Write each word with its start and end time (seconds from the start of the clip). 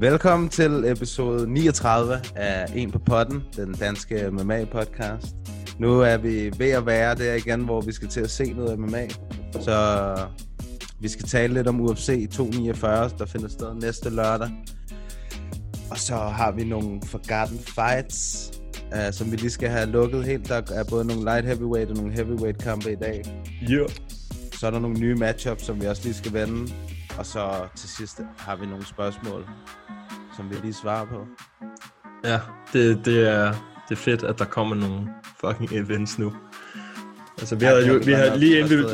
Velkommen 0.00 0.48
til 0.48 0.84
episode 0.86 1.52
39 1.52 2.20
af 2.36 2.66
En 2.74 2.90
på 2.90 2.98
potten, 2.98 3.42
den 3.56 3.74
danske 3.74 4.28
MMA-podcast. 4.28 5.34
Nu 5.78 6.00
er 6.00 6.16
vi 6.16 6.52
ved 6.58 6.70
at 6.70 6.86
være 6.86 7.14
der 7.14 7.34
igen, 7.34 7.64
hvor 7.64 7.80
vi 7.80 7.92
skal 7.92 8.08
til 8.08 8.20
at 8.20 8.30
se 8.30 8.52
noget 8.52 8.78
MMA. 8.78 9.08
Så 9.60 10.16
vi 11.00 11.08
skal 11.08 11.26
tale 11.26 11.54
lidt 11.54 11.66
om 11.66 11.80
UFC 11.80 12.30
249, 12.32 13.10
der 13.18 13.26
finder 13.26 13.48
sted 13.48 13.74
næste 13.74 14.10
lørdag. 14.10 14.50
Og 15.90 15.98
så 15.98 16.16
har 16.16 16.52
vi 16.52 16.64
nogle 16.64 17.00
Forgotten 17.06 17.58
Fights, 17.58 18.50
uh, 18.92 19.12
som 19.12 19.32
vi 19.32 19.36
lige 19.36 19.50
skal 19.50 19.68
have 19.68 19.86
lukket 19.86 20.24
helt. 20.24 20.48
Der 20.48 20.62
er 20.74 20.84
både 20.90 21.04
nogle 21.04 21.22
light 21.24 21.46
heavyweight 21.46 21.90
og 21.90 21.96
nogle 21.96 22.12
heavyweight 22.12 22.62
kampe 22.62 22.92
i 22.92 22.96
dag. 22.96 23.22
Yeah. 23.70 23.88
Så 24.52 24.66
er 24.66 24.70
der 24.70 24.78
nogle 24.78 24.98
nye 25.00 25.14
matchups, 25.14 25.64
som 25.64 25.80
vi 25.80 25.86
også 25.86 26.02
lige 26.04 26.14
skal 26.14 26.32
vende. 26.32 26.72
Og 27.18 27.26
så 27.26 27.68
til 27.76 27.88
sidst 27.88 28.20
har 28.38 28.56
vi 28.56 28.66
nogle 28.66 28.86
spørgsmål, 28.86 29.46
som 30.36 30.50
vi 30.50 30.54
lige 30.62 30.74
svarer 30.74 31.06
på. 31.06 31.26
Ja, 32.24 32.40
det, 32.72 33.04
det, 33.04 33.28
er, 33.28 33.54
det 33.88 33.94
er 33.94 34.00
fedt, 34.00 34.22
at 34.22 34.38
der 34.38 34.44
kommer 34.44 34.76
nogle 34.76 35.08
fucking 35.40 35.72
events 35.72 36.18
nu. 36.18 36.32
Altså, 37.38 37.56
vi 37.56 37.64
Ja, 37.64 37.70
havde 37.70 37.86
jo, 37.86 37.92
har 37.92 38.00
vi 38.00 38.12
havde 38.12 38.38
lige 38.38 38.58
inden 38.58 38.78
vi, 38.78 38.84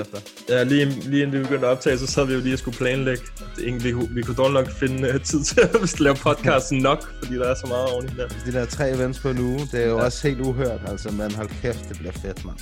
ja, 0.48 0.62
lige, 0.62 0.84
lige 0.84 1.22
inden 1.22 1.38
vi 1.38 1.42
begyndte 1.42 1.66
at 1.66 1.70
optage, 1.70 1.98
så 1.98 2.06
sad 2.06 2.26
vi 2.26 2.34
jo 2.34 2.40
lige 2.40 2.54
og 2.54 2.58
skulle 2.58 2.76
planlægge. 2.76 3.22
Det, 3.56 3.84
vi, 3.84 3.92
vi 4.10 4.22
kunne 4.22 4.34
dårligt 4.34 4.54
nok 4.54 4.70
finde 4.70 5.14
uh, 5.14 5.20
tid 5.20 5.44
til 5.44 5.60
at 5.82 6.00
lave 6.00 6.14
podcasten 6.14 6.78
nok, 6.88 7.12
fordi 7.22 7.34
der 7.34 7.44
er 7.44 7.54
så 7.54 7.66
meget 7.66 7.90
oven 7.92 8.04
i 8.04 8.08
hinanden. 8.08 8.36
De 8.46 8.52
der 8.52 8.64
tre 8.64 8.90
events 8.90 9.18
på 9.18 9.28
en 9.30 9.38
uge, 9.38 9.58
det 9.72 9.82
er 9.82 9.86
jo 9.86 9.98
ja. 9.98 10.04
også 10.04 10.28
helt 10.28 10.40
uhørt, 10.40 10.80
altså, 10.86 11.10
men 11.10 11.34
hold 11.34 11.48
kæft, 11.62 11.88
det 11.88 11.98
bliver 11.98 12.12
fedt, 12.12 12.44
mand. 12.44 12.56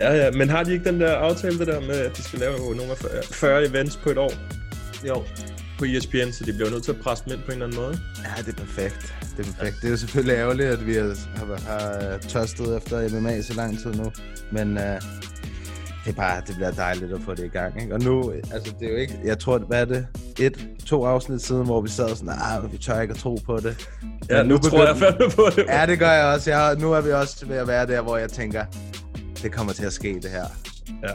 Ja, 0.00 0.14
ja, 0.24 0.30
men 0.30 0.48
har 0.48 0.62
de 0.62 0.72
ikke 0.72 0.84
den 0.84 1.00
der 1.00 1.14
aftale, 1.16 1.58
det 1.58 1.66
der 1.66 1.80
med, 1.80 1.96
at 1.96 2.16
de 2.16 2.22
skal 2.22 2.38
lave 2.38 2.58
nogle 2.58 2.90
af 2.90 2.98
40 2.98 3.10
40 3.32 3.66
events 3.66 3.96
på 3.96 4.10
et 4.10 4.18
år? 4.18 4.32
Jo. 5.06 5.24
På 5.78 5.84
ESPN, 5.84 6.32
så 6.32 6.44
de 6.44 6.52
bliver 6.52 6.70
nødt 6.70 6.84
til 6.84 6.90
at 6.90 7.00
presse 7.00 7.24
dem 7.24 7.32
ind 7.32 7.42
på 7.42 7.46
en 7.46 7.52
eller 7.52 7.66
anden 7.66 7.80
måde. 7.80 7.98
Ja, 8.24 8.42
det 8.42 8.48
er 8.48 8.64
perfekt. 8.64 9.14
Det 9.36 9.46
er 9.46 9.52
perfekt. 9.52 9.76
Det 9.76 9.86
er 9.86 9.90
jo 9.90 9.96
selvfølgelig 9.96 10.34
ærgerligt, 10.34 10.68
at 10.68 10.86
vi 10.86 10.94
har, 10.94 11.16
har, 11.36 11.58
har 11.66 12.18
tørstet 12.18 12.76
efter 12.76 13.20
MMA 13.20 13.42
så 13.42 13.54
lang 13.54 13.78
tid 13.78 13.94
nu, 13.94 14.12
men 14.52 14.76
uh, 14.76 14.82
det 16.04 16.14
er 16.14 16.16
bare, 16.16 16.42
det 16.46 16.54
bliver 16.54 16.70
dejligt 16.70 17.12
at 17.12 17.20
få 17.20 17.34
det 17.34 17.44
i 17.44 17.48
gang, 17.48 17.82
ikke? 17.82 17.94
Og 17.94 18.00
nu, 18.00 18.32
altså, 18.52 18.74
det 18.80 18.88
er 18.88 18.92
jo 18.92 18.96
ikke, 18.96 19.20
jeg 19.24 19.38
tror, 19.38 19.58
hvad 19.58 19.80
er 19.80 19.84
det? 19.84 20.06
Et, 20.38 20.68
to 20.86 21.04
afsnit 21.04 21.42
siden, 21.42 21.64
hvor 21.64 21.80
vi 21.80 21.88
sad 21.88 22.16
sådan, 22.16 22.28
ah, 22.28 22.72
vi 22.72 22.78
tør 22.78 23.00
ikke 23.00 23.12
at 23.12 23.18
tro 23.18 23.38
på 23.46 23.56
det. 23.56 23.88
Ja, 24.30 24.36
Men 24.36 24.46
nu, 24.48 24.54
nu 24.54 24.58
tror 24.58 24.86
jeg 24.86 24.96
fandme 24.96 25.30
på 25.36 25.50
det. 25.56 25.64
Ja, 25.68 25.86
det 25.86 25.98
gør 25.98 26.10
jeg 26.10 26.24
også. 26.24 26.50
Jeg, 26.50 26.76
nu 26.78 26.92
er 26.92 27.00
vi 27.00 27.12
også 27.12 27.46
ved 27.46 27.56
at 27.56 27.68
være 27.68 27.86
der, 27.86 28.00
hvor 28.00 28.16
jeg 28.16 28.30
tænker, 28.30 28.64
det 29.42 29.52
kommer 29.52 29.72
til 29.72 29.84
at 29.84 29.92
ske, 29.92 30.14
det 30.22 30.30
her. 30.30 30.44
Ja, 31.02 31.12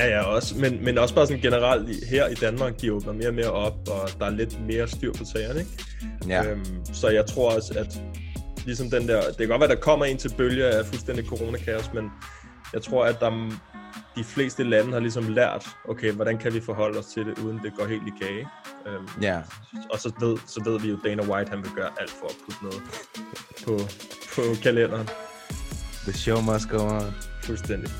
ja, 0.00 0.06
ja 0.16 0.22
også. 0.22 0.58
Men, 0.58 0.84
men 0.84 0.98
også 0.98 1.14
bare 1.14 1.26
sådan 1.26 1.42
generelt 1.42 2.04
her 2.10 2.26
i 2.28 2.34
Danmark, 2.34 2.80
de 2.80 2.92
åbner 2.92 3.12
mere 3.12 3.28
og 3.28 3.34
mere 3.34 3.50
op, 3.50 3.74
og 3.88 4.08
der 4.20 4.26
er 4.26 4.30
lidt 4.30 4.66
mere 4.66 4.88
styr 4.88 5.12
på 5.12 5.24
sagerne, 5.24 5.60
ikke? 5.60 5.70
Ja. 6.28 6.44
Øhm, 6.50 6.84
så 6.94 7.08
jeg 7.08 7.26
tror 7.26 7.54
også, 7.54 7.74
at 7.78 8.00
ligesom 8.64 8.90
den 8.90 9.08
der, 9.08 9.22
det 9.28 9.36
kan 9.38 9.48
godt 9.48 9.60
være, 9.60 9.70
der 9.70 9.80
kommer 9.80 10.04
en 10.06 10.16
til 10.16 10.34
bølge 10.36 10.64
af 10.66 10.86
fuldstændig 10.86 11.26
coronakaos, 11.26 11.90
men 11.94 12.04
jeg 12.72 12.82
tror, 12.82 13.04
at 13.04 13.20
der, 13.20 13.26
er- 13.26 13.60
de 14.16 14.24
fleste 14.24 14.64
lande 14.64 14.92
har 14.92 15.00
ligesom 15.00 15.28
lært, 15.28 15.66
okay, 15.88 16.12
hvordan 16.12 16.38
kan 16.38 16.54
vi 16.54 16.60
forholde 16.60 16.98
os 16.98 17.06
til 17.06 17.26
det, 17.26 17.38
uden 17.38 17.60
det 17.64 17.72
går 17.78 17.86
helt 17.86 18.02
i 18.06 18.24
kage. 18.24 18.46
Øhm, 18.86 19.08
Ja. 19.22 19.40
og 19.92 19.98
så 20.00 20.12
ved, 20.20 20.36
så 20.46 20.62
ved 20.70 20.80
vi 20.80 20.88
jo, 20.88 20.98
Dana 21.04 21.22
White, 21.22 21.50
han 21.50 21.58
vil 21.58 21.70
gøre 21.76 21.90
alt 22.00 22.10
for 22.10 22.26
at 22.26 22.34
putte 22.44 22.58
noget 22.62 22.82
på, 23.66 23.78
på 24.34 24.42
kalenderen. 24.62 25.08
The 26.02 26.12
show 26.12 26.40
must 26.40 26.68
go 26.68 26.78
on. 26.78 27.14
Fuldstændig. 27.44 27.90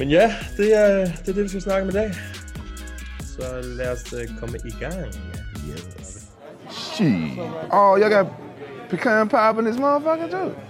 Men 0.00 0.10
ja, 0.10 0.34
det 0.56 0.76
er, 0.76 1.04
det 1.04 1.28
er 1.28 1.32
det, 1.32 1.42
vi 1.42 1.48
skal 1.48 1.60
snakke 1.60 1.82
om 1.82 1.88
i 1.88 1.92
dag. 1.92 2.14
Så 3.18 3.60
lad 3.62 3.92
os 3.92 4.12
uh, 4.12 4.38
komme 4.38 4.58
i 4.64 4.70
gang. 4.80 5.14
Yes. 5.68 6.28
Shit. 6.70 7.38
Oh, 7.72 7.98
y'all 7.98 8.08
got 8.08 8.26
pecan 8.88 9.28
pie 9.28 9.58
in 9.58 9.64
this 9.64 9.76
motherfucker 9.76 10.30
too. 10.30 10.69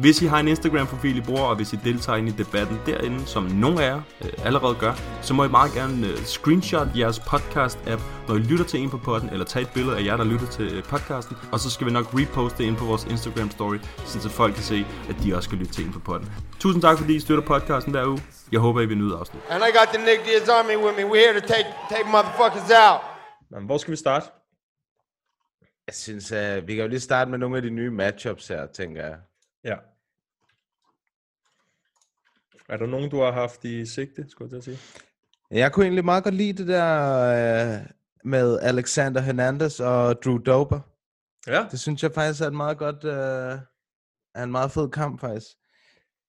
Hvis 0.00 0.22
I 0.22 0.26
har 0.26 0.40
en 0.40 0.48
Instagram-profil, 0.48 1.16
I 1.16 1.20
bruger, 1.20 1.42
og 1.42 1.56
hvis 1.56 1.72
I 1.72 1.76
deltager 1.84 2.16
ind 2.16 2.28
i 2.28 2.30
debatten 2.42 2.76
derinde, 2.86 3.26
som 3.26 3.42
nogle 3.42 3.84
af 3.84 3.86
jer 3.90 4.00
øh, 4.24 4.46
allerede 4.46 4.74
gør, 4.74 4.94
så 5.22 5.34
må 5.34 5.44
I 5.44 5.48
meget 5.48 5.72
gerne 5.72 6.06
øh, 6.06 6.16
screenshot 6.16 6.88
jeres 6.96 7.18
podcast-app, 7.18 8.02
når 8.28 8.34
I 8.34 8.38
lytter 8.38 8.64
til 8.64 8.80
en 8.80 8.90
på 8.90 8.98
podden, 8.98 9.28
eller 9.28 9.44
tage 9.44 9.62
et 9.62 9.70
billede 9.74 9.98
af 9.98 10.04
jer, 10.04 10.16
der 10.16 10.24
lytter 10.24 10.46
til 10.46 10.76
øh, 10.76 10.82
podcasten, 10.84 11.36
og 11.52 11.60
så 11.60 11.70
skal 11.70 11.86
vi 11.86 11.92
nok 11.92 12.06
reposte 12.14 12.58
det 12.58 12.64
ind 12.64 12.76
på 12.76 12.84
vores 12.84 13.04
Instagram-story, 13.04 13.78
så 14.06 14.28
folk 14.28 14.54
kan 14.54 14.62
se, 14.62 14.86
at 15.08 15.16
de 15.22 15.36
også 15.36 15.46
skal 15.48 15.58
lytte 15.58 15.72
til 15.72 15.84
en 15.86 15.92
på 15.92 16.00
podden. 16.00 16.32
Tusind 16.58 16.82
tak, 16.82 16.98
fordi 16.98 17.14
I 17.16 17.20
støtter 17.20 17.44
podcasten 17.44 17.92
hver 17.92 18.06
uge. 18.06 18.22
Jeg 18.52 18.60
håber, 18.60 18.80
I 18.80 18.86
vil 18.86 18.98
nyde 18.98 19.16
afsnit. 19.16 19.42
And 19.50 19.62
I 19.68 19.70
got 19.78 19.88
the 19.94 20.04
Nick 20.06 20.20
Diaz 20.26 20.48
Army 20.48 20.76
with 20.84 20.94
me. 20.98 21.04
We're 21.10 21.24
here 21.26 21.40
to 21.40 21.46
take 21.54 21.68
take 21.92 22.06
motherfuckers 22.14 22.70
out. 22.86 23.00
Men 23.50 23.62
hvor 23.66 23.78
skal 23.78 23.90
vi 23.90 23.96
starte? 23.96 24.26
Jeg 25.86 25.94
synes, 25.94 26.32
uh, 26.32 26.68
vi 26.68 26.74
kan 26.74 26.82
jo 26.84 26.88
lige 26.88 27.00
starte 27.00 27.30
med 27.30 27.38
nogle 27.38 27.56
af 27.56 27.62
de 27.62 27.70
nye 27.70 27.90
matchups 27.90 28.48
her, 28.48 28.66
tænker 28.66 29.02
jeg. 29.02 29.16
Ja. 29.64 29.76
Er 32.70 32.76
der 32.76 32.86
nogen, 32.86 33.10
du 33.10 33.20
har 33.20 33.32
haft 33.32 33.64
i 33.64 33.86
sigte, 33.86 34.26
skulle 34.28 34.54
jeg 34.56 34.62
sige? 34.62 34.78
Jeg 35.50 35.72
kunne 35.72 35.84
egentlig 35.84 36.04
meget 36.04 36.24
godt 36.24 36.34
lide 36.34 36.52
det 36.52 36.68
der 36.68 37.78
uh, 37.78 37.86
med 38.24 38.58
Alexander 38.62 39.20
Hernandez 39.20 39.80
og 39.80 40.22
Drew 40.24 40.38
Dober. 40.38 40.80
Ja. 41.46 41.66
Det 41.70 41.80
synes 41.80 42.02
jeg 42.02 42.12
faktisk 42.12 42.42
er 42.42 42.46
et 42.46 42.54
meget 42.54 42.78
godt, 42.78 43.04
uh, 43.04 43.60
er 44.34 44.42
en 44.42 44.50
meget 44.50 44.70
fed 44.70 44.88
kamp 44.88 45.20
faktisk. 45.20 45.46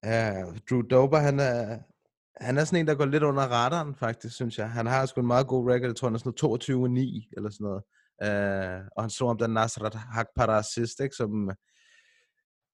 Uh, 0.06 0.57
Drew 0.69 0.81
Dober, 0.81 1.19
han 1.19 1.40
er, 1.40 1.79
han 2.44 2.58
er 2.58 2.63
sådan 2.63 2.79
en, 2.79 2.88
der 2.88 2.96
går 2.96 3.06
lidt 3.06 3.23
under 3.23 3.44
radaren 3.44 3.96
faktisk, 3.96 4.35
synes 4.35 4.58
jeg. 4.58 4.69
Han 4.69 4.85
har 4.85 5.06
sgu 5.06 5.22
en 5.22 5.28
meget 5.28 5.47
god 5.47 5.72
record, 5.72 5.88
jeg 5.88 5.96
tror 5.96 6.08
han 6.08 6.16
er 6.16 6.19
sådan 6.19 6.34
noget 6.40 7.29
22-9 7.29 7.34
eller 7.38 7.50
sådan 7.50 7.66
noget. 7.66 7.84
Uh, 8.25 8.88
og 8.96 9.03
han 9.03 9.09
slog 9.09 9.29
om 9.29 9.38
den 9.38 9.52
Nasrat 9.52 9.96
Hakparas 9.96 10.66
sidst, 10.66 11.00
ikke? 11.00 11.16
Som, 11.16 11.52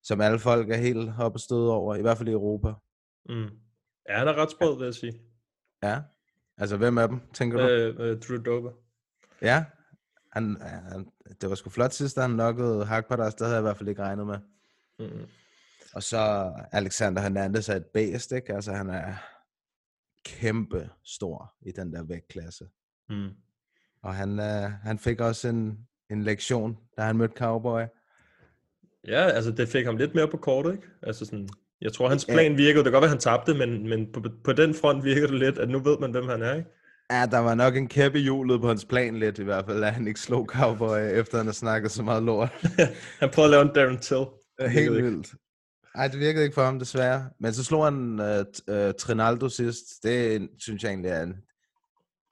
som 0.04 0.22
alle 0.22 0.40
folk 0.40 0.70
er 0.70 0.78
helt 0.78 1.10
oppe 1.20 1.36
og 1.36 1.40
støde 1.40 1.72
over, 1.74 1.96
i 1.96 2.02
hvert 2.02 2.18
fald 2.18 2.30
i 2.30 2.32
Europa. 2.32 2.74
Mm. 3.30 3.50
Ja, 4.10 4.18
han 4.18 4.28
er 4.28 4.34
ret 4.34 4.52
sprød, 4.52 4.78
vil 4.78 4.86
jeg 4.86 4.94
sige. 4.94 5.22
Ja. 5.84 6.02
Altså, 6.58 6.78
hvem 6.78 6.98
af 6.98 7.08
dem, 7.08 7.20
tænker 7.34 7.58
du? 7.58 7.68
Øh, 7.68 7.96
øh, 8.00 8.20
Drew 8.20 8.38
Dober. 8.38 8.72
Ja, 9.42 9.66
han, 10.32 10.58
han, 10.62 11.08
det 11.42 11.50
var 11.50 11.56
sgu 11.56 11.70
flot 11.70 11.94
sidst, 11.94 12.20
han 12.20 12.30
nokkede 12.30 12.86
Hakparas, 12.86 13.36
det 13.36 13.48
havde 13.48 13.56
jeg 13.56 13.62
i 13.62 13.68
hvert 13.68 13.78
fald 13.78 13.90
ikke 13.90 14.02
regnet 14.02 14.28
med. 14.28 14.38
Mm. 15.00 15.28
Og 15.94 16.04
så 16.04 16.52
Alexander 16.72 17.22
Hernandez 17.22 17.70
er 17.70 17.76
et 17.76 17.86
bæst, 17.86 18.32
ikke? 18.32 18.54
Altså 18.54 18.74
han 18.74 18.90
er 18.90 19.14
kæmpe 20.26 20.90
stor 21.04 21.54
i 21.62 21.72
den 21.72 21.94
der 21.94 22.04
vægtklasse. 22.04 22.68
Mm. 23.10 23.30
Og 24.02 24.16
han, 24.16 24.40
øh, 24.40 24.72
han 24.72 25.00
fik 25.00 25.22
også 25.22 25.48
en, 25.48 25.88
en 26.10 26.24
lektion, 26.24 26.78
da 26.98 27.02
han 27.02 27.18
mødte 27.18 27.38
Cowboy. 27.38 27.82
Ja, 29.08 29.30
altså 29.30 29.52
det 29.52 29.70
fik 29.70 29.86
ham 29.86 29.98
lidt 29.98 30.16
mere 30.16 30.28
på 30.28 30.38
kortet, 30.38 30.72
ikke? 30.72 30.88
Altså 31.02 31.26
sådan, 31.26 31.50
jeg 31.82 31.94
tror, 31.94 32.10
hans 32.10 32.26
plan 32.26 32.58
virkede. 32.58 32.84
Det 32.84 32.84
kan 32.84 32.92
godt 32.92 33.02
være, 33.02 33.10
han 33.10 33.20
tabte, 33.20 33.54
men, 33.54 33.90
men 33.90 34.12
på, 34.14 34.22
på 34.44 34.54
den 34.54 34.74
front 34.74 35.04
virker 35.04 35.28
det 35.28 35.40
lidt, 35.40 35.58
at 35.58 35.70
nu 35.70 35.80
ved 35.80 35.98
man, 36.00 36.12
hvem 36.12 36.28
han 36.28 36.42
er, 36.42 36.56
ikke? 36.56 36.70
Ja, 37.12 37.26
der 37.26 37.40
var 37.40 37.56
nok 37.56 37.76
en 37.76 37.88
kæppe 37.88 38.20
hjulet 38.20 38.62
på 38.62 38.68
hans 38.68 38.86
plan 38.86 39.20
lidt 39.20 39.40
i 39.40 39.44
hvert 39.44 39.66
fald, 39.66 39.84
at 39.84 39.94
han 39.94 40.08
ikke 40.08 40.20
slog 40.20 40.46
Cowboy, 40.46 41.00
efter 41.00 41.38
han 41.38 41.46
har 41.46 41.54
snakket 41.54 41.92
så 41.92 42.04
meget 42.04 42.24
lort. 42.24 42.50
han 43.20 43.30
prøvede 43.34 43.48
at 43.48 43.52
lave 43.52 43.62
en 43.62 43.76
Darren 43.76 44.00
Till. 44.00 44.26
Helt 44.60 44.92
virkede 44.92 45.12
vildt. 45.12 45.34
Ej, 45.96 46.08
det 46.08 46.20
virkede 46.20 46.44
ikke 46.44 46.54
for 46.54 46.64
ham, 46.64 46.80
desværre. 46.80 47.30
Men 47.40 47.54
så 47.54 47.64
slog 47.64 47.84
han 47.84 48.20
uh, 48.20 48.76
uh, 48.76 48.92
Trinaldo 49.00 49.50
sidst. 49.50 50.04
Det 50.04 50.50
synes 50.60 50.84
jeg 50.84 50.90
egentlig 50.90 51.12
er 51.12 51.24
en, 51.24 51.36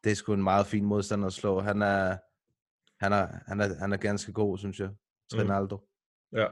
det 0.04 0.12
er 0.12 0.16
sgu 0.16 0.34
en 0.34 0.44
meget 0.44 0.68
fin 0.68 0.86
modstander 0.86 1.28
at 1.28 1.34
slå. 1.34 1.60
Han 1.60 1.82
er, 1.82 2.18
han 3.04 3.14
er, 3.14 3.28
han 3.48 3.62
er, 3.62 3.76
han 3.80 3.94
er 3.94 3.98
ganske 3.98 4.34
god, 4.34 4.58
synes 4.58 4.80
jeg. 4.80 4.90
Trinaldo. 5.32 5.80
Ja. 6.34 6.46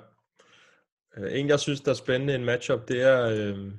Øh, 1.18 1.40
En, 1.40 1.48
jeg 1.48 1.60
synes, 1.60 1.82
der 1.82 1.92
er 1.92 1.96
spændende 1.96 2.36
en 2.36 2.46
matchup, 2.46 2.88
det 2.88 3.02
er, 3.02 3.26
øh, 3.30 3.72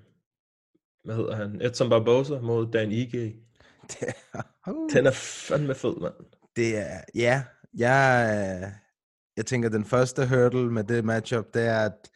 hvad 1.05 1.15
hedder 1.17 1.37
han, 1.37 1.63
Edson 1.63 1.91
Barbosa 1.91 2.39
mod 2.41 2.73
Dan 2.73 2.93
Ige. 2.93 3.37
Det 3.91 4.09
er, 4.35 4.43
uh, 4.71 4.91
Den 4.93 5.07
er 5.07 5.11
fandme 5.49 5.75
fed, 5.75 6.01
mand. 6.01 6.15
det 6.57 6.77
er, 6.77 7.01
ja, 7.15 7.45
jeg, 7.77 8.73
jeg 9.37 9.47
tænker, 9.47 9.69
den 9.69 9.85
første 9.85 10.29
hurdle 10.29 10.73
med 10.73 10.85
det 10.85 11.05
matchup, 11.05 11.55
det 11.55 11.63
er, 11.63 11.81
at 11.81 12.11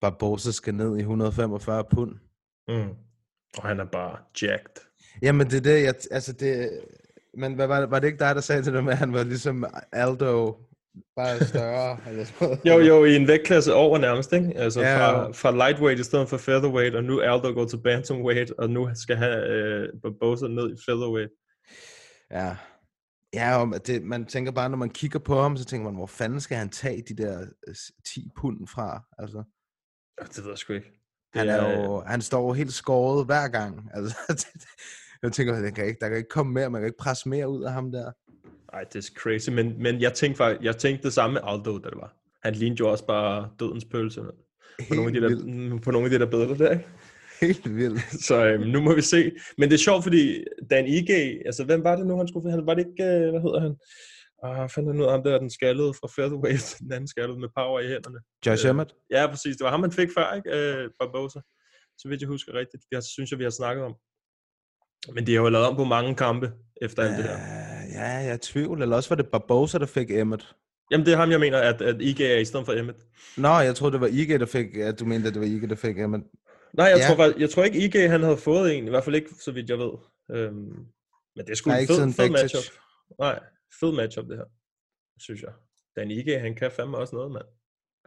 Barbosa 0.00 0.50
skal 0.50 0.74
ned 0.74 0.96
i 0.96 1.00
145 1.00 1.84
pund. 1.84 2.14
Mm. 2.68 2.94
Og 3.58 3.62
han 3.68 3.80
er 3.80 3.84
bare 3.84 4.18
jacked. 4.42 4.74
Jamen, 5.22 5.46
det 5.46 5.56
er 5.56 5.60
det, 5.60 5.82
jeg, 5.82 5.94
altså 6.10 6.32
det, 6.32 6.80
men 7.34 7.54
hvad 7.54 7.66
var, 7.66 7.80
det, 7.80 7.90
var 7.90 7.98
det 7.98 8.06
ikke 8.06 8.18
dig, 8.18 8.34
der 8.34 8.40
sagde 8.40 8.62
til 8.62 8.72
det 8.72 8.84
med, 8.84 8.92
at 8.92 8.98
han 8.98 9.12
var 9.12 9.22
ligesom 9.22 9.64
Aldo, 9.92 10.56
bare 11.16 11.44
større? 11.44 11.98
eller 12.08 12.24
sådan 12.24 12.48
noget? 12.48 12.60
Jo, 12.64 12.78
jo, 12.78 13.04
i 13.04 13.16
en 13.16 13.26
vægtklasse 13.28 13.74
over 13.74 13.98
nærmest, 13.98 14.32
ikke? 14.32 14.52
Altså 14.56 14.80
Ja, 14.80 14.96
fra, 14.98 15.32
fra 15.32 15.50
lightweight 15.50 16.00
i 16.00 16.04
stedet 16.04 16.28
for 16.28 16.36
featherweight, 16.36 16.94
og 16.94 17.04
nu 17.04 17.20
Aldo 17.20 17.52
går 17.52 17.66
til 17.66 17.82
bantamweight, 17.82 18.50
og 18.58 18.70
nu 18.70 18.90
skal 18.94 19.16
han 19.16 19.30
øh, 19.30 19.88
Barbosa 20.02 20.46
ned 20.46 20.72
i 20.72 20.76
featherweight. 20.86 21.32
Ja. 22.30 22.56
Ja, 23.34 23.56
og 23.62 23.86
det, 23.86 24.02
man 24.02 24.24
tænker 24.26 24.52
bare, 24.52 24.70
når 24.70 24.76
man 24.76 24.90
kigger 24.90 25.18
på 25.18 25.40
ham, 25.42 25.56
så 25.56 25.64
tænker 25.64 25.84
man, 25.84 25.94
hvor 25.96 26.06
fanden 26.06 26.40
skal 26.40 26.56
han 26.56 26.68
tage 26.68 27.02
de 27.08 27.16
der 27.22 27.40
øh, 27.68 27.74
10 28.06 28.28
pund 28.36 28.66
fra? 28.68 29.02
Altså, 29.18 29.42
Øh, 30.20 30.26
Det 30.26 30.38
ved 30.44 30.50
jeg 30.50 30.58
sgu 30.58 30.72
ikke. 30.72 30.92
Det 31.34 31.40
han, 31.40 31.48
er 31.48 31.84
jo, 31.84 32.00
han 32.00 32.22
står 32.22 32.46
jo 32.46 32.52
helt 32.52 32.72
skåret 32.72 33.26
hver 33.26 33.48
gang. 33.48 33.90
Altså, 33.94 34.16
jeg 35.22 35.32
tænker, 35.32 35.60
der 35.60 35.70
kan, 35.70 35.86
ikke, 35.86 35.98
der 36.00 36.08
kan 36.08 36.16
ikke 36.16 36.28
komme 36.28 36.52
mere, 36.52 36.70
man 36.70 36.80
kan 36.80 36.86
ikke 36.86 36.98
presse 36.98 37.28
mere 37.28 37.48
ud 37.48 37.64
af 37.64 37.72
ham 37.72 37.92
der. 37.92 38.12
Ej, 38.72 38.84
det 38.92 38.96
er 38.96 39.10
crazy, 39.20 39.50
men, 39.50 39.82
men 39.82 40.00
jeg 40.00 40.14
tænkte 40.14 40.36
faktisk, 40.36 40.64
jeg 40.64 40.76
tænkte 40.76 41.02
det 41.04 41.12
samme 41.12 41.34
med 41.34 41.40
Aldo, 41.44 41.78
da 41.78 41.88
det 41.88 41.96
var. 41.96 42.16
Han 42.44 42.54
lignede 42.54 42.80
jo 42.80 42.90
også 42.90 43.06
bare 43.06 43.50
dødens 43.60 43.84
pølse 43.84 44.20
på, 44.88 44.94
nogle 44.94 45.06
af 45.08 45.14
de 45.14 45.20
der, 45.20 45.28
vildt. 45.28 45.72
mm, 45.72 45.80
på 45.80 45.90
nogle 45.90 46.06
af 46.06 46.10
de 46.10 46.18
der 46.18 46.30
billeder 46.30 46.54
der, 46.54 46.70
ikke? 46.70 46.84
Helt 47.40 47.76
vildt. 47.76 48.24
Så 48.24 48.46
øhm, 48.46 48.68
nu 48.68 48.80
må 48.80 48.94
vi 48.94 49.02
se. 49.02 49.32
Men 49.58 49.68
det 49.68 49.74
er 49.74 49.78
sjovt, 49.78 50.02
fordi 50.02 50.44
Dan 50.70 50.86
Ige, 50.86 51.46
altså 51.46 51.64
hvem 51.64 51.84
var 51.84 51.96
det 51.96 52.06
nu, 52.06 52.16
han 52.16 52.28
skulle 52.28 52.50
Han 52.50 52.66
var 52.66 52.74
det 52.74 52.86
ikke, 52.86 53.04
øh, 53.04 53.30
hvad 53.30 53.40
hedder 53.40 53.60
han? 53.60 53.76
Ah, 54.42 54.70
fandt 54.70 54.88
han 54.88 55.00
ud 55.00 55.04
af 55.04 55.10
ham 55.10 55.22
der, 55.22 55.38
den 55.38 55.50
skaldede 55.50 55.94
fra 55.94 56.08
featherweight, 56.16 56.76
den 56.80 56.92
anden 56.92 57.08
skaldede 57.08 57.38
med 57.40 57.48
power 57.56 57.80
i 57.80 57.88
hænderne. 57.88 58.18
Josh 58.46 58.66
Øh, 58.66 58.70
Emmett? 58.70 58.94
Ja, 59.10 59.26
præcis. 59.26 59.56
Det 59.56 59.64
var 59.64 59.70
ham, 59.70 59.80
man 59.80 59.92
fik 59.92 60.08
før, 60.18 60.34
ikke? 60.34 60.50
Øh, 60.56 60.90
Barbosa. 61.00 61.40
Så 61.98 62.08
vidt 62.08 62.20
jeg 62.20 62.28
husker 62.28 62.54
rigtigt. 62.54 62.82
Det 62.92 63.04
synes 63.04 63.30
jeg, 63.30 63.38
vi 63.38 63.44
har 63.44 63.50
snakket 63.50 63.84
om. 63.84 63.94
Men 65.14 65.26
de 65.26 65.34
har 65.34 65.42
jo 65.42 65.48
lavet 65.48 65.66
om 65.66 65.76
på 65.76 65.84
mange 65.84 66.14
kampe 66.14 66.52
efter 66.82 67.02
alt 67.02 67.16
det 67.16 67.24
her. 67.24 67.65
Ja, 67.96 68.08
jeg 68.08 68.28
er 68.28 68.34
i 68.34 68.38
tvivl. 68.38 68.82
Eller 68.82 68.96
også 68.96 69.08
var 69.08 69.16
det 69.16 69.28
Barbosa, 69.28 69.78
der 69.78 69.86
fik 69.86 70.10
Emmett. 70.10 70.56
Jamen, 70.90 71.06
det 71.06 71.12
er 71.12 71.16
ham, 71.16 71.30
jeg 71.30 71.40
mener, 71.40 71.58
at, 71.58 71.82
at 71.82 72.00
Ige 72.02 72.26
er 72.34 72.38
i 72.38 72.44
stedet 72.44 72.66
for 72.66 72.72
Emmett. 72.72 72.98
Nå, 73.36 73.48
jeg 73.48 73.74
troede, 73.76 73.92
det 73.92 74.00
var 74.00 74.06
Ige, 74.06 74.38
der 74.38 74.46
fik... 74.46 74.76
Ja, 74.76 74.92
du 74.92 75.04
mente, 75.04 75.28
at 75.28 75.34
det 75.34 75.40
var 75.40 75.46
Ige, 75.46 75.68
der 75.68 75.74
fik 75.74 75.98
Emmett. 75.98 76.24
Nej, 76.72 76.86
jeg, 76.86 76.98
Ja. 76.98 77.14
tror, 77.14 77.38
jeg 77.40 77.50
tror 77.50 77.64
ikke, 77.64 77.78
Ige 77.78 78.08
han 78.08 78.22
havde 78.22 78.36
fået 78.36 78.74
en. 78.78 78.86
I 78.86 78.90
hvert 78.90 79.04
fald 79.04 79.14
ikke, 79.16 79.30
så 79.40 79.52
vidt 79.52 79.70
jeg 79.70 79.78
ved. 79.78 79.90
Øhm, 80.30 80.54
men 81.36 81.44
det 81.46 81.50
er 81.50 81.54
sgu 81.54 81.70
Nej, 81.70 81.80
en 81.80 81.86
fed, 81.86 82.12
fed 82.12 82.30
matchup. 82.30 82.62
Nej, 83.18 83.40
fed 83.80 83.92
matchup 83.92 84.24
det 84.28 84.36
her. 84.36 84.44
Synes 85.20 85.42
jeg. 85.42 85.50
Dan 85.96 86.10
Ige, 86.10 86.38
han 86.38 86.54
kan 86.54 86.70
fandme 86.70 86.96
også 86.96 87.16
noget, 87.16 87.32
mand. 87.32 87.44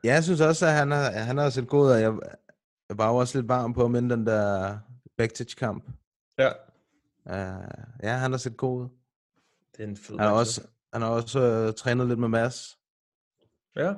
Ja, 0.04 0.14
jeg 0.14 0.24
synes 0.24 0.42
også, 0.42 0.66
at 0.66 0.72
han 0.74 0.92
har, 0.92 1.12
han 1.12 1.38
har 1.38 1.50
set 1.50 1.68
god 1.68 1.92
og 1.92 2.02
jeg, 2.02 2.14
jeg 2.90 2.98
var 2.98 3.10
også 3.10 3.38
lidt 3.38 3.50
varm 3.50 3.74
på 3.74 3.86
inden 3.86 4.10
den 4.10 4.26
der 4.28 4.78
Bektic-kamp. 5.18 5.84
Ja, 6.40 6.50
Uh, 7.26 7.36
ja, 8.04 8.14
han 8.14 8.32
har 8.32 8.38
set 8.38 8.58
god. 8.58 8.88
Det 9.80 9.86
er 9.86 9.90
en 9.90 9.98
fed 9.98 10.18
Han 10.18 10.28
har 10.28 10.34
også, 10.36 10.62
han 10.94 11.02
har 11.02 11.10
også 11.10 11.68
uh, 11.68 11.74
trænet 11.74 12.08
lidt 12.08 12.20
med 12.20 12.28
Mads, 12.28 12.78
Ja, 13.76 13.94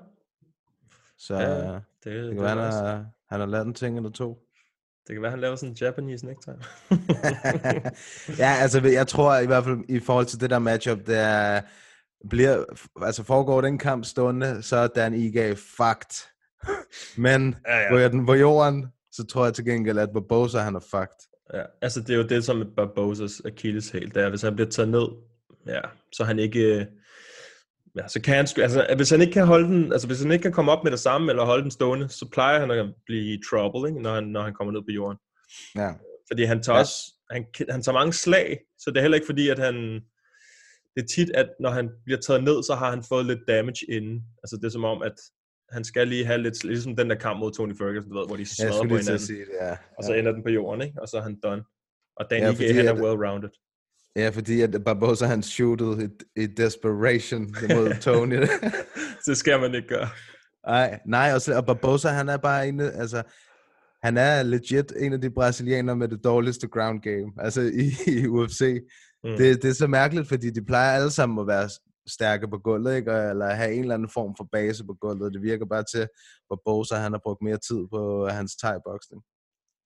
så 1.17 1.35
Ja, 1.35 1.73
det, 1.73 1.83
det 2.03 2.13
det, 2.23 2.33
kan 2.33 2.41
være, 2.41 2.49
han 2.49 2.57
har, 2.57 3.05
han 3.29 3.39
har 3.39 3.47
lært 3.47 3.67
en 3.67 3.73
ting 3.73 3.97
eller 3.97 4.09
to. 4.09 4.39
det 5.07 5.15
kan 5.15 5.21
være, 5.21 5.31
han 5.31 5.39
laver 5.39 5.55
sådan 5.55 5.69
en 5.69 5.77
Japanese 5.81 6.25
necktie. 6.25 6.53
ja, 8.43 8.55
altså 8.61 8.87
jeg 8.87 9.07
tror 9.07 9.37
i 9.37 9.45
hvert 9.45 9.63
fald 9.63 9.79
i 9.89 9.99
forhold 9.99 10.25
til 10.25 10.41
det 10.41 10.49
der 10.49 10.59
matchup, 10.59 10.97
det 10.97 11.17
er, 11.17 11.61
bliver, 12.29 12.63
altså 13.01 13.23
foregår 13.23 13.61
den 13.61 13.77
kamp 13.77 14.05
stående, 14.05 14.63
så 14.63 14.75
er 14.75 14.87
Dan 14.87 15.13
Ige 15.13 15.55
fucked. 15.55 16.27
Men 17.17 17.55
Ja, 17.67 17.93
ja. 17.93 18.07
den 18.07 18.25
på 18.25 18.33
jorden, 18.33 18.87
så 19.11 19.25
tror 19.25 19.45
jeg 19.45 19.53
til 19.53 19.65
gengæld, 19.65 19.99
at 19.99 20.09
Barbosa 20.13 20.59
han 20.59 20.75
er 20.75 20.79
fucked. 20.79 21.27
Ja, 21.53 21.63
altså 21.81 22.01
det 22.01 22.09
er 22.09 22.17
jo 22.17 22.27
det, 22.27 22.43
som 22.43 22.73
Barbosas 22.75 23.41
Achilles-hæl, 23.45 24.13
det 24.15 24.23
er, 24.23 24.29
hvis 24.29 24.41
han 24.41 24.55
bliver 24.55 24.69
taget 24.69 24.89
ned, 24.89 25.07
ja, 25.67 25.81
så 26.13 26.23
han 26.23 26.39
ikke, 26.39 26.59
øh, 26.59 26.85
ja, 27.97 28.07
så 28.07 28.21
kan 28.21 28.33
han, 28.35 28.47
altså 28.57 28.93
hvis 28.95 29.09
han 29.09 29.21
ikke 29.21 29.33
kan 29.33 29.45
holde 29.45 29.67
den, 29.67 29.91
altså 29.93 30.07
hvis 30.07 30.21
han 30.21 30.31
ikke 30.31 30.43
kan 30.43 30.51
komme 30.51 30.71
op 30.71 30.83
med 30.83 30.91
det 30.91 30.99
samme, 30.99 31.31
eller 31.31 31.45
holde 31.45 31.63
den 31.63 31.71
stående, 31.71 32.09
så 32.09 32.29
plejer 32.33 32.59
han 32.59 32.71
at 32.71 32.93
blive 33.05 33.33
i 33.33 33.41
trouble, 33.49 33.89
ikke, 33.89 34.01
når, 34.01 34.13
han, 34.13 34.23
når 34.23 34.41
han 34.41 34.53
kommer 34.53 34.71
ned 34.73 34.81
på 34.81 34.91
jorden. 34.91 35.17
Ja. 35.75 35.91
Fordi 36.29 36.43
han 36.43 36.63
tager 36.63 36.75
Ja. 36.75 36.81
også, 36.81 36.95
han, 37.31 37.45
han 37.69 37.81
tager 37.81 37.93
mange 37.99 38.13
slag, 38.13 38.59
så 38.79 38.89
det 38.89 38.97
er 38.97 39.01
heller 39.01 39.15
ikke 39.15 39.25
fordi, 39.33 39.49
at 39.49 39.59
han, 39.59 39.75
det 40.95 41.01
er 41.03 41.07
tit, 41.15 41.29
at 41.33 41.49
når 41.59 41.69
han 41.69 41.89
bliver 42.05 42.19
taget 42.19 42.43
ned, 42.43 42.63
så 42.63 42.75
har 42.75 42.89
han 42.89 43.03
fået 43.09 43.25
lidt 43.25 43.39
damage 43.47 43.85
inden. 43.89 44.21
Altså 44.43 44.55
det 44.57 44.65
er 44.65 44.69
som 44.69 44.83
om, 44.83 45.01
at 45.01 45.15
han 45.69 45.83
skal 45.83 46.07
lige 46.07 46.25
have 46.25 46.41
lidt, 46.41 46.63
ligesom 46.63 46.95
den 46.95 47.09
der 47.09 47.15
kamp 47.15 47.39
mod 47.39 47.51
Tony 47.51 47.75
Ferguson, 47.77 48.09
du 48.11 48.17
ved, 48.19 48.27
hvor 48.27 48.35
de 48.35 48.45
smadrer 48.55 48.77
på 48.77 48.95
hinanden, 48.97 49.19
sige 49.19 49.39
det, 49.39 49.55
ja. 49.61 49.77
og 49.97 50.03
så 50.03 50.13
ender 50.13 50.31
den 50.31 50.43
på 50.43 50.49
jorden, 50.49 50.81
ikke? 50.81 51.01
og 51.01 51.07
så 51.07 51.17
er 51.17 51.21
han 51.21 51.39
done. 51.43 51.63
Og 52.19 52.23
Dan 52.29 52.39
Ja, 52.39 52.45
ja, 52.45 52.51
fordi 52.51 52.71
han 52.71 52.87
er 52.87 52.95
well-rounded. 53.03 53.51
Ja, 54.15 54.29
fordi 54.29 54.61
at 54.61 54.83
Barbosa 54.85 55.25
han 55.25 55.43
shootede 55.43 56.09
i, 56.35 56.41
i 56.41 56.47
desperation 56.47 57.41
mod 57.41 57.95
Tony. 58.01 58.39
det 59.25 59.37
skal 59.37 59.59
man 59.59 59.75
ikke 59.75 59.87
gøre. 59.87 60.09
Nej, 60.67 60.99
nej, 61.05 61.31
og, 61.35 61.41
så, 61.41 61.57
og 61.57 61.65
Barbosa, 61.65 62.07
han 62.07 62.29
er 62.29 62.37
bare 62.37 62.67
en, 62.67 62.79
altså, 62.79 63.23
han 64.03 64.17
er 64.17 64.43
legit 64.43 64.93
en 64.99 65.13
af 65.13 65.21
de 65.21 65.31
brasilianere 65.31 65.95
med 65.95 66.07
det 66.07 66.23
dårligste 66.23 66.67
ground 66.67 67.01
game, 67.01 67.31
altså 67.39 67.61
i, 67.61 68.11
i 68.11 68.27
UFC. 68.27 68.79
Mm. 69.23 69.37
Det, 69.37 69.63
det 69.63 69.69
er 69.69 69.73
så 69.73 69.87
mærkeligt, 69.87 70.27
fordi 70.27 70.49
de 70.49 70.65
plejer 70.65 70.91
alle 70.91 71.11
sammen 71.11 71.39
at 71.39 71.47
være 71.47 71.69
stærke 72.07 72.47
på 72.47 72.57
gulvet, 72.57 72.95
ikke? 72.95 73.11
Eller 73.11 73.49
have 73.49 73.73
en 73.73 73.81
eller 73.81 73.95
anden 73.95 74.09
form 74.09 74.35
for 74.37 74.47
base 74.51 74.85
på 74.85 74.93
gulvet. 75.01 75.33
Det 75.33 75.41
virker 75.41 75.65
bare 75.65 75.83
til, 75.93 75.99
at 75.99 76.09
Barbosa, 76.49 76.95
han 76.95 77.11
har 77.11 77.19
brugt 77.23 77.41
mere 77.41 77.57
tid 77.57 77.87
på 77.93 78.27
hans 78.27 78.51
thai-boxing. 78.63 79.21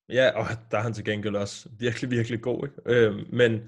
Ja, 0.09 0.31
og 0.35 0.45
der 0.71 0.77
er 0.77 0.81
han 0.81 0.93
til 0.93 1.05
gengæld 1.05 1.35
også 1.35 1.69
virkelig, 1.79 2.11
virkelig 2.11 2.41
god. 2.41 2.67
Ikke? 2.67 2.99
Øhm, 2.99 3.23
men, 3.33 3.61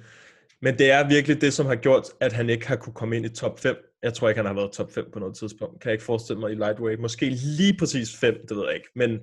men 0.61 0.77
det 0.77 0.91
er 0.91 1.07
virkelig 1.07 1.41
det, 1.41 1.53
som 1.53 1.65
har 1.65 1.75
gjort, 1.75 2.03
at 2.19 2.33
han 2.33 2.49
ikke 2.49 2.67
har 2.67 2.75
kunne 2.75 2.93
komme 2.93 3.15
ind 3.15 3.25
i 3.25 3.29
top 3.29 3.59
5. 3.59 3.75
Jeg 4.03 4.13
tror 4.13 4.29
ikke, 4.29 4.39
han 4.39 4.45
har 4.45 4.53
været 4.53 4.71
top 4.71 4.91
5 4.91 5.05
på 5.13 5.19
noget 5.19 5.37
tidspunkt. 5.37 5.81
Kan 5.81 5.89
jeg 5.89 5.93
ikke 5.93 6.05
forestille 6.05 6.39
mig 6.39 6.51
i 6.51 6.55
lightweight. 6.55 7.01
Måske 7.01 7.29
lige 7.29 7.77
præcis 7.79 8.17
5, 8.17 8.33
det 8.49 8.57
ved 8.57 8.65
jeg 8.65 8.75
ikke. 8.75 8.89
Men 8.95 9.19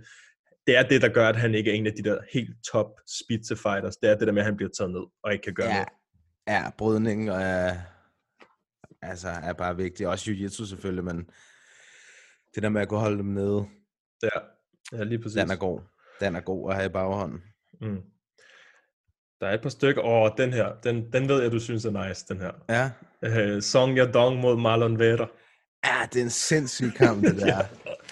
det 0.66 0.76
er 0.76 0.82
det, 0.82 1.02
der 1.02 1.08
gør, 1.08 1.28
at 1.28 1.36
han 1.36 1.54
ikke 1.54 1.70
er 1.70 1.74
en 1.74 1.86
af 1.86 1.92
de 1.92 2.02
der 2.02 2.18
helt 2.32 2.56
top 2.72 2.86
spitze 3.22 3.56
fighters. 3.56 3.96
Det 3.96 4.10
er 4.10 4.14
det 4.18 4.26
der 4.26 4.32
med, 4.32 4.42
at 4.42 4.46
han 4.46 4.56
bliver 4.56 4.70
taget 4.78 4.90
ned 4.92 5.02
og 5.22 5.32
ikke 5.32 5.42
kan 5.42 5.54
gøre 5.54 5.66
Ja, 5.66 5.74
noget. 5.74 5.88
ja 6.48 6.70
brydning 6.78 7.28
er, 7.28 7.76
altså, 9.02 9.28
er 9.28 9.52
bare 9.52 9.76
vigtigt. 9.76 10.08
Også 10.08 10.30
jiu-jitsu 10.30 10.66
selvfølgelig, 10.66 11.04
men 11.04 11.26
det 12.54 12.62
der 12.62 12.68
med 12.68 12.80
at 12.80 12.88
kunne 12.88 13.00
holde 13.00 13.18
dem 13.18 13.26
nede, 13.26 13.66
Ja, 14.22 14.28
ja 14.92 15.02
lige 15.04 15.18
præcis. 15.18 15.40
den 15.40 15.50
er 15.50 15.56
god. 15.56 15.80
Den 16.20 16.36
er 16.36 16.40
god 16.40 16.70
at 16.70 16.76
have 16.76 16.86
i 16.86 16.92
baghånden. 16.92 17.42
Mm. 17.80 18.00
Der 19.44 19.50
er 19.50 19.54
et 19.54 19.62
par 19.62 19.68
stykker. 19.68 20.02
Åh, 20.02 20.30
den 20.38 20.52
her, 20.52 20.72
den, 20.84 21.12
den 21.12 21.28
ved 21.28 21.42
jeg, 21.42 21.52
du 21.52 21.60
synes 21.60 21.84
er 21.84 22.08
nice, 22.08 22.24
den 22.28 22.40
her. 22.40 22.50
Ja. 22.68 22.90
Uh, 23.56 23.62
Song 23.62 23.98
Yadong 23.98 24.40
mod 24.40 24.56
Marlon 24.56 24.98
Vera. 24.98 25.26
Ja, 25.86 26.06
det 26.12 26.20
er 26.20 26.24
en 26.24 26.30
sindssyg 26.30 26.92
kamp, 26.96 27.24
det 27.24 27.36
der. 27.40 27.62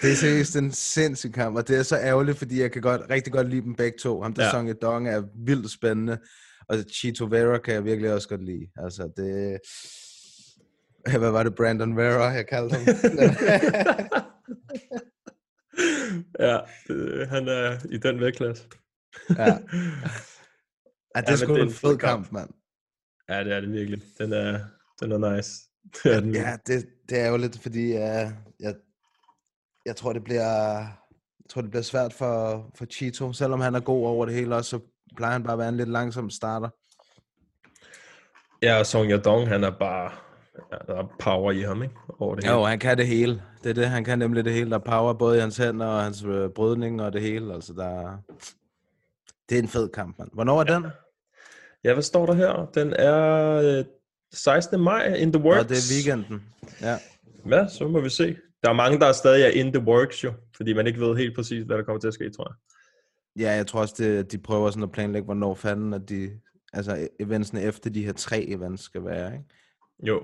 Det 0.01 0.11
er 0.11 0.15
seriøst 0.15 0.55
en 0.55 0.71
sindssyg 0.71 1.33
kamp, 1.33 1.57
og 1.57 1.67
det 1.67 1.77
er 1.79 1.83
så 1.83 1.97
ærgerligt, 1.97 2.37
fordi 2.37 2.61
jeg 2.61 2.71
kan 2.71 2.81
godt, 2.81 3.01
rigtig 3.09 3.33
godt 3.33 3.49
lide 3.49 3.61
dem 3.61 3.75
begge 3.75 3.97
to. 3.97 4.21
Ham 4.21 4.33
der 4.33 4.41
Ja. 4.41 4.45
ja. 4.45 4.51
Song 4.51 4.81
Dong 4.81 5.07
er 5.09 5.23
vildt 5.45 5.71
spændende, 5.71 6.17
og 6.69 6.75
Chito 6.93 7.25
Vera 7.25 7.57
kan 7.57 7.73
jeg 7.73 7.85
virkelig 7.85 8.13
også 8.13 8.29
godt 8.29 8.45
lide. 8.45 8.67
Altså, 8.77 9.09
det... 9.17 9.59
Hvad 11.19 11.31
var 11.31 11.43
det, 11.43 11.55
Brandon 11.55 11.97
Vera, 11.97 12.23
jeg 12.23 12.47
kaldte 12.47 12.75
ham? 12.75 12.85
ja, 16.47 16.57
det, 16.87 17.27
han 17.27 17.47
er 17.47 17.77
i 17.91 17.97
den 17.97 18.19
vægtklasse. 18.19 18.63
ja. 19.37 19.57
Ja, 21.15 21.21
det 21.21 21.29
er 21.29 21.35
sgu 21.35 21.55
en 21.55 21.71
fed 21.71 21.97
kamp, 21.97 22.31
mand. 22.31 22.49
Ja, 23.29 23.43
det 23.43 23.53
er 23.53 23.61
det 23.61 23.71
virkelig. 23.71 24.01
Den 24.17 24.33
er, 24.33 24.59
den 25.01 25.11
er 25.11 25.35
nice. 25.35 25.51
Det 26.03 26.15
er 26.15 26.19
den. 26.19 26.35
Ja, 26.35 26.57
det, 26.67 26.85
det 27.09 27.19
er 27.19 27.29
jo 27.29 27.37
lidt, 27.37 27.59
fordi 27.59 27.91
uh, 27.91 28.31
jeg, 28.59 28.75
jeg 29.85 29.95
tror, 29.95 30.13
det 30.13 30.23
bliver, 30.23 30.77
jeg 31.39 31.49
tror, 31.49 31.61
det 31.61 31.69
bliver 31.69 31.83
svært 31.83 32.13
for, 32.13 32.65
for 32.75 32.85
Chito. 32.85 33.33
Selvom 33.33 33.61
han 33.61 33.75
er 33.75 33.79
god 33.79 34.05
over 34.05 34.25
det 34.25 34.35
hele 34.35 34.55
også, 34.55 34.69
så 34.69 34.79
plejer 35.15 35.33
han 35.33 35.43
bare 35.43 35.53
at 35.53 35.59
være 35.59 35.69
en 35.69 35.77
lidt 35.77 35.89
langsom 35.89 36.29
starter. 36.29 36.69
ja 38.61 38.79
og 38.79 38.85
Song 38.85 39.11
Yadong, 39.11 39.47
han 39.47 39.63
er 39.63 39.71
bare... 39.79 40.11
Ja, 40.71 40.77
der 40.93 40.99
er 40.99 41.15
power 41.19 41.51
i 41.51 41.61
ham, 41.61 41.83
ikke? 41.83 41.95
Over 42.19 42.35
det 42.35 42.43
hele. 42.43 42.55
Jo, 42.55 42.63
han 42.63 42.79
kan 42.79 42.97
det 42.97 43.07
hele. 43.07 43.41
Det 43.63 43.69
er 43.69 43.73
det, 43.73 43.89
han 43.89 44.03
kan 44.03 44.19
nemlig 44.19 44.45
det 44.45 44.53
hele. 44.53 44.69
Der 44.69 44.75
er 44.75 44.83
power 44.83 45.13
både 45.13 45.37
i 45.37 45.39
hans 45.39 45.57
hænder 45.57 45.85
og 45.85 46.03
hans 46.03 46.23
øh, 46.23 46.49
brydning 46.49 47.01
og 47.01 47.13
det 47.13 47.21
hele. 47.21 47.53
Altså, 47.53 47.73
der 47.73 47.85
er... 47.85 48.17
Det 49.49 49.57
er 49.57 49.61
en 49.61 49.67
fed 49.67 49.89
kamp, 49.89 50.19
mand. 50.19 50.29
Hvornår 50.33 50.59
er 50.59 50.63
den? 50.63 50.85
Ja, 51.83 51.93
hvad 51.93 52.03
står 52.03 52.25
der 52.25 52.33
her? 52.33 52.71
Den 52.75 52.93
er 52.93 53.53
øh, 53.79 53.85
16. 54.33 54.79
maj 54.79 55.13
in 55.13 55.33
the 55.33 55.43
works. 55.43 55.67
det 55.67 55.77
er 55.77 55.93
weekenden. 55.95 56.43
Ja. 56.81 56.97
Ja, 57.49 57.67
så 57.67 57.87
må 57.87 57.99
vi 58.01 58.09
se. 58.09 58.37
Der 58.63 58.69
er 58.69 58.73
mange, 58.73 58.99
der 58.99 59.05
er 59.05 59.11
stadig 59.11 59.43
er 59.43 59.49
in 59.49 59.73
the 59.73 59.83
works 59.83 60.23
jo, 60.23 60.33
fordi 60.55 60.73
man 60.73 60.87
ikke 60.87 60.99
ved 60.99 61.17
helt 61.17 61.35
præcis, 61.35 61.63
hvad 61.63 61.77
der 61.77 61.83
kommer 61.83 61.99
til 61.99 62.07
at 62.07 62.13
ske, 62.13 62.29
tror 62.29 62.49
jeg. 62.49 62.55
Ja, 63.43 63.51
jeg 63.51 63.67
tror 63.67 63.81
også, 63.81 63.95
det, 63.97 64.31
de 64.31 64.37
prøver 64.37 64.69
sådan 64.69 64.83
at 64.83 64.91
planlægge, 64.91 65.25
hvornår 65.25 65.55
fanden, 65.55 65.93
at 65.93 66.09
de, 66.09 66.39
altså 66.73 67.07
eventsene 67.19 67.61
efter 67.61 67.89
de 67.89 68.05
her 68.05 68.13
tre 68.13 68.43
events 68.43 68.83
skal 68.83 69.05
være, 69.05 69.33
ikke? 69.33 69.45
Jo, 70.03 70.23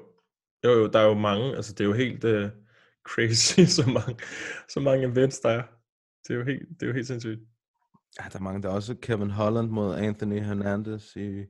jo, 0.64 0.72
jo 0.72 0.88
der 0.88 1.00
er 1.00 1.06
jo 1.06 1.14
mange, 1.14 1.56
altså 1.56 1.74
det 1.74 1.82
er 1.82 1.86
jo 1.88 1.94
helt 1.94 2.24
uh, 2.24 2.50
crazy, 3.10 3.60
så 3.60 3.90
mange, 3.90 4.16
så 4.70 4.80
mange 4.80 5.08
events, 5.08 5.40
der 5.40 5.50
er. 5.50 5.64
Det 6.28 6.34
er 6.34 6.38
jo 6.38 6.46
helt, 6.46 6.70
det 6.70 6.84
er 6.84 6.88
jo 6.88 6.94
helt 6.94 7.08
sindssygt. 7.08 7.40
Ja, 8.20 8.24
der 8.30 8.38
er 8.40 8.42
mange, 8.44 8.62
der 8.62 8.70
er 8.70 8.74
også 8.74 8.96
Kevin 9.02 9.30
Holland 9.30 9.70
mod 9.70 9.96
Anthony 9.96 10.42
Hernandez, 10.44 11.16
i, 11.16 11.46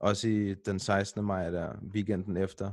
også 0.00 0.28
i 0.28 0.54
den 0.54 0.78
16. 0.78 1.24
maj, 1.24 1.50
der 1.50 1.72
weekenden 1.94 2.36
efter. 2.36 2.72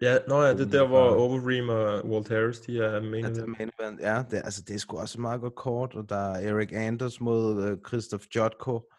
Ja, 0.00 0.18
nå 0.28 0.42
ja, 0.42 0.52
det 0.54 0.60
er 0.60 0.70
der, 0.70 0.86
hvor 0.86 1.14
Overeem 1.14 1.68
og 1.68 2.04
Walt 2.10 2.28
Harris, 2.28 2.60
de 2.60 2.78
er 2.78 3.00
main 3.02 3.24
Ja, 3.24 3.30
det 3.30 3.38
er 3.38 3.42
event. 3.42 3.58
main 3.58 3.70
event. 3.80 4.00
Ja, 4.00 4.24
det, 4.30 4.36
altså, 4.44 4.62
det 4.62 4.74
er 4.74 4.78
sgu 4.78 4.98
også 4.98 5.18
et 5.18 5.20
meget 5.22 5.40
godt 5.40 5.54
kort, 5.54 5.94
og 5.94 6.08
der 6.08 6.16
er 6.16 6.48
Eric 6.54 6.68
Anders 6.72 7.20
mod 7.20 7.72
uh, 7.72 7.78
Christoph 7.88 8.24
Jotko, 8.36 8.92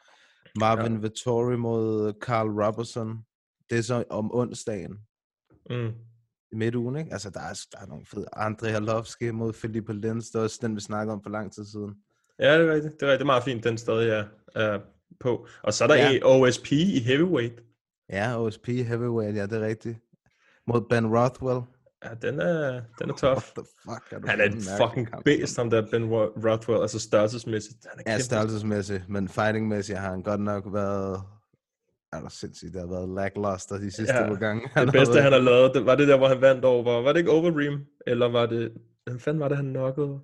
Marvin 0.59 0.93
ja. 0.93 0.99
Vittori 0.99 1.57
mod 1.57 2.07
øh, 2.07 2.13
Carl 2.21 2.47
Robertson. 2.63 3.17
Det 3.69 3.77
er 3.77 3.81
så 3.81 4.03
om 4.09 4.33
onsdagen 4.35 4.97
Mm. 5.69 5.91
i 6.51 6.55
midtugen, 6.55 6.95
ikke? 6.95 7.11
Altså, 7.13 7.29
der 7.29 7.39
er, 7.39 7.59
der 7.71 7.77
er 7.79 7.85
nogle 7.85 8.05
fede. 8.05 8.25
Andrei 8.33 8.71
Arlovski 8.71 9.31
mod 9.31 9.53
Felipe 9.53 9.93
Lenz, 9.93 10.25
det 10.25 10.35
er 10.35 10.43
også 10.43 10.59
den, 10.61 10.75
vi 10.75 10.81
snakkede 10.81 11.13
om 11.13 11.23
for 11.23 11.29
lang 11.29 11.53
tid 11.53 11.65
siden. 11.65 11.95
Ja, 12.39 12.59
det 12.59 12.69
er 12.69 12.73
rigtigt. 12.73 12.93
Det 12.99 13.07
er, 13.07 13.11
rigtigt. 13.11 13.19
det 13.19 13.21
er 13.21 13.25
meget 13.25 13.43
fint, 13.43 13.63
den 13.63 13.77
stadig 13.77 14.09
er, 14.09 14.23
er 14.55 14.79
på. 15.19 15.47
Og 15.63 15.73
så 15.73 15.83
er 15.83 15.87
der 15.87 15.95
Ja. 15.95 16.11
ja. 16.11 16.19
OSP 16.23 16.71
i 16.71 16.99
heavyweight. 16.99 17.63
Ja, 18.09 18.41
OSP 18.41 18.67
Heavyweight, 18.67 19.37
ja, 19.37 19.45
det 19.45 19.53
er 19.53 19.67
rigtigt. 19.67 19.97
Mod 20.67 20.81
Ben 20.89 21.07
Rothwell. 21.17 21.61
Ja, 22.05 22.09
den 22.27 22.39
er, 22.39 22.81
den 22.99 23.09
er 23.09 23.13
tough. 23.13 23.23
What 23.23 23.43
the 23.57 23.65
fuck 23.85 24.23
er 24.23 24.29
Han 24.29 24.39
er 24.39 24.43
en 24.43 24.61
fucking 24.81 25.07
beast, 25.25 25.57
ham 25.57 25.69
der 25.69 25.81
Ben 25.91 26.03
Ro- 26.05 26.49
Rothwell, 26.49 26.81
altså 26.81 26.99
størrelsesmæssigt. 26.99 27.77
Han 27.91 28.03
er 28.05 28.11
Ja, 28.11 28.19
størrelsesmæssigt, 28.19 29.09
men 29.09 29.27
fightingmæssigt 29.27 29.97
har 29.99 30.09
han 30.09 30.23
godt 30.23 30.41
nok 30.41 30.63
været... 30.73 31.21
Er 32.13 32.19
der 32.21 32.29
sindssygt, 32.29 32.73
det 32.73 32.81
har 32.81 32.87
været 32.87 33.09
lackluster 33.09 33.77
de 33.77 33.91
sidste 33.91 34.13
Ja, 34.15 34.27
par 34.27 34.35
gange. 34.35 34.61
Det 34.85 34.91
bedste, 34.91 35.21
han 35.21 35.31
har 35.31 35.39
lavet, 35.39 35.71
det, 35.75 35.85
var 35.85 35.95
det 35.95 36.07
der, 36.07 36.17
hvor 36.17 36.27
han 36.27 36.41
vandt 36.41 36.65
over, 36.65 37.01
var 37.01 37.11
det 37.13 37.19
ikke 37.19 37.31
Overeem? 37.31 37.85
Eller 38.07 38.25
var 38.29 38.45
det, 38.45 38.73
hvem 39.05 39.19
fanden 39.19 39.39
var 39.39 39.47
det, 39.47 39.57
han 39.57 39.69
knockede? 39.69 40.19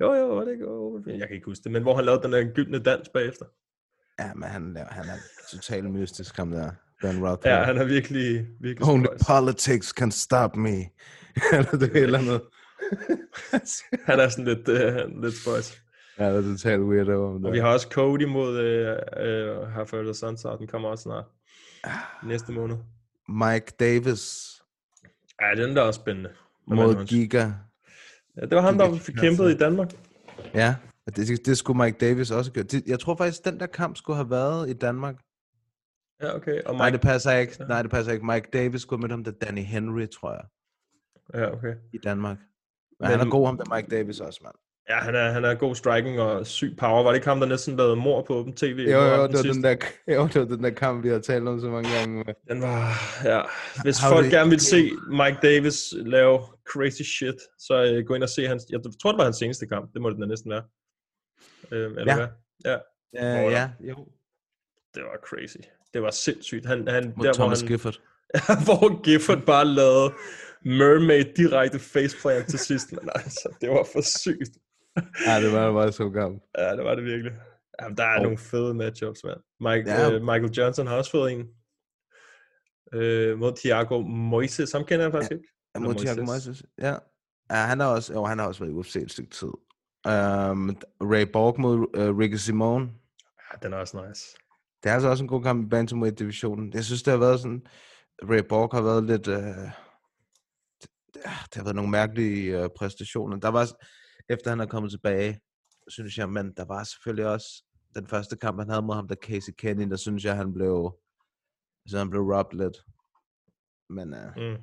Jo, 0.00 0.12
jo, 0.14 0.34
var 0.36 0.44
det 0.44 0.52
ikke? 0.52 1.18
Jeg 1.18 1.28
kan 1.28 1.34
ikke 1.34 1.46
huske 1.46 1.64
det, 1.64 1.72
men 1.72 1.82
hvor 1.82 1.94
han 1.96 2.04
lavede 2.04 2.22
den 2.22 2.32
der 2.32 2.52
gyldne 2.54 2.78
dans 2.78 3.08
bagefter. 3.08 3.44
Ja, 4.20 4.34
men 4.34 4.48
han, 4.48 4.76
han 4.90 5.04
er 5.08 5.18
totalt 5.50 5.90
mystisk, 5.90 6.36
ham 6.36 6.50
der. 6.50 6.70
Ben 7.02 7.28
Rothwell. 7.28 7.54
Ja, 7.56 7.62
han 7.64 7.76
er 7.78 7.84
virkelig, 7.84 8.46
virkelig 8.60 8.88
Only 8.88 9.04
spøjs. 9.04 9.20
politics 9.26 9.88
can 9.88 10.10
stop 10.10 10.56
me. 10.56 10.68
Eller 11.52 11.70
det 11.70 11.82
er 11.82 11.86
et 11.86 11.96
eller 12.02 12.18
andet. 12.18 12.40
Han 14.08 14.20
er 14.20 14.28
sådan 14.28 14.44
lidt, 14.44 14.68
uh, 14.68 15.22
lidt 15.22 15.34
spøjs. 15.42 15.82
ja, 16.18 16.36
det 16.36 16.44
er 16.46 16.52
totalt 16.56 16.82
weirdo. 16.82 17.26
om 17.26 17.34
Og 17.34 17.40
det. 17.42 17.52
vi 17.52 17.58
har 17.58 17.72
også 17.72 17.88
Cody 17.92 18.24
mod 18.24 18.48
uh, 18.48 18.58
uh, 18.58 19.72
Herford 19.72 20.06
og 20.06 20.14
Sunset, 20.16 20.56
den 20.58 20.66
kommer 20.66 20.88
også 20.88 21.02
snart. 21.02 21.24
Næste 22.24 22.52
måned. 22.52 22.76
Mike 23.28 23.72
Davis 23.80 24.54
Ja, 25.40 25.62
den 25.62 25.76
der 25.76 25.82
er 25.82 25.86
også 25.86 26.00
spændende. 26.00 26.30
Mod? 26.66 27.06
Giga. 27.06 27.50
Ja, 28.38 28.42
det 28.46 28.56
var 28.56 28.60
ham, 28.60 28.78
der 28.78 28.96
fik 28.96 29.14
kæmpet 29.14 29.50
i 29.50 29.56
Danmark. 29.56 29.92
Ja, 30.54 30.76
og 31.06 31.16
det, 31.16 31.46
det 31.46 31.58
skulle 31.58 31.82
Mike 31.84 31.98
Davis 31.98 32.30
også 32.30 32.52
gøre. 32.52 32.64
Det, 32.64 32.86
jeg 32.86 33.00
tror 33.00 33.16
faktisk, 33.16 33.44
den 33.44 33.60
der 33.60 33.66
kamp 33.66 33.96
skulle 33.96 34.16
have 34.16 34.30
været 34.30 34.70
i 34.70 34.72
Danmark. 34.72 35.16
Ja, 36.22 36.34
okay. 36.36 36.62
Og 36.62 36.74
Nej, 36.74 36.86
Mike... 36.86 36.92
det 36.92 37.00
passer 37.00 37.32
ikke. 37.32 37.56
Nej, 37.68 37.82
det 37.82 37.90
passer 37.90 38.12
ikke. 38.12 38.26
Mike 38.26 38.48
Davis 38.52 38.82
skulle 38.82 39.00
mødt 39.00 39.10
ham 39.12 39.24
der 39.24 39.30
Danny 39.30 39.62
Henry, 39.62 40.06
tror 40.06 40.32
jeg, 40.32 40.44
Ja, 41.34 41.52
okay. 41.52 41.74
i 41.92 41.98
Danmark. 41.98 42.38
Men, 42.38 42.46
Men- 43.00 43.10
han 43.18 43.26
er 43.26 43.30
god, 43.30 43.46
ham 43.46 43.56
der 43.56 43.74
Mike 43.76 43.88
Davis 43.96 44.20
også, 44.20 44.40
mand. 44.44 44.54
Ja, 44.88 44.94
han 44.98 45.14
er, 45.14 45.30
han 45.30 45.44
er 45.44 45.54
god 45.54 45.74
striking 45.74 46.20
og 46.20 46.46
syg 46.46 46.74
power. 46.78 47.02
Var 47.02 47.10
det 47.10 47.16
ikke 47.16 47.28
ham, 47.28 47.40
der 47.40 47.46
næsten 47.46 47.76
lavede 47.76 47.96
mor 47.96 48.22
på 48.22 48.38
Open 48.38 48.52
TV? 48.56 48.66
Jo, 48.92 48.98
jo, 49.00 49.12
det 49.12 49.18
var, 49.20 49.28
sidste? 49.42 49.48
den 49.52 49.62
der, 49.64 49.76
jo, 50.14 50.26
det 50.26 50.34
var 50.40 50.44
den 50.56 50.64
der 50.64 50.70
kamp, 50.70 51.04
vi 51.04 51.08
har 51.08 51.18
talt 51.18 51.48
om 51.48 51.60
så 51.60 51.66
mange 51.68 51.90
gange. 51.98 52.24
Den 52.48 52.62
var, 52.62 52.92
ja. 53.24 53.42
Hvis 53.82 53.98
Har 53.98 54.10
folk 54.10 54.24
det- 54.24 54.32
gerne 54.32 54.50
vil 54.50 54.60
se 54.60 54.90
Mike 55.10 55.38
Davis 55.42 55.94
lave 55.96 56.40
crazy 56.72 57.02
shit, 57.02 57.34
så 57.58 57.96
uh, 57.98 58.06
gå 58.06 58.14
ind 58.14 58.22
og 58.22 58.28
se 58.28 58.46
hans, 58.46 58.64
jeg 58.70 58.80
tror, 59.02 59.10
det 59.12 59.18
var 59.18 59.24
hans 59.24 59.36
seneste 59.36 59.66
kamp. 59.66 59.92
Det 59.94 60.02
må 60.02 60.10
det 60.10 60.18
da 60.20 60.26
næsten 60.26 60.50
være. 60.50 60.62
Uh, 61.72 61.78
eller 61.78 62.04
Ja. 62.06 62.16
hvad? 62.16 62.26
Ja, 62.64 62.76
Ja, 63.14 63.40
Hvor- 63.40 63.50
ja, 63.50 63.70
jo. 63.80 64.06
det 64.94 65.02
var 65.02 65.18
crazy. 65.26 65.56
Det 65.94 66.02
var 66.02 66.10
sindssygt. 66.10 66.66
Han, 66.66 66.88
han, 66.88 67.12
Mod 67.16 67.26
der, 67.26 67.32
Thomas 67.32 67.60
hvor 67.60 67.66
han, 67.66 67.72
Gifford. 67.72 68.00
hvor 68.64 69.02
Gifford 69.02 69.42
bare 69.46 69.64
lavede 69.64 70.12
Mermaid 70.64 71.24
direkte 71.36 71.78
faceplant 71.78 72.48
til 72.48 72.58
sidst. 72.58 72.92
Men 72.92 73.08
altså, 73.14 73.48
det 73.60 73.68
var 73.70 73.86
for 73.92 74.00
sygt. 74.18 74.50
Ja, 75.26 75.40
det 75.44 75.52
var 75.52 75.72
bare 75.72 75.92
så 75.92 76.08
gammel. 76.08 76.40
Ja, 76.58 76.76
det 76.76 76.84
var 76.84 76.94
det 76.94 77.04
virkelig. 77.04 77.32
Jamen, 77.82 77.96
der 77.96 78.04
er 78.04 78.16
Og- 78.16 78.22
nogle 78.22 78.38
fede 78.38 78.74
matchups, 78.74 79.24
mand. 79.24 79.40
Mike, 79.60 79.90
Ja. 79.90 80.12
øh, 80.12 80.20
Michael 80.22 80.50
Johnson 80.50 80.86
har 80.86 80.96
også 80.96 81.10
fået 81.10 81.32
en. 81.32 81.48
Øh, 82.94 83.38
mod 83.38 83.52
Thiago 83.56 84.00
Moises. 84.00 84.72
Ham 84.72 84.84
kender 84.84 85.04
jeg 85.04 85.12
faktisk 85.12 85.32
ikke. 85.32 85.44
Ja, 85.74 85.80
mod 85.80 85.94
Thiago. 85.94 86.24
Moises. 86.24 86.62
Ja. 86.78 86.94
ja, 87.50 87.56
han 87.56 87.80
har 87.80 87.86
også, 87.86 88.12
jo, 88.12 88.24
han 88.24 88.38
har 88.38 88.46
også 88.46 88.60
været 88.64 88.70
i 88.72 88.74
UFC 88.74 88.96
et 88.96 89.10
stykke 89.10 89.30
tid. 89.30 89.48
Um, 90.08 90.76
Ray 91.00 91.26
Borg 91.32 91.60
mod 91.60 91.74
uh, 91.76 92.18
Ricky 92.18 92.34
Simone. 92.36 92.90
Ja, 93.52 93.58
den 93.62 93.72
er 93.72 93.76
også 93.76 94.04
nice. 94.08 94.36
Det 94.82 94.90
er 94.90 94.94
altså 94.94 95.08
også 95.08 95.24
en 95.24 95.28
god 95.28 95.42
kamp 95.42 95.66
i 95.66 95.68
Bantamweight-divisionen. 95.68 96.70
Jeg 96.74 96.84
synes, 96.84 97.02
det 97.02 97.10
har 97.10 97.18
været 97.18 97.40
sådan... 97.40 97.62
Ray 98.22 98.42
Borg 98.48 98.70
har 98.74 98.82
været 98.82 99.04
lidt... 99.04 99.28
Uh, 99.28 99.34
det, 100.82 100.88
det 101.14 101.54
har 101.54 101.62
været 101.62 101.76
nogle 101.76 101.90
mærkelige 101.90 102.62
uh, 102.64 102.68
præstationer. 102.78 103.36
Der 103.36 103.48
var... 103.48 103.66
Efter 104.28 104.50
han 104.50 104.60
er 104.60 104.66
kommet 104.66 104.90
tilbage, 104.92 105.40
synes 105.88 106.18
jeg, 106.18 106.28
men 106.30 106.52
der 106.56 106.64
var 106.64 106.84
selvfølgelig 106.84 107.26
også 107.26 107.64
den 107.94 108.06
første 108.06 108.36
kamp, 108.36 108.58
han 108.60 108.68
havde 108.70 108.82
mod 108.82 108.94
ham, 108.94 109.08
der 109.08 109.14
Casey 109.14 109.52
Kenny, 109.58 109.90
der 109.90 109.96
synes 109.96 110.24
jeg, 110.24 110.36
han 110.36 110.52
blev... 110.54 110.94
Så 111.86 111.98
han 111.98 112.10
blev 112.10 112.22
robbed 112.22 112.58
lidt. 112.58 112.76
Men 113.90 114.14
uh, 114.14 114.36
Mm. 114.42 114.56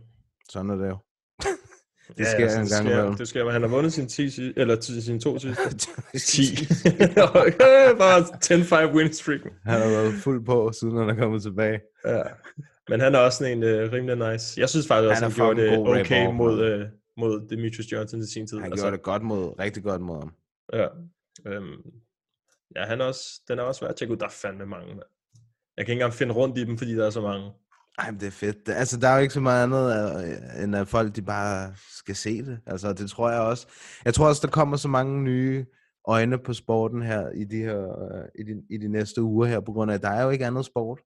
sådan 0.50 0.70
er 0.70 0.76
det 0.76 0.88
jo. 0.90 0.98
det 2.18 2.20
Ja, 2.20 2.32
sker 2.32 2.44
altså, 2.44 2.60
en 2.60 2.64
det 2.66 2.72
gang 2.72 2.86
sker, 2.86 2.94
imellem. 2.98 3.16
Det 3.16 3.28
sker, 3.28 3.44
men 3.44 3.54
han 3.54 3.62
har 3.62 3.70
vundet 3.70 3.94
sine, 3.94 4.08
10, 4.08 4.30
si- 4.30 4.54
eller 4.56 4.76
ti- 4.76 5.02
sine 5.02 5.20
to 5.20 5.40
sidste. 5.40 5.64
10. 6.14 6.18
10. 6.20 6.66
Bare 8.04 8.20
10-5 8.92 8.96
win 8.96 9.14
streak. 9.14 9.42
Han 9.64 9.82
har 9.82 9.90
været 9.90 10.14
fuld 10.14 10.46
på, 10.46 10.72
siden 10.80 10.98
han 10.98 11.10
er 11.10 11.16
kommet 11.16 11.42
tilbage. 11.42 11.80
Ja. 12.06 12.24
Men 12.90 13.00
han 13.00 13.16
er 13.16 13.20
også 13.20 13.38
sådan 13.38 13.58
en 13.58 13.64
uh, 13.64 13.92
rimelig 13.92 14.32
nice. 14.32 14.60
Jeg 14.62 14.70
synes 14.70 14.88
faktisk 14.88 15.10
også, 15.10 15.24
Han 15.24 15.32
han, 15.32 15.36
gjorde 15.36 15.62
det 15.62 15.80
okay 15.80 16.28
mod, 16.34 16.82
uh, 16.82 16.88
mod 17.18 17.48
Demetrius 17.50 17.92
Johnson 17.92 18.20
i 18.20 18.26
sin 18.26 18.48
tid. 18.48 18.60
Han 18.60 18.72
gjorde 18.72 18.92
det 18.92 19.02
godt 19.02 19.24
mod, 19.24 19.60
rigtig 19.60 19.84
godt 19.84 20.02
mod 20.02 20.20
ham. 20.20 20.32
Ja. 20.74 20.88
Øhm, 21.48 21.82
ja, 22.76 22.86
han 22.86 23.02
er 23.02 23.06
også, 23.06 23.42
den 23.48 23.60
er 23.60 23.64
også 23.64 23.82
værd 23.82 23.90
at 23.92 23.96
tjekke 23.96 24.14
ud. 24.14 24.18
Der 24.18 24.26
er 24.26 24.30
fandme 24.30 24.66
mange, 24.66 24.88
mand. 24.88 25.00
Jeg 25.78 25.86
kan 25.86 25.94
ikke 25.94 26.02
engang 26.02 26.14
finde 26.14 26.34
rundt 26.34 26.58
i 26.58 26.64
dem, 26.66 26.78
fordi 26.78 26.96
der 26.96 27.06
er 27.06 27.10
så 27.10 27.22
mange. 27.22 27.52
Ej, 27.98 28.12
men 28.12 28.20
det 28.20 28.28
er 28.28 28.32
fedt. 28.32 28.58
Altså, 28.70 29.00
der 29.00 29.08
er 29.08 29.16
jo 29.16 29.22
ikke 29.22 29.34
så 29.34 29.40
meget 29.40 29.64
andet, 29.64 29.86
øh, 30.58 30.64
end 30.64 30.76
at 30.76 30.88
folk 30.88 31.16
de 31.16 31.22
bare 31.22 31.74
skal 31.98 32.16
se 32.16 32.46
det. 32.46 32.60
Altså, 32.66 32.94
det 32.94 33.10
tror 33.10 33.30
jeg 33.32 33.42
også. 33.42 33.68
Jeg 34.06 34.14
tror 34.14 34.28
også, 34.28 34.42
der 34.48 34.52
kommer 34.52 34.78
så 34.78 34.88
mange 34.88 35.24
nye 35.24 35.66
øjne 36.08 36.38
på 36.40 36.54
sporten 36.54 37.02
her 37.02 37.30
i 37.30 37.44
de, 37.44 37.58
her, 37.58 37.82
øh, 37.82 38.26
i 38.40 38.44
de, 38.44 38.64
i 38.70 38.78
de 38.78 38.88
næste 38.88 39.22
uger 39.22 39.46
her, 39.48 39.60
på 39.60 39.72
grund 39.72 39.92
af, 39.92 39.96
at 39.96 40.02
der 40.02 40.10
er 40.10 40.24
jo 40.24 40.30
ikke 40.30 40.46
andet 40.46 40.66
sport. 40.66 41.00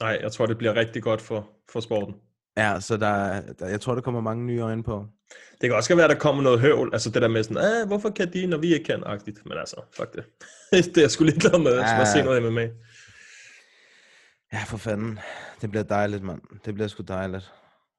Nej, 0.00 0.18
jeg 0.22 0.32
tror, 0.32 0.46
det 0.46 0.58
bliver 0.58 0.74
rigtig 0.74 1.02
godt 1.02 1.20
for, 1.20 1.48
for 1.72 1.80
sporten. 1.80 2.14
Ja, 2.56 2.80
så 2.80 2.96
der, 2.96 3.06
er- 3.06 3.52
der, 3.52 3.66
jeg 3.68 3.80
tror, 3.80 3.94
der 3.94 4.02
kommer 4.02 4.20
mange 4.20 4.44
nye 4.46 4.60
øjne 4.60 4.82
på. 4.82 5.06
Det 5.60 5.68
kan 5.68 5.72
også 5.76 5.90
godt 5.90 5.96
være, 5.96 6.04
at 6.04 6.10
der 6.10 6.18
kommer 6.18 6.42
noget 6.42 6.60
høvl. 6.60 6.90
Altså 6.92 7.10
det 7.10 7.22
der 7.22 7.28
med 7.28 7.42
sådan, 7.44 7.56
ah, 7.56 7.86
hvorfor 7.86 8.10
kan 8.10 8.32
de, 8.32 8.46
når 8.46 8.58
vi 8.58 8.74
ikke 8.74 8.84
kan, 8.84 9.02
agtigt. 9.06 9.46
Men 9.46 9.58
altså, 9.58 9.76
fuck 9.96 10.12
det. 10.14 10.24
det 10.94 10.96
er 10.96 11.00
jeg 11.00 11.10
sgu 11.10 11.24
ligeglad 11.24 11.58
med. 11.58 11.72
Jeg 11.74 11.88
skal 11.88 11.96
bare 11.98 12.06
se 12.06 12.18
Ja. 12.18 12.24
noget 12.24 12.42
MMA. 12.52 12.68
Ja, 14.52 14.62
for 14.66 14.76
fanden. 14.76 15.18
Det 15.60 15.70
bliver 15.70 15.82
dejligt, 15.82 16.22
mand. 16.22 16.40
Det 16.64 16.74
bliver 16.74 16.88
sgu 16.88 17.02
dejligt. 17.02 17.52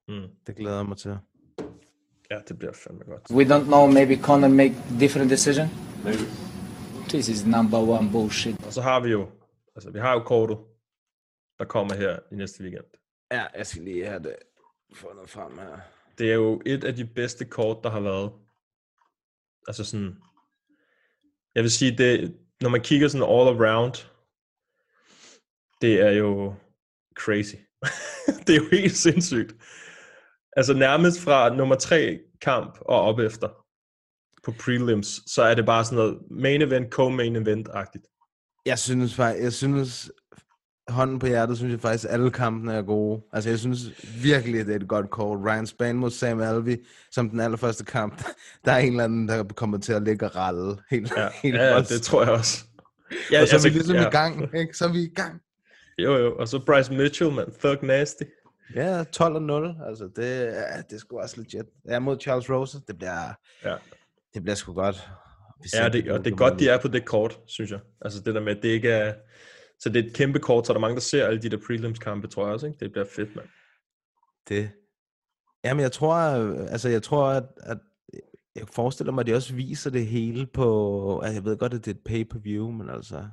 Mm. 0.07 0.27
Det 0.47 0.55
glæder 0.55 0.75
jeg 0.75 0.85
mig 0.85 0.97
til. 0.97 1.17
Ja, 2.31 2.39
det 2.47 2.57
bliver 2.59 2.73
fandme 2.73 3.03
godt. 3.05 3.21
We 3.31 3.43
don't 3.55 3.63
know, 3.63 3.87
maybe 3.91 4.23
Conor 4.23 4.47
make 4.47 4.75
different 4.99 5.29
decision? 5.31 5.67
Maybe. 6.03 6.23
This 7.09 7.29
is 7.29 7.45
number 7.45 7.77
one 7.77 8.09
bullshit. 8.11 8.65
Og 8.65 8.73
så 8.73 8.81
har 8.81 8.99
vi 8.99 9.09
jo, 9.09 9.29
altså 9.75 9.91
vi 9.91 9.99
har 9.99 10.13
jo 10.13 10.19
kortet, 10.19 10.57
der 11.59 11.65
kommer 11.65 11.93
her 11.95 12.19
i 12.31 12.35
næste 12.35 12.63
weekend. 12.63 12.85
Ja, 13.31 13.43
jeg 13.57 13.67
skal 13.67 13.81
lige 13.83 14.05
have 14.05 14.19
det 14.23 14.35
fundet 14.95 15.29
frem 15.29 15.57
her. 15.57 15.79
Det 16.21 16.29
er 16.29 16.35
jo 16.35 16.61
et 16.65 16.83
af 16.83 16.95
de 16.95 17.05
bedste 17.05 17.45
kort, 17.45 17.77
der 17.83 17.89
har 17.89 17.99
været. 17.99 18.31
Altså 19.67 19.83
sådan, 19.83 20.17
jeg 21.55 21.63
vil 21.63 21.71
sige, 21.71 21.97
det, 21.97 22.37
når 22.61 22.69
man 22.69 22.81
kigger 22.81 23.07
sådan 23.07 23.27
all 23.27 23.61
around, 23.61 23.93
det 25.81 26.01
er 26.01 26.11
jo 26.11 26.55
crazy. 27.15 27.55
det 28.45 28.55
er 28.55 28.59
jo 28.63 28.69
helt 28.71 28.97
sindssygt. 28.97 29.55
Altså 30.55 30.73
nærmest 30.73 31.21
fra 31.21 31.55
nummer 31.55 31.75
tre 31.75 32.19
kamp 32.41 32.79
og 32.81 33.01
op 33.01 33.19
efter 33.19 33.47
på 34.43 34.51
prelims, 34.51 35.21
så 35.27 35.41
er 35.43 35.55
det 35.55 35.65
bare 35.65 35.85
sådan 35.85 35.97
noget 35.97 36.21
main 36.31 36.61
event, 36.61 36.93
co-main 36.95 37.35
event-agtigt. 37.35 38.05
Jeg 38.65 38.79
synes 38.79 39.15
faktisk, 39.15 39.43
jeg 39.43 39.53
synes, 39.53 40.11
hånden 40.91 41.19
på 41.19 41.27
hjertet, 41.27 41.57
synes 41.57 41.71
jeg 41.71 41.79
faktisk, 41.81 42.05
at 42.05 42.11
alle 42.13 42.31
kampene 42.31 42.73
er 42.73 42.81
gode. 42.81 43.21
Altså, 43.33 43.49
jeg 43.49 43.59
synes 43.59 43.79
virkelig, 44.23 44.65
det 44.65 44.71
er 44.71 44.79
et 44.79 44.87
godt 44.87 45.05
call. 45.15 45.27
Ryan 45.49 45.67
Span 45.67 45.95
mod 45.95 46.11
Sam 46.11 46.41
Alvey, 46.41 46.85
som 47.11 47.29
den 47.29 47.39
allerførste 47.39 47.85
kamp, 47.85 48.23
der 48.65 48.71
er 48.71 48.77
en 48.77 48.91
eller 48.91 49.03
anden, 49.03 49.27
der 49.27 49.43
kommer 49.43 49.77
til 49.77 49.93
at 49.93 50.03
ligge 50.03 50.25
og 50.25 50.35
ralle. 50.35 50.77
Helt, 50.91 51.11
Ja, 51.17 51.27
helt 51.43 51.55
ja, 51.55 51.63
ja 51.63 51.81
det 51.81 52.01
tror 52.01 52.23
jeg 52.23 52.31
også. 52.31 52.63
Ja, 53.31 53.41
og 53.41 53.47
så 53.47 53.55
er 53.55 53.61
vi 53.63 53.69
ligesom 53.69 53.95
ja. 53.95 54.07
i 54.07 54.11
gang, 54.11 54.49
ikke? 54.55 54.77
Så 54.77 54.85
er 54.85 54.91
vi 54.91 54.99
i 55.03 55.13
gang. 55.15 55.41
Jo, 55.99 56.17
jo. 56.17 56.35
Og 56.37 56.47
så 56.47 56.59
Bryce 56.65 56.93
Mitchell, 56.93 57.31
man. 57.31 57.45
Thug 57.63 57.83
Nasty. 57.83 58.23
Ja, 58.75 59.03
12 59.03 59.35
og 59.35 59.41
0. 59.41 59.75
Altså, 59.87 60.09
det, 60.15 60.57
er- 60.59 60.81
det 60.81 60.95
er 60.95 60.99
sgu 60.99 61.19
også 61.19 61.35
legit. 61.41 61.65
Ja, 61.89 61.99
mod 61.99 62.17
Charles 62.21 62.49
Rose, 62.49 62.77
det 62.87 62.97
bliver, 62.97 63.33
Ja. 63.65 63.75
det 64.33 64.43
bliver 64.43 64.55
sgu 64.55 64.73
godt. 64.73 65.09
Ja, 65.73 65.89
det, 65.89 66.11
og 66.11 66.25
det 66.25 66.31
er 66.33 66.35
godt, 66.37 66.59
de 66.59 66.69
er 66.69 66.77
på 66.81 66.87
det 66.87 67.05
kort, 67.05 67.39
synes 67.47 67.71
jeg. 67.71 67.79
Altså 68.01 68.19
det 68.25 68.35
der 68.35 68.41
med, 68.41 68.55
at 68.57 68.63
det 68.63 68.69
ikke 68.69 68.89
er... 68.89 69.13
Så 69.81 69.89
det 69.89 70.03
er 70.05 70.09
et 70.09 70.15
kæmpe 70.15 70.39
kort, 70.39 70.65
så 70.67 70.71
er 70.71 70.73
der 70.73 70.81
mange, 70.81 70.95
der 70.95 71.01
ser 71.01 71.27
alle 71.27 71.41
de 71.41 71.49
der 71.49 71.57
prelims-kampe, 71.67 72.27
tror 72.27 72.45
jeg 72.45 72.53
også, 72.53 72.65
ikke? 72.67 72.79
Det 72.79 72.91
bliver 72.91 73.05
fedt, 73.15 73.35
mand. 73.35 73.47
Det. 74.49 74.71
Jamen, 75.63 75.81
jeg 75.81 75.91
tror, 75.91 76.13
altså, 76.13 76.89
jeg 76.89 77.03
tror, 77.03 77.25
at, 77.27 77.43
at 77.57 77.77
jeg 78.55 78.67
forestiller 78.67 79.13
mig, 79.13 79.21
at 79.21 79.27
de 79.27 79.33
også 79.33 79.55
viser 79.55 79.89
det 79.89 80.07
hele 80.07 80.47
på, 80.47 81.19
altså, 81.19 81.33
jeg 81.33 81.45
ved 81.45 81.57
godt, 81.57 81.73
at 81.73 81.85
det 81.85 81.91
er 81.91 81.95
et 81.95 82.03
pay-per-view, 82.05 82.71
men 82.71 82.89
altså, 82.89 83.27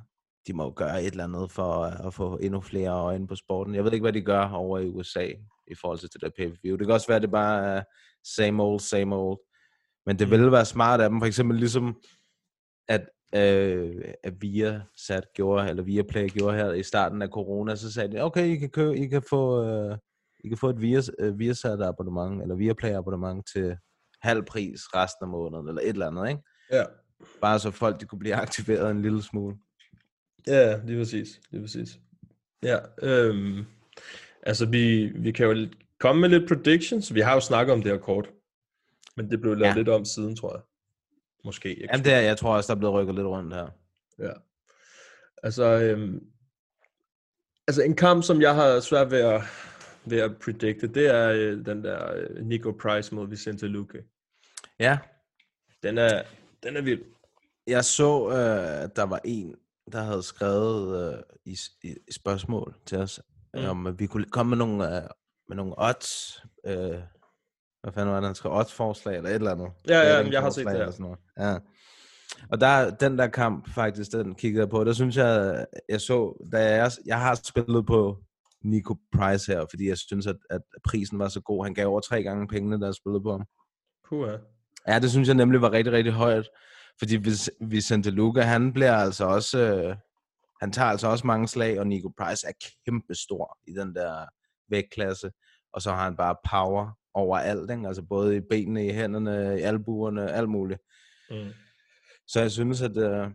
de 0.47 0.53
må 0.53 0.63
jo 0.63 0.73
gøre 0.75 1.03
et 1.03 1.11
eller 1.11 1.23
andet 1.23 1.51
for 1.51 1.83
at, 1.83 2.05
at 2.07 2.13
få 2.13 2.37
endnu 2.37 2.61
flere 2.61 2.89
øjne 2.89 3.27
på 3.27 3.35
sporten. 3.35 3.75
Jeg 3.75 3.83
ved 3.83 3.93
ikke, 3.93 4.03
hvad 4.03 4.13
de 4.13 4.21
gør 4.21 4.49
over 4.49 4.79
i 4.79 4.87
USA 4.87 5.27
i 5.67 5.75
forhold 5.81 5.99
til 5.99 6.09
det 6.13 6.21
der 6.21 6.29
pay-per-view. 6.37 6.77
Det 6.77 6.87
kan 6.87 6.93
også 6.93 7.07
være, 7.07 7.15
at 7.15 7.21
det 7.21 7.31
bare 7.31 7.65
er 7.65 7.83
same 8.23 8.63
old, 8.63 8.79
same 8.79 9.15
old. 9.15 9.39
Men 10.05 10.19
det 10.19 10.27
Mm. 10.27 10.31
ville 10.31 10.51
være 10.51 10.65
smart 10.65 11.01
af 11.01 11.09
dem, 11.09 11.19
for 11.21 11.25
eksempel 11.25 11.57
ligesom, 11.57 12.01
at, 12.87 13.09
øh, 13.35 13.95
at 14.23 14.33
Viasat 14.41 15.33
gjorde, 15.33 15.69
eller 15.69 15.83
Viaplay 15.83 16.29
gjorde 16.29 16.57
her 16.57 16.71
i 16.71 16.83
starten 16.83 17.21
af 17.21 17.27
corona, 17.27 17.75
så 17.75 17.93
sagde 17.93 18.11
de, 18.11 18.21
okay, 18.21 18.45
I 18.45 18.55
kan, 18.55 18.69
købe, 18.69 18.97
I 18.97 19.07
kan 19.07 19.21
få, 19.29 19.63
øh, 19.65 19.97
I 20.43 20.47
kan 20.47 20.57
få 20.57 20.69
et 20.69 20.81
Vias, 20.81 21.11
øh, 21.19 21.39
Viasat 21.39 21.81
abonnement, 21.81 22.41
eller 22.41 22.55
Viaplay 22.55 22.91
abonnement 22.91 23.47
til 23.53 23.77
halv 24.21 24.43
pris 24.43 24.81
resten 24.95 25.23
af 25.23 25.29
måneden, 25.29 25.67
eller 25.67 25.81
et 25.81 25.89
eller 25.89 26.07
andet, 26.07 26.29
ikke? 26.29 26.41
Ja. 26.71 26.83
Bare 27.41 27.59
så 27.59 27.71
folk 27.71 27.99
de 27.99 28.05
kunne 28.05 28.19
blive 28.19 28.35
aktiveret 28.35 28.91
en 28.91 29.01
lille 29.01 29.23
smule. 29.23 29.55
Ja, 30.47 30.79
lige 30.85 30.99
præcis. 30.99 31.41
Lige 31.51 31.61
præcis. 31.61 31.99
Ja, 32.63 32.77
øhm, 33.01 33.65
altså 34.43 34.65
vi, 34.65 35.11
vi 35.15 35.31
kan 35.31 35.47
jo 35.47 35.67
komme 35.99 36.21
med 36.21 36.29
lidt 36.29 36.47
predictions. 36.47 37.13
Vi 37.13 37.19
har 37.19 37.33
jo 37.33 37.39
snakket 37.39 37.73
om 37.73 37.81
det 37.81 37.91
her 37.91 37.99
kort. 37.99 38.29
Men 39.17 39.31
det 39.31 39.41
blev 39.41 39.55
lavet 39.55 39.71
ja. 39.71 39.77
lidt 39.77 39.89
om 39.89 40.05
siden, 40.05 40.35
tror 40.35 40.55
jeg. 40.55 40.61
Måske. 41.45 41.69
Jeg 41.81 41.89
Jamen 41.91 42.05
det 42.05 42.13
er, 42.13 42.19
jeg 42.19 42.37
tror 42.37 42.55
også, 42.55 42.67
der 42.67 42.75
er 42.75 42.79
blevet 42.79 42.93
rykket 42.95 43.15
lidt 43.15 43.27
rundt 43.27 43.53
her. 43.55 43.67
Ja. 44.19 44.31
Altså, 45.43 45.63
øhm, 45.63 46.23
altså 47.67 47.81
en 47.81 47.95
kamp, 47.95 48.23
som 48.23 48.41
jeg 48.41 48.55
har 48.55 48.79
svært 48.79 49.11
ved 49.11 49.19
at, 49.19 49.41
ved 50.05 50.17
at 50.19 50.31
predicte, 50.43 50.87
det 50.87 51.07
er 51.07 51.29
øh, 51.29 51.65
den 51.65 51.83
der 51.83 52.13
øh, 52.15 52.45
Nico 52.45 52.71
Price 52.71 53.15
mod 53.15 53.27
Vicente 53.27 53.67
Luque. 53.67 54.03
Ja, 54.79 54.97
Den 55.83 55.97
er, 55.97 56.23
den 56.63 56.77
er 56.77 56.81
vild. 56.81 57.01
jeg 57.67 57.85
så, 57.85 58.29
øh, 58.29 58.83
at 58.83 58.95
der 58.95 59.03
var 59.03 59.19
en, 59.23 59.55
der 59.91 60.01
havde 60.01 60.23
skrevet 60.23 61.13
øh, 61.13 61.23
i, 61.45 61.57
i, 61.83 61.95
spørgsmål 62.11 62.75
til 62.85 62.97
os, 62.97 63.21
mm. 63.53 63.65
om 63.65 63.87
at 63.87 63.99
vi 63.99 64.07
kunne 64.07 64.25
komme 64.25 64.49
med 64.49 64.57
nogle, 64.57 64.97
øh, 64.97 65.09
med 65.47 65.55
nogle 65.55 65.73
odds. 65.77 66.43
Øh, 66.65 66.99
hvad 67.81 67.93
fanden 67.93 68.09
var 68.09 68.19
det, 68.19 68.27
han 68.27 68.35
skrev? 68.35 68.53
Odds-forslag 68.53 69.17
eller 69.17 69.29
et 69.29 69.35
eller 69.35 69.51
andet. 69.51 69.69
Ja, 69.87 69.99
ja, 69.99 70.15
Betting 70.15 70.33
jeg 70.33 70.41
har 70.41 70.49
set 70.49 70.65
det 70.65 70.73
eller 70.73 70.91
sådan 70.91 71.03
noget. 71.03 71.19
Ja. 71.39 71.59
Og 72.51 72.61
der, 72.61 72.95
den 72.95 73.17
der 73.17 73.27
kamp 73.27 73.69
faktisk, 73.73 74.11
den 74.11 74.35
kiggede 74.35 74.61
jeg 74.61 74.69
på, 74.69 74.83
der 74.83 74.93
synes 74.93 75.17
jeg, 75.17 75.65
jeg 75.89 76.01
så, 76.01 76.47
da 76.51 76.75
jeg, 76.75 76.91
jeg 77.05 77.19
har 77.19 77.35
spillet 77.35 77.85
på 77.85 78.17
Nico 78.63 78.97
Price 79.17 79.53
her, 79.53 79.65
fordi 79.69 79.87
jeg 79.87 79.97
synes, 79.97 80.27
at, 80.27 80.35
at 80.49 80.61
prisen 80.83 81.19
var 81.19 81.27
så 81.27 81.41
god. 81.41 81.65
Han 81.65 81.73
gav 81.73 81.87
over 81.87 81.99
tre 81.99 82.23
gange 82.23 82.47
pengene, 82.47 82.79
da 82.81 82.85
jeg 82.85 82.95
spillede 82.95 83.23
på 83.23 83.31
ham. 83.31 83.45
Puha. 84.09 84.37
Ja, 84.87 84.99
det 84.99 85.11
synes 85.11 85.27
jeg 85.27 85.35
nemlig 85.35 85.61
var 85.61 85.71
rigtig, 85.71 85.93
rigtig 85.93 86.13
højt. 86.13 86.49
Fordi 86.99 87.17
Vic- 87.17 87.57
Vicente 87.61 88.11
Luca, 88.11 88.41
han 88.41 88.73
bliver 88.73 88.95
altså 88.95 89.25
også... 89.25 89.59
Øh, 89.59 89.95
han 90.61 90.71
tager 90.71 90.89
altså 90.89 91.07
også 91.07 91.27
mange 91.27 91.47
slag, 91.47 91.79
og 91.79 91.87
Nico 91.87 92.11
Price 92.17 92.47
er 92.47 92.51
kæmpe 92.85 93.15
stor 93.15 93.57
i 93.67 93.71
den 93.73 93.95
der 93.95 94.25
vægtklasse. 94.69 95.31
Og 95.73 95.81
så 95.81 95.91
har 95.91 96.03
han 96.03 96.15
bare 96.15 96.35
power 96.51 96.98
overalt, 97.13 97.71
ikke? 97.71 97.87
Altså 97.87 98.01
både 98.01 98.37
i 98.37 98.39
benene, 98.39 98.87
i 98.87 98.91
hænderne, 98.91 99.59
i 99.59 99.61
albuerne, 99.61 100.31
alt 100.31 100.49
muligt. 100.49 100.81
Mm. 101.31 101.49
Så 102.27 102.41
jeg 102.41 102.51
synes, 102.51 102.81
at... 102.81 102.97
Øh, 102.97 103.27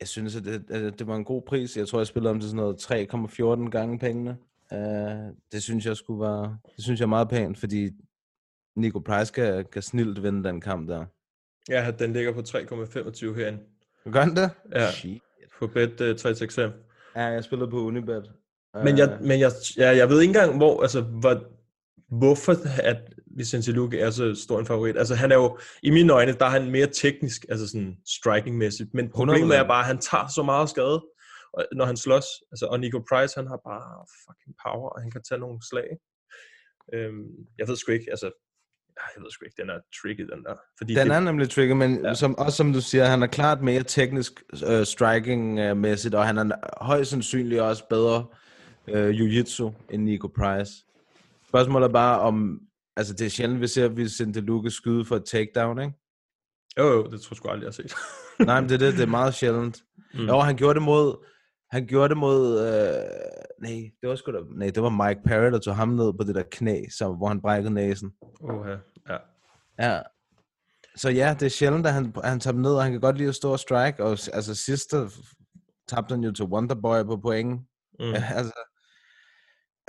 jeg 0.00 0.08
synes, 0.08 0.36
at 0.36 0.44
det, 0.44 0.70
at 0.70 0.98
det 0.98 1.06
var 1.06 1.16
en 1.16 1.24
god 1.24 1.42
pris. 1.42 1.76
Jeg 1.76 1.88
tror, 1.88 1.98
jeg 1.98 2.06
spillede 2.06 2.30
om 2.30 2.40
til 2.40 2.50
sådan 2.50 2.56
noget 2.56 3.64
3,14 3.64 3.70
gange 3.70 3.98
pengene. 3.98 4.36
Uh, 4.72 5.34
det 5.52 5.62
synes 5.62 5.86
jeg 5.86 5.96
skulle 5.96 6.20
være... 6.20 6.58
Det 6.76 6.84
synes 6.84 7.00
jeg 7.00 7.04
er 7.04 7.08
meget 7.08 7.28
pænt, 7.28 7.58
fordi 7.58 7.90
Nico 8.76 8.98
Price 8.98 9.32
kan, 9.32 9.64
kan 9.72 9.82
snilt 9.82 10.22
vinde 10.22 10.48
den 10.48 10.60
kamp 10.60 10.88
der. 10.88 11.04
Ja, 11.68 11.90
den 11.98 12.12
ligger 12.12 12.32
på 12.32 12.40
3,25 12.40 13.34
herinde. 13.34 13.58
Gør 14.12 14.20
han 14.20 14.36
det? 14.36 14.50
Ja. 14.72 14.90
Shit. 14.90 15.22
På 15.58 15.66
bet 15.66 15.90
uh, 15.90 16.16
365. 16.16 16.72
Ja, 17.16 17.22
jeg 17.22 17.44
spillede 17.44 17.70
på 17.70 17.80
Unibet. 17.80 18.32
Men 18.74 18.98
jeg, 18.98 19.12
Øh, 19.12 19.26
men 19.26 19.40
jeg, 19.40 19.52
ja, 19.76 19.96
jeg 19.96 20.08
ved 20.08 20.20
ikke 20.20 20.30
engang, 20.30 20.56
hvor, 20.56 20.82
altså, 20.82 21.00
hvor, 21.00 21.44
hvorfor 22.08 22.54
at 22.82 22.96
Vicente 23.36 23.72
Luque 23.72 24.00
er 24.00 24.10
så 24.10 24.34
stor 24.44 24.60
en 24.60 24.66
favorit. 24.66 24.96
Altså, 24.98 25.14
han 25.14 25.32
er 25.32 25.36
jo, 25.36 25.58
i 25.82 25.90
mine 25.90 26.12
øjne, 26.12 26.32
der 26.32 26.44
er 26.44 26.50
han 26.50 26.70
mere 26.70 26.86
teknisk, 26.86 27.44
altså 27.48 27.68
sådan 27.68 27.96
striking-mæssigt. 28.06 28.94
Men 28.94 29.10
problemet 29.10 29.56
er 29.58 29.64
100%. 29.64 29.66
bare, 29.66 29.80
at 29.80 29.86
han 29.86 29.98
tager 29.98 30.26
så 30.34 30.42
meget 30.42 30.70
skade, 30.70 31.04
når 31.72 31.84
han 31.84 31.96
slås. 31.96 32.24
Altså, 32.52 32.66
og 32.66 32.80
Nico 32.80 32.98
Price, 33.12 33.34
han 33.36 33.46
har 33.46 33.60
bare 33.70 34.06
fucking 34.26 34.54
power, 34.66 34.88
og 34.88 35.00
han 35.02 35.10
kan 35.10 35.22
tage 35.28 35.38
nogle 35.40 35.58
slag. 35.70 35.88
Øhm, 36.94 37.26
jeg 37.58 37.68
ved 37.68 37.76
sgu 37.76 37.92
ikke, 37.92 38.06
altså, 38.10 38.30
jeg 39.16 39.22
ved 39.22 39.30
sgu 39.30 39.44
ikke, 39.44 39.62
den 39.62 39.70
er 39.70 39.78
tricky, 40.02 40.20
den 40.32 40.44
der. 40.44 40.54
Fordi 40.78 40.94
Den 40.94 41.06
det, 41.08 41.16
er 41.16 41.20
nemlig 41.20 41.50
trigger, 41.50 41.74
men 41.74 42.04
Ja. 42.04 42.14
som, 42.14 42.38
også 42.38 42.56
som 42.56 42.72
du 42.72 42.80
siger, 42.80 43.04
han 43.04 43.22
er 43.22 43.26
klart 43.26 43.62
mere 43.62 43.82
teknisk 43.82 44.42
uh, 44.52 44.82
striking-mæssigt, 44.82 46.14
og 46.14 46.26
han 46.26 46.38
er 46.38 46.84
højst 46.84 47.10
sandsynligt 47.10 47.60
også 47.60 47.88
bedre 47.88 48.26
uh, 48.88 49.10
jiu-jitsu 49.10 49.72
end 49.90 50.02
Nico 50.02 50.28
Price. 50.28 50.72
Spørgsmålet 51.54 51.88
er 51.88 51.92
bare 51.92 52.20
om, 52.20 52.60
altså 52.96 53.14
det 53.14 53.26
er 53.26 53.30
sjældent, 53.30 53.60
vi 53.60 53.66
ser 53.66 53.88
Vicente 53.88 54.40
Luque 54.40 54.70
skyde 54.70 55.04
for 55.04 55.16
et 55.16 55.24
takedown, 55.24 55.80
ikke? 55.80 55.94
jo, 56.78 56.84
jo, 56.84 57.02
det 57.02 57.20
tror 57.20 57.34
jeg 57.34 57.36
sgu 57.36 57.48
aldrig, 57.48 57.62
jeg 57.62 57.68
har 57.68 57.72
set. 57.72 57.94
Nej, 58.46 58.60
men 58.60 58.68
det 58.68 58.74
er 58.74 58.78
det, 58.78 58.94
det 58.94 59.02
er 59.02 59.06
meget 59.06 59.34
sjældent. 59.34 59.82
Mm. 60.14 60.26
Jo, 60.26 60.38
han 60.38 60.56
gjorde 60.56 60.74
det 60.74 60.82
mod, 60.82 61.26
han 61.70 61.86
gjorde 61.86 62.08
det 62.08 62.16
mod, 62.16 62.60
øh, 62.60 63.04
nej, 63.62 63.90
det 64.00 64.08
var 64.08 64.16
sgu 64.16 64.32
da, 64.32 64.38
nej, 64.56 64.70
det 64.70 64.82
var 64.82 65.08
Mike 65.08 65.20
Perry, 65.24 65.52
der 65.52 65.58
tog 65.58 65.76
ham 65.76 65.88
ned 65.88 66.12
på 66.12 66.24
det 66.24 66.34
der 66.34 66.42
knæ, 66.50 66.82
så, 66.98 67.12
hvor 67.12 67.28
han 67.28 67.40
brækkede 67.40 67.74
næsen. 67.74 68.12
Oha, 68.40 68.76
ja. 69.08 69.18
Ja. 69.78 70.02
Så 70.96 71.10
ja, 71.10 71.36
det 71.40 71.46
er 71.46 71.50
sjældent, 71.50 71.86
at 71.86 71.92
han, 71.92 72.14
han 72.24 72.40
tager 72.40 72.52
dem 72.52 72.62
ned, 72.62 72.74
og 72.74 72.82
han 72.82 72.92
kan 72.92 73.00
godt 73.00 73.18
lide 73.18 73.28
at 73.28 73.34
stå 73.34 73.52
og 73.52 73.60
strike, 73.60 74.04
og 74.04 74.10
altså 74.10 74.54
sidst 74.54 74.90
der 74.90 75.08
tabte 75.88 76.12
han 76.12 76.24
jo 76.24 76.32
til 76.32 76.44
Wonderboy 76.44 77.04
på 77.04 77.16
point. 77.16 77.60
Mm. 78.00 78.14
altså, 78.38 78.60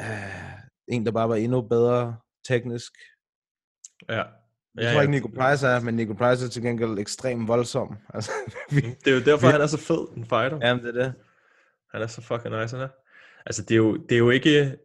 øh, 0.02 0.65
en, 0.88 1.06
der 1.06 1.12
bare 1.12 1.30
var 1.30 1.36
endnu 1.36 1.62
bedre 1.62 2.18
teknisk. 2.48 2.92
ja. 4.10 4.24
Jeg 4.78 4.84
ja, 4.84 4.94
tror 4.94 5.02
ikke, 5.02 5.12
Nico 5.12 5.28
Price 5.28 5.68
er, 5.68 5.80
men 5.80 5.96
Nico 5.96 6.14
Price 6.14 6.46
er 6.46 6.50
til 6.50 6.62
gengæld 6.62 7.00
ekstremt 7.00 7.48
voldsom. 7.48 7.98
Altså, 8.14 8.32
vi, 8.72 8.82
Det 8.82 9.08
er 9.08 9.12
jo 9.16 9.22
derfor, 9.22 9.48
han 9.48 9.62
er 9.62 9.68
så 9.68 9.78
fed, 9.78 10.08
en 10.18 10.26
fighter. 10.26 10.60
jamen, 10.62 10.84
det 10.86 10.98
er 10.98 11.04
det. 11.04 11.14
Han 11.94 12.02
er 12.02 12.08
så 12.08 12.22
fucking 12.22 12.56
nice, 12.62 12.76
han 12.76 12.86
er. 12.86 12.90
Altså, 13.46 13.62
det 13.62 13.72
er 13.72 13.78
jo, 13.78 13.96
det 13.96 14.12
er 14.12 14.18
jo 14.20 14.30
ikke... 14.30 14.78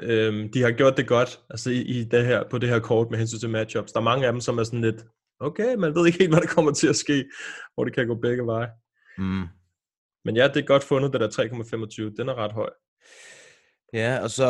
Øhm, 0.00 0.52
de 0.52 0.62
har 0.62 0.70
gjort 0.70 0.96
det 0.96 1.08
godt 1.08 1.40
altså 1.50 1.70
i, 1.70 1.80
i 1.80 2.04
det 2.04 2.26
her, 2.26 2.44
på 2.50 2.58
det 2.58 2.68
her 2.68 2.78
kort 2.78 3.10
med 3.10 3.18
hensyn 3.18 3.38
til 3.38 3.50
matchups. 3.50 3.92
Der 3.92 4.00
er 4.00 4.04
mange 4.04 4.26
af 4.26 4.32
dem, 4.32 4.40
som 4.40 4.58
er 4.58 4.64
sådan 4.64 4.80
lidt, 4.80 5.06
okay, 5.40 5.74
man 5.74 5.94
ved 5.94 6.06
ikke 6.06 6.18
helt, 6.18 6.30
hvad 6.30 6.40
der 6.40 6.46
kommer 6.46 6.72
til 6.72 6.88
at 6.88 6.96
ske, 6.96 7.24
hvor 7.74 7.84
det 7.84 7.94
kan 7.94 8.06
gå 8.06 8.14
begge 8.14 8.46
veje. 8.46 8.68
Mm. 9.18 9.44
Men 10.24 10.36
ja, 10.36 10.48
det 10.48 10.56
er 10.56 10.66
godt 10.66 10.84
fundet, 10.84 11.12
det 11.12 11.20
der 11.20 11.28
3,25. 12.10 12.16
Den 12.16 12.28
er 12.28 12.34
ret 12.34 12.52
høj. 12.52 12.70
Ja, 13.92 14.18
og 14.22 14.30
så 14.30 14.48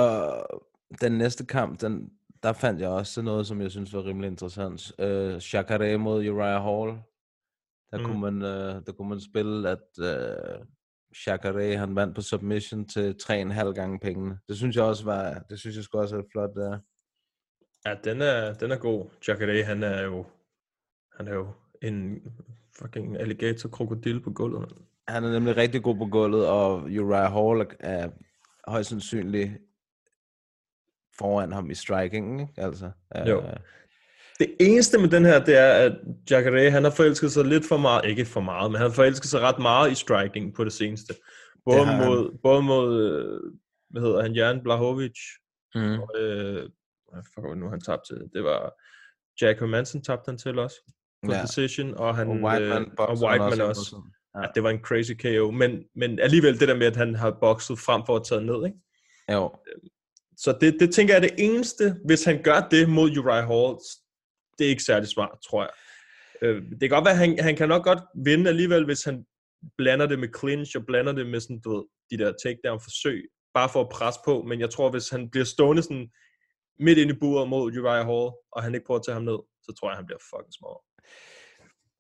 den 1.01 1.13
næste 1.13 1.47
kamp, 1.47 1.81
den, 1.81 2.11
der 2.43 2.53
fandt 2.53 2.81
jeg 2.81 2.89
også 2.89 3.23
noget, 3.23 3.47
som 3.47 3.61
jeg 3.61 3.71
synes 3.71 3.95
var 3.95 4.05
rimelig 4.05 4.29
interessant. 4.29 4.93
Uh, 5.03 5.39
Chakare 5.41 5.99
mod 5.99 6.29
Uriah 6.29 6.63
Hall. 6.63 6.99
Der, 7.91 7.99
Mm. 7.99 8.05
kunne 8.05 8.21
man, 8.21 8.35
uh, 8.43 8.83
der 8.87 8.93
kunne 8.93 9.09
man 9.09 9.21
spille, 9.21 9.71
at 9.71 9.89
uh, 9.99 10.67
Chakare, 11.17 11.77
han 11.77 11.97
vandt 11.97 12.15
på 12.15 12.21
submission 12.23 12.85
til 12.89 13.15
3,5 13.23 13.73
gange 13.73 13.99
pengene. 13.99 14.39
Det 14.49 14.57
synes 14.57 14.77
jeg 14.77 14.85
også 14.85 15.05
var, 15.05 15.39
det 15.51 15.59
synes 15.61 15.77
jeg 15.77 15.85
skulle 15.85 16.03
også 16.03 16.17
er 16.19 16.23
flot 16.33 16.51
der. 16.55 16.79
Ja, 17.87 17.95
den 18.05 18.23
er, 18.23 18.55
den 18.55 18.71
er 18.71 18.77
god. 18.77 19.07
Jacare, 19.29 19.63
han 19.65 19.83
er 19.83 20.03
jo, 20.03 20.25
han 21.17 21.29
er 21.29 21.35
jo 21.35 21.49
en 21.83 22.23
fucking 22.79 23.17
alligator 23.21 23.69
krokodil 23.69 24.21
på 24.21 24.31
gulvet. 24.31 24.73
Han 25.09 25.25
er 25.25 25.33
nemlig 25.33 25.57
rigtig 25.57 25.83
god 25.83 25.97
på 25.97 26.07
gulvet, 26.07 26.49
og 26.49 26.75
Uriah 26.83 27.33
Hall 27.33 27.61
er- 27.61 27.77
er 27.81 28.11
højst 28.71 28.89
sandsynligt 28.91 29.51
foran 31.19 31.53
ham 31.53 31.71
i 31.71 31.75
striking, 31.75 32.41
ikke? 32.41 32.53
Altså, 32.57 32.91
Jo. 33.27 33.41
øh, 33.41 33.53
Det 34.39 34.57
eneste 34.61 34.99
med 34.99 35.09
den 35.09 35.25
her, 35.25 35.45
det 35.45 35.59
er, 35.59 35.73
at 35.73 35.93
Jacare, 36.31 36.71
han 36.71 36.85
har 36.85 36.91
forelsket 36.91 37.33
sig 37.33 37.45
lidt 37.45 37.69
for 37.69 37.77
meget, 37.77 38.05
ikke 38.05 38.25
for 38.25 38.41
meget, 38.41 38.71
men 38.71 38.81
han 38.81 38.91
har 38.91 38.95
forelsket 38.95 39.31
sig 39.31 39.41
ret 39.41 39.59
meget 39.59 39.91
i 39.91 39.95
striking 39.95 40.55
på 40.55 40.65
det 40.65 40.73
seneste. 40.73 41.15
Både 41.65 41.85
han. 41.85 42.07
mod, 42.09 42.39
både 42.43 42.63
mod 42.63 43.03
øh, 43.11 43.41
hvad 43.91 44.03
hedder 44.03 44.23
han, 44.23 44.33
Jan 44.33 44.61
Blahovic, 44.63 45.19
Mm. 45.75 45.99
og, 46.01 46.09
øh, 46.21 46.63
fuck 47.35 47.47
det 47.49 47.59
nu 47.59 47.69
han 47.69 47.81
tabte 47.81 48.15
til? 48.15 48.23
Det 48.35 48.45
var 48.45 48.73
Jack 49.43 49.61
Manson 49.61 50.03
tabte 50.03 50.29
han 50.29 50.39
til 50.39 50.59
også, 50.59 50.77
på 51.27 51.33
Ja. 51.33 51.43
decision, 51.43 51.95
og 51.95 52.17
han, 52.17 52.29
Og 52.29 52.35
Whiteman, 52.37 52.83
øh, 52.83 52.89
og 52.99 53.09
han 53.09 53.29
Whiteman 53.29 53.61
også. 53.69 53.81
modstand. 53.81 54.03
Ja. 54.35 54.41
ja. 54.41 54.47
det 54.55 54.63
var 54.63 54.71
en 54.71 54.79
crazy 54.79 55.13
KO, 55.13 55.51
men, 55.51 55.85
men 55.97 56.19
alligevel 56.19 56.61
det 56.61 56.69
der 56.69 56.75
med, 56.77 56.87
at 56.87 56.97
han 56.97 57.15
har 57.15 57.31
bokset 57.41 57.79
frem 57.79 58.03
for 58.07 58.17
at 58.17 58.23
tage 58.25 58.41
ned, 58.41 58.67
ikke? 58.67 58.79
Jo. 59.33 59.51
Så 60.37 60.59
det, 60.61 60.77
det 60.81 60.95
tænker 60.95 61.15
jeg 61.15 61.25
er 61.25 61.29
det 61.29 61.45
eneste, 61.45 61.97
hvis 62.05 62.25
han 62.25 62.43
gør 62.43 62.69
det 62.71 62.89
mod 62.89 63.19
Uriah 63.19 63.47
Hall, 63.47 63.77
det 64.59 64.67
er 64.67 64.71
ikke 64.71 64.83
særlig 64.83 65.09
smart, 65.09 65.39
tror 65.51 65.63
jeg. 65.63 65.71
Øh, 66.43 66.63
det 66.63 66.81
kan 66.81 66.89
godt 66.89 67.05
være, 67.05 67.13
at 67.13 67.19
han, 67.19 67.39
han 67.39 67.57
kan 67.57 67.69
nok 67.69 67.85
godt 67.85 68.03
vinde 68.25 68.51
alligevel, 68.51 68.85
hvis 68.85 69.05
han 69.05 69.25
blander 69.79 70.07
det 70.07 70.19
med 70.19 70.29
clinch, 70.39 70.77
og 70.77 70.87
blander 70.87 71.13
det 71.13 71.27
med 71.27 71.41
sådan, 71.41 71.61
du 71.65 71.71
ved, 71.75 71.85
de 72.11 72.19
der 72.19 72.33
takedown-forsøg, 72.43 73.23
bare 73.55 73.69
for 73.69 73.81
at 73.81 73.89
presse 73.89 74.21
på, 74.25 74.43
men 74.43 74.61
jeg 74.61 74.71
tror, 74.71 74.91
hvis 74.91 75.09
han 75.09 75.31
bliver 75.31 75.45
stående 75.45 75.83
sådan 75.83 76.09
midt 76.79 76.99
inde 76.99 77.15
i 77.15 77.19
buret 77.21 77.49
mod 77.49 77.79
Uriah 77.79 78.07
Hall, 78.07 78.31
og 78.53 78.63
han 78.63 78.75
ikke 78.75 78.87
prøver 78.87 78.99
at 78.99 79.05
tage 79.05 79.15
ham 79.15 79.25
ned, 79.25 79.39
så 79.63 79.75
tror 79.79 79.91
jeg, 79.91 79.97
han 79.97 80.07
bliver 80.07 80.19
fucking 80.31 80.55
små. 80.59 80.83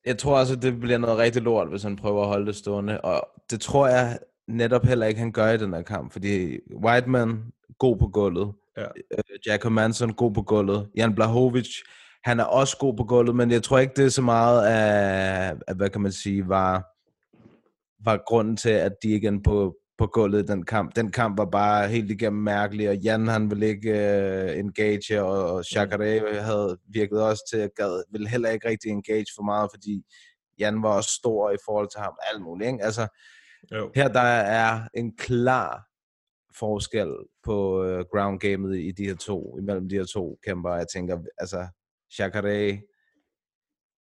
Jeg 0.05 0.19
tror 0.19 0.39
også, 0.39 0.55
at 0.55 0.63
det 0.63 0.81
bliver 0.81 0.99
noget 0.99 1.19
rigtig 1.19 1.43
lort, 1.43 1.69
hvis 1.69 1.83
han 1.83 1.97
prøver 1.97 2.23
at 2.23 2.29
holde 2.29 2.47
det 2.47 2.57
stående. 2.57 3.01
Og 3.01 3.29
det 3.51 3.61
tror 3.61 3.89
jeg 3.89 4.19
netop 4.49 4.85
heller 4.85 5.07
ikke, 5.07 5.21
han 5.21 5.33
gør 5.33 5.49
i 5.49 5.59
den 5.59 5.75
her 5.75 5.83
kamp. 5.83 6.13
Fordi 6.13 6.59
Whiteman, 6.85 7.43
god 7.79 7.97
på 7.97 8.09
gulvet. 8.09 8.53
Ja. 8.77 8.85
Øh, 8.85 9.39
Jack 9.47 9.71
Manson, 9.71 10.15
god 10.15 10.35
på 10.35 10.43
gulvet. 10.43 10.89
Jan 10.97 11.15
Blahovic, 11.15 11.69
han 12.25 12.41
er 12.41 12.45
også 12.45 12.77
god 12.79 12.97
på 12.97 13.05
gulvet, 13.05 13.37
men 13.37 13.51
jeg 13.51 13.63
tror 13.63 13.79
ikke, 13.79 13.95
det 13.97 14.05
er 14.05 14.09
så 14.09 14.23
meget 14.23 14.67
af, 14.67 15.55
af 15.69 15.75
hvad 15.75 15.91
kan 15.91 16.01
man 16.01 16.13
sige, 16.13 16.49
var, 16.49 16.85
var 18.05 18.23
grunden 18.27 18.57
til, 18.57 18.71
at 18.71 18.93
de 19.03 19.15
er 19.15 19.41
på, 19.45 19.77
på 19.99 20.07
gulvet 20.07 20.43
i 20.43 20.47
den 20.47 20.65
kamp. 20.65 20.97
Den 20.97 21.11
kamp 21.11 21.39
var 21.39 21.45
bare 21.45 21.89
helt 21.89 22.11
igennem 22.11 22.43
mærkelig, 22.43 22.89
og 22.89 22.97
Jan 22.97 23.29
han 23.29 23.51
ville 23.51 23.67
ikke 23.67 23.91
uh, 23.91 24.59
engage, 24.59 25.23
og, 25.23 25.53
og 25.53 25.65
Chakare 25.65 26.41
havde 26.41 26.79
virket 26.89 27.23
også 27.23 27.43
til, 27.53 27.59
at 27.59 27.71
gad, 27.77 28.05
ville 28.13 28.29
heller 28.29 28.51
ikke 28.51 28.69
rigtig 28.69 28.91
engage 28.91 29.27
for 29.37 29.43
meget, 29.43 29.71
fordi 29.75 30.03
Jan 30.59 30.83
var 30.83 30.89
også 30.97 31.11
stor 31.11 31.51
i 31.51 31.57
forhold 31.65 31.89
til 31.91 32.01
ham, 32.01 32.15
alt 32.33 32.43
muligt. 32.43 32.71
Ikke? 32.71 32.85
Altså, 32.85 33.07
Jo. 33.73 33.91
her 33.95 34.09
der 34.09 34.21
er 34.21 34.89
en 34.95 35.17
klar 35.17 35.87
forskel 36.59 37.09
på 37.45 37.81
uh, 37.85 38.01
ground 38.13 38.41
gamet 38.41 38.79
i 38.79 38.91
de 38.91 39.05
her 39.05 39.15
to, 39.17 39.59
imellem 39.59 39.89
de 39.89 39.95
her 39.95 40.05
to 40.05 40.39
kæmper. 40.47 40.75
Jeg 40.75 40.87
tænker, 40.95 41.19
altså, 41.39 41.67
Chakare, 42.13 42.81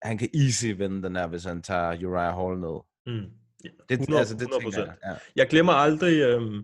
han 0.01 0.17
kan 0.17 0.29
easy 0.33 0.65
vinde 0.65 1.03
den 1.03 1.15
her, 1.15 1.27
hvis 1.27 1.43
han 1.43 1.61
tager 1.61 2.07
Uriah 2.07 2.35
Hall 2.35 2.59
ned. 2.59 2.79
Mm. 3.05 3.29
Ja, 3.63 3.69
Det, 3.89 3.99
100, 3.99 4.19
altså, 4.19 4.33
det 4.35 4.47
tænker 4.51 4.69
100%. 4.69 4.79
jeg. 4.79 4.95
Ja. 5.05 5.15
Jeg 5.35 5.47
glemmer 5.47 5.73
aldrig, 5.73 6.21
øhm, 6.21 6.63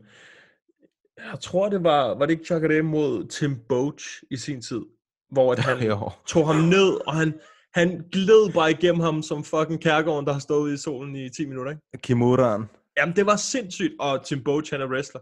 jeg 1.18 1.40
tror 1.42 1.70
det 1.70 1.84
var, 1.84 2.08
var 2.16 2.26
det 2.26 2.32
ikke 2.40 2.56
Chakadé 2.56 2.82
mod 2.82 3.28
Tim 3.28 3.60
Boach 3.70 4.06
i 4.32 4.38
sin 4.38 4.62
tid, 4.62 4.82
hvor 5.32 5.52
at 5.52 5.60
han 5.60 5.84
Jo. 5.88 6.12
tog 6.28 6.48
ham 6.54 6.64
ned, 6.64 7.08
og 7.08 7.14
han, 7.14 7.40
han 7.74 7.90
gled 8.12 8.54
bare 8.54 8.72
igennem 8.72 9.00
ham 9.02 9.22
som 9.22 9.44
fucking 9.44 9.82
kærgården, 9.82 10.26
der 10.26 10.34
har 10.34 10.40
stået 10.40 10.74
i 10.74 10.78
solen 10.78 11.16
i 11.16 11.30
10 11.30 11.46
minutter, 11.46 11.72
ikke? 11.72 11.84
Kimuraen. 12.04 12.66
Jamen, 12.98 13.16
det 13.16 13.26
var 13.26 13.36
sindssygt, 13.36 13.94
og 14.00 14.26
Tim 14.26 14.44
Boach, 14.44 14.74
han 14.74 14.82
er 14.82 14.88
wrestler. 14.88 15.22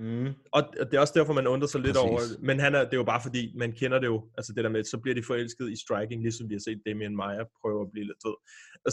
Mm. 0.00 0.28
Og 0.52 0.62
det 0.90 0.94
er 0.94 1.00
også 1.00 1.12
derfor, 1.16 1.32
man 1.32 1.46
undrer 1.46 1.68
sig 1.68 1.80
lidt 1.80 1.96
Præcis. 1.96 2.10
over, 2.10 2.20
men 2.48 2.60
han 2.60 2.74
er, 2.74 2.84
det 2.84 2.92
er 2.92 2.96
jo 2.96 3.04
bare 3.04 3.22
fordi, 3.22 3.54
man 3.56 3.72
kender 3.72 3.98
det 3.98 4.06
jo, 4.06 4.28
altså 4.38 4.52
det 4.56 4.64
der 4.64 4.70
med, 4.70 4.84
så 4.84 4.98
bliver 4.98 5.14
de 5.14 5.22
forelsket 5.22 5.70
i 5.72 5.76
striking, 5.84 6.22
ligesom 6.22 6.48
vi 6.48 6.54
har 6.54 6.60
set 6.60 6.82
Damien 6.86 7.16
Meyer 7.16 7.44
prøve 7.60 7.80
at 7.82 7.90
blive 7.92 8.06
lidt 8.06 8.18
død. 8.24 8.36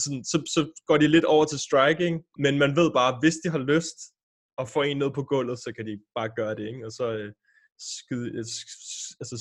Sådan, 0.03 0.23
så, 0.23 0.37
så 0.55 0.81
går 0.87 0.97
de 0.97 1.07
lidt 1.07 1.25
over 1.25 1.45
til 1.45 1.59
striking, 1.59 2.23
men 2.39 2.59
man 2.59 2.75
ved 2.75 2.89
bare, 2.99 3.17
hvis 3.21 3.35
de 3.43 3.49
har 3.49 3.63
lyst 3.73 3.97
at 4.61 4.69
få 4.69 4.81
en 4.81 4.97
ned 4.97 5.11
på 5.15 5.23
gulvet, 5.23 5.59
så 5.59 5.73
kan 5.75 5.85
de 5.87 5.99
bare 6.15 6.29
gøre 6.35 6.55
det, 6.55 6.65
ikke? 6.67 6.85
Og 6.85 6.91
så 6.91 7.05
øh, 7.11 7.33
skyde, 7.79 8.29
øh, 8.39 8.45
altså 9.21 9.35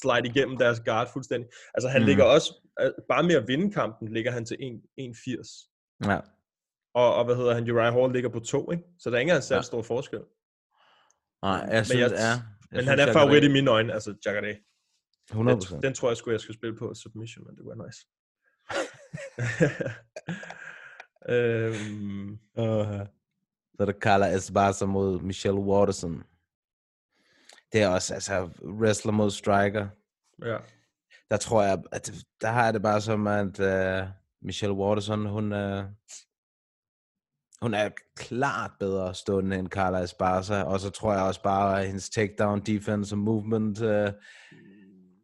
slide 0.00 0.26
igennem 0.30 0.56
deres 0.58 0.80
guard 0.86 1.08
fuldstændig. 1.12 1.48
Altså 1.74 1.88
han 1.88 2.02
Mm. 2.02 2.06
ligger 2.06 2.24
også, 2.24 2.48
øh, 2.80 2.90
bare 3.08 3.22
med 3.22 3.34
at 3.34 3.48
vinde 3.48 3.72
kampen, 3.72 4.14
ligger 4.16 4.30
han 4.30 4.44
til 4.44 4.56
1 4.60 4.80
1,80. 4.98 5.70
Ja. 6.10 6.18
Og, 6.94 7.14
og 7.14 7.24
hvad 7.24 7.36
hedder 7.36 7.54
han, 7.54 7.70
Uriah 7.70 7.94
Hall 7.94 8.12
ligger 8.12 8.28
på 8.30 8.40
2, 8.40 8.70
ikke? 8.70 8.84
Så 8.98 9.10
der 9.10 9.16
er 9.16 9.20
engang 9.20 9.42
særlig 9.42 9.58
Ja. 9.58 9.62
stor 9.66 9.82
forskel. 9.82 10.20
Nej, 11.42 11.50
jeg 11.52 11.68
Men 11.72 11.84
synes, 11.84 12.00
jeg- 12.00 12.10
ja. 12.10 12.26
Jeg 12.26 12.42
Men 12.70 12.80
synes, 12.82 12.88
han 13.00 13.08
er 13.08 13.12
favorit 13.12 13.42
kan- 13.42 13.50
i 13.50 13.52
mine 13.52 13.70
øjne, 13.70 13.92
altså 13.92 14.14
Jacare. 14.26 14.56
100 15.30 15.60
Den, 15.60 15.82
den 15.82 15.94
tror 15.94 16.08
jeg 16.08 16.16
skulle 16.16 16.32
jeg 16.32 16.40
skulle 16.40 16.56
spille 16.56 16.76
på 16.76 16.94
submission, 16.94 17.46
men 17.46 17.56
det 17.56 17.64
var 17.66 17.86
nice. 17.86 18.06
øhm, 21.34 22.38
Uh, 22.58 23.06
så 23.76 23.80
er 23.80 23.84
det 23.84 23.96
Carla 24.00 24.36
Esparza 24.36 24.86
mod 24.86 25.20
Michelle 25.20 25.60
Watterson. 25.60 26.22
Det 27.72 27.82
er 27.82 27.88
også, 27.88 28.14
altså, 28.14 28.50
wrestler 28.64 29.12
mod 29.12 29.30
striker. 29.30 29.88
ja. 30.44 30.56
Der 31.30 31.36
tror 31.36 31.62
jeg, 31.62 31.82
at 31.92 32.12
der 32.40 32.48
har 32.48 32.64
jeg 32.64 32.74
det 32.74 32.82
bare 32.82 33.00
som, 33.00 33.26
at 33.26 33.60
uh, 33.60 34.08
Michelle 34.42 34.74
Watterson, 34.76 35.26
hun 35.26 35.52
er, 35.52 35.84
hun 37.64 37.74
er 37.74 37.88
klart 38.16 38.70
bedre 38.80 39.14
stående 39.14 39.58
end 39.58 39.68
Carla 39.68 39.98
Esparza, 40.02 40.62
og 40.62 40.80
så 40.80 40.90
tror 40.90 41.12
jeg 41.12 41.22
også 41.22 41.42
bare, 41.42 41.80
at 41.80 41.86
hendes 41.86 42.10
takedown 42.10 42.60
defense 42.60 43.14
og 43.14 43.18
movement, 43.18 43.82
øh, 43.82 44.12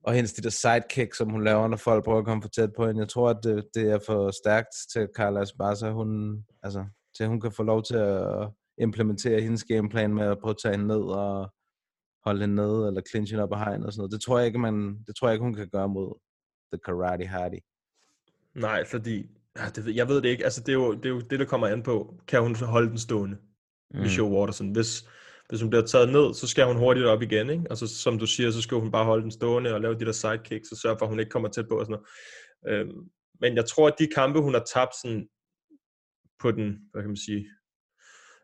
og 0.04 0.12
hendes 0.12 0.32
de 0.32 0.42
der 0.42 0.50
sidekick, 0.50 1.14
som 1.14 1.30
hun 1.30 1.44
laver, 1.44 1.68
når 1.68 1.76
folk 1.76 2.04
prøver 2.04 2.18
at 2.18 2.24
komme 2.24 2.42
for 2.42 2.48
tæt 2.48 2.70
på 2.76 2.86
hende, 2.86 3.00
jeg 3.00 3.08
tror, 3.08 3.30
at 3.30 3.38
det, 3.42 3.64
det 3.74 3.90
er 3.90 3.98
for 4.06 4.30
stærkt 4.30 4.68
til 4.92 5.08
Carla 5.16 5.42
Esparza, 5.42 5.90
hun, 5.90 6.42
altså, 6.62 6.84
til 7.16 7.26
hun 7.26 7.40
kan 7.40 7.52
få 7.52 7.62
lov 7.62 7.82
til 7.82 7.96
at 7.96 8.50
implementere 8.78 9.40
hendes 9.40 9.64
gameplan 9.64 10.14
med 10.14 10.24
at 10.24 10.38
prøve 10.38 10.50
at 10.50 10.56
tage 10.62 10.72
hende 10.72 10.86
ned 10.86 11.02
og 11.02 11.52
holde 12.24 12.40
hende 12.40 12.54
nede, 12.54 12.86
eller 12.86 13.02
clinch 13.10 13.32
hende 13.32 13.44
op 13.44 13.52
af 13.52 13.58
hegnet 13.58 13.86
og 13.86 13.92
sådan 13.92 14.00
noget. 14.00 14.12
Det 14.12 14.20
tror 14.20 14.38
jeg 14.38 14.46
ikke, 14.46 14.58
man, 14.58 15.04
det 15.06 15.16
tror 15.16 15.28
jeg 15.28 15.34
ikke, 15.34 15.44
hun 15.44 15.54
kan 15.54 15.68
gøre 15.72 15.88
mod 15.88 16.18
The 16.72 16.80
Karate 16.84 17.26
Hardy. 17.26 17.60
Nej, 18.54 18.84
fordi, 18.84 19.39
det, 19.68 19.86
ved- 19.86 19.94
jeg 19.94 20.08
ved 20.08 20.22
det 20.22 20.28
ikke, 20.28 20.44
altså 20.44 20.60
det 20.60 20.68
er, 20.68 20.72
jo, 20.72 20.92
det 20.94 21.04
er 21.06 21.10
jo 21.10 21.20
det, 21.20 21.38
der 21.40 21.44
kommer 21.44 21.66
an 21.66 21.82
på, 21.82 22.14
kan 22.28 22.42
hun 22.42 22.54
holde 22.54 22.88
den 22.88 22.98
stående, 22.98 23.36
mm. 23.94 24.00
Michelle 24.00 24.30
Watterson. 24.30 24.72
Hvis, 24.72 25.08
hvis 25.48 25.60
hun 25.60 25.70
bliver 25.70 25.86
taget 25.86 26.12
ned, 26.12 26.34
så 26.34 26.46
skal 26.46 26.66
hun 26.66 26.76
hurtigt 26.76 27.06
op 27.06 27.22
igen, 27.22 27.50
ikke? 27.50 27.64
Og 27.70 27.76
så, 27.76 27.88
som 27.88 28.18
du 28.18 28.26
siger, 28.26 28.50
så 28.50 28.62
skal 28.62 28.76
hun 28.78 28.90
bare 28.90 29.04
holde 29.04 29.22
den 29.22 29.30
stående 29.30 29.74
og 29.74 29.80
lave 29.80 29.94
de 29.94 30.04
der 30.04 30.12
sidekicks 30.12 30.72
og 30.72 30.76
sørge 30.78 30.96
for, 30.98 31.06
at 31.06 31.10
hun 31.10 31.20
ikke 31.20 31.30
kommer 31.30 31.48
tæt 31.48 31.68
på 31.68 31.78
og 31.78 31.86
sådan 31.86 31.98
noget. 32.66 32.80
Øhm, 32.80 32.98
men 33.40 33.56
jeg 33.56 33.64
tror, 33.66 33.88
at 33.88 33.94
de 33.98 34.06
kampe, 34.14 34.40
hun 34.40 34.54
har 34.54 34.64
tabt 34.74 34.92
sådan 35.02 35.28
på 36.40 36.50
den, 36.50 36.78
hvad 36.92 37.02
kan 37.02 37.10
man 37.10 37.16
sige, 37.16 37.46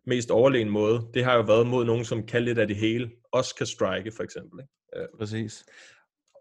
mest 0.07 0.31
overlegen 0.31 0.70
måde, 0.70 1.09
det 1.14 1.24
har 1.24 1.35
jo 1.35 1.42
været 1.42 1.66
mod 1.66 1.85
nogen, 1.85 2.05
som 2.05 2.26
kan 2.26 2.42
lidt 2.42 2.59
af 2.59 2.66
det 2.66 2.76
hele, 2.76 3.11
også 3.33 3.55
kan 3.55 3.66
strike 3.66 4.12
for 4.12 4.22
eksempel. 4.22 4.61
Ikke? 4.61 5.02
Øh, 5.02 5.09
Præcis. 5.18 5.64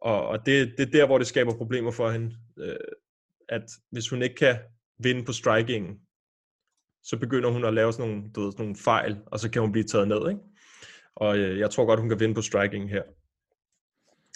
og, 0.02 0.28
og 0.28 0.46
det, 0.46 0.74
det 0.78 0.88
er 0.88 0.92
der, 0.92 1.06
hvor 1.06 1.18
det 1.18 1.28
skaber 1.28 1.58
problemer 1.58 1.92
for 1.92 2.10
hende, 2.10 2.36
øh, 2.60 2.76
at 3.50 3.64
hvis 3.92 4.10
hun 4.10 4.22
ikke 4.22 4.36
kan 4.36 4.58
vinde 5.00 5.26
på 5.26 5.34
strikingen, 5.34 6.00
så 7.04 7.18
begynder 7.18 7.50
hun 7.50 7.66
at 7.66 7.74
lave 7.74 7.94
sådan 7.94 8.10
nogle, 8.10 8.32
du 8.36 8.42
ved, 8.42 8.52
sådan 8.52 8.64
nogle 8.64 8.76
fejl, 8.76 9.18
og 9.26 9.40
så 9.40 9.50
kan 9.50 9.62
hun 9.62 9.72
blive 9.72 9.84
taget 9.84 10.08
ned, 10.08 10.30
ikke? 10.30 10.42
Og 11.16 11.38
øh, 11.38 11.60
jeg 11.60 11.72
tror 11.72 11.86
godt, 11.86 12.00
hun 12.00 12.10
kan 12.10 12.20
vinde 12.20 12.36
på 12.36 12.42
strikingen 12.42 12.90
her. 12.90 13.04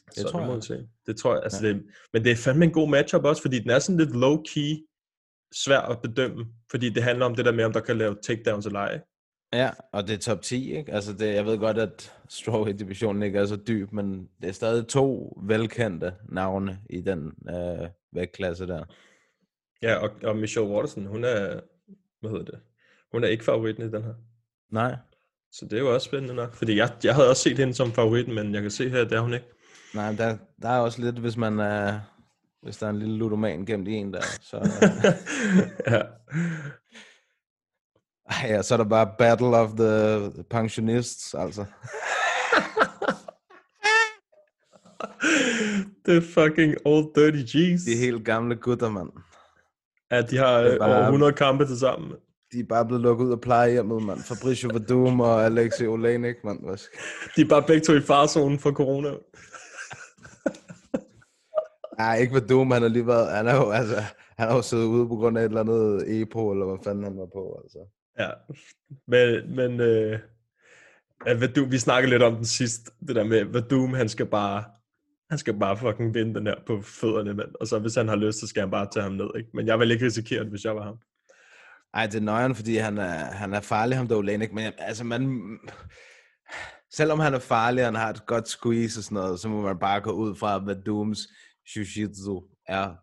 Det 0.05 0.17
så 0.17 0.29
tror 0.31 0.45
må 0.45 0.53
jeg. 0.53 0.63
se. 0.63 0.87
Det 1.05 1.17
tror 1.17 1.33
jeg, 1.33 1.43
altså 1.43 1.67
ja. 1.67 1.73
det, 1.73 1.85
men 2.13 2.23
det 2.23 2.31
er 2.31 2.35
fandme 2.35 2.65
en 2.65 2.71
god 2.71 2.89
matchup 2.89 3.23
også, 3.23 3.41
fordi 3.41 3.59
den 3.59 3.69
er 3.69 3.79
sådan 3.79 3.99
lidt 3.99 4.09
low-key 4.09 4.85
svær 5.65 5.79
at 5.79 6.01
bedømme, 6.01 6.45
fordi 6.71 6.89
det 6.89 7.03
handler 7.03 7.25
om 7.25 7.35
det 7.35 7.45
der 7.45 7.51
med, 7.51 7.63
om 7.63 7.73
der 7.73 7.79
kan 7.79 7.97
lave 7.97 8.17
takedowns 8.23 8.65
eller 8.65 8.79
ej. 8.79 9.01
Ja, 9.53 9.69
og 9.91 10.07
det 10.07 10.13
er 10.13 10.17
top 10.17 10.41
10, 10.41 10.77
ikke? 10.77 10.93
Altså, 10.93 11.13
det, 11.13 11.33
jeg 11.35 11.45
ved 11.45 11.57
godt, 11.57 11.77
at 11.77 12.13
strawweight-divisionen 12.29 13.23
ikke 13.23 13.39
er 13.39 13.45
så 13.45 13.55
dyb, 13.55 13.91
men 13.91 14.29
det 14.41 14.47
er 14.49 14.53
stadig 14.53 14.87
to 14.87 15.37
velkendte 15.43 16.13
navne 16.31 16.79
i 16.89 17.01
den 17.01 17.33
øh, 17.49 17.89
vægtklasse 18.13 18.67
der. 18.67 18.83
Ja, 19.81 19.95
og, 19.95 20.09
og 20.23 20.37
Michelle 20.37 20.69
Watterson, 20.69 21.05
hun 21.05 21.23
er, 21.23 21.59
hvad 22.21 22.31
hedder 22.31 22.45
det, 22.45 22.59
hun 23.11 23.23
er 23.23 23.27
ikke 23.27 23.43
favoritten 23.43 23.83
i 23.83 23.91
den 23.91 24.03
her. 24.03 24.13
Nej, 24.71 24.95
Så 25.51 25.65
det 25.65 25.73
er 25.73 25.79
jo 25.79 25.93
også 25.93 26.05
spændende 26.05 26.35
nok, 26.35 26.53
fordi 26.53 26.77
jeg, 26.77 26.91
jeg 27.03 27.15
havde 27.15 27.29
også 27.29 27.43
set 27.43 27.57
hende 27.57 27.73
som 27.73 27.91
favoritten, 27.91 28.35
men 28.35 28.53
jeg 28.53 28.61
kan 28.61 28.71
se 28.71 28.89
her, 28.89 29.01
at 29.01 29.09
det 29.09 29.15
er 29.17 29.21
hun 29.21 29.33
ikke. 29.33 29.45
nej, 29.95 30.11
der, 30.11 30.37
der 30.61 30.69
er 30.69 30.79
også 30.79 31.01
lidt, 31.01 31.19
hvis 31.19 31.37
man 31.37 31.59
er, 31.59 31.99
hvis 32.61 32.77
der 32.77 32.85
er 32.85 32.89
en 32.89 32.99
lille 32.99 33.17
ludoman 33.17 33.65
gemt 33.65 33.87
i 33.87 33.91
en 33.93 34.13
der, 34.13 34.21
så, 34.41 34.57
ja. 35.93 36.01
Ej, 38.29 38.49
ja, 38.49 38.61
så 38.61 38.73
er 38.73 38.77
der 38.77 38.83
bare 38.89 39.11
Battle 39.17 39.47
of 39.57 39.69
the 39.77 40.43
Pensionists, 40.49 41.33
altså. 41.33 41.65
er 46.07 46.21
fucking 46.21 46.75
old 46.85 47.13
dirty 47.15 47.43
G's. 47.57 47.85
De 47.91 47.95
helt 47.97 48.25
gamle 48.25 48.55
gutter, 48.55 48.89
mand. 48.89 49.09
Ja, 50.11 50.21
de 50.21 50.37
har 50.37 50.77
bare- 50.79 50.95
over 50.95 51.03
100 51.05 51.33
kampe 51.33 51.65
til 51.67 51.79
sammen. 51.79 52.11
De 52.51 52.59
er 52.59 52.63
bare 52.69 52.85
blevet 52.85 53.01
lukket 53.03 53.25
ud 53.25 53.31
af 53.31 53.41
plejehjemmet, 53.41 54.03
mand. 54.03 54.19
Fabricio 54.19 54.69
Verdum 54.73 55.19
og 55.19 55.45
Alexei 55.45 55.87
Olenek, 55.87 56.35
mand. 56.43 56.59
De 57.35 57.41
er 57.41 57.45
bare 57.49 57.63
begge 57.67 57.81
to 57.85 57.93
i 57.93 58.01
farzonen 58.01 58.59
for 58.59 58.71
corona. 58.71 59.09
Nej, 61.97 62.17
ikke 62.17 62.33
Verdum, 62.33 62.71
han 62.71 62.81
har 62.81 62.89
lige 62.89 63.07
været, 63.07 63.31
han 63.31 63.47
er 63.47 63.55
jo, 63.55 63.69
altså, 63.69 63.95
han 64.37 64.47
har 64.47 64.55
jo 64.55 64.61
siddet 64.61 64.85
ude 64.85 65.07
på 65.07 65.15
grund 65.15 65.37
af 65.37 65.41
et 65.41 65.45
eller 65.45 65.61
andet 65.61 66.21
EPO, 66.21 66.51
eller 66.51 66.65
hvad 66.65 66.77
fanden 66.83 67.03
han 67.03 67.17
var 67.17 67.25
på, 67.25 67.59
altså. 67.63 67.79
Ja, 68.19 68.29
men, 69.07 69.55
men 69.55 69.79
øh, 69.79 70.19
at 71.25 71.41
Vadum, 71.41 71.71
vi 71.71 71.77
snakkede 71.77 72.09
lidt 72.09 72.23
om 72.23 72.35
den 72.35 72.45
sidst, 72.45 72.89
det 73.07 73.15
der 73.15 73.23
med, 73.23 73.43
Vadum, 73.45 73.93
han 73.93 74.09
skal 74.09 74.25
bare, 74.25 74.63
han 75.29 75.37
skal 75.37 75.59
bare 75.59 75.77
fucking 75.77 76.13
vinde 76.13 76.35
den 76.35 76.47
her 76.47 76.55
på 76.67 76.81
fødderne, 76.81 77.33
mand. 77.33 77.49
Og 77.59 77.67
så 77.67 77.79
hvis 77.79 77.95
han 77.95 78.07
har 78.07 78.15
lyst, 78.15 78.39
så 78.39 78.47
skal 78.47 78.61
han 78.61 78.71
bare 78.71 78.87
tage 78.93 79.03
ham 79.03 79.11
ned, 79.11 79.29
ikke? 79.37 79.49
Men 79.53 79.67
jeg 79.67 79.79
vil 79.79 79.91
ikke 79.91 80.05
risikere 80.05 80.43
det, 80.43 80.49
hvis 80.49 80.65
jeg 80.65 80.75
var 80.75 80.83
ham. 80.83 80.97
Ej, 81.93 82.05
det 82.05 82.15
er 82.15 82.21
nøjeren, 82.21 82.55
fordi 82.55 82.75
han 82.77 82.97
er, 82.97 83.25
han 83.25 83.53
er 83.53 83.61
farlig, 83.61 83.97
ham 83.97 84.07
der 84.07 84.29
ikke? 84.29 84.55
men 84.55 84.73
altså 84.77 85.03
man... 85.03 85.41
Selvom 86.91 87.19
han 87.19 87.33
er 87.33 87.39
farlig, 87.39 87.83
og 87.83 87.87
han 87.87 87.95
har 87.95 88.09
et 88.09 88.25
godt 88.25 88.47
squeeze 88.47 88.99
og 88.99 89.03
sådan 89.03 89.15
noget, 89.15 89.39
så 89.39 89.49
må 89.49 89.61
man 89.61 89.79
bare 89.79 90.01
gå 90.01 90.11
ud 90.11 90.35
fra, 90.35 90.59
hvad 90.59 90.75
Dooms 90.75 91.19
Jiu-Jitsu 91.69 92.63
er 92.67 92.95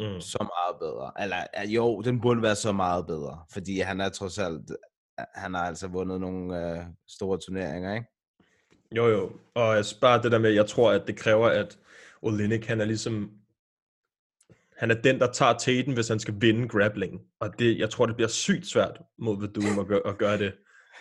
Mm. 0.00 0.20
så 0.20 0.38
meget 0.40 0.80
bedre. 0.80 1.12
Eller 1.22 1.68
jo, 1.68 2.00
den 2.00 2.20
burde 2.20 2.42
være 2.42 2.56
så 2.56 2.72
meget 2.72 3.06
bedre, 3.06 3.44
fordi 3.52 3.80
han 3.80 4.00
er 4.00 4.08
trods 4.08 4.38
alt, 4.38 4.70
han 5.34 5.54
har 5.54 5.64
altså 5.64 5.88
vundet 5.88 6.20
nogle 6.20 6.70
øh, 6.70 6.84
store 7.08 7.38
turneringer, 7.38 7.94
ikke? 7.94 8.06
Jo, 8.96 9.08
jo. 9.08 9.32
Og 9.54 9.76
altså 9.76 10.00
bare 10.00 10.22
det 10.22 10.32
der 10.32 10.38
med, 10.38 10.50
jeg 10.50 10.66
tror, 10.66 10.92
at 10.92 11.02
det 11.06 11.16
kræver, 11.16 11.48
at 11.48 11.78
Olenek, 12.22 12.66
han 12.66 12.80
er 12.80 12.84
ligesom, 12.84 13.30
han 14.76 14.90
er 14.90 14.94
den, 14.94 15.18
der 15.18 15.32
tager 15.32 15.58
teten, 15.58 15.94
hvis 15.94 16.08
han 16.08 16.20
skal 16.20 16.34
vinde 16.38 16.68
grappling. 16.68 17.20
Og 17.40 17.58
det, 17.58 17.78
jeg 17.78 17.90
tror, 17.90 18.06
det 18.06 18.16
bliver 18.16 18.28
sygt 18.28 18.66
svært 18.66 19.00
mod 19.18 19.40
Vadum 19.40 19.78
at 19.78 19.86
gøre, 19.86 20.00
at 20.06 20.18
gøre 20.18 20.38
det. 20.38 20.52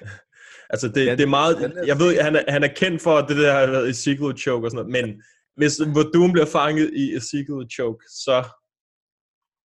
altså, 0.74 0.88
det, 0.88 1.06
Ja, 1.06 1.12
det 1.12 1.24
er 1.24 1.28
meget, 1.28 1.74
jeg 1.86 2.00
ved, 2.00 2.22
han 2.22 2.36
er, 2.36 2.44
han 2.48 2.64
er 2.64 2.74
kendt 2.76 3.02
for 3.02 3.22
det 3.22 3.38
der 3.38 3.82
Ezekiel 3.84 4.38
choke 4.38 4.68
og 4.68 4.72
sådan 4.72 4.86
noget, 4.86 5.06
men 5.06 5.22
hvis 5.56 5.80
Vadum 5.96 6.32
bliver 6.32 6.46
fanget 6.46 6.94
i 6.94 7.16
Ezekiel 7.16 7.70
choke, 7.72 8.06
så, 8.10 8.44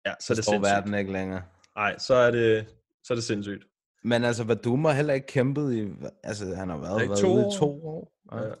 ja, 0.05 0.13
så 0.19 0.33
er 0.33 0.35
det 0.35 0.45
sindssygt. 0.45 0.61
verden 0.61 0.93
ikke 0.93 1.11
længere. 1.11 1.41
Nej, 1.75 1.97
så 1.97 2.13
er 2.15 2.31
det, 2.31 2.65
så 3.03 3.13
er 3.13 3.15
det 3.15 3.23
sindssygt. 3.23 3.63
Men 4.03 4.23
altså, 4.23 4.43
Vadum 4.43 4.85
har 4.85 4.91
heller 4.93 5.13
ikke 5.13 5.27
kæmpet 5.27 5.73
i, 5.73 5.87
altså 6.23 6.55
han 6.55 6.69
har 6.69 6.77
været, 6.77 7.09
været 7.09 7.19
to 7.21 7.27
ude 7.33 7.41
i 7.41 7.45
år? 7.45 7.51
to 7.51 7.87
år. 7.87 8.13
Ja. 8.35 8.43
Ja. 8.47 8.53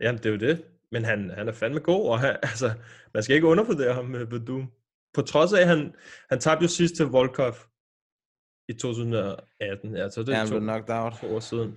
Jamen, 0.00 0.18
det 0.18 0.26
er 0.26 0.30
jo 0.30 0.36
det. 0.38 0.64
Men 0.92 1.04
han, 1.04 1.30
han 1.30 1.48
er 1.48 1.52
fandme 1.52 1.80
god, 1.80 2.08
og 2.10 2.20
han, 2.20 2.36
altså, 2.42 2.72
man 3.14 3.22
skal 3.22 3.34
ikke 3.34 3.46
undervurdere 3.46 3.94
ham 3.94 4.04
med 4.04 4.24
Vadum. 4.26 4.72
På 5.14 5.22
trods 5.22 5.52
af, 5.52 5.60
at 5.60 5.66
han, 5.68 5.94
han 6.30 6.40
tabte 6.40 6.62
jo 6.62 6.68
sidst 6.68 6.94
til 6.94 7.06
Volkov 7.06 7.54
i 8.68 8.72
2018. 8.72 9.96
Ja, 9.96 10.08
så 10.10 10.20
det 10.22 10.28
Ja, 10.28 10.32
er 10.34 10.38
han 10.38 10.48
to, 10.48 10.58
knocked 10.58 10.90
out. 10.96 11.12
to 11.20 11.34
år 11.34 11.40
siden. 11.40 11.76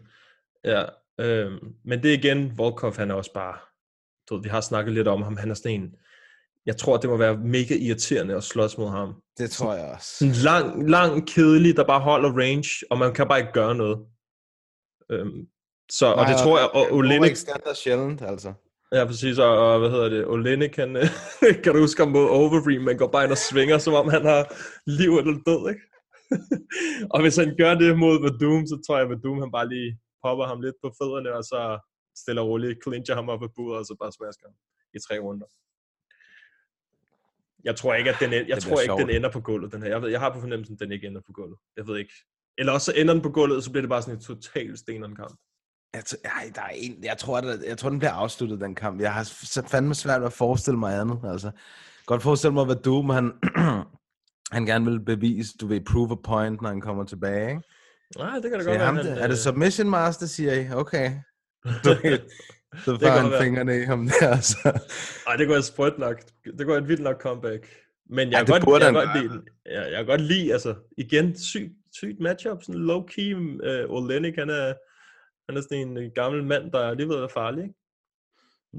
Ja, 0.64 0.86
øhm, 1.20 1.76
men 1.86 2.04
det 2.04 2.14
er 2.14 2.18
igen, 2.18 2.58
Volkov, 2.58 2.96
han 2.98 3.12
er 3.12 3.16
også 3.16 3.34
bare, 3.34 3.58
du 4.30 4.36
ved, 4.36 4.44
vi 4.44 4.50
har 4.50 4.62
snakket 4.62 4.94
lidt 4.94 5.08
om 5.08 5.22
ham, 5.22 5.38
han 5.38 5.50
er 5.50 5.54
sådan 5.54 5.82
en, 5.82 5.96
jeg 6.66 6.78
tror, 6.78 6.98
det 6.98 7.10
må 7.10 7.18
være 7.18 7.38
mega 7.38 7.76
irriterende 7.76 8.36
at 8.36 8.44
slås 8.44 8.78
mod 8.78 8.90
ham. 8.90 9.14
Det 9.38 9.52
tror 9.52 9.74
jeg 9.74 9.86
også. 9.86 10.18
Sådan 10.20 10.34
lang, 10.34 10.90
lang, 10.90 11.28
kedelig, 11.28 11.76
der 11.76 11.84
bare 11.84 12.00
holder 12.00 12.30
range, 12.30 12.70
og 12.92 12.98
man 12.98 13.14
kan 13.14 13.28
bare 13.28 13.40
ikke 13.40 13.54
gøre 13.54 13.76
noget. 13.76 13.98
Øhm, 15.12 15.48
så, 15.92 16.06
og 16.06 16.26
det 16.28 16.36
tror 16.44 16.60
jeg, 16.60 16.70
og 16.74 16.84
Olenek, 16.92 17.32
er 17.66 17.74
sjældent, 17.74 18.22
altså. 18.22 18.54
Ja, 18.96 19.06
præcis, 19.06 19.38
og, 19.38 19.74
og 19.74 19.80
hvad 19.80 19.90
hedder 19.90 20.10
det, 20.10 20.26
Olenek, 20.28 20.76
han, 20.76 20.96
øh, 20.98 21.08
kan 21.64 21.74
du 21.74 21.80
huske 21.80 22.02
ham 22.04 22.12
mod 22.12 22.28
Overeem, 22.30 22.82
man 22.82 22.98
går 22.98 23.08
bare 23.08 23.24
ind 23.24 23.32
og 23.32 23.38
svinger, 23.38 23.78
som 23.78 23.94
om 23.94 24.08
han 24.10 24.26
har 24.26 24.42
liv 25.00 25.12
eller 25.18 25.34
død, 25.48 25.70
ikke? 25.70 25.86
og 27.14 27.22
hvis 27.22 27.38
han 27.38 27.56
gør 27.62 27.74
det 27.76 28.00
mod 28.00 28.16
Vadum, 28.24 28.68
så 28.68 28.76
tror 28.86 28.96
jeg, 28.98 29.06
at 29.06 29.12
Vadum, 29.12 29.40
han 29.40 29.52
bare 29.52 29.70
lige 29.70 30.00
popper 30.24 30.46
ham 30.46 30.62
lidt 30.62 30.76
på 30.84 30.90
fødderne, 31.00 31.30
og 31.38 31.44
så 31.44 31.60
stiller 32.22 32.42
roligt, 32.42 32.84
clincher 32.84 33.16
ham 33.16 33.30
op 33.30 33.44
af 33.44 33.52
buret, 33.56 33.80
og 33.80 33.86
så 33.86 33.96
bare 34.02 34.12
smasker 34.18 34.46
ham 34.48 34.56
i 34.98 35.00
tre 35.06 35.16
runder. 35.26 35.48
Jeg 37.64 37.76
tror 37.76 37.94
ikke, 37.94 38.10
at 38.10 38.16
den, 38.20 38.34
en- 38.34 38.48
jeg 38.48 38.56
Det 38.56 38.64
tror 38.64 38.80
ikke, 38.82 38.94
den 38.98 39.10
ender 39.10 39.30
på 39.32 39.40
gulvet, 39.42 39.72
den 39.74 39.82
her. 39.84 39.90
Jeg, 39.90 40.02
ved, 40.02 40.10
jeg 40.10 40.20
har 40.20 40.34
på 40.34 40.40
fornemmelsen, 40.40 40.74
at 40.76 40.80
den 40.80 40.92
ikke 40.92 41.08
ender 41.08 41.22
på 41.22 41.32
gulvet. 41.34 41.58
Jeg 41.78 41.88
ved 41.88 41.98
ikke. 42.00 42.14
Eller 42.58 42.74
også 42.74 42.86
så 42.86 42.94
ender 42.98 43.14
den 43.14 43.24
på 43.24 43.30
gulvet, 43.30 43.58
og 43.58 43.64
så 43.64 43.72
bliver 43.72 43.82
det 43.82 43.90
bare 43.90 44.02
sådan 44.02 44.16
en 44.16 44.22
total 44.22 44.78
steneren 44.78 45.16
kamp. 45.16 45.36
Jeg, 45.94 46.04
t- 46.10 46.22
ej, 46.26 46.52
der 46.56 46.62
er 46.62 46.70
en, 46.74 47.04
jeg, 47.04 47.18
tror, 47.18 47.38
at, 47.38 47.64
jeg 47.68 47.78
tror, 47.78 47.90
den 47.90 48.00
bliver 48.00 48.12
afsluttet, 48.12 48.62
den 48.62 48.76
kamp. 48.76 49.02
Jeg 49.02 49.14
har 49.14 49.24
fandme 49.68 49.96
svært 49.96 50.22
ved 50.22 50.28
at 50.28 50.34
forestille 50.34 50.80
mig 50.80 51.00
andet. 51.00 51.20
Altså. 51.26 51.52
Godt 52.06 52.22
forestille 52.22 52.54
mig, 52.54 52.66
hvad 52.66 52.76
Doom, 52.76 53.10
han, 53.10 53.32
han 54.56 54.66
gerne 54.66 54.86
vil 54.86 55.00
bevise, 55.00 55.58
du 55.62 55.68
vil 55.68 55.84
prove 55.84 56.12
a 56.12 56.16
point, 56.24 56.62
når 56.62 56.70
han 56.70 56.82
kommer 56.82 57.04
tilbage. 57.04 57.50
Ikke? 57.50 57.62
Nej, 58.18 58.34
det 58.34 58.44
kan 58.44 58.52
da 58.52 58.58
godt 58.58 58.66
være. 58.68 58.86
ham, 58.86 58.96
han, 58.96 59.06
er 59.08 59.24
øh, 59.24 59.30
det 59.30 59.40
Submission 59.40 59.90
Master, 59.90 60.26
siger 60.26 60.54
I? 60.54 60.70
Okay. 60.74 61.12
Så 62.76 63.00
får 63.00 63.08
han 63.08 63.32
være. 63.32 63.42
fingrene 63.42 63.82
i 63.82 63.84
ham 63.84 64.10
der. 64.20 64.36
Så. 64.42 64.80
Ej, 65.28 65.36
det 65.36 65.48
går 65.48 65.56
et 65.56 65.66
sprødt 65.66 66.00
nok. 66.00 66.22
Det 66.58 66.66
går 66.66 66.76
et 66.76 66.88
vildt 66.88 67.04
nok 67.04 67.22
comeback. 67.22 67.68
Men 68.10 68.32
jeg 68.32 68.48
det 68.48 68.66
godt, 68.66 68.84
jeg 68.84 68.94
godt 68.94 69.22
lide 69.22 69.34
den. 69.34 69.48
Jeg 69.66 69.92
kan 69.92 70.06
godt 70.06 70.22
lide, 70.22 70.54
altså, 70.54 70.76
igen, 70.98 71.38
sygt, 71.38 71.72
sygt 71.92 72.20
matchup, 72.20 72.64
sådan 72.64 72.82
low-key, 72.82 73.34
uh, 73.34 73.96
Olenik, 73.96 74.36
han 74.36 74.50
er, 74.50 74.74
han 75.50 75.58
er 75.58 75.62
sådan 75.62 75.88
en 75.88 75.98
øh, 75.98 76.12
gammel 76.16 76.44
mand, 76.44 76.72
der 76.72 76.80
er 76.80 76.94
lige 76.94 77.08
ved 77.08 77.16
at 77.16 77.22
være 77.22 77.30
farlig, 77.30 77.64
ikke? 77.64 77.76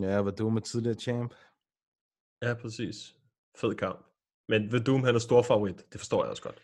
Ja, 0.01 0.23
hvad 0.23 0.33
du 0.33 0.51
med 0.51 0.63
tidligere 0.63 0.95
champ? 1.01 1.35
Ja, 2.43 2.55
præcis. 2.55 3.15
Fed 3.61 3.75
kamp. 3.75 4.07
Men 4.49 4.73
Vedum, 4.73 5.05
han 5.05 5.15
er 5.15 5.19
stor 5.19 5.43
favorit, 5.43 5.93
det 5.93 6.01
forstår 6.01 6.25
jeg 6.25 6.31
også 6.31 6.43
godt. 6.43 6.63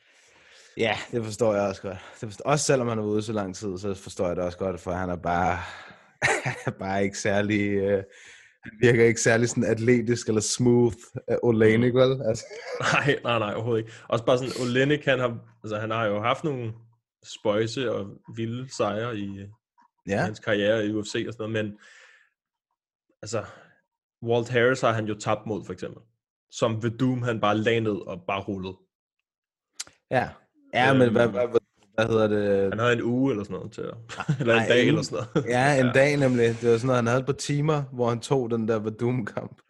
Ja, 0.77 0.97
det 1.13 1.25
forstår 1.25 1.55
jeg 1.55 1.63
også 1.63 1.83
godt. 1.83 1.99
Det 2.21 2.29
forstår, 2.29 2.51
også 2.51 2.65
selvom 2.65 2.89
han 2.89 2.99
har 2.99 3.05
været 3.05 3.15
ude 3.15 3.23
så 3.23 3.33
lang 3.33 3.55
tid, 3.55 3.79
så 3.79 3.95
forstår 3.95 4.27
jeg 4.27 4.37
det 4.37 4.45
også 4.45 4.59
godt, 4.59 4.81
for 4.81 4.93
han 4.93 5.11
er 5.11 5.17
bare, 5.17 5.53
er 5.53 5.59
bare 6.81 7.05
ikke 7.05 7.19
særlig, 7.19 7.61
øh, 7.71 8.03
han 8.63 8.73
virker 8.81 9.05
ikke 9.05 9.21
særlig 9.21 9.49
sådan 9.49 9.65
atletisk 9.65 10.29
eller 10.29 10.41
smooth 10.41 10.97
uh, 11.33 11.37
Olenik, 11.43 11.95
vel? 11.95 12.23
Altså, 12.23 12.45
Nej, 12.81 13.19
nej, 13.25 13.39
nej, 13.39 13.55
overhovedet 13.55 13.83
ikke. 13.85 13.93
Også 14.09 14.25
bare 14.25 14.39
sådan, 14.39 14.63
Olenik, 14.69 15.05
han 15.05 15.19
har, 15.19 15.39
altså, 15.65 15.79
han 15.79 15.91
har 15.91 16.07
jo 16.07 16.21
haft 16.21 16.45
nogle 16.45 16.73
spøjse 17.25 17.93
og 17.93 18.07
vilde 18.37 18.75
sejre 18.77 19.17
i, 19.19 19.27
ja. 19.37 19.47
ja, 20.09 20.21
hans 20.25 20.39
karriere 20.39 20.87
i 20.87 20.93
UFC 20.93 21.25
og 21.29 21.33
sådan 21.33 21.51
noget, 21.51 21.65
men 21.67 21.79
altså, 23.23 23.45
Walt 24.23 24.49
Harris 24.49 24.81
har 24.81 24.93
han 24.93 25.07
jo 25.07 25.15
tabt 25.19 25.47
mod, 25.47 25.65
for 25.67 25.73
eksempel. 25.73 26.03
Som 26.51 26.83
Vedum, 26.83 27.23
han 27.23 27.41
bare 27.41 27.57
lagde 27.59 27.81
ned 27.81 28.07
og 28.07 28.23
bare 28.27 28.41
rullede. 28.43 28.77
ja. 30.11 30.29
Ja, 30.75 30.93
men 30.93 31.13
hvad, 31.13 31.23
Øhm. 31.25 31.33
hvad, 31.33 31.58
hvad, 32.07 32.07
hedder 32.07 32.29
det? 32.29 32.71
Han 32.73 32.79
havde 32.79 32.93
en 32.93 33.03
uge 33.03 33.31
eller 33.33 33.45
sådan 33.45 33.55
noget 33.57 33.73
til 33.73 33.81
at, 33.83 33.95
eller 34.41 34.55
en 34.55 34.61
Nej, 34.61 34.69
dag 34.69 34.83
en- 34.83 34.89
eller 34.89 35.03
sådan 35.03 35.25
noget. 35.35 35.49
Ja, 35.49 35.81
en 35.87 35.95
dag 35.95 36.17
nemlig. 36.17 36.45
Det 36.61 36.71
var 36.71 36.77
sådan 36.77 36.87
noget, 36.87 36.99
han 36.99 37.07
havde 37.07 37.21
et 37.21 37.27
par 37.27 37.33
timer, 37.33 37.83
hvor 37.93 38.09
han 38.09 38.21
tog 38.21 38.51
den 38.51 38.69
der 38.69 38.79
Vadum-kamp. 38.79 39.61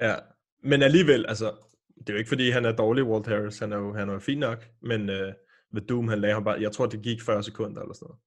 Ja, 0.00 0.14
men 0.62 0.82
alligevel, 0.82 1.26
altså, 1.28 1.52
det 1.98 2.08
er 2.08 2.12
jo 2.12 2.18
ikke 2.18 2.28
fordi, 2.28 2.50
han 2.50 2.64
er 2.64 2.72
dårlig, 2.72 3.04
Walt 3.04 3.26
Harris. 3.26 3.58
Han 3.58 3.72
er 3.72 3.76
jo, 3.76 3.94
han 3.94 4.08
er 4.08 4.12
jo 4.12 4.18
fin 4.18 4.38
nok, 4.38 4.64
men 4.82 5.10
øh, 5.10 5.32
Vedum, 5.72 6.08
han 6.08 6.20
lagde 6.20 6.34
ham 6.34 6.44
bare, 6.44 6.60
jeg 6.60 6.72
tror, 6.72 6.86
det 6.86 7.02
gik 7.02 7.22
40 7.22 7.42
sekunder 7.42 7.82
eller 7.82 7.94
sådan 7.94 8.06
noget. 8.06 8.20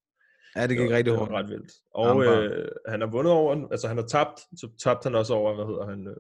Ja, 0.56 0.62
det 0.68 0.78
gik 0.78 0.90
var- 0.90 0.96
rigtig 0.96 1.06
det 1.06 1.14
var 1.14 1.20
hurtigt. 1.20 1.38
ret 1.38 1.50
vildt. 1.50 1.72
Og 1.94 2.10
Armbar. 2.10 2.40
øh, 2.40 2.68
han 2.88 3.02
har 3.02 3.08
vundet 3.08 3.34
over, 3.34 3.68
altså 3.72 3.88
han 3.88 3.98
har 3.98 4.06
tabt, 4.06 4.40
så 4.56 4.70
tabte 4.84 5.06
han 5.08 5.16
også 5.16 5.34
over, 5.34 5.56
hvad 5.56 5.66
hedder 5.66 5.90
han, 5.90 6.08
øh, 6.08 6.16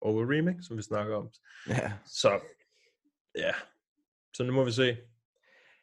over 0.00 0.32
Remix, 0.32 0.54
som 0.66 0.76
vi 0.76 0.82
snakker 0.82 1.16
om. 1.16 1.28
Ja. 1.68 1.92
Så, 2.06 2.30
ja, 3.38 3.52
så 4.36 4.44
nu 4.44 4.52
må 4.52 4.64
vi 4.64 4.72
se. 4.72 4.96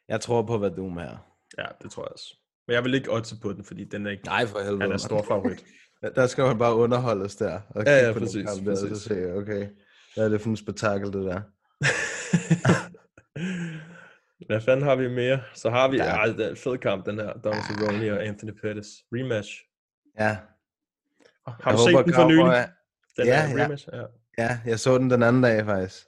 Jeg 0.08 0.20
tror 0.20 0.42
på 0.42 0.58
Vadum 0.58 0.98
her. 0.98 1.16
Ja, 1.58 1.64
det 1.82 1.90
tror 1.90 2.02
jeg 2.02 2.12
også. 2.12 2.36
Men 2.66 2.74
jeg 2.74 2.84
vil 2.84 2.94
ikke 2.94 3.12
oddse 3.12 3.36
på 3.42 3.52
den, 3.52 3.64
fordi 3.64 3.84
den 3.84 4.06
er 4.06 4.10
ikke, 4.10 4.24
Nej, 4.24 4.46
for 4.46 4.58
helvede. 4.58 4.80
han 4.82 4.92
er 4.92 4.96
stor 4.96 5.22
favorit. 5.22 5.64
Der- 6.14 6.26
skal 6.26 6.44
man 6.44 6.58
bare 6.58 6.74
underholdes 6.74 7.36
der. 7.36 7.60
Og 7.70 7.84
Ja, 7.86 8.06
ja, 8.06 8.12
på 8.12 8.18
præcis, 8.18 8.46
kamp 8.50 8.64
der, 8.64 8.70
og 8.70 8.76
så 8.78 8.88
præcis. 8.88 9.02
se, 9.04 9.34
okay, 9.34 9.68
hvad 10.14 10.24
er 10.24 10.28
det 10.28 10.40
for 10.40 10.50
en 10.50 10.56
spektakel, 10.56 11.06
det 11.12 11.24
der? 11.24 11.40
Hvad 14.46 14.60
fanden 14.60 14.84
har 14.86 14.96
vi 14.96 15.08
mere? 15.08 15.40
Så 15.54 15.70
har 15.70 15.88
vi, 15.88 15.96
Ja. 15.96 16.32
det 16.36 16.46
er 16.46 16.50
en 16.50 16.56
fed 16.56 16.78
kamp, 16.78 17.06
den 17.06 17.18
her, 17.18 17.32
Donald 17.32 17.62
Cerrone 17.78 18.12
og 18.12 18.26
Anthony 18.26 18.50
Pettis. 18.62 18.86
Rematch. 19.12 19.50
Ja, 20.18 20.36
Har 21.46 21.70
Jeg 21.70 21.72
du 21.72 21.78
set 21.78 21.92
håber, 21.94 22.02
den 22.02 22.14
for 22.14 22.28
nylig? 22.28 22.44
Cowboy- 22.44 22.70
Den 23.16 23.26
Ja, 23.26 23.46
her 23.46 23.58
ja. 23.58 23.64
rematch? 23.64 23.88
Ja. 23.92 24.02
ja, 24.38 24.58
jeg 24.66 24.80
så 24.80 24.98
den 24.98 25.10
den 25.10 25.22
anden 25.22 25.42
dag 25.42 25.64
faktisk. 25.64 26.06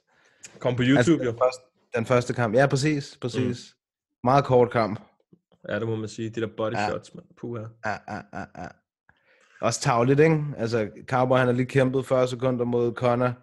Kom 0.59 0.75
på 0.75 0.81
YouTube, 0.83 0.97
altså, 0.97 1.11
jo. 1.11 1.17
den, 1.31 1.37
første, 1.39 1.61
den 1.95 2.05
første 2.05 2.33
kamp. 2.33 2.55
Ja, 2.55 2.67
præcis, 2.67 3.17
præcis. 3.21 3.73
Mm. 3.73 3.76
Meget 4.23 4.45
kort 4.45 4.71
kamp. 4.71 4.99
Ja, 5.69 5.79
det 5.79 5.87
må 5.87 5.95
man 5.95 6.09
sige. 6.09 6.29
De 6.29 6.41
der 6.41 6.47
body 6.57 6.73
Ja. 6.73 6.87
shots, 6.89 7.15
man. 7.15 7.23
Puh, 7.41 7.59
Ja, 7.85 7.91
ja, 7.91 8.21
ja, 8.33 8.39
ja. 8.63 8.67
Også 9.61 9.81
tavligt, 9.81 10.19
ikke? 10.19 10.43
Altså, 10.57 10.89
Cowboy, 11.09 11.37
han 11.37 11.47
har 11.47 11.53
lige 11.53 11.65
kæmpet 11.65 12.05
40 12.05 12.27
sekunder 12.27 12.65
mod 12.65 12.93
Connor. 12.93 13.33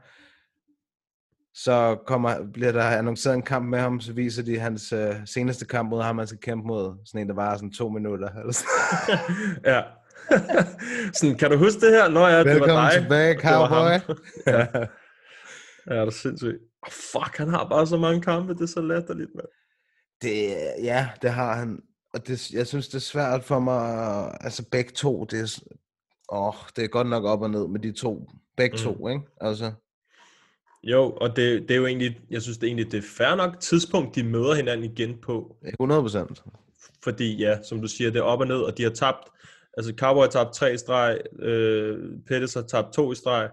Så 1.57 1.99
kommer, 2.07 2.47
bliver 2.53 2.73
der 2.73 2.83
annonceret 2.85 3.35
en 3.35 3.43
kamp 3.43 3.67
med 3.69 3.79
ham, 3.79 4.01
så 4.01 4.13
viser 4.13 4.43
de 4.43 4.59
hans 4.59 4.93
øh, 4.93 5.15
seneste 5.27 5.67
kamp 5.67 5.91
mod 5.91 6.03
ham, 6.03 6.19
han 6.19 6.27
skal 6.27 6.41
kæmpe 6.41 6.67
mod. 6.67 6.97
Sådan 7.07 7.21
en, 7.21 7.29
der 7.29 7.35
var 7.35 7.55
sådan 7.57 7.73
to 7.73 7.89
minutter. 7.89 8.29
Eller 8.29 8.53
sådan. 8.53 9.19
ja. 9.75 9.83
sådan, 11.19 11.37
kan 11.37 11.51
du 11.51 11.57
huske 11.59 11.81
det 11.81 11.91
her? 11.91 12.09
Nå 12.09 12.27
ja, 12.27 12.39
det 12.39 12.47
var 12.47 12.53
Velkommen 12.53 12.85
dig. 12.85 13.03
tilbage, 13.03 13.35
var. 13.35 13.69
Cowboy. 13.69 14.17
ja. 14.47 14.59
ja, 15.95 16.01
det 16.01 16.07
er 16.07 16.11
sindssygt. 16.11 16.57
Oh, 16.83 16.91
fuck, 16.93 17.37
han 17.37 17.49
har 17.49 17.69
bare 17.69 17.87
så 17.87 17.97
mange 17.97 18.21
kampe. 18.23 18.55
Det 18.55 18.61
er 18.63 18.67
så 18.67 18.81
latterligt, 18.81 19.31
mand. 19.35 19.49
Det, 20.23 20.47
ja, 20.83 21.09
det 21.23 21.31
har 21.31 21.55
han. 21.57 21.83
Og 22.15 22.27
det, 22.27 22.53
jeg 22.53 22.67
synes, 22.67 22.89
det 22.89 22.95
er 22.95 22.99
svært 22.99 23.45
for 23.45 23.59
mig. 23.59 24.37
Altså, 24.41 24.65
begge 24.71 24.91
to, 24.93 25.25
det 25.25 25.41
er, 25.41 25.63
åh, 26.33 26.55
det 26.77 26.85
er 26.85 26.89
godt 26.89 27.09
nok 27.09 27.25
op 27.25 27.43
og 27.43 27.51
ned 27.51 27.69
med 27.69 27.81
de 27.81 27.93
to. 27.93 28.31
Begge 28.57 28.75
Mm. 28.77 28.83
to, 28.95 29.09
ikke? 29.09 29.23
Altså, 29.41 29.73
Jo, 30.87 31.11
og 31.21 31.37
det, 31.37 31.63
det 31.63 31.71
er 31.71 31.77
jo 31.79 31.87
egentlig, 31.87 32.21
jeg 32.31 32.43
synes 32.43 32.59
det 32.59 32.67
er 32.67 32.69
egentlig, 32.69 32.93
det 32.93 32.99
er 32.99 33.09
fair 33.17 33.35
nok 33.35 33.61
tidspunkt, 33.61 34.15
de 34.15 34.23
møder 34.23 34.55
hinanden 34.55 34.91
igen 34.93 35.21
på. 35.21 35.57
100 35.81 36.01
procent. 36.03 36.43
Fordi 37.05 37.37
ja, 37.37 37.63
som 37.63 37.81
du 37.81 37.89
siger, 37.89 38.11
det 38.11 38.19
er 38.19 38.23
op 38.23 38.41
og 38.41 38.47
ned, 38.47 38.57
og 38.61 38.79
de 38.79 38.83
har 38.83 38.91
tabt, 38.91 39.29
altså 39.77 39.95
Cowboy 39.99 40.23
har 40.23 40.31
tabt 40.31 40.55
tre 40.55 40.75
i 40.75 40.79
streg, 40.79 41.19
øh, 41.39 42.11
Pettis 42.27 42.55
har 42.55 42.63
tabt 42.63 42.93
to 42.93 43.13
i 43.13 43.15
streg, 43.15 43.51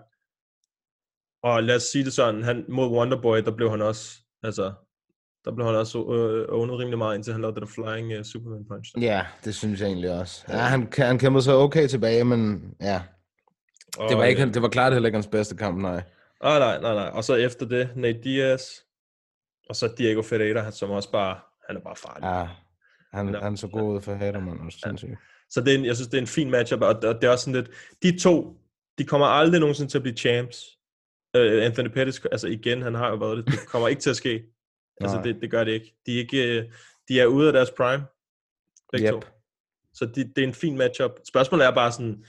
og 1.44 1.64
lad 1.64 1.76
os 1.76 1.84
sige 1.84 2.06
det 2.06 2.14
sådan, 2.14 2.44
han, 2.44 2.66
mod 2.70 2.88
Wonderboy, 2.88 3.38
der 3.38 3.56
blev 3.56 3.70
han 3.70 3.82
også, 3.82 4.18
altså, 4.44 4.74
der 5.46 5.52
blev 5.56 5.66
han 5.68 5.76
også 5.76 5.98
øh, 5.98 6.60
ownet 6.60 6.80
rimelig 6.80 6.98
meget, 6.98 7.16
indtil 7.16 7.34
han 7.34 7.42
lavede 7.42 7.56
det 7.56 7.62
der 7.62 7.68
flying 7.68 8.20
uh, 8.20 8.24
Superman 8.24 8.66
punch. 8.68 8.92
Ja, 9.02 9.26
det 9.46 9.56
synes 9.56 9.82
jeg 9.82 9.88
egentlig 9.88 10.12
også. 10.20 10.46
Ja, 10.50 10.58
han, 10.58 10.94
han 10.98 11.20
kæmpede 11.20 11.44
så 11.44 11.54
okay 11.58 11.88
tilbage, 11.88 12.24
men 12.24 12.74
ja. 12.82 13.02
Det 14.10 14.18
var, 14.18 14.24
ikke, 14.24 14.46
det 14.46 14.62
var 14.62 14.70
klart 14.70 14.94
heller 14.94 15.08
ikke 15.08 15.16
hans 15.16 15.28
bedste 15.28 15.56
kamp, 15.58 15.82
nej. 15.82 16.04
Ah, 16.42 16.60
nej, 16.60 16.82
nej, 16.82 16.94
nej. 16.94 17.10
Og 17.14 17.24
så 17.24 17.36
efter 17.36 17.66
det, 17.66 17.90
Nate 17.96 18.20
Diaz, 18.24 18.64
og 19.70 19.76
så 19.76 19.94
Diego 19.98 20.22
Ferreira, 20.22 20.72
som 20.72 20.90
også 20.90 21.12
bare, 21.12 21.40
han 21.68 21.78
er 21.78 21.82
bare 21.82 21.96
farlig. 21.96 22.24
Ja, 22.24 22.48
han, 23.18 23.30
Ja. 23.36 23.40
han 23.40 23.58
så 23.58 23.68
god 23.68 23.96
ud 23.96 24.02
for 24.02 24.14
Haterman 24.14 24.60
også, 24.66 24.78
sindssygt. 24.84 25.12
Så 25.50 25.62
det 25.62 25.74
er 25.74 25.78
en, 25.78 25.86
jeg 25.86 25.96
synes, 25.96 26.08
det 26.08 26.18
er 26.18 26.22
en 26.22 26.28
fin 26.28 26.52
matchup, 26.52 26.82
og 26.82 26.88
og 26.88 27.02
det 27.02 27.24
er 27.24 27.30
også 27.30 27.46
sådan 27.46 27.62
lidt, 27.62 27.70
de 28.04 28.20
to, 28.20 28.56
de 28.98 29.04
kommer 29.04 29.28
aldrig 29.28 29.60
nogensinde 29.60 29.92
til 29.92 29.98
at 29.98 30.02
blive 30.02 30.16
champs. 30.18 30.58
Uh, 31.38 31.66
Anthony 31.66 31.88
Pettis, 31.88 32.22
altså 32.32 32.48
igen, 32.48 32.82
han 32.82 32.96
har 32.96 33.10
jo 33.10 33.16
været 33.16 33.38
det, 33.38 33.46
det 33.46 33.68
kommer 33.68 33.88
ikke 33.88 34.02
til 34.02 34.10
at 34.10 34.16
ske. 34.16 34.44
Altså 35.02 35.16
Nej. 35.18 35.24
det, 35.24 35.42
det 35.42 35.52
gør 35.52 35.64
det 35.64 35.72
ikke. 35.72 35.96
De 36.06 36.16
er, 36.16 36.20
ikke, 36.20 36.58
øh, 36.60 36.66
de 37.08 37.20
er 37.20 37.26
ude 37.26 37.48
af 37.48 37.54
deres 37.54 37.72
prime, 37.72 38.04
begge 38.92 39.08
Yep. 39.08 39.14
to. 39.14 39.22
Så 39.94 40.06
de, 40.06 40.24
det 40.36 40.44
er 40.44 40.48
en 40.48 40.54
fin 40.54 40.78
matchup. 40.78 41.12
Spørgsmålet 41.28 41.66
er 41.66 41.72
bare 41.72 41.92
sådan, 41.92 42.26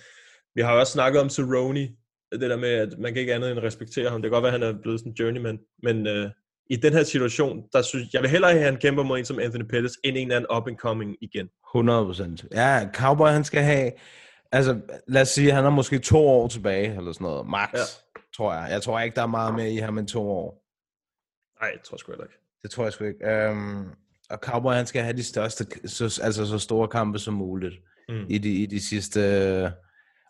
vi 0.55 0.61
har 0.63 0.73
jo 0.75 0.81
også 0.81 0.93
snakket 0.93 1.21
om 1.23 1.29
Cerrone, 1.31 1.89
det 2.33 2.41
der 2.51 2.57
med, 2.57 2.69
at 2.69 2.99
man 2.99 3.13
kan 3.13 3.21
ikke 3.21 3.35
andet 3.35 3.51
end 3.51 3.59
respektere 3.59 4.11
ham. 4.11 4.23
Det 4.23 4.29
kan 4.31 4.35
godt 4.35 4.43
være, 4.43 4.55
at 4.55 4.61
han 4.61 4.75
er 4.77 4.81
blevet 4.83 5.01
sådan 5.01 5.13
en 5.13 5.17
journeyman, 5.17 5.59
men 5.83 6.07
uh, 6.07 6.31
i 6.71 6.77
den 6.77 6.93
her 6.93 7.03
situation, 7.03 7.63
der 7.73 7.83
synes 7.83 8.13
jeg 8.15 8.23
vil 8.23 8.31
hellere 8.31 8.51
have, 8.51 8.61
at 8.65 8.71
han 8.73 8.81
kæmper 8.81 9.03
mod 9.03 9.19
en 9.19 9.25
som 9.25 9.39
Anthony 9.39 9.65
Pettis, 9.65 9.93
end 10.05 10.17
en 10.17 10.23
eller 10.23 10.37
anden 10.37 10.57
up 10.57 10.69
and 10.69 10.77
coming 10.77 11.17
igen. 11.21 11.49
100 11.75 12.05
procent. 12.05 12.45
Ja, 12.53 12.89
Cowboy, 12.95 13.29
han 13.29 13.45
skal 13.45 13.63
have... 13.63 13.93
Altså, 14.53 14.81
lad 15.09 15.23
os 15.23 15.29
sige, 15.29 15.53
han 15.53 15.63
har 15.65 15.71
måske 15.71 15.99
to 15.99 16.19
år 16.29 16.49
tilbage, 16.49 16.97
eller 16.97 17.13
sådan 17.13 17.25
noget. 17.25 17.47
Max, 17.47 17.73
Ja. 17.75 17.79
tror 18.37 18.55
jeg. 18.55 18.69
Jeg 18.71 18.83
tror 18.83 19.01
ikke, 19.01 19.15
der 19.15 19.23
er 19.23 19.27
meget 19.27 19.55
mere 19.55 19.71
i 19.71 19.77
ham 19.77 19.99
end 19.99 20.09
to 20.09 20.31
år. 20.31 20.65
Nej, 21.61 21.71
jeg 21.73 21.81
tror 21.85 21.97
sgu 21.97 22.13
ikke. 22.13 22.42
Det 22.63 22.71
tror 22.71 22.85
jeg 22.85 22.93
sgu 22.93 23.05
ikke. 23.05 23.51
Um, 23.51 23.91
og 24.31 24.39
Cowboy, 24.39 24.73
han 24.73 24.87
skal 24.87 25.03
have 25.03 25.17
de 25.17 25.23
største, 25.25 25.67
så, 25.89 26.21
altså 26.23 26.47
så 26.47 26.59
store 26.59 26.89
kampe 26.89 27.19
som 27.19 27.35
muligt 27.35 27.75
Mm. 28.09 28.27
i, 28.29 28.39
de, 28.39 28.49
i 28.55 28.67
de 28.67 28.81
sidste 28.81 29.21
øh, 29.21 29.71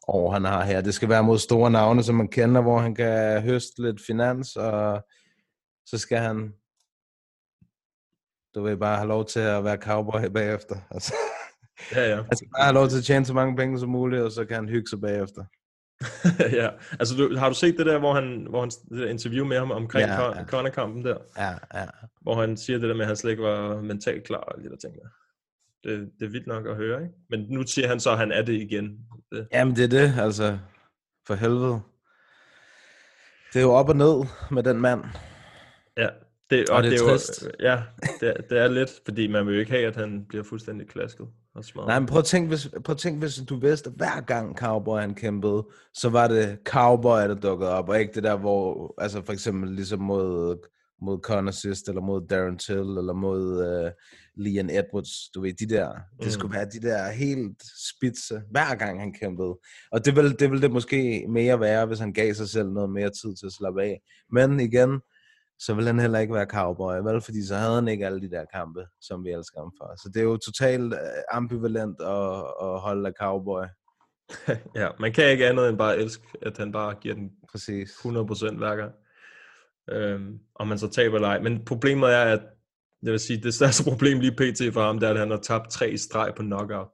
år, 0.09 0.33
han 0.33 0.45
har 0.45 0.65
her. 0.65 0.81
Det 0.81 0.95
skal 0.95 1.09
være 1.09 1.23
mod 1.23 1.39
store 1.39 1.71
navne, 1.71 2.03
som 2.03 2.15
man 2.15 2.29
kender, 2.29 2.61
hvor 2.63 2.79
han 2.79 2.95
kan 2.95 3.43
høste 3.43 3.83
lidt 3.83 4.01
finans, 4.07 4.57
og 4.57 5.07
så 5.87 5.99
skal 5.99 6.19
han, 6.19 6.53
du 8.55 8.63
vil 8.63 8.77
bare 8.77 8.97
have 8.97 9.09
lov 9.09 9.25
til 9.27 9.41
at 9.41 9.65
være 9.65 9.77
cowboy 9.77 10.25
bagefter. 10.35 10.77
Altså, 10.91 11.15
Ja, 11.93 12.09
ja. 12.11 12.17
han 12.17 12.37
skal 12.37 12.49
bare 12.57 12.65
have 12.65 12.75
lov 12.75 12.89
til 12.89 12.99
at 12.99 13.05
tjene 13.05 13.25
så 13.27 13.35
mange 13.35 13.57
penge 13.57 13.79
som 13.79 13.89
muligt, 13.89 14.23
og 14.23 14.33
så 14.33 14.45
kan 14.45 14.55
han 14.57 14.69
hygge 14.69 14.89
sig 14.89 15.01
bagefter. 15.01 15.45
ja, 16.61 16.69
altså 17.01 17.17
du, 17.17 17.37
har 17.37 17.49
du 17.49 17.55
set 17.55 17.79
det 17.79 17.87
der, 17.87 17.99
hvor 17.99 18.15
han, 18.15 18.47
hvor 18.51 18.61
han 18.61 18.71
det 18.71 18.99
der 18.99 19.07
interview 19.09 19.47
med 19.47 19.59
ham 19.59 19.71
omkring 19.71 20.09
Ja, 20.09 20.23
ja. 20.39 20.45
Conor-kampen 20.45 21.05
der, 21.05 21.17
Ja, 21.39 21.51
ja. 21.81 21.87
hvor 22.21 22.41
han 22.41 22.57
siger 22.57 22.79
det 22.79 22.89
der 22.89 22.95
med, 22.95 23.01
at 23.03 23.07
han 23.07 23.17
slet 23.17 23.31
ikke 23.31 23.43
var 23.43 23.81
mentalt 23.83 24.25
klar 24.25 24.39
og 24.39 24.63
de 24.63 24.69
der 24.71 24.77
ting 24.77 24.95
der. 24.95 25.09
Det, 25.85 26.11
det 26.21 26.27
er 26.27 26.31
vildt 26.31 26.47
nok 26.47 26.67
at 26.67 26.77
høre, 26.77 27.03
ikke? 27.03 27.15
Men 27.31 27.47
nu 27.49 27.63
siger 27.67 27.89
han 27.89 28.01
så, 28.01 28.11
at 28.11 28.19
han 28.19 28.33
er 28.33 28.43
det 28.43 28.53
igen. 28.53 28.99
Det, 29.33 29.49
Jamen, 29.53 29.77
det 29.77 29.85
er 29.85 29.89
det, 29.89 30.15
altså. 30.21 30.59
For 31.27 31.35
helvede. 31.35 31.81
Det 33.53 33.59
er 33.59 33.63
jo 33.63 33.73
op 33.73 33.89
og 33.89 33.97
ned 33.97 34.25
med 34.51 34.63
den 34.63 34.81
mand. 34.81 35.05
ja, 35.97 36.09
det, 36.51 36.71
Og 36.71 36.83
det 36.83 36.93
er 36.93 36.97
jo, 37.05 37.09
trist. 37.11 37.49
Ja, 37.61 37.83
det, 38.21 38.29
er- 38.29 38.43
det 38.51 38.59
er 38.59 38.69
lidt, 38.69 38.91
fordi 39.05 39.27
man 39.27 39.47
vil 39.47 39.55
jo 39.55 39.61
ikke 39.61 39.73
have, 39.73 39.87
at 39.87 39.97
han 39.97 40.25
bliver 40.29 40.45
fuldstændig 40.45 40.89
klasket 40.89 41.27
og 41.55 41.65
smadret. 41.65 41.89
Nej, 41.89 41.99
men 41.99 42.07
prøv 42.07 42.19
at 42.19 42.25
tænke, 42.25 42.49
hvis, 42.49 42.69
prøv 42.85 42.93
at 42.93 42.99
tænke, 42.99 43.19
hvis 43.19 43.37
du 43.49 43.57
vidste, 43.61 43.91
at 43.91 43.97
hver 43.97 44.21
gang 44.21 44.59
Cowboy 44.59 45.01
han 45.01 45.15
kæmpede, 45.15 45.67
så 45.95 46.09
var 46.09 46.29
det 46.29 46.59
Cowboy, 46.65 47.19
der 47.21 47.35
dukkede 47.35 47.71
op, 47.71 47.89
og 47.89 48.01
ikke 48.01 48.13
det 48.15 48.23
der, 48.23 48.37
hvor, 48.37 48.95
altså 48.99 49.23
for 49.25 49.33
eksempel 49.33 49.71
ligesom 49.71 50.01
mod, 50.01 50.57
mod 51.03 51.19
Conor 51.21 51.51
sidst, 51.51 51.89
eller 51.89 52.01
mod 52.03 52.27
Darren 52.27 52.59
Till, 52.59 52.77
eller 52.79 53.13
mod 53.13 53.43
uh, 53.87 53.91
Leon 54.45 54.71
Edwards, 54.71 55.29
du 55.35 55.41
ved, 55.41 55.53
de 55.53 55.67
der, 55.67 55.89
det 56.19 56.27
Mm. 56.27 56.31
skulle 56.31 56.55
være 56.55 56.65
de 56.65 56.81
der 56.81 57.11
helt 57.11 57.63
spidse, 57.97 58.41
hver 58.51 58.75
gang 58.75 59.01
han 59.01 59.13
kæmpede. 59.13 59.59
Og 59.93 60.05
det 60.05 60.17
ville 60.17 60.33
det, 60.37 60.51
ville 60.51 60.63
det 60.63 60.73
måske 60.73 61.27
mere 61.29 61.61
være, 61.61 61.87
hvis 61.87 61.99
han 61.99 62.13
gav 62.13 62.35
sig 62.35 62.49
selv 62.49 62.69
noget 62.69 62.91
mere 62.91 63.11
tid 63.11 63.37
til 63.37 63.47
at 63.47 63.53
slappe 63.53 63.83
af. 63.83 64.01
Men 64.31 64.61
igen, 64.61 65.01
så 65.67 65.75
vil 65.75 65.87
han 65.87 65.99
heller 65.99 66.19
ikke 66.19 66.35
være 66.35 66.47
cowboy, 66.47 66.95
vel? 66.95 67.21
Fordi 67.21 67.47
så 67.47 67.57
havde 67.57 67.75
han 67.75 67.89
ikke 67.89 68.07
alle 68.07 68.21
de 68.21 68.31
der 68.31 68.45
kampe, 68.45 68.87
som 69.01 69.25
vi 69.25 69.31
elsker 69.31 69.61
ham 69.61 69.73
for. 69.79 70.03
Så 70.03 70.09
det 70.15 70.21
er 70.21 70.25
jo 70.25 70.37
totalt 70.37 70.93
øh, 70.93 70.99
ambivalent 71.33 72.01
at, 72.01 72.37
at 72.63 72.81
holde 72.81 73.09
af 73.09 73.15
cowboy. 73.21 73.65
Ja, 74.81 74.89
man 75.01 75.13
kan 75.13 75.31
ikke 75.31 75.47
andet 75.47 75.69
end 75.69 75.79
bare 75.79 75.99
elske, 75.99 76.25
at 76.43 76.59
han 76.59 76.73
bare 76.73 76.95
giver 76.95 77.15
den 77.15 77.31
Præcis. 77.53 77.91
100% 77.91 78.57
hver 78.57 78.77
gang. 78.77 78.93
Øhm, 79.91 80.39
om 80.55 80.69
man 80.69 80.79
så 80.79 80.89
taber 80.89 81.17
eller 81.17 81.29
ej. 81.29 81.41
Men 81.41 81.65
problemet 81.65 82.15
er, 82.15 82.23
at 82.23 82.41
det 83.05 83.13
vil 83.13 83.21
sige, 83.21 83.43
det 83.43 83.55
største 83.55 83.85
problem 83.91 84.21
lige 84.21 84.33
pt. 84.33 84.75
for 84.75 84.83
ham, 84.83 84.99
det 84.99 85.07
er, 85.07 85.11
at 85.11 85.19
han 85.19 85.31
har 85.31 85.39
tabt 85.39 85.71
tre 85.71 85.97
streg 85.99 86.33
på 86.37 86.43
knockout. 86.43 86.89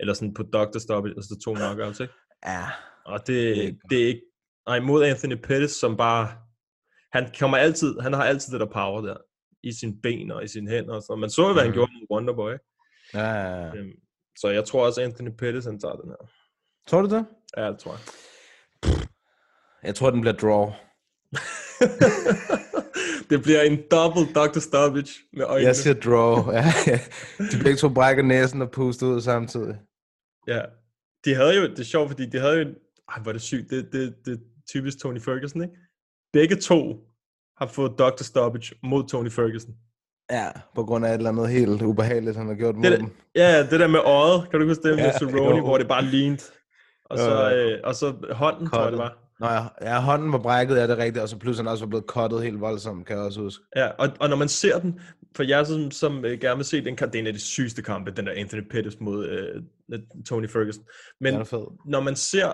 Eller 0.00 0.14
sådan 0.14 0.34
på 0.34 0.42
doctor 0.42 0.80
stoppage, 0.80 1.14
altså 1.16 1.40
to 1.44 1.54
knockouts, 1.54 2.00
ikke? 2.00 2.14
Ja, 2.46 2.64
Og 3.06 3.18
det, 3.18 3.26
Det 3.26 3.50
er 3.50 3.54
det, 3.54 3.62
ikke 3.62 3.78
det 3.90 4.02
er 4.02 4.06
ikke... 4.06 4.22
Nej, 4.66 4.80
mod 4.80 5.04
Anthony 5.04 5.36
Pettis, 5.42 5.70
som 5.70 5.96
bare... 5.96 6.45
Han 7.12 7.30
kommer 7.40 7.56
altid, 7.56 8.00
han 8.00 8.12
har 8.12 8.24
altid 8.24 8.52
det 8.52 8.60
der 8.60 8.66
power 8.72 9.00
der. 9.00 9.16
I 9.62 9.72
sine 9.72 9.94
ben 10.02 10.30
og 10.30 10.44
i 10.44 10.48
sine 10.48 10.70
hænder. 10.70 10.94
og 10.94 11.02
Så 11.02 11.16
man 11.16 11.30
så 11.30 11.46
jo, 11.46 11.52
hvad 11.52 11.62
han 11.62 11.70
Mhm. 11.70 11.74
gjorde 11.74 11.92
med 11.92 12.06
Wonderboy. 12.16 12.52
ja, 13.14 13.20
ja, 13.34 13.56
ja. 13.66 13.74
Øhm, 13.76 13.90
så 14.38 14.48
jeg 14.48 14.64
tror 14.64 14.86
også, 14.86 15.02
Anthony 15.02 15.30
Pettis, 15.38 15.64
han 15.64 15.80
tager 15.80 15.94
den 15.94 16.10
her. 16.10 16.30
Tror 16.88 17.02
du 17.02 17.08
det? 17.08 17.26
Ja, 17.56 17.70
det 17.70 17.78
tror 17.78 17.92
jeg. 17.92 18.00
Jeg 19.82 19.94
tror, 19.94 20.10
den 20.10 20.20
bliver 20.20 20.36
draw. 20.36 20.70
det 23.30 23.42
bliver 23.42 23.60
en 23.62 23.78
double 23.90 24.26
Dr. 24.34 24.58
Stoppage 24.58 25.12
med 25.32 25.44
øjnene. 25.44 25.66
Jeg 25.66 25.76
siger 25.76 25.94
draw. 25.94 26.52
Ja. 26.52 26.64
De 27.38 27.56
begge 27.62 27.76
to 27.76 27.88
brækker 27.88 28.22
næsen 28.22 28.62
og 28.62 28.70
puster 28.70 29.06
ud 29.06 29.20
samtidig. 29.20 29.78
Ja. 30.46 30.62
De 31.24 31.34
havde 31.34 31.56
jo, 31.56 31.62
det 31.62 31.78
er 31.78 31.84
sjovt, 31.84 32.10
fordi 32.10 32.26
de 32.26 32.38
havde 32.38 32.58
jo, 32.58 32.74
ej, 33.08 33.20
hvor 33.22 33.30
er 33.30 33.32
det 33.32 33.42
sygt, 33.42 33.70
det, 33.70 33.92
det, 33.92 34.14
det 34.24 34.40
typisk 34.70 34.98
Tony 34.98 35.20
Ferguson, 35.20 35.62
ikke? 35.62 35.74
Begge 36.36 36.56
to 36.56 36.78
har 37.58 37.66
fået 37.66 37.92
Dr. 37.98 38.22
Stoppage 38.22 38.74
mod 38.82 39.08
Tony 39.08 39.30
Ferguson. 39.30 39.74
Ja, 40.30 40.48
på 40.74 40.84
grund 40.84 41.06
af 41.06 41.10
et 41.10 41.14
eller 41.14 41.30
andet 41.30 41.48
helt 41.48 41.82
ubehageligt, 41.82 42.36
han 42.36 42.46
har 42.46 42.54
gjort 42.54 42.74
mod 42.76 42.84
Det, 42.84 42.98
dem. 43.00 43.06
der, 43.36 43.42
ja, 43.42 43.62
det 43.70 43.80
der 43.80 43.86
med 43.88 44.00
øjet, 44.00 44.50
kan 44.50 44.60
du 44.60 44.66
huske 44.66 44.88
det 44.88 44.96
med 44.96 45.04
Ja, 45.04 45.18
Cerrone, 45.18 45.60
hvor 45.60 45.78
det 45.78 45.88
bare 45.88 46.04
lignede. 46.04 46.42
Og 47.04 47.18
så, 47.18 47.48
Jo. 47.50 47.56
øh, 47.56 47.80
og 47.84 47.94
så 47.94 48.14
hånden, 48.30 48.70
tror 48.70 48.82
jeg 48.82 48.92
det 48.92 48.98
var. 48.98 49.18
Nå 49.40 49.46
ja, 49.46 49.64
ja, 49.82 50.00
hånden 50.00 50.32
var 50.32 50.38
brækket, 50.38 50.76
ja, 50.76 50.82
det 50.82 50.90
er 50.90 50.96
rigtigt, 50.96 51.22
og 51.22 51.28
så 51.28 51.38
pludselig 51.38 51.64
han 51.64 51.70
også 51.72 51.84
var 51.84 51.88
blevet 51.88 52.04
cuttet 52.08 52.42
helt 52.42 52.60
voldsomt, 52.60 53.06
kan 53.06 53.16
jeg 53.16 53.24
også 53.24 53.40
huske. 53.40 53.64
Ja, 53.76 53.88
og, 53.88 54.08
og 54.20 54.28
når 54.28 54.36
man 54.36 54.48
ser 54.48 54.78
den, 54.78 55.00
for 55.36 55.42
jeg 55.42 55.66
som, 55.66 55.90
som 55.90 56.24
øh, 56.24 56.40
gerne 56.40 56.56
vil 56.56 56.64
se 56.64 56.84
den 56.84 56.96
kamp, 56.96 57.12
det 57.12 57.18
er 57.18 57.22
en 57.22 57.26
af 57.26 57.32
de 57.32 57.40
sygeste 57.40 57.82
kampe, 57.82 58.10
den 58.10 58.26
der 58.26 58.32
Anthony 58.32 58.62
Pettis 58.70 59.00
mod 59.00 59.26
øh, 59.28 59.62
Tony 60.26 60.48
Ferguson. 60.48 60.84
Men 61.20 61.34
når 61.86 62.00
man 62.00 62.16
ser 62.16 62.48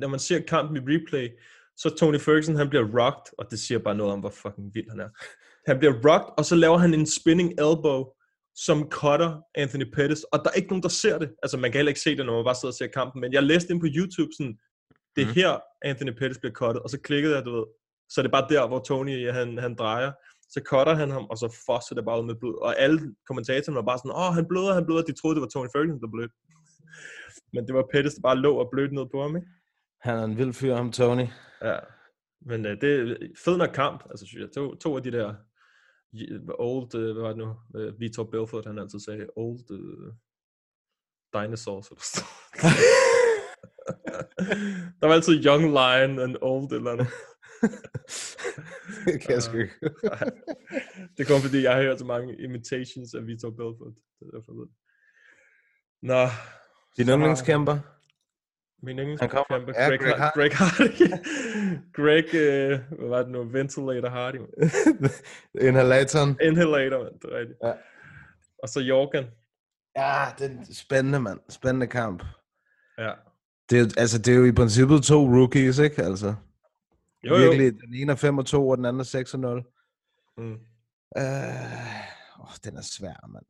når 0.00 0.08
man 0.08 0.18
ser 0.18 0.40
kampen 0.40 0.76
i 0.76 0.80
replay, 0.80 1.28
så 1.82 1.88
Tony 1.98 2.20
Ferguson, 2.20 2.56
han 2.56 2.68
bliver 2.68 2.84
rocked, 2.98 3.32
og 3.38 3.44
det 3.50 3.58
siger 3.58 3.78
bare 3.78 3.94
noget 3.94 4.12
om, 4.12 4.20
hvor 4.20 4.30
fucking 4.42 4.74
vild 4.74 4.90
han 4.90 5.00
er. 5.00 5.08
Han 5.70 5.78
bliver 5.78 5.94
rocked, 6.08 6.32
og 6.38 6.44
så 6.44 6.54
laver 6.64 6.78
han 6.78 6.94
en 6.94 7.06
spinning 7.18 7.48
elbow, 7.66 8.00
som 8.66 8.78
cutter 8.98 9.30
Anthony 9.54 9.86
Pettis, 9.94 10.22
og 10.32 10.38
der 10.44 10.50
er 10.50 10.54
ikke 10.54 10.68
nogen, 10.68 10.82
der 10.82 10.88
ser 11.02 11.18
det. 11.18 11.28
Altså, 11.42 11.56
man 11.58 11.70
kan 11.70 11.78
heller 11.78 11.90
ikke 11.94 12.00
se 12.06 12.16
det, 12.16 12.26
når 12.26 12.34
man 12.36 12.44
bare 12.44 12.54
sidder 12.60 12.72
og 12.74 12.78
ser 12.80 12.86
kampen, 12.86 13.20
men 13.20 13.32
jeg 13.32 13.42
læste 13.42 13.72
ind 13.72 13.80
på 13.80 13.86
YouTube 13.96 14.30
sådan, 14.38 14.54
det 15.16 15.22
er 15.22 15.26
Mhm. 15.26 15.34
her, 15.40 15.50
Anthony 15.90 16.12
Pettis 16.18 16.38
bliver 16.38 16.52
cuttet, 16.60 16.82
og 16.82 16.90
så 16.90 16.98
klikkede 17.00 17.34
jeg, 17.36 17.44
du 17.44 17.52
ved, 17.58 17.66
så 18.12 18.20
er 18.20 18.22
det 18.22 18.32
bare 18.36 18.46
der, 18.54 18.68
hvor 18.68 18.78
Tony, 18.88 19.30
han, 19.38 19.58
han 19.58 19.74
drejer, 19.74 20.12
så 20.54 20.60
cutter 20.70 20.94
han 20.94 21.10
ham, 21.10 21.24
og 21.30 21.36
så 21.42 21.48
fosser 21.66 21.94
det 21.94 22.04
bare 22.04 22.20
ud 22.20 22.26
med 22.26 22.34
blod, 22.40 22.56
og 22.66 22.78
alle 22.84 23.14
kommentatorerne 23.28 23.76
var 23.80 23.86
bare 23.90 23.98
sådan, 23.98 24.16
åh, 24.22 24.32
han 24.38 24.46
bløder, 24.50 24.74
han 24.74 24.86
bløder, 24.86 25.02
de 25.02 25.12
troede, 25.20 25.34
det 25.36 25.40
var 25.46 25.48
Tony 25.54 25.68
Ferguson, 25.74 26.00
der 26.04 26.10
blødte. 26.14 26.34
Men 27.54 27.66
det 27.66 27.74
var 27.78 27.84
Pettis, 27.92 28.14
der 28.14 28.22
bare 28.28 28.36
lå 28.46 28.52
og 28.62 28.68
blødte 28.72 28.94
ned 28.94 29.06
på 29.14 29.18
ham, 29.22 29.36
ikke? 29.38 29.48
Han 30.02 30.18
er 30.18 30.24
en 30.24 30.38
vild 30.38 30.52
fyr, 30.52 30.74
ham 30.74 30.92
Tony. 30.92 31.26
Ja, 31.62 31.78
men 32.40 32.66
uh, 32.66 32.72
det 32.72 33.10
er 33.10 33.16
fed 33.44 33.56
nok 33.56 33.70
kamp, 33.74 34.04
altså 34.10 34.26
synes 34.26 34.42
jeg. 34.42 34.50
To, 34.54 34.74
to 34.74 34.96
af 34.96 35.02
de 35.02 35.12
der 35.12 35.34
old, 36.58 36.94
uh, 36.94 37.02
hvad 37.02 37.22
var 37.22 37.28
det 37.28 37.38
nu, 37.38 37.56
uh, 37.74 38.00
Vitor 38.00 38.24
Belfort, 38.24 38.66
han 38.66 38.78
altid 38.78 39.00
sagde, 39.00 39.26
old 39.36 39.70
uh, 39.70 40.12
dinosaurs, 41.32 41.88
eller 41.88 42.02
sådan. 42.02 42.28
Der 45.00 45.06
var 45.06 45.14
altid 45.14 45.44
young 45.44 45.62
lion 45.62 46.18
and 46.18 46.36
old 46.40 46.72
eller 46.72 46.90
andet. 46.90 47.06
det 49.06 49.20
kan 49.20 49.30
jeg 49.34 49.42
sgu 49.42 49.56
ikke. 49.56 49.74
det 51.16 51.26
kom 51.26 51.40
fordi, 51.40 51.62
jeg 51.62 51.74
har 51.74 51.82
hørt 51.82 51.98
så 51.98 52.04
mange 52.04 52.42
imitations 52.42 53.14
af 53.14 53.26
Vitor 53.26 53.50
Belfort. 53.50 53.94
Det 54.20 54.26
er 54.26 54.30
derfor. 54.36 54.52
Nå, 56.02 56.26
Din 56.96 57.08
yndlingskæmper? 57.08 57.78
Min 58.82 58.98
engelsk 58.98 59.20
Han 59.20 59.30
kommer- 59.30 59.58
kæmpe, 59.58 59.72
ja, 59.76 59.88
Greg, 59.88 59.98
Greg 59.98 60.14
Greg, 60.16 60.30
Greg 60.34 60.52
Hardy. 60.56 61.12
Greg, 61.96 62.34
øh, 62.34 62.98
hvad 62.98 63.08
var 63.08 63.22
det 63.22 63.30
nu? 63.30 63.44
Ventilator 63.44 64.08
Hardy. 64.08 64.36
Inhalatoren. 65.68 66.38
Inhalator, 66.42 66.98
man. 67.02 67.12
Det 67.22 67.32
er 67.32 67.38
rigtigt. 67.38 67.58
Ja. 67.64 67.72
Og 68.62 68.68
så 68.68 68.80
Jorgen. 68.80 69.24
Ja, 69.96 70.24
det 70.38 70.50
er 70.50 70.74
spændende, 70.74 71.20
mand. 71.20 71.40
Spændende 71.48 71.86
kamp. 71.86 72.22
Ja. 72.98 73.12
Det 73.70 73.78
er, 73.78 73.82
jo- 73.82 73.90
altså, 73.96 74.18
det 74.18 74.32
er 74.34 74.38
jo 74.38 74.44
i 74.44 74.52
princippet 74.52 75.02
to 75.02 75.26
rookies, 75.26 75.78
ikke? 75.78 76.02
Altså, 76.02 76.34
Jo, 77.24 77.34
jo. 77.36 77.42
virkelig, 77.50 77.72
den 77.80 77.94
ene 77.94 78.12
er 78.12 78.16
5 78.16 78.38
og 78.38 78.46
2, 78.46 78.68
og 78.68 78.76
den 78.76 78.84
anden 78.84 79.00
er 79.00 79.04
6 79.04 79.34
og 79.34 79.40
0. 79.40 79.64
Mm. 80.38 80.52
Øh, 80.52 80.56
åh, 82.40 82.54
den 82.64 82.76
er 82.76 82.82
svær, 82.82 83.28
mand. 83.28 83.44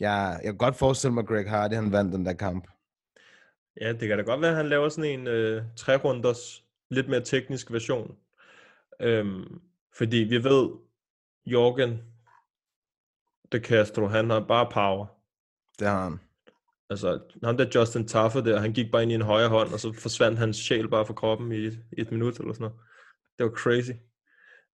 Jeg, 0.00 0.40
jeg 0.42 0.52
kan 0.52 0.56
godt 0.58 0.76
forestille 0.76 1.14
mig, 1.14 1.22
at 1.22 1.28
Greg 1.28 1.50
Hardy, 1.50 1.72
han 1.74 1.92
vandt 1.92 2.12
den 2.12 2.26
der 2.26 2.32
kamp. 2.32 2.66
Ja, 3.80 3.92
det 3.92 4.08
kan 4.08 4.18
da 4.18 4.24
godt 4.24 4.40
være, 4.40 4.50
at 4.50 4.56
han 4.56 4.68
laver 4.68 4.88
sådan 4.88 5.20
en 5.20 5.26
øh, 5.26 5.62
tre-runders, 5.76 6.64
lidt 6.90 7.08
mere 7.08 7.20
teknisk 7.20 7.72
version. 7.72 8.16
Øhm, 9.00 9.60
fordi 9.96 10.16
vi 10.16 10.44
ved, 10.44 10.70
Jorgen 11.46 12.02
De 13.52 13.58
Castro, 13.58 14.06
han 14.06 14.30
har 14.30 14.40
bare 14.40 14.68
power. 14.72 15.06
Det 15.78 15.88
har 15.88 16.02
han. 16.02 16.20
Altså, 16.90 17.18
ham 17.44 17.56
der 17.56 17.66
Justin 17.74 18.08
Taffer 18.08 18.40
der, 18.40 18.60
han 18.60 18.72
gik 18.72 18.90
bare 18.92 19.02
ind 19.02 19.12
i 19.12 19.14
en 19.14 19.22
højre 19.22 19.48
hånd, 19.48 19.72
og 19.72 19.80
så 19.80 19.92
forsvandt 19.92 20.38
hans 20.38 20.56
sjæl 20.56 20.88
bare 20.88 21.06
fra 21.06 21.14
kroppen 21.14 21.52
i 21.52 21.56
et, 21.56 21.78
et 21.98 22.12
minut 22.12 22.38
eller 22.38 22.52
sådan 22.52 22.64
noget. 22.64 22.76
Det 23.38 23.44
var 23.44 23.50
crazy. 23.50 23.90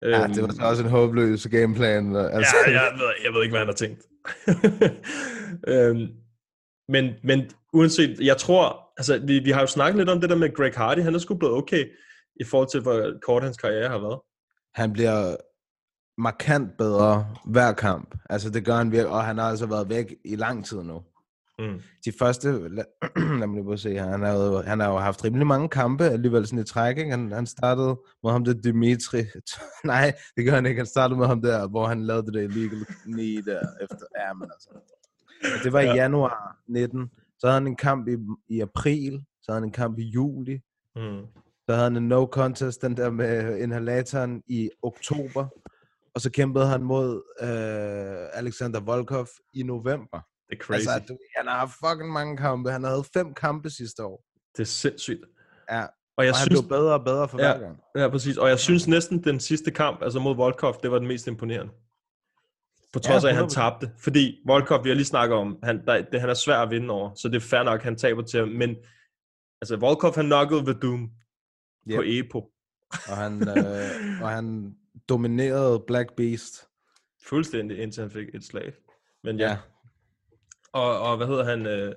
Ja, 0.02 0.26
det 0.26 0.42
var 0.42 0.52
så 0.52 0.62
også 0.62 0.82
en 0.82 0.88
håbløs 0.88 1.46
gameplan. 1.46 2.16
Altså, 2.16 2.56
Ja, 2.66 2.72
jeg 2.72 2.92
ved, 2.98 3.10
jeg 3.24 3.32
ved 3.32 3.42
ikke, 3.42 3.52
hvad 3.52 3.60
han 3.60 3.68
har 3.68 3.74
tænkt. 3.74 4.02
øhm, 5.74 6.08
men, 6.90 7.14
men 7.24 7.50
uanset, 7.72 8.20
jeg 8.20 8.36
tror, 8.36 8.90
altså 8.98 9.20
vi, 9.26 9.38
vi 9.38 9.50
har 9.50 9.60
jo 9.60 9.66
snakket 9.66 9.98
lidt 9.98 10.08
om 10.08 10.20
det 10.20 10.30
der 10.30 10.36
med 10.36 10.54
Greg 10.54 10.72
Hardy, 10.76 10.98
han 10.98 11.14
er 11.14 11.18
sgu 11.18 11.34
blevet 11.34 11.54
okay, 11.54 11.84
i 12.40 12.44
forhold 12.44 12.68
til, 12.70 12.80
hvor 12.80 13.12
kort 13.22 13.42
hans 13.42 13.56
karriere 13.56 13.88
har 13.88 13.98
været. 13.98 14.20
han 14.74 14.92
bliver 14.92 15.36
markant 16.18 16.76
bedre 16.78 17.26
hver 17.44 17.72
kamp. 17.72 18.14
Altså, 18.30 18.50
det 18.50 18.64
gør 18.64 18.76
han 18.76 18.92
virkelig, 18.92 19.12
og 19.12 19.24
han 19.24 19.38
har 19.38 19.44
altså 19.44 19.66
været 19.66 19.88
væk 19.88 20.14
i 20.24 20.36
lang 20.36 20.66
tid 20.66 20.82
nu. 20.82 21.02
Mm. 21.58 21.80
De 22.04 22.12
første, 22.18 22.68
lad, 22.68 22.84
lad 23.40 23.46
mig 23.46 23.64
lige 23.64 23.78
se 23.78 23.92
her, 23.92 24.04
han 24.04 24.22
har, 24.22 24.32
jo, 24.32 24.62
han 24.62 24.80
har 24.80 24.88
jo 24.88 24.98
haft 24.98 25.24
rimelig 25.24 25.46
mange 25.46 25.68
kampe 25.68 26.04
alligevel 26.04 26.46
sådan 26.46 26.58
i 26.58 26.64
træk, 26.64 26.98
ikke? 26.98 27.10
Han, 27.10 27.32
han 27.32 27.46
startede 27.46 28.00
med 28.22 28.30
ham 28.30 28.44
der 28.44 28.52
Dimitri, 28.52 29.22
nej, 29.84 30.12
det 30.36 30.44
gør 30.44 30.54
han 30.54 30.66
ikke, 30.66 30.78
han 30.78 30.86
startede 30.86 31.18
med 31.18 31.26
ham 31.26 31.42
der, 31.42 31.68
hvor 31.68 31.86
han 31.86 32.02
lavede 32.02 32.26
det 32.26 32.34
der 32.34 32.40
illegal 32.40 32.86
knee 33.04 33.42
der 33.42 33.60
efter, 33.82 34.04
ja, 34.18 34.34
men 34.34 34.50
altså. 34.54 34.99
Og 35.42 35.64
Det 35.64 35.72
var 35.72 35.80
i 35.80 35.84
Ja. 35.84 35.94
januar 35.94 36.56
19, 36.68 37.10
så 37.38 37.46
havde 37.46 37.54
han 37.60 37.66
en 37.66 37.76
kamp 37.76 38.08
i, 38.08 38.16
i 38.48 38.60
april, 38.60 39.24
så 39.42 39.52
havde 39.52 39.60
han 39.60 39.68
en 39.68 39.72
kamp 39.72 39.98
i 39.98 40.02
juli, 40.02 40.60
Mm. 40.96 41.26
så 41.66 41.74
havde 41.74 41.82
han 41.82 41.96
en 41.96 42.08
no 42.08 42.26
contest, 42.26 42.82
den 42.82 42.96
der 42.96 43.10
med 43.10 43.58
inhalatoren 43.58 44.42
i 44.46 44.70
oktober, 44.82 45.46
og 46.14 46.20
så 46.20 46.30
kæmpede 46.30 46.66
han 46.66 46.82
mod 46.82 47.22
øh, 47.40 48.38
Alexander 48.38 48.80
Volkov 48.80 49.26
i 49.54 49.62
november. 49.62 50.20
Det 50.48 50.58
er 50.60 50.64
crazy. 50.64 50.88
Altså, 50.88 51.16
han 51.36 51.46
har 51.46 51.58
haft 51.58 51.72
fucking 51.86 52.12
mange 52.12 52.36
kampe. 52.36 52.70
Han 52.70 52.84
havde 52.84 53.04
fem 53.14 53.34
kampe 53.34 53.70
sidste 53.70 54.04
år. 54.04 54.24
det 54.56 54.62
er 54.62 54.66
sindssygt. 54.66 55.24
Ja, 55.70 55.82
Og 55.82 55.88
og 56.16 56.24
jeg 56.24 56.34
han 56.34 56.46
synes, 56.46 56.60
blev 56.60 56.68
bedre 56.68 56.94
og 56.94 57.04
bedre 57.04 57.28
for 57.28 57.38
Ja. 57.42 57.52
hver 57.56 57.66
gang. 57.66 57.78
ja, 57.96 58.08
præcis. 58.08 58.36
Og 58.36 58.48
jeg 58.48 58.58
synes 58.58 58.88
næsten, 58.88 59.24
den 59.24 59.40
sidste 59.40 59.70
kamp, 59.70 60.02
altså 60.02 60.18
mod 60.20 60.36
Volkov, 60.36 60.74
det 60.82 60.90
var 60.90 60.98
den 60.98 61.08
mest 61.08 61.26
imponerende. 61.26 61.72
På 62.92 63.00
Ja, 63.04 63.10
trods 63.10 63.24
af, 63.24 63.28
at 63.28 63.34
han 63.34 63.44
100%. 63.44 63.48
tabte. 63.48 63.90
Fordi 63.98 64.42
Volkov, 64.46 64.84
vi 64.84 64.88
har 64.88 64.94
lige 64.96 65.06
snakket 65.06 65.38
om, 65.38 65.58
han, 65.62 65.86
der, 65.86 66.02
det, 66.12 66.20
han 66.20 66.30
er 66.30 66.34
svær 66.34 66.58
at 66.58 66.70
vinde 66.70 66.90
over. 66.90 67.14
Så 67.14 67.28
det 67.28 67.36
er 67.36 67.40
fair 67.40 67.62
nok, 67.62 67.82
han 67.82 67.96
taber 67.96 68.22
til 68.22 68.40
ham. 68.40 68.48
Men 68.48 68.76
altså, 69.60 69.76
Volkov, 69.76 70.14
han 70.14 70.24
knockede 70.24 70.66
ved 70.66 70.74
Doom 70.74 71.10
yep. 71.90 71.96
på. 71.96 72.02
EPO. 72.06 72.52
Og 73.08 73.16
han, 73.16 73.48
øh, 73.48 74.22
og 74.22 74.30
han 74.30 74.74
dominerede 75.08 75.82
Black 75.86 76.16
Beast. 76.16 76.66
Fuldstændig, 77.26 77.78
indtil 77.78 78.00
han 78.00 78.10
fik 78.10 78.26
et 78.34 78.44
slag. 78.44 78.72
Men 79.24 79.38
ja. 79.38 79.44
Ja. 79.44 79.50
ja. 79.50 79.58
Og, 80.72 81.00
og 81.00 81.16
hvad 81.16 81.26
hedder 81.26 81.44
han? 81.44 81.66
Øh, 81.66 81.94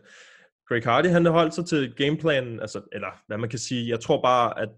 Greg 0.67 0.83
Hardy, 0.83 1.07
han 1.07 1.25
holdt 1.25 1.53
sig 1.53 1.65
til 1.65 1.93
gameplanen, 1.95 2.59
altså, 2.59 2.81
eller 2.91 3.23
hvad 3.27 3.37
man 3.37 3.49
kan 3.49 3.59
sige, 3.59 3.89
jeg 3.89 3.99
tror 3.99 4.21
bare, 4.21 4.59
at 4.59 4.69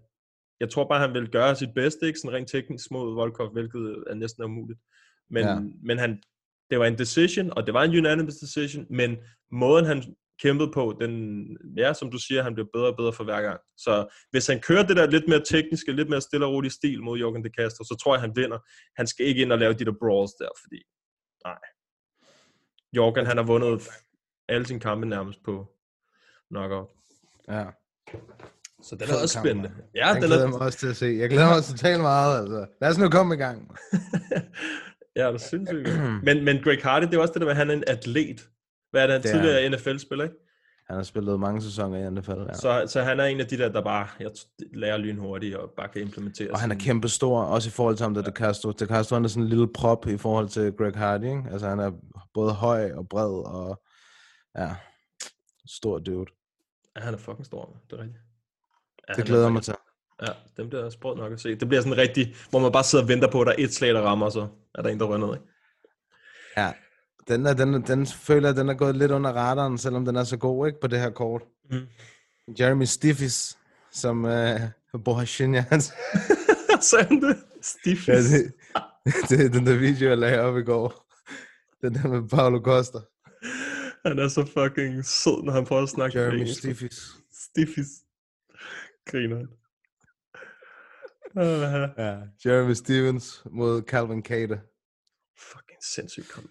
jeg 0.60 0.70
tror 0.70 0.88
bare, 0.88 1.00
han 1.00 1.14
vil 1.14 1.30
gøre 1.30 1.56
sit 1.56 1.74
bedste, 1.74 2.06
ikke 2.06 2.18
sådan 2.18 2.36
rent 2.36 2.50
teknisk 2.50 2.90
mod 2.90 3.14
Volkov, 3.14 3.52
hvilket 3.52 4.04
er 4.06 4.14
næsten 4.14 4.44
umuligt. 4.44 4.80
Men, 5.30 5.44
Ja. 5.44 5.58
men 5.84 5.98
han, 5.98 6.22
det 6.70 6.78
var 6.78 6.84
en 6.86 6.98
decision, 6.98 7.50
og 7.56 7.66
det 7.66 7.74
var 7.74 7.82
en 7.82 7.98
unanimous 7.98 8.34
decision, 8.34 8.86
men 8.90 9.16
måden 9.52 9.84
han 9.84 10.02
kæmpede 10.42 10.70
på, 10.74 10.96
den, 11.00 11.44
ja, 11.76 11.92
som 11.94 12.10
du 12.10 12.18
siger, 12.18 12.42
han 12.42 12.54
bliver 12.54 12.68
bedre 12.72 12.86
og 12.86 12.96
bedre 12.96 13.12
for 13.12 13.24
hver 13.24 13.42
gang. 13.42 13.60
Så 13.76 14.06
hvis 14.30 14.46
han 14.46 14.60
kører 14.60 14.86
det 14.86 14.96
der 14.96 15.10
lidt 15.10 15.28
mere 15.28 15.42
tekniske, 15.50 15.92
lidt 15.92 16.08
mere 16.08 16.20
stille 16.20 16.46
og 16.46 16.52
rolig 16.52 16.72
stil 16.72 17.02
mod 17.02 17.18
Jorgen 17.18 17.44
De 17.44 17.50
Castro, 17.58 17.84
så 17.84 17.96
tror 18.02 18.14
jeg, 18.14 18.20
han 18.20 18.36
vinder. 18.36 18.58
Han 18.96 19.06
skal 19.06 19.26
ikke 19.26 19.42
ind 19.42 19.52
og 19.52 19.58
lave 19.58 19.72
de 19.72 19.84
der 19.84 19.92
brawls 20.00 20.32
der, 20.32 20.48
fordi, 20.64 20.82
nej. 21.44 21.58
Jorgen, 22.96 23.26
han 23.26 23.36
har 23.36 23.44
vundet 23.44 23.88
alle 24.48 24.66
sine 24.66 24.80
kampe 24.80 25.06
nærmest 25.06 25.42
på 25.44 25.66
knockout. 26.50 26.88
Ja. 27.48 27.64
Så 28.82 28.96
den 28.96 29.08
er 29.10 29.22
også 29.22 29.38
spændende. 29.40 29.72
Ja, 29.94 30.06
Jeg 30.06 30.14
den 30.14 30.22
glæder 30.24 30.44
er, 30.46 30.48
mig 30.50 30.58
også 30.60 30.78
til 30.78 30.86
at 30.88 30.96
se. 30.96 31.06
Jeg 31.06 31.30
glæder 31.30 31.46
mig 31.46 31.56
også 31.56 31.70
totalt 31.70 32.00
meget, 32.00 32.40
altså. 32.40 32.66
Lad 32.80 32.90
os 32.90 32.98
nu 32.98 33.08
komme 33.08 33.34
i 33.34 33.38
gang. 33.38 33.58
ja, 35.16 35.26
det 35.26 35.34
er 35.34 35.38
sindssygt. 35.38 35.88
men, 36.26 36.44
men 36.44 36.62
Greg 36.62 36.78
Hardy, 36.82 37.04
det 37.04 37.14
er 37.14 37.18
også 37.20 37.32
det 37.32 37.40
der 37.40 37.46
med, 37.46 37.52
at 37.52 37.56
han 37.56 37.70
er 37.70 37.74
en 37.74 37.84
atlet. 37.86 38.48
Hvad 38.90 39.02
er 39.02 39.06
det, 39.06 39.12
han 39.12 39.22
Det 39.22 39.30
er 39.30 39.34
tidligere 39.34 39.70
NFL-spiller, 39.70 40.24
ikke? 40.24 40.36
Han 40.86 40.96
har 40.96 41.02
spillet 41.02 41.40
mange 41.40 41.62
sæsoner 41.62 42.06
i 42.06 42.10
NFL, 42.10 42.30
ja. 42.30 42.54
Så, 42.54 42.84
så 42.86 43.02
han 43.02 43.20
er 43.20 43.24
en 43.24 43.40
af 43.40 43.46
de 43.46 43.58
der, 43.58 43.68
der 43.68 43.82
bare 43.82 44.08
jeg, 44.20 44.30
lærer 44.74 44.96
lynhurtigt 44.96 45.56
og 45.56 45.70
bare 45.76 45.88
kan 45.88 46.02
implementere. 46.02 46.50
Og 46.50 46.60
han 46.60 46.70
er 46.70 46.74
kæmpe 46.74 47.08
stor, 47.08 47.42
også 47.42 47.68
i 47.68 47.70
forhold 47.70 47.96
til 47.96 48.04
ham 48.04 48.14
der 48.14 48.22
De 48.22 48.30
Castro. 48.30 48.70
De 48.70 48.86
Castro 48.86 49.16
han 49.16 49.24
er 49.24 49.28
sådan 49.28 49.42
en 49.42 49.48
lille 49.48 49.68
prop 49.72 50.06
i 50.06 50.16
forhold 50.16 50.48
til 50.48 50.72
Greg 50.72 50.92
Hardy, 50.94 51.24
ikke? 51.24 51.42
Altså 51.52 51.68
han 51.68 51.78
er 51.78 51.92
både 52.34 52.52
høj 52.52 52.92
og 52.92 53.08
bred 53.08 53.44
og 53.46 53.82
ja, 54.58 54.74
stor 55.66 55.98
dude. 55.98 56.26
Ja, 56.96 57.00
han 57.00 57.14
er 57.14 57.18
fucking 57.18 57.46
stor, 57.46 57.76
det 57.90 57.98
er 57.98 58.02
rigtigt. 58.02 58.20
Ja, 59.08 59.12
Det 59.12 59.16
han 59.16 59.22
er 59.22 59.26
glæder 59.26 59.48
mig 59.48 59.62
til. 59.62 59.74
Ja, 60.22 60.32
dem 60.56 60.68
bliver 60.68 60.90
sprødt 60.90 61.18
nok 61.18 61.32
at 61.32 61.40
se. 61.40 61.54
Det 61.54 61.68
bliver 61.68 61.82
sådan 61.82 61.98
rigtig, 61.98 62.34
hvor 62.50 62.58
man 62.58 62.72
bare 62.72 62.84
sidder 62.84 63.04
og 63.04 63.08
venter 63.08 63.30
på, 63.30 63.40
at 63.40 63.46
der 63.46 63.52
er 63.52 63.56
et 63.58 63.74
slag, 63.74 63.94
der 63.94 64.00
rammer, 64.00 64.30
så 64.30 64.48
er 64.76 64.82
der 64.82 64.90
en, 64.90 65.00
der 65.00 65.06
rører 65.06 65.18
ned, 65.18 65.34
ikke? 65.34 65.46
Ja, 66.56 66.72
den, 67.28 67.46
er, 67.46 67.54
den, 67.54 67.82
den 67.82 68.06
føler 68.06 68.48
jeg, 68.48 68.56
den 68.56 68.68
er 68.68 68.74
gået 68.74 68.96
lidt 68.96 69.10
under 69.10 69.32
radaren, 69.32 69.78
selvom 69.78 70.04
den 70.04 70.16
er 70.16 70.24
så 70.24 70.36
god, 70.36 70.66
ikke, 70.66 70.80
på 70.80 70.86
det 70.86 71.00
her 71.00 71.10
kort. 71.10 71.42
Mm. 71.70 71.86
Jeremy 72.60 72.84
Stiffis, 72.84 73.58
som 73.92 74.24
uh, 74.24 75.02
bor 75.04 75.22
i 75.22 75.26
Shinyans. 75.26 75.92
Sagde 76.80 77.20
det? 77.20 77.36
Stiff. 77.62 78.08
ja, 78.08 78.16
det, 78.16 78.52
det, 79.28 79.44
er 79.44 79.48
den 79.48 79.66
der 79.66 79.78
video, 79.78 80.08
jeg 80.08 80.18
lagde 80.18 80.40
op 80.40 80.58
i 80.58 80.62
går. 80.62 81.06
Den 81.82 81.94
der 81.94 82.08
med 82.08 82.28
Paulo 82.28 82.58
Costa. 82.58 82.98
Han 84.06 84.18
er 84.18 84.28
så 84.28 84.44
fucking 84.44 85.04
sød, 85.04 85.44
når 85.44 85.52
han 85.52 85.64
prøver 85.64 85.82
at 85.82 85.88
snakke 85.88 86.20
Jeremy. 86.20 86.46
Stiffis. 86.46 87.00
Stiffis. 87.32 87.86
Griner 89.06 89.46
Ja. 91.36 92.16
Jeremy 92.44 92.72
Stevens 92.72 93.42
mod 93.50 93.82
Calvin 93.82 94.22
Cater. 94.22 94.58
fucking 95.38 95.82
sindssygt 95.94 96.32
kamp. 96.34 96.50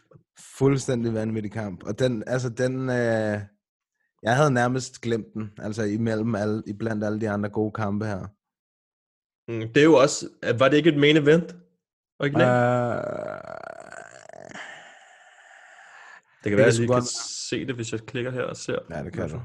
Fuldstændig 0.58 1.14
vanvittig 1.14 1.52
kamp. 1.52 1.84
Og 1.84 2.00
den, 2.00 2.24
altså 2.28 2.50
den, 2.50 2.90
øh, 2.90 3.40
jeg 4.24 4.36
havde 4.36 4.52
nærmest 4.52 5.02
glemt 5.02 5.34
den, 5.34 5.52
altså 5.58 5.84
imellem 5.84 6.36
alle, 6.36 6.64
iblandt 6.68 7.04
alle 7.04 7.22
de 7.22 7.30
andre 7.30 7.50
gode 7.50 7.72
kampe 7.72 8.06
her. 8.06 8.28
Mm, 9.48 9.74
det 9.74 9.78
er 9.78 9.84
jo 9.84 9.94
også, 9.94 10.30
var 10.60 10.70
det 10.70 10.78
ikke 10.78 10.90
et 10.90 11.00
main 11.00 11.18
event? 11.18 11.56
Originalt? 12.20 12.50
Uh, 12.50 13.26
det 16.44 16.50
kan 16.50 16.52
det 16.52 16.58
være, 16.58 16.68
at 16.68 16.80
jeg 16.80 16.88
kan 16.88 16.88
godt 16.88 17.08
se 17.50 17.68
det, 17.68 17.76
hvis 17.76 17.92
jeg 17.92 18.02
klikker 18.02 18.32
her 18.32 18.44
og 18.44 18.58
ser. 18.58 18.80
ja, 18.90 19.04
det 19.04 19.14
kan 19.14 19.30
du. 19.30 19.42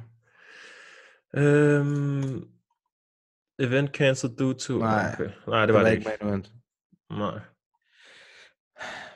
Øhm, 1.37 2.45
event 3.61 3.91
cancelled 3.91 4.37
due 4.37 4.55
to... 4.55 4.79
Nej, 4.79 5.13
okay. 5.13 5.31
Nej, 5.47 5.67
det 5.67 5.75
var 5.75 5.83
det, 5.83 5.93
ikke. 5.93 6.05
main 6.21 6.31
event. 6.31 6.53
Nej. 7.11 7.41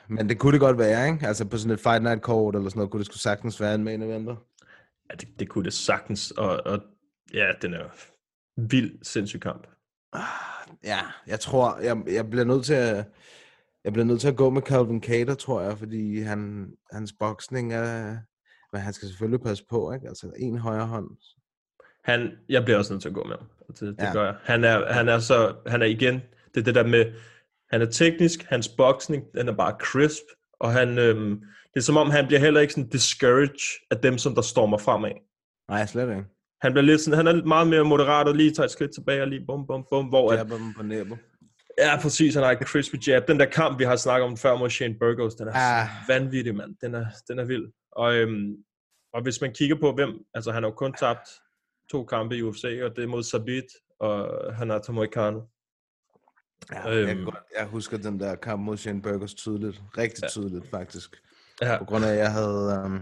Men 0.07 0.29
det 0.29 0.39
kunne 0.39 0.51
det 0.51 0.59
godt 0.59 0.77
være, 0.77 1.07
ikke? 1.07 1.27
Altså 1.27 1.45
på 1.45 1.57
sådan 1.57 1.73
et 1.73 1.79
Fight 1.79 2.03
Night 2.03 2.21
kort 2.21 2.55
eller 2.55 2.69
sådan 2.69 2.79
noget, 2.79 2.91
kunne 2.91 2.99
det 2.99 3.05
sgu 3.05 3.17
sagtens 3.17 3.61
være 3.61 3.75
en 3.75 3.83
main 3.83 4.01
eventer. 4.01 4.35
Ja, 5.09 5.15
det, 5.15 5.39
det 5.39 5.49
kunne 5.49 5.63
det 5.63 5.73
sagtens, 5.73 6.31
og, 6.31 6.61
og 6.65 6.79
ja, 7.33 7.51
den 7.61 7.73
er 7.73 7.89
vild 8.57 8.99
sindssyg 9.03 9.39
kamp. 9.39 9.67
Ja, 10.83 10.99
jeg 11.27 11.39
tror, 11.39 11.79
jeg, 11.79 12.03
jeg 12.07 12.29
bliver 12.29 12.45
nødt 12.45 12.65
til 12.65 12.73
at, 12.73 13.05
jeg 13.83 13.93
bliver 13.93 14.05
nødt 14.05 14.21
til 14.21 14.27
at 14.27 14.37
gå 14.37 14.49
med 14.49 14.61
Calvin 14.61 15.03
Cater, 15.03 15.35
tror 15.35 15.61
jeg, 15.61 15.77
fordi 15.77 16.19
han, 16.19 16.71
hans 16.91 17.13
boksning 17.19 17.73
er, 17.73 18.17
men 18.71 18.81
han 18.81 18.93
skal 18.93 19.07
selvfølgelig 19.07 19.41
passe 19.41 19.65
på, 19.69 19.91
ikke? 19.91 20.07
Altså 20.07 20.31
en 20.37 20.57
højre 20.57 20.85
hånd. 20.85 21.09
Han, 22.05 22.31
jeg 22.49 22.63
bliver 22.63 22.77
også 22.77 22.93
nødt 22.93 23.01
til 23.01 23.09
at 23.09 23.15
gå 23.15 23.23
med 23.23 23.35
ham. 23.35 23.47
Det, 23.67 23.79
det 23.81 23.95
Ja. 23.99 24.13
gør 24.13 24.25
jeg. 24.25 24.35
Han 24.43 24.63
er, 24.63 24.93
han 24.93 25.09
er 25.09 25.19
så, 25.19 25.55
han 25.67 25.81
er 25.81 25.85
igen, 25.85 26.15
det 26.53 26.59
er 26.59 26.63
det 26.63 26.75
der 26.75 26.87
med, 26.87 27.13
han 27.71 27.81
er 27.81 27.85
teknisk, 27.85 28.43
hans 28.49 28.67
boksning, 28.67 29.23
den 29.37 29.47
er 29.47 29.53
bare 29.53 29.75
crisp, 29.79 30.23
og 30.59 30.71
han, 30.71 30.97
øhm, 30.97 31.39
det 31.73 31.79
er 31.79 31.83
som 31.83 31.97
om, 31.97 32.09
han 32.09 32.27
bliver 32.27 32.39
heller 32.39 32.61
ikke 32.61 32.73
sådan 32.73 32.89
discouraged 32.89 33.85
af 33.91 33.97
dem, 33.97 34.17
som 34.17 34.35
der 34.35 34.41
stormer 34.41 34.77
fremad. 34.77 35.11
Nej, 35.69 35.85
slet 35.85 36.09
ikke. 36.09 36.25
Han 36.61 36.71
bliver 36.73 36.85
lidt 36.85 37.01
sådan, 37.01 37.17
han 37.25 37.27
er 37.27 37.45
meget 37.45 37.67
mere 37.67 37.83
moderat 37.83 38.27
og 38.27 38.35
lige 38.35 38.51
tager 38.51 38.65
et 38.65 38.71
skridt 38.71 38.93
tilbage 38.93 39.21
og 39.21 39.27
lige 39.27 39.45
bum, 39.47 39.67
bum, 39.67 39.85
bum, 39.89 40.05
hvor 40.05 40.33
Jabber 40.33 40.57
dem 40.57 40.73
på 40.73 40.83
næbet. 40.83 41.17
Ja, 41.77 42.01
præcis. 42.01 42.35
Han 42.35 42.43
har 42.43 42.51
et 42.51 42.67
crispy 42.67 43.07
jab. 43.07 43.27
Den 43.27 43.39
der 43.39 43.45
kamp, 43.45 43.79
vi 43.79 43.83
har 43.83 43.95
snakket 43.95 44.25
om 44.25 44.37
før 44.37 44.57
mod 44.57 44.69
Shane 44.69 44.95
Burgos, 44.99 45.35
den 45.35 45.47
er 45.47 45.51
ah. 45.55 45.87
vanvittig, 46.07 46.55
mand. 46.55 46.75
Den 46.81 46.95
er, 46.95 47.05
den 47.27 47.39
er 47.39 47.45
vild. 47.45 47.65
Og, 47.91 48.15
øhm, 48.15 48.55
og 49.13 49.21
hvis 49.23 49.41
man 49.41 49.53
kigger 49.53 49.75
på, 49.75 49.91
hvem... 49.93 50.09
Altså, 50.33 50.51
han 50.51 50.63
har 50.63 50.69
jo 50.69 50.75
kun 50.75 50.93
tabt 50.93 51.27
to 51.91 52.05
kampe 52.05 52.37
i 52.37 52.41
UFC, 52.41 52.79
og 52.83 52.95
det 52.95 53.03
er 53.03 53.07
mod 53.07 53.23
Sabit 53.23 53.65
og 53.99 54.29
Hanato 54.55 54.91
Moicano. 54.91 55.41
Ja, 56.71 56.89
jeg, 56.89 57.09
Øhm. 57.09 57.23
godt, 57.25 57.35
jeg 57.59 57.65
husker 57.67 57.97
den 57.97 58.19
der 58.19 58.35
kamp 58.35 58.61
mod 58.61 58.77
Shane 58.77 59.01
Burgos 59.01 59.33
tydeligt. 59.33 59.81
Rigtig 59.97 60.23
Ja. 60.23 60.27
tydeligt, 60.27 60.69
faktisk. 60.69 61.15
Ja. 61.61 61.77
På 61.77 61.85
grund 61.85 62.05
af, 62.05 62.09
at 62.11 62.17
jeg 62.17 62.31
havde, 62.31 62.81
um, 62.85 63.01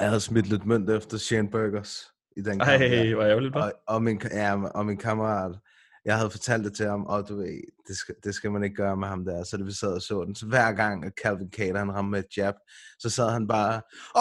jeg 0.00 0.08
havde 0.08 0.20
smidt 0.20 0.46
lidt 0.46 0.66
mønt 0.66 0.90
efter 0.90 1.18
Shane 1.18 1.50
Burgos 1.50 2.04
i 2.36 2.40
den 2.40 2.58
kamp. 2.58 2.70
Ej, 2.70 2.76
der. 2.78 3.14
hvor 3.14 3.24
ærgerligt, 3.24 3.56
hva'? 3.56 3.60
og, 3.60 3.72
og, 3.86 4.02
min, 4.02 4.20
ja, 4.30 4.62
og 4.68 4.86
min 4.86 4.96
kammerat, 4.96 5.58
jeg 6.04 6.16
havde 6.16 6.30
fortalt 6.30 6.64
det 6.64 6.74
til 6.74 6.86
ham, 6.86 7.06
og 7.06 7.28
du 7.28 7.36
ved, 7.36 7.60
det 7.88 7.96
skal, 7.96 8.14
det 8.24 8.34
skal 8.34 8.50
man 8.50 8.64
ikke 8.64 8.76
gøre 8.76 8.96
med 8.96 9.08
ham 9.08 9.24
der. 9.24 9.44
Så 9.44 9.56
det 9.56 9.66
vi 9.66 9.72
sad 9.72 9.92
og 9.92 10.02
så 10.02 10.24
den. 10.24 10.34
Så 10.34 10.46
hver 10.46 10.72
gang, 10.72 11.04
at 11.04 11.12
Calvin 11.22 11.50
Cater, 11.50 11.78
han 11.78 11.94
ramte 11.94 12.10
med 12.10 12.18
et 12.18 12.36
jab, 12.36 12.54
så 12.98 13.10
sad 13.10 13.30
han 13.30 13.48
bare, 13.48 13.74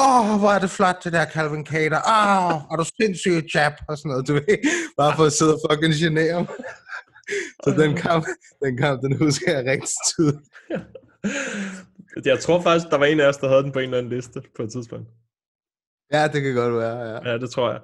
åh, 0.03 0.39
hvor 0.39 0.49
er 0.49 0.59
det 0.59 0.69
flot, 0.69 1.03
det 1.03 1.13
der 1.13 1.25
Calvin 1.25 1.65
Cater. 1.65 1.97
Åh, 1.97 2.53
er 2.71 2.75
du 2.77 2.85
sindssyg 3.01 3.45
jab, 3.55 3.73
og 3.87 3.97
sådan 3.97 4.09
noget, 4.09 4.27
du 4.27 4.33
ved. 4.33 4.57
Bare 4.97 5.15
for 5.15 5.25
at 5.25 5.33
sidde 5.33 5.53
og 5.53 5.59
fucking 5.69 5.93
genere 5.93 6.33
ham. 6.33 6.47
Så 7.63 7.69
den 7.77 7.95
kamp, 7.95 8.25
den 8.63 8.77
kamp, 8.77 9.01
den 9.01 9.17
husker 9.17 9.51
jeg 9.57 9.71
rigtig 9.71 9.89
tydeligt. 10.11 10.49
Jeg 12.25 12.39
tror 12.39 12.61
faktisk, 12.61 12.91
der 12.91 12.97
var 12.97 13.05
en 13.05 13.19
af 13.19 13.27
os, 13.27 13.37
der 13.37 13.47
havde 13.47 13.63
den 13.63 13.71
på 13.71 13.79
en 13.79 13.85
eller 13.85 13.97
anden 13.97 14.13
liste 14.13 14.41
på 14.55 14.63
et 14.63 14.71
tidspunkt. 14.71 15.07
Ja, 16.13 16.27
det 16.27 16.41
kan 16.41 16.55
godt 16.55 16.73
være, 16.73 16.97
ja. 16.97 17.29
Ja, 17.31 17.37
det 17.37 17.51
tror 17.51 17.71
jeg. 17.71 17.81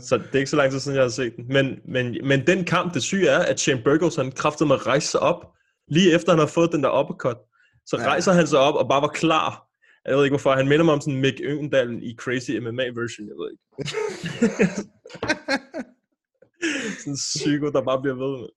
Så 0.00 0.18
det 0.18 0.34
er 0.34 0.38
ikke 0.38 0.50
så 0.50 0.56
lang 0.56 0.70
tid 0.70 0.80
siden, 0.80 0.96
jeg 0.96 1.04
har 1.04 1.10
set 1.10 1.36
den. 1.36 1.44
Men, 1.48 1.78
men, 1.84 2.16
men 2.28 2.46
den 2.46 2.64
kamp, 2.64 2.94
det 2.94 3.02
syge 3.02 3.28
er, 3.28 3.38
at 3.38 3.60
Shane 3.60 3.82
Burgos, 3.84 4.16
han 4.16 4.32
kræftede 4.32 4.68
med 4.68 4.76
at 4.76 4.86
rejse 4.86 5.08
sig 5.08 5.20
op, 5.20 5.46
lige 5.88 6.12
efter 6.14 6.32
han 6.32 6.38
har 6.38 6.46
fået 6.46 6.72
den 6.72 6.82
der 6.82 7.00
uppercut. 7.00 7.36
Så 7.86 7.96
Ja. 7.98 8.06
rejser 8.06 8.32
han 8.32 8.46
sig 8.46 8.58
op 8.58 8.74
og 8.74 8.88
bare 8.88 9.02
var 9.02 9.08
klar. 9.08 9.62
Jeg 10.06 10.16
ved 10.16 10.24
ikke 10.24 10.32
hvorfor. 10.32 10.52
Han 10.52 10.68
minder 10.68 10.84
mig 10.84 10.94
om 10.94 11.00
sådan 11.00 11.20
Mick 11.20 11.40
Øgendalen 11.44 12.02
i 12.02 12.14
Crazy 12.18 12.50
MMA 12.50 12.82
version. 12.82 13.28
Jeg 13.28 13.36
ved 13.36 13.50
ikke. 13.52 13.62
sådan 17.00 17.12
en 17.12 17.16
psyko, 17.16 17.70
der 17.70 17.82
bare 17.82 18.00
bliver 18.02 18.14
ved 18.14 18.38
med. 18.40 18.48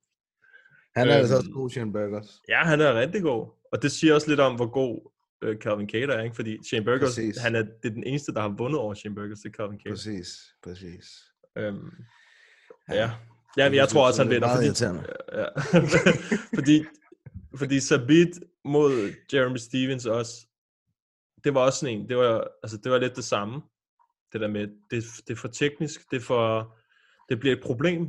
Han 0.96 1.10
er 1.10 1.14
altså 1.16 1.34
Øhm. 1.36 1.40
også 1.40 1.52
god, 1.52 1.70
Shane 1.70 1.92
Burgos. 1.94 2.28
Ja, 2.50 2.60
han 2.64 2.82
er 2.82 2.94
rigtig 3.00 3.22
god. 3.22 3.48
Og 3.72 3.82
det 3.82 3.92
siger 3.92 4.14
også 4.14 4.28
lidt 4.30 4.40
om, 4.40 4.56
hvor 4.56 4.66
god 4.72 5.12
øh, 5.42 5.58
Calvin 5.58 5.90
Cater 5.90 6.14
er, 6.14 6.24
ikke? 6.24 6.36
Fordi 6.36 6.58
Shane 6.68 6.86
Burgos, 6.86 7.02
Præcis. 7.10 7.38
han 7.38 7.56
er, 7.56 7.62
det 7.62 7.86
er 7.86 7.90
den 7.90 8.04
eneste, 8.04 8.34
der 8.34 8.42
har 8.42 8.56
vundet 8.58 8.80
over 8.80 8.94
Shane 8.94 9.16
Burgos, 9.16 9.40
det 9.40 9.50
er 9.50 9.54
Calvin 9.54 9.80
Cater. 9.80 9.92
Præcis, 9.96 10.28
præcis. 10.64 11.06
Øhm, 11.58 11.92
ja. 12.90 13.12
Ja, 13.58 13.70
men 13.70 13.76
jeg 13.76 13.82
Det 13.84 13.90
tror 13.90 14.08
også, 14.08 14.22
han 14.24 14.30
vinder. 14.32 14.48
meget 14.48 14.58
Fordi, 14.58 14.66
irriterende. 14.68 15.06
ja, 15.34 15.46
fordi, 16.58 16.86
fordi 17.56 17.80
Sabit 17.80 18.30
mod 18.66 19.14
Jeremy 19.34 19.58
Stevens 19.58 20.06
også, 20.06 20.34
det 21.44 21.54
var 21.54 21.62
også 21.62 21.80
sådan 21.80 22.00
en, 22.00 22.10
det 22.10 22.18
var, 22.18 22.48
altså, 22.64 22.78
det 22.84 22.92
var 22.92 22.98
lidt 22.98 23.16
det 23.16 23.24
samme. 23.24 23.62
Det 24.34 24.42
der 24.42 24.48
med, 24.48 24.68
det, 24.92 25.04
det 25.28 25.34
er 25.34 25.36
for 25.38 25.48
teknisk, 25.48 26.12
det, 26.12 26.18
er 26.18 26.22
for, 26.22 26.78
det 27.30 27.40
bliver 27.40 27.56
et 27.56 27.62
problem 27.64 28.06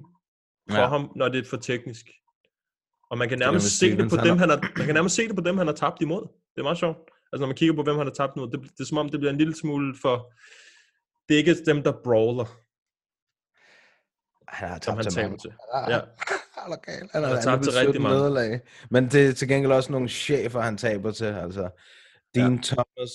for 0.70 0.76
Ja. 0.76 0.80
ja. 0.82 0.88
ham, 0.88 1.12
når 1.16 1.28
det 1.28 1.38
er 1.44 1.48
for 1.48 1.56
teknisk. 1.56 2.06
Og 3.10 3.18
man 3.18 3.28
kan 3.28 3.38
nærmest 3.38 3.78
se 3.78 3.96
det 3.96 4.10
på 4.10 4.16
dem, 4.16 4.38
han 4.38 4.48
har, 4.48 4.72
man 4.76 4.86
kan 4.86 4.94
nærmest 4.94 5.14
se 5.16 5.28
det 5.28 5.36
på 5.36 5.42
dem, 5.42 5.58
han 5.58 5.66
har 5.66 5.74
tabt 5.74 6.02
imod. 6.02 6.20
Det 6.54 6.58
er 6.58 6.62
meget 6.62 6.78
sjovt. 6.78 6.98
Altså 7.32 7.40
når 7.40 7.46
man 7.46 7.56
kigger 7.56 7.74
på, 7.74 7.82
hvem 7.82 7.96
han 7.96 8.06
har 8.06 8.14
tabt 8.14 8.36
imod, 8.36 8.50
det, 8.50 8.60
det 8.62 8.80
er 8.80 8.84
som 8.84 8.98
om, 8.98 9.08
det 9.08 9.20
bliver 9.20 9.32
en 9.32 9.38
lille 9.38 9.56
smule 9.56 9.96
for, 10.02 10.32
det 11.28 11.34
er 11.34 11.38
ikke 11.38 11.64
dem, 11.64 11.82
der 11.82 11.92
brawler, 12.04 12.46
Han 14.48 14.68
har 14.68 14.78
tabt 14.78 14.96
han 14.96 15.10
til 15.10 15.22
mange. 15.22 15.38
til. 15.38 15.52
Ja. 15.74 15.96
Ja. 15.96 16.00
Han 16.60 16.72
er. 16.72 17.08
Han 17.12 17.24
har 17.24 17.40
tabt 17.40 17.62
til 17.62 17.72
rigtig 17.72 18.02
mange. 18.02 18.18
Nederlag. 18.18 18.60
Men 18.90 19.08
det 19.08 19.26
er 19.26 19.32
til 19.32 19.48
gengæld 19.48 19.72
også 19.72 19.92
nogle 19.92 20.08
chefer, 20.08 20.60
han 20.60 20.76
taber 20.76 21.10
til. 21.10 21.24
Altså, 21.24 21.70
Dean 22.34 22.54
ja. 22.54 22.60
Thomas, 22.62 23.10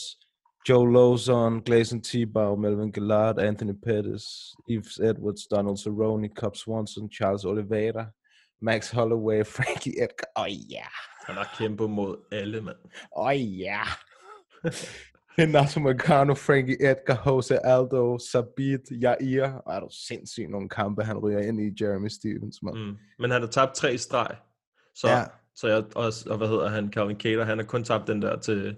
Joe 0.70 0.94
Lawson, 0.94 1.62
Gleason 1.62 2.02
Tebow, 2.02 2.56
Melvin 2.56 2.92
Gillard, 2.92 3.40
Anthony 3.40 3.74
Pettis, 3.86 4.24
Yves 4.70 5.00
Edwards, 5.00 5.48
Donald 5.52 5.78
Cerrone, 5.78 6.30
Cobb 6.38 6.56
Swanson, 6.56 7.10
Charles 7.12 7.46
Oliveira, 7.46 8.06
Max 8.62 8.90
Holloway, 8.92 9.44
Frankie 9.56 9.94
Edgar. 10.04 10.30
Oh, 10.36 10.48
ja. 10.72 10.88
Han 11.26 11.36
har 11.36 11.56
kæmpet 11.58 11.90
mod 11.90 12.18
alle, 12.32 12.62
mand. 12.62 12.78
Åh 13.18 13.26
oh, 13.26 13.60
ja. 13.60 13.82
Renato 15.40 15.80
Magano, 15.80 16.34
Frankie 16.34 16.92
Edgar, 16.92 17.24
Jose 17.26 17.66
Aldo, 17.66 18.18
Sabit, 18.18 18.82
Jair. 19.02 19.52
Og 19.54 19.76
er 19.76 19.80
du 19.80 19.90
sindssygt 20.08 20.50
nogle 20.50 20.70
kampe, 20.70 21.04
han 21.04 21.18
ryger 21.18 21.40
ind 21.40 21.62
i 21.62 21.84
Jeremy 21.84 22.08
Stevens, 22.08 22.64
man. 22.64 22.74
Mm. 22.74 22.98
Men 23.20 23.32
han 23.32 23.42
har 23.42 23.50
tabt 23.50 23.76
tre 23.76 23.98
streg. 23.98 24.36
Så, 24.96 25.08
Ja. 25.08 25.18
ja. 25.18 25.24
så 25.56 25.68
jeg 25.68 25.84
også, 25.96 26.30
og 26.30 26.38
hvad 26.38 26.48
hedder 26.48 26.68
han, 26.70 26.94
Calvin 26.94 27.20
Cater, 27.20 27.44
han 27.44 27.58
har 27.58 27.66
kun 27.66 27.84
tabt 27.84 28.08
den 28.08 28.22
der 28.22 28.40
til, 28.40 28.76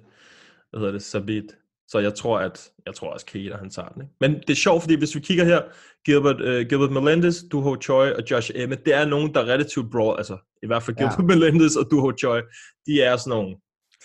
hvad 0.69 0.79
hedder 0.79 0.91
det, 0.91 1.03
Sabit. 1.03 1.57
Så 1.87 1.99
jeg 1.99 2.13
tror, 2.15 2.39
at, 2.39 2.69
jeg 2.85 2.95
tror 2.95 3.13
også 3.13 3.25
Cater, 3.25 3.57
han 3.57 3.69
tager 3.69 3.89
den. 3.89 4.01
Ikke? 4.01 4.13
Men 4.19 4.33
det 4.33 4.49
er 4.49 4.55
sjovt, 4.55 4.81
fordi 4.81 4.95
hvis 4.95 5.15
vi 5.15 5.19
kigger 5.19 5.43
her, 5.43 5.61
Gilbert, 6.05 6.41
uh, 6.41 6.67
Gilbert 6.69 6.91
Melendez, 6.91 7.35
Duho 7.51 7.75
Choi 7.81 8.13
og 8.13 8.23
Josh 8.31 8.51
Emmett, 8.55 8.85
det 8.85 8.93
er 8.93 9.05
nogen, 9.05 9.33
der 9.33 9.41
er 9.41 9.45
relativt 9.45 9.91
brawl, 9.91 10.17
altså 10.17 10.37
i 10.63 10.67
hvert 10.67 10.83
fald. 10.83 10.97
Gilbert 10.97 11.19
ja. 11.19 11.23
Melendez 11.35 11.75
og 11.75 11.91
Duho 11.91 12.11
Choi, 12.19 12.41
de 12.85 13.01
er 13.01 13.17
sådan 13.17 13.29
nogle 13.29 13.55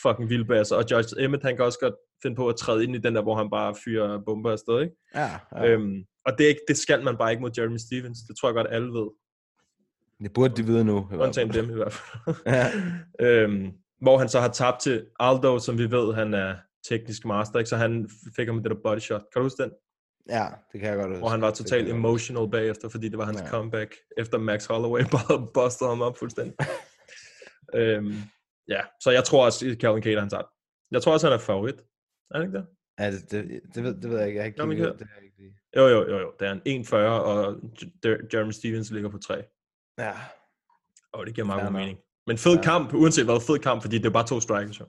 fucking 0.02 0.28
vildbasser, 0.30 0.76
og 0.76 0.84
Josh 0.90 1.14
Emmett, 1.18 1.42
han 1.42 1.56
kan 1.56 1.64
også 1.64 1.78
godt 1.78 1.94
finde 2.22 2.36
på 2.36 2.48
at 2.48 2.56
træde 2.56 2.84
ind 2.84 2.94
i 2.96 2.98
den 2.98 3.14
der, 3.14 3.22
hvor 3.22 3.36
han 3.36 3.50
bare 3.50 3.74
fyrer 3.84 4.20
bomber 4.26 4.52
afsted, 4.52 4.80
ikke? 4.80 4.94
Ja, 5.14 5.30
ja. 5.56 5.66
Øhm, 5.68 6.04
og 6.26 6.32
det, 6.38 6.44
er 6.44 6.48
ikke, 6.48 6.64
det 6.68 6.76
skal 6.76 7.04
man 7.04 7.16
bare 7.16 7.30
ikke 7.30 7.40
mod 7.40 7.50
Jeremy 7.58 7.76
Stevens. 7.76 8.18
Det 8.28 8.36
tror 8.36 8.48
jeg 8.48 8.54
godt, 8.54 8.66
alle 8.70 8.88
ved. 8.88 9.08
Det 10.22 10.32
burde 10.32 10.56
de 10.56 10.66
vide 10.66 10.84
nu. 10.84 11.08
Undtagen 11.18 11.52
dem 11.52 11.70
i 11.70 11.74
hvert 11.74 11.92
fald. 11.92 12.36
Ja. 12.46 12.66
øhm, 13.26 13.72
hvor 14.00 14.18
han 14.18 14.28
så 14.28 14.40
har 14.40 14.48
tabt 14.48 14.80
til 14.80 15.06
Aldo, 15.20 15.58
som 15.58 15.78
vi 15.78 15.90
ved, 15.90 16.14
han 16.14 16.34
er 16.34 16.54
teknisk 16.88 17.24
master, 17.24 17.58
ikke? 17.58 17.68
så 17.68 17.76
han 17.76 18.10
fik 18.36 18.46
ham 18.48 18.54
med 18.54 18.62
det 18.64 18.70
der 18.70 18.76
body 18.84 18.98
shot. 18.98 19.20
Kan 19.32 19.40
du 19.40 19.42
huske 19.42 19.62
den? 19.62 19.72
Ja, 20.28 20.46
det 20.72 20.80
kan 20.80 20.88
jeg 20.90 20.96
godt 20.98 21.08
huske. 21.08 21.18
Hvor 21.18 21.28
han 21.28 21.40
var 21.40 21.46
Det 21.48 21.56
totalt 21.56 21.88
emotional 21.88 22.50
bagefter, 22.50 22.88
fordi 22.88 23.08
det 23.08 23.18
var 23.18 23.24
hans 23.24 23.40
Ja. 23.40 23.48
comeback, 23.48 23.96
efter 24.16 24.38
Max 24.38 24.66
Holloway 24.66 25.02
bare 25.16 25.48
bustede 25.54 25.88
ham 25.90 26.02
op 26.02 26.18
fuldstændig. 26.18 26.54
øhm, 27.74 28.14
ja, 28.68 28.80
så 29.00 29.10
jeg 29.10 29.24
tror 29.24 29.44
også, 29.44 29.66
at 29.66 29.78
Calvin 29.80 30.02
Cater 30.02 30.20
han 30.20 30.30
tager. 30.30 30.42
Jeg 30.90 31.02
tror 31.02 31.12
også, 31.12 31.26
han 31.26 31.34
er 31.34 31.38
favorit. 31.40 31.74
Er 32.30 32.38
han 32.38 32.42
ikke 32.46 32.58
det? 32.58 32.66
Ja, 32.98 33.10
det, 33.10 33.30
det, 33.30 33.60
det, 33.74 33.82
ved, 33.84 33.94
det 34.02 34.10
ved 34.10 34.18
jeg 34.18 34.26
ikke. 34.26 34.36
Jeg 34.38 34.42
har 34.42 34.46
ikke 34.70 34.82
det 34.84 35.06
ikke 35.24 35.36
lige. 35.38 35.54
Jo, 35.76 35.86
jo, 35.88 36.08
jo, 36.10 36.18
jo. 36.18 36.32
Det 36.40 36.48
er 36.48 36.52
en 36.64 36.82
1,40, 36.84 36.96
og 36.96 37.60
Jer- 38.06 38.28
Jeremy 38.34 38.50
Stevens 38.50 38.90
ligger 38.90 39.10
på 39.10 39.18
3. 39.18 39.34
Ja. 39.98 40.12
Og 41.12 41.26
det 41.26 41.34
giver 41.34 41.46
meget 41.46 41.62
god 41.62 41.72
mening. 41.72 41.98
Men 42.26 42.38
fed 42.38 42.54
ja. 42.56 42.62
kamp, 42.62 42.94
uanset 42.94 43.24
hvad, 43.24 43.40
fed 43.46 43.58
kamp, 43.58 43.82
fordi 43.82 43.98
det 43.98 44.06
er 44.06 44.10
bare 44.10 44.26
to 44.26 44.40
strikers. 44.40 44.80
Jo. 44.80 44.86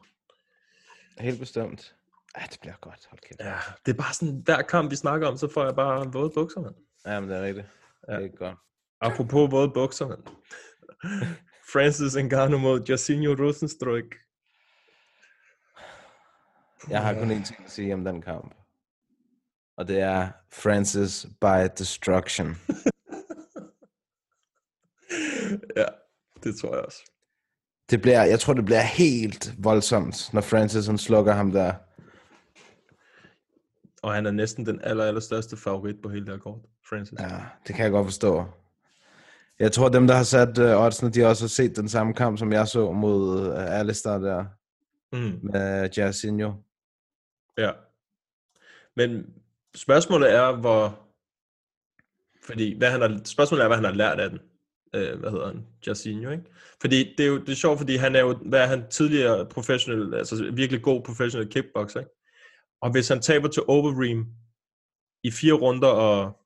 Helt 1.20 1.40
bestemt. 1.40 1.96
Ja, 2.38 2.44
det 2.52 2.58
bliver 2.62 2.76
godt. 2.82 3.08
Hold 3.10 3.20
kæft. 3.20 3.40
Ja, 3.40 3.58
det 3.86 3.92
er 3.92 3.98
bare 3.98 4.14
sådan, 4.14 4.42
hver 4.46 4.62
kamp, 4.62 4.92
vi 4.92 4.96
snakker 4.96 5.28
om, 5.28 5.38
så 5.38 5.48
får 5.48 5.66
jeg 5.66 5.76
bare 5.76 6.14
våde 6.14 6.32
bukser, 6.36 6.62
mand. 6.62 6.76
Ja, 7.06 7.20
men 7.20 7.30
det 7.30 7.38
er 7.38 7.44
rigtigt. 7.44 7.68
Ja. 8.08 8.16
Det 8.20 8.26
er 8.26 8.36
godt. 8.38 8.58
Apropos 9.02 9.52
våde 9.52 9.72
bukser, 9.74 10.08
mand. 10.08 10.24
Francis 11.74 12.16
Ngannou 12.16 12.60
mod 12.60 12.84
Jairzinho 12.88 13.34
Rosenstruik. 13.34 14.06
Jeg 16.90 17.02
har 17.02 17.14
kun 17.14 17.32
én 17.32 17.46
ting 17.46 17.66
at 17.66 17.72
sige 17.72 17.94
om 17.94 18.04
den 18.04 18.22
kamp. 18.22 18.56
Og 19.78 19.88
det 19.88 20.00
er 20.00 20.32
Francis 20.52 21.26
by 21.42 21.68
Destruction. 21.78 22.48
ja, 25.78 25.86
det 26.44 26.56
tror 26.56 26.76
jeg 26.76 26.86
også. 26.86 27.04
Det 27.90 28.02
bliver, 28.02 28.24
jeg 28.24 28.40
tror, 28.40 28.54
det 28.54 28.66
bliver 28.66 28.82
helt 28.82 29.54
voldsomt, 29.58 30.34
når 30.34 30.42
Francis 30.42 30.88
han 30.88 30.98
slukker 30.98 31.34
ham 31.34 31.52
der. 31.52 31.74
Og 34.02 34.14
han 34.14 34.26
er 34.26 34.32
næsten 34.32 34.66
den 34.66 34.80
aller, 34.84 35.04
aller 35.04 35.22
største 35.22 35.58
favorit 35.58 35.96
på 36.04 36.10
hele 36.10 36.26
det 36.26 36.34
her 36.34 36.40
kort, 36.40 36.60
Francis. 36.90 37.20
Ja, 37.20 37.40
det 37.68 37.76
kan 37.76 37.84
jeg 37.84 37.92
godt 37.92 38.08
forstå. 38.08 38.46
Jeg 39.60 39.72
tror, 39.72 39.90
dem, 39.90 40.08
der 40.08 40.16
har 40.16 40.24
sat 40.24 40.58
uh, 40.58 40.86
oddsene, 40.86 41.12
de 41.12 41.20
har 41.20 41.28
også 41.28 41.48
set 41.48 41.76
den 41.76 41.90
samme 41.90 42.14
kamp, 42.14 42.40
som 42.40 42.52
jeg 42.54 42.68
så 42.68 42.92
mod 42.92 43.48
uh, 43.48 43.80
Alistair 43.80 44.18
der 44.18 44.46
Mm, 45.14 45.40
med 45.44 45.90
Jairzinho. 45.98 46.54
ja. 47.58 47.72
Men 48.96 49.26
spørgsmålet 49.76 50.34
er, 50.34 50.56
hvor... 50.56 51.00
Fordi 52.46 52.78
hvad 52.78 52.92
han 52.92 53.02
har, 53.02 53.22
spørgsmålet 53.26 53.64
er, 53.64 53.68
hvad 53.68 53.78
han 53.78 53.86
har 53.86 53.92
lært 53.92 54.20
af 54.20 54.30
den. 54.30 54.40
Øh, 54.96 55.20
hvad 55.20 55.32
hedder 55.32 55.48
han? 55.48 55.66
Jairzinho, 55.88 56.32
ikke? 56.32 56.44
Fordi 56.82 57.16
det 57.18 57.24
er 57.24 57.28
jo 57.28 57.40
det 57.40 57.50
er 57.50 57.56
sjovt, 57.56 57.78
fordi 57.80 57.96
han 57.96 58.16
er 58.16 58.20
jo, 58.20 58.34
hvad 58.34 58.60
er 58.62 58.66
han 58.66 58.90
tidligere 58.90 59.46
professionel, 59.46 60.14
altså 60.16 60.52
virkelig 60.54 60.82
god 60.82 61.02
professionel 61.04 61.50
kickboxer, 61.50 62.00
ikke? 62.00 62.12
Og 62.82 62.92
hvis 62.92 63.08
han 63.08 63.22
taber 63.22 63.48
til 63.48 63.64
Overeem 63.68 64.26
i 65.24 65.32
fire 65.32 65.54
runder 65.54 65.88
og, 65.88 66.40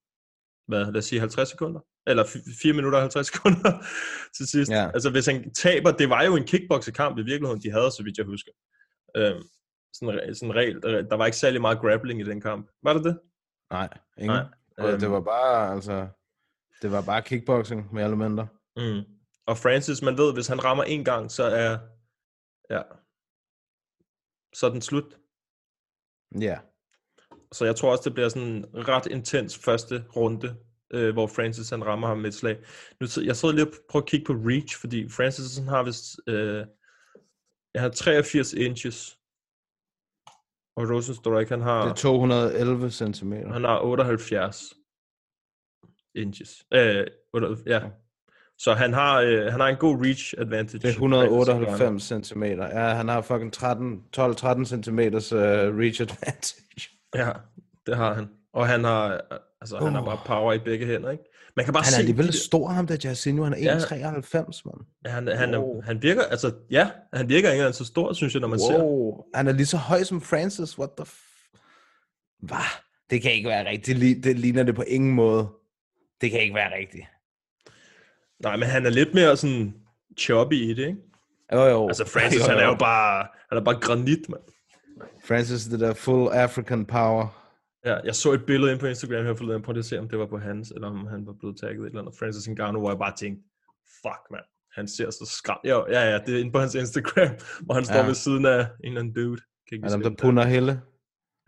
hvad, 0.67 0.85
lad 0.85 0.95
os 0.97 1.05
sige 1.05 1.19
50 1.19 1.49
sekunder, 1.49 1.79
eller 2.07 2.23
4 2.61 2.73
minutter 2.73 2.97
og 2.97 3.03
50 3.03 3.27
sekunder 3.33 3.71
til 4.37 4.47
sidst. 4.47 4.71
Ja. 4.71 4.91
Altså 4.93 5.09
hvis 5.09 5.25
han 5.25 5.53
taber, 5.53 5.91
det 5.91 6.09
var 6.09 6.23
jo 6.23 6.35
en 6.35 6.43
kickboxerkamp 6.45 7.17
i 7.17 7.21
virkeligheden, 7.21 7.61
de 7.63 7.71
havde, 7.71 7.91
så 7.91 8.03
vidt 8.03 8.17
jeg 8.17 8.25
husker. 8.25 8.51
Øhm, 9.17 9.41
sådan, 9.93 10.35
sådan 10.35 10.55
regel, 10.55 10.81
der, 10.81 11.15
var 11.15 11.25
ikke 11.25 11.37
særlig 11.37 11.61
meget 11.61 11.79
grappling 11.79 12.21
i 12.21 12.23
den 12.23 12.41
kamp. 12.41 12.69
Var 12.83 12.93
det 12.93 13.03
det? 13.03 13.19
Nej, 13.71 13.89
ingen. 14.17 14.35
Nej. 14.37 14.45
Og 14.77 14.89
Øhm. 14.89 14.99
det 14.99 15.11
var 15.11 15.21
bare, 15.21 15.73
altså, 15.75 16.07
det 16.81 16.91
var 16.91 17.01
bare 17.01 17.21
kickboxing 17.21 17.93
med 17.93 18.05
elementer. 18.05 18.47
Mm. 18.77 19.17
Og 19.47 19.57
Francis, 19.57 20.01
man 20.01 20.17
ved, 20.17 20.33
hvis 20.33 20.47
han 20.47 20.63
rammer 20.63 20.83
en 20.83 21.03
gang, 21.05 21.31
så 21.31 21.43
er, 21.43 21.77
ja, 22.69 22.81
så 24.55 24.65
er 24.65 24.69
den 24.69 24.81
slut. 24.81 25.17
Ja. 26.39 26.59
Så 27.51 27.65
jeg 27.65 27.75
tror 27.75 27.91
også, 27.91 28.03
det 28.05 28.13
bliver 28.13 28.29
sådan 28.29 28.47
en 28.47 28.65
ret 28.87 29.05
intens 29.05 29.57
første 29.57 30.05
runde, 30.15 30.55
øh, 30.93 31.13
hvor 31.13 31.27
Francis 31.27 31.69
han 31.69 31.85
rammer 31.85 32.07
ham 32.07 32.17
med 32.17 32.29
et 32.29 32.35
slag. 32.35 32.57
Nu, 33.01 33.07
jeg 33.23 33.35
sidder 33.35 33.55
lige 33.55 33.67
og 33.67 33.73
prøver 33.89 34.03
at 34.03 34.09
kigge 34.09 34.25
på 34.25 34.33
reach, 34.33 34.79
fordi 34.79 35.09
Francis 35.09 35.57
han 35.57 35.67
har 35.67 35.83
vist, 35.83 36.19
øh, 36.27 36.65
jeg 37.73 37.81
har 37.81 37.89
83 37.89 38.53
inches, 38.53 39.19
og 40.75 40.89
Rosenstruik 40.89 41.49
han 41.49 41.61
har, 41.61 41.81
Det 41.83 41.91
er 41.91 41.95
211 41.95 42.91
cm. 42.91 43.33
han 43.33 43.63
har 43.63 43.81
78 43.81 44.73
inches. 46.17 46.63
Øh, 46.73 47.03
8, 47.33 47.47
ja. 47.65 47.79
Så 48.59 48.73
han 48.73 48.93
har, 48.93 49.21
øh, 49.21 49.45
han 49.51 49.59
har 49.59 49.67
en 49.67 49.75
god 49.75 50.05
reach 50.05 50.33
advantage. 50.37 50.79
Det 50.79 50.89
er 50.89 50.93
Francis 50.93 50.99
Ngannou. 50.99 51.41
198 51.41 52.27
cm. 52.27 52.43
Ja, 52.43 52.93
han 52.93 53.07
har 53.07 53.21
fucking 53.21 53.53
13, 53.53 54.01
12-13 54.17 54.65
cm 54.65 54.99
uh, 54.99 55.79
reach 55.79 56.01
advantage. 56.01 56.89
Ja, 57.15 57.29
det 57.87 57.97
har 57.97 58.13
han. 58.13 58.29
Og 58.53 58.67
han 58.67 58.83
har, 58.83 59.13
øh, 59.13 59.19
altså, 59.61 59.77
han 59.77 59.93
har 59.93 60.05
bare 60.05 60.19
power 60.25 60.53
i 60.53 60.59
begge 60.59 60.85
hænder, 60.85 61.09
ikke? 61.11 61.23
Man 61.55 61.65
kan 61.65 61.73
bare 61.73 61.83
Han 61.83 61.87
er 61.91 61.95
se... 61.95 61.99
alligevel 61.99 62.25
der- 62.25 62.31
stor, 62.31 62.67
ham 62.67 62.87
der 62.87 62.97
Jairzinho. 63.03 63.43
Han 63.43 63.53
er 63.53 63.57
Ja. 63.57 63.77
1,93, 63.77 64.61
mand. 64.65 64.77
Han, 65.05 65.27
han, 65.37 65.55
Wow. 65.57 65.81
han 65.81 66.01
virker, 66.01 66.23
altså, 66.23 66.51
ja, 66.71 66.89
han 67.13 67.29
virker 67.29 67.49
ikke 67.49 67.59
engang 67.61 67.75
så 67.75 67.85
stor, 67.85 68.13
synes 68.13 68.33
jeg, 68.33 68.41
når 68.41 68.47
man 68.47 68.59
ser. 68.59 68.83
Wow. 68.83 69.23
Han 69.35 69.47
er 69.47 69.51
lige 69.51 69.65
så 69.65 69.77
høj 69.77 70.03
som 70.03 70.21
Francis. 70.21 70.79
What 70.79 70.89
the 70.97 71.05
f... 71.05 71.13
Hvad? 72.39 72.57
Det 73.09 73.21
kan 73.21 73.31
ikke 73.31 73.49
være 73.49 73.69
rigtigt. 73.69 74.23
Det 74.23 74.39
ligner 74.39 74.63
det 74.63 74.75
på 74.75 74.81
ingen 74.87 75.11
måde. 75.13 75.47
Det 76.21 76.31
kan 76.31 76.41
ikke 76.41 76.55
være 76.55 76.77
rigtigt. 76.77 77.05
Nej, 78.43 78.55
men 78.57 78.67
han 78.69 78.85
er 78.85 78.89
lidt 78.89 79.13
mere 79.13 79.37
sådan 79.37 79.73
choppy 80.19 80.53
i 80.53 80.73
det, 80.73 80.87
ikke? 80.87 80.99
Jo, 81.53 81.63
jo. 81.63 81.87
Altså, 81.87 82.05
Francis, 82.05 82.39
Jo, 82.47 82.47
han 82.49 82.57
er 82.57 82.63
jo. 82.63 82.69
jo 82.71 82.75
bare, 82.77 83.27
han 83.49 83.57
er 83.57 83.63
bare 83.63 83.79
granit, 83.79 84.29
mand. 84.29 84.41
Francis, 85.27 85.63
det 85.65 85.79
der 85.79 85.93
full 85.93 86.29
African 86.33 86.85
power. 86.85 87.43
Ja, 87.85 87.95
jeg 88.03 88.15
så 88.15 88.31
et 88.31 88.45
billede 88.45 88.71
ind 88.71 88.79
på 88.79 88.85
Instagram 88.87 89.25
her 89.25 89.33
forleden, 89.33 89.61
prøv 89.61 89.77
at 89.77 89.85
se, 89.85 89.99
om 89.99 90.09
det 90.09 90.19
var 90.19 90.25
på 90.25 90.37
hans, 90.37 90.71
eller 90.71 90.87
om 90.87 91.07
han 91.07 91.25
var 91.27 91.33
blevet 91.39 91.57
tagget 91.59 91.79
et 91.81 91.85
eller 91.85 92.01
andet. 92.01 92.15
Francis 92.19 92.47
Ngannou, 92.49 92.79
hvor 92.81 92.89
jeg 92.91 92.97
bare 92.99 93.15
tænkte, 93.15 93.43
fuck, 94.01 94.21
mand. 94.31 94.43
Han 94.75 94.87
ser 94.87 95.09
så 95.09 95.25
skram. 95.37 95.59
Jo, 95.63 95.85
ja, 95.89 96.01
ja, 96.11 96.17
det 96.25 96.35
er 96.35 96.39
inde 96.39 96.51
på 96.51 96.59
hans 96.59 96.75
Instagram, 96.75 97.29
hvor 97.65 97.73
han 97.73 97.85
står 97.85 97.95
Ja. 97.95 98.05
ved 98.05 98.13
siden 98.13 98.45
af 98.45 98.59
en 98.59 98.67
eller 98.83 98.99
anden 99.01 99.13
dude. 99.13 99.41
Kan 99.69 99.75
ikke 99.75 99.85
Er 99.85 99.89
dem, 99.89 100.01
der 100.01 100.09
punder 100.21 100.43
helle? 100.45 100.81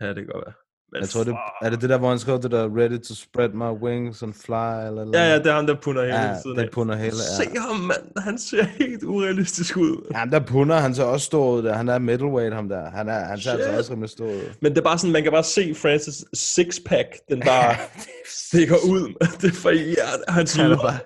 Ja, 0.00 0.08
det 0.08 0.16
kan 0.16 0.26
godt 0.26 0.44
være. 0.46 0.54
Men 0.92 1.00
Jeg 1.00 1.08
tror, 1.08 1.24
det, 1.24 1.34
er 1.62 1.70
det 1.70 1.80
det 1.80 1.90
der, 1.90 1.98
hvor 1.98 2.08
han 2.08 2.18
skrev 2.18 2.42
det 2.42 2.50
der, 2.50 2.68
ready 2.76 2.98
to 3.00 3.14
spread 3.14 3.48
my 3.48 3.82
wings 3.82 4.22
and 4.22 4.34
fly, 4.34 4.86
eller 4.86 5.02
eller 5.02 5.18
Ja, 5.18 5.28
ja, 5.30 5.38
det 5.38 5.46
er 5.46 5.52
ham, 5.52 5.66
der 5.66 5.74
punder 5.82 6.02
hele 6.04 6.16
Ja, 6.16 6.36
tiden 6.42 6.56
der 6.58 6.68
punder 6.72 6.94
hele, 6.96 7.06
ja. 7.38 7.44
Se 7.44 7.58
ham, 7.58 7.76
mand. 7.76 8.18
Han 8.22 8.38
ser 8.38 8.64
helt 8.64 9.02
urealistisk 9.04 9.76
ud. 9.76 10.12
Ja, 10.14 10.24
der 10.32 10.40
punder, 10.40 10.76
han 10.76 10.94
ser 10.94 11.04
også 11.04 11.26
stor 11.26 11.50
ud 11.52 11.62
der. 11.62 11.74
Han 11.74 11.88
er 11.88 11.98
middleweight, 11.98 12.54
ham 12.54 12.68
der. 12.68 12.90
Han, 12.90 13.08
er, 13.08 13.24
han 13.24 13.40
ser 13.40 13.52
altså 13.52 13.70
også 13.78 13.92
rimelig 13.92 14.10
stor 14.10 14.24
ud. 14.26 14.54
Men 14.62 14.72
det 14.72 14.78
er 14.78 14.82
bare 14.84 14.98
sådan, 14.98 15.12
man 15.12 15.22
kan 15.22 15.32
bare 15.32 15.44
se 15.44 15.74
Francis 15.74 16.24
sixpack, 16.34 17.08
den 17.28 17.40
bare 17.46 17.76
stikker 18.50 18.76
ud. 18.88 19.14
Det 19.40 19.50
er 19.50 19.54
for 19.54 20.30
hans 20.32 20.54
Han 20.56 20.64
er 20.64 20.68
lår. 20.68 20.82
bare, 20.82 20.98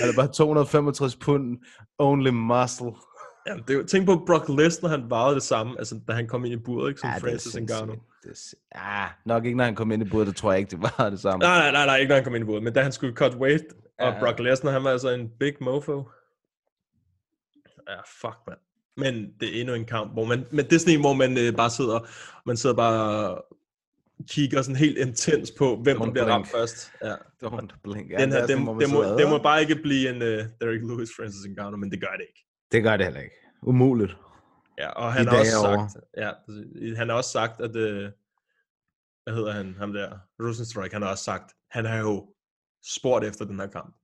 han 0.00 0.08
er 0.10 0.16
bare 0.16 0.28
265 0.28 1.16
pund, 1.16 1.56
only 1.98 2.30
muscle. 2.30 2.90
Jamen, 3.46 3.64
det 3.68 3.76
er 3.76 3.86
tænk 3.86 4.06
på 4.06 4.22
Brock 4.26 4.48
Lesnar, 4.48 4.88
han 4.90 5.10
varede 5.10 5.34
det 5.34 5.42
samme, 5.42 5.74
altså 5.78 6.00
da 6.08 6.12
han 6.12 6.28
kom 6.28 6.44
ind 6.44 6.54
i 6.54 6.56
buret, 6.56 6.88
ikke, 6.88 7.00
som 7.00 7.08
Ja, 7.08 7.14
ja, 7.14 7.20
Francis 7.20 7.56
Ngannou. 7.56 7.96
Det 8.22 8.54
er, 8.72 8.78
ah, 9.04 9.10
nok 9.26 9.44
ikke, 9.44 9.56
når 9.56 9.64
han 9.64 9.74
kom 9.74 9.92
ind 9.92 10.06
i 10.06 10.08
buret, 10.10 10.26
det 10.26 10.36
tror 10.36 10.52
jeg 10.52 10.58
ikke, 10.58 10.70
det 10.70 10.80
var 10.98 11.10
det 11.10 11.20
samme. 11.20 11.38
Nej, 11.44 11.58
nej, 11.58 11.72
nej, 11.72 11.86
nej, 11.86 11.96
ikke 11.96 12.08
når 12.08 12.14
han 12.14 12.24
kom 12.24 12.34
ind 12.34 12.42
i 12.42 12.46
buret, 12.46 12.62
men 12.62 12.72
da 12.72 12.82
han 12.82 12.92
skulle 12.92 13.14
cut 13.14 13.34
weight, 13.34 13.64
og 13.98 14.12
Ja. 14.12 14.20
Brock 14.20 14.38
Lesnar, 14.38 14.70
han 14.72 14.84
var 14.84 14.90
altså 14.90 15.08
en 15.10 15.28
big 15.40 15.54
mofo. 15.60 16.04
Ja, 17.88 18.00
fuck, 18.20 18.36
mand. 18.46 18.58
Men 18.96 19.32
det 19.40 19.56
er 19.56 19.60
endnu 19.60 19.74
en 19.74 19.84
kamp, 19.84 20.12
hvor 20.12 20.24
man, 20.24 20.46
men 20.50 20.64
det 20.64 20.72
er 20.72 20.78
sådan 20.78 20.94
en, 20.94 21.00
hvor 21.00 21.12
man 21.12 21.38
øh, 21.38 21.56
bare 21.56 21.70
sidder, 21.70 21.98
man 22.46 22.56
sidder 22.56 22.76
bare 22.76 23.30
og 23.30 23.44
kigger 24.28 24.62
sådan 24.62 24.76
helt 24.76 24.98
intens 24.98 25.52
på, 25.58 25.76
hvem 25.76 25.96
der 25.98 26.04
Don't 26.06 26.10
bliver 26.10 26.26
ramt 26.26 26.44
blink. 26.44 26.56
først. 26.56 26.92
Ja. 27.02 27.14
Don't 27.44 27.80
blink. 27.84 28.10
Den 28.18 28.32
her, 28.32 28.38
er 28.38 28.46
det, 28.46 28.62
man 28.62 28.80
det, 28.80 28.90
må, 28.92 29.04
det 29.18 29.28
må 29.28 29.38
bare 29.38 29.60
ikke 29.60 29.76
blive 29.76 30.08
en 30.10 30.16
uh, 30.22 30.28
Derek 30.60 30.80
Lewis, 30.82 31.08
Francis 31.16 31.46
Ngannou, 31.50 31.76
men 31.76 31.90
det 31.90 32.00
gør 32.00 32.14
det 32.16 32.26
ikke. 32.28 32.47
Det 32.72 32.82
gør 32.82 32.96
det 32.96 33.06
heller 33.06 33.20
ikke. 33.20 33.34
Umuligt. 33.62 34.16
Ja, 34.78 34.88
og 34.90 35.12
han 35.12 35.24
De 35.26 35.30
har 35.30 35.38
også 35.38 35.56
er 35.66 35.68
over. 35.68 35.88
sagt, 35.88 36.04
ja, 36.16 36.30
han 36.96 37.08
har 37.08 37.16
også 37.16 37.30
sagt, 37.30 37.60
at, 37.60 37.76
øh, 37.76 38.10
hvad 39.24 39.34
hedder 39.34 39.52
han, 39.52 39.74
ham 39.78 39.92
der, 39.92 40.18
Rosenstrike, 40.42 40.92
han 40.94 41.02
har 41.02 41.10
også 41.10 41.24
sagt, 41.24 41.52
han 41.70 41.84
har 41.84 41.98
jo 41.98 42.34
spurgt 42.96 43.24
efter 43.24 43.44
den 43.44 43.60
her 43.60 43.66
kamp. 43.66 43.94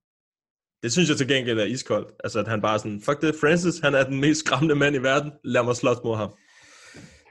Det 0.82 0.92
synes 0.92 1.08
jeg 1.08 1.16
til 1.16 1.28
gengæld 1.28 1.58
er 1.58 1.64
iskoldt. 1.64 2.08
Altså, 2.24 2.38
at 2.40 2.48
han 2.48 2.60
bare 2.60 2.78
sådan, 2.78 3.00
fuck 3.00 3.20
det, 3.20 3.34
Francis, 3.40 3.78
han 3.78 3.94
er 3.94 4.04
den 4.04 4.20
mest 4.20 4.40
skræmmende 4.40 4.74
mand 4.74 4.96
i 4.96 4.98
verden. 4.98 5.32
Lad 5.44 5.62
mig 5.62 5.76
slås 5.76 5.96
mod 6.04 6.16
ham. 6.16 6.30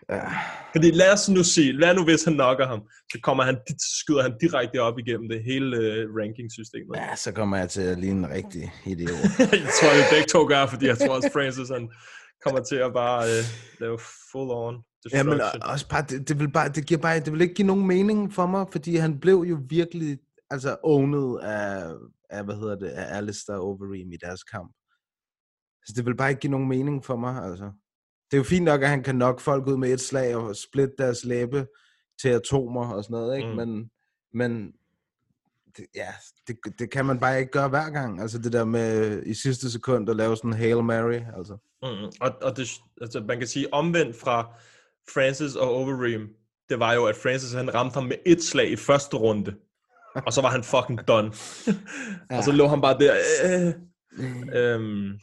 Ja. 0.09 0.29
Fordi 0.75 0.91
lad 0.91 1.13
os 1.13 1.29
nu 1.29 1.43
sige, 1.43 1.71
lad 1.79 1.95
nu 1.95 2.03
hvis 2.03 2.23
han 2.23 2.33
knocker 2.33 2.67
ham, 2.67 2.81
så 3.11 3.19
kommer 3.23 3.43
han, 3.43 3.57
skyder 3.99 4.21
han 4.21 4.33
direkte 4.41 4.77
op 4.81 4.99
igennem 4.99 5.29
det 5.29 5.43
hele 5.43 5.67
uh, 5.77 6.15
rankingsystemet. 6.19 6.95
ja, 6.95 7.15
så 7.15 7.31
kommer 7.31 7.57
jeg 7.57 7.69
til 7.69 7.81
at 7.81 7.99
ligne 7.99 8.27
en 8.27 8.29
rigtig 8.29 8.73
idiot. 8.85 9.29
jeg 9.65 9.73
tror, 9.77 9.91
vi 9.97 10.03
begge 10.15 10.27
to 10.35 10.47
gør, 10.47 10.65
fordi 10.65 10.85
jeg 10.87 10.97
tror 10.97 11.15
også, 11.15 11.29
Francis 11.33 11.69
han 11.69 11.89
kommer 12.45 12.61
til 12.63 12.75
at 12.75 12.93
bare 12.93 13.23
øh, 13.23 13.43
lave 13.79 13.97
full 14.31 14.51
on 14.51 14.75
Ja, 15.13 15.23
men 15.23 15.41
også 15.61 15.87
bare, 15.89 16.05
det, 16.09 16.29
det, 16.29 16.39
vil 16.39 16.51
bare, 16.51 16.69
det, 16.69 16.85
giver 16.85 17.01
bare, 17.01 17.19
det 17.19 17.33
vil 17.33 17.41
ikke 17.41 17.53
give 17.53 17.67
nogen 17.67 17.87
mening 17.87 18.33
for 18.33 18.45
mig, 18.47 18.65
fordi 18.71 18.95
han 18.95 19.19
blev 19.19 19.45
jo 19.49 19.57
virkelig 19.69 20.19
altså 20.49 20.77
owned 20.83 21.39
af, 21.41 21.93
af 22.29 22.43
hvad 22.43 22.55
hedder 22.55 22.75
det, 22.75 22.87
af 22.87 23.17
Alistair 23.17 23.57
Overeem 23.57 24.11
i 24.11 24.17
deres 24.17 24.43
kamp. 24.43 24.71
Så 25.85 25.93
det 25.95 26.05
vil 26.05 26.17
bare 26.17 26.29
ikke 26.29 26.39
give 26.39 26.51
nogen 26.51 26.67
mening 26.67 27.05
for 27.05 27.15
mig, 27.15 27.43
altså. 27.43 27.71
Det 28.33 28.37
er 28.37 28.41
jo 28.41 28.49
fint 28.49 28.65
nok, 28.65 28.81
at 28.81 28.89
han 28.89 29.03
kan 29.03 29.15
nok 29.15 29.39
folk 29.39 29.67
ud 29.67 29.77
med 29.77 29.93
et 29.93 30.01
slag 30.01 30.35
og 30.35 30.55
splitte 30.55 30.93
deres 30.97 31.25
læbe 31.25 31.67
til 32.21 32.29
atomer 32.29 32.93
og 32.93 33.03
sådan 33.03 33.13
noget, 33.15 33.37
ikke? 33.37 33.49
Mm. 33.49 33.55
Men, 33.55 33.89
men 34.33 34.71
det, 35.77 35.85
ja, 35.95 36.07
det, 36.47 36.57
det 36.79 36.91
kan 36.91 37.05
man 37.05 37.19
bare 37.19 37.39
ikke 37.39 37.51
gøre 37.51 37.69
hver 37.69 37.89
gang. 37.89 38.21
Altså 38.21 38.37
det 38.37 38.53
der 38.53 38.65
med 38.65 39.23
i 39.25 39.33
sidste 39.33 39.71
sekund 39.71 40.09
at 40.09 40.15
lave 40.15 40.37
sådan 40.37 40.49
en 40.49 40.57
Hail 40.57 40.83
Mary, 40.83 41.19
altså. 41.37 41.57
Mm, 41.83 42.11
og, 42.21 42.31
og 42.41 42.57
det, 42.57 42.69
altså, 43.01 43.23
man 43.27 43.37
kan 43.37 43.47
sige 43.47 43.73
omvendt 43.73 44.15
fra 44.15 44.53
Francis 45.13 45.55
og 45.55 45.69
Overeem, 45.69 46.27
det 46.69 46.79
var 46.79 46.93
jo, 46.93 47.05
at 47.05 47.15
Francis 47.15 47.53
han 47.53 47.73
ramte 47.73 47.93
ham 47.93 48.03
med 48.03 48.17
et 48.25 48.43
slag 48.43 48.71
i 48.71 48.75
første 48.75 49.17
runde, 49.17 49.55
og 50.25 50.33
så 50.33 50.41
var 50.41 50.49
han 50.49 50.63
fucking 50.63 51.07
done. 51.07 51.27
og 52.37 52.43
så 52.43 52.51
lå 52.51 52.67
han 52.67 52.81
bare 52.81 52.99
der. 52.99 53.15
Øh, 53.45 53.73
øhm, 54.55 55.19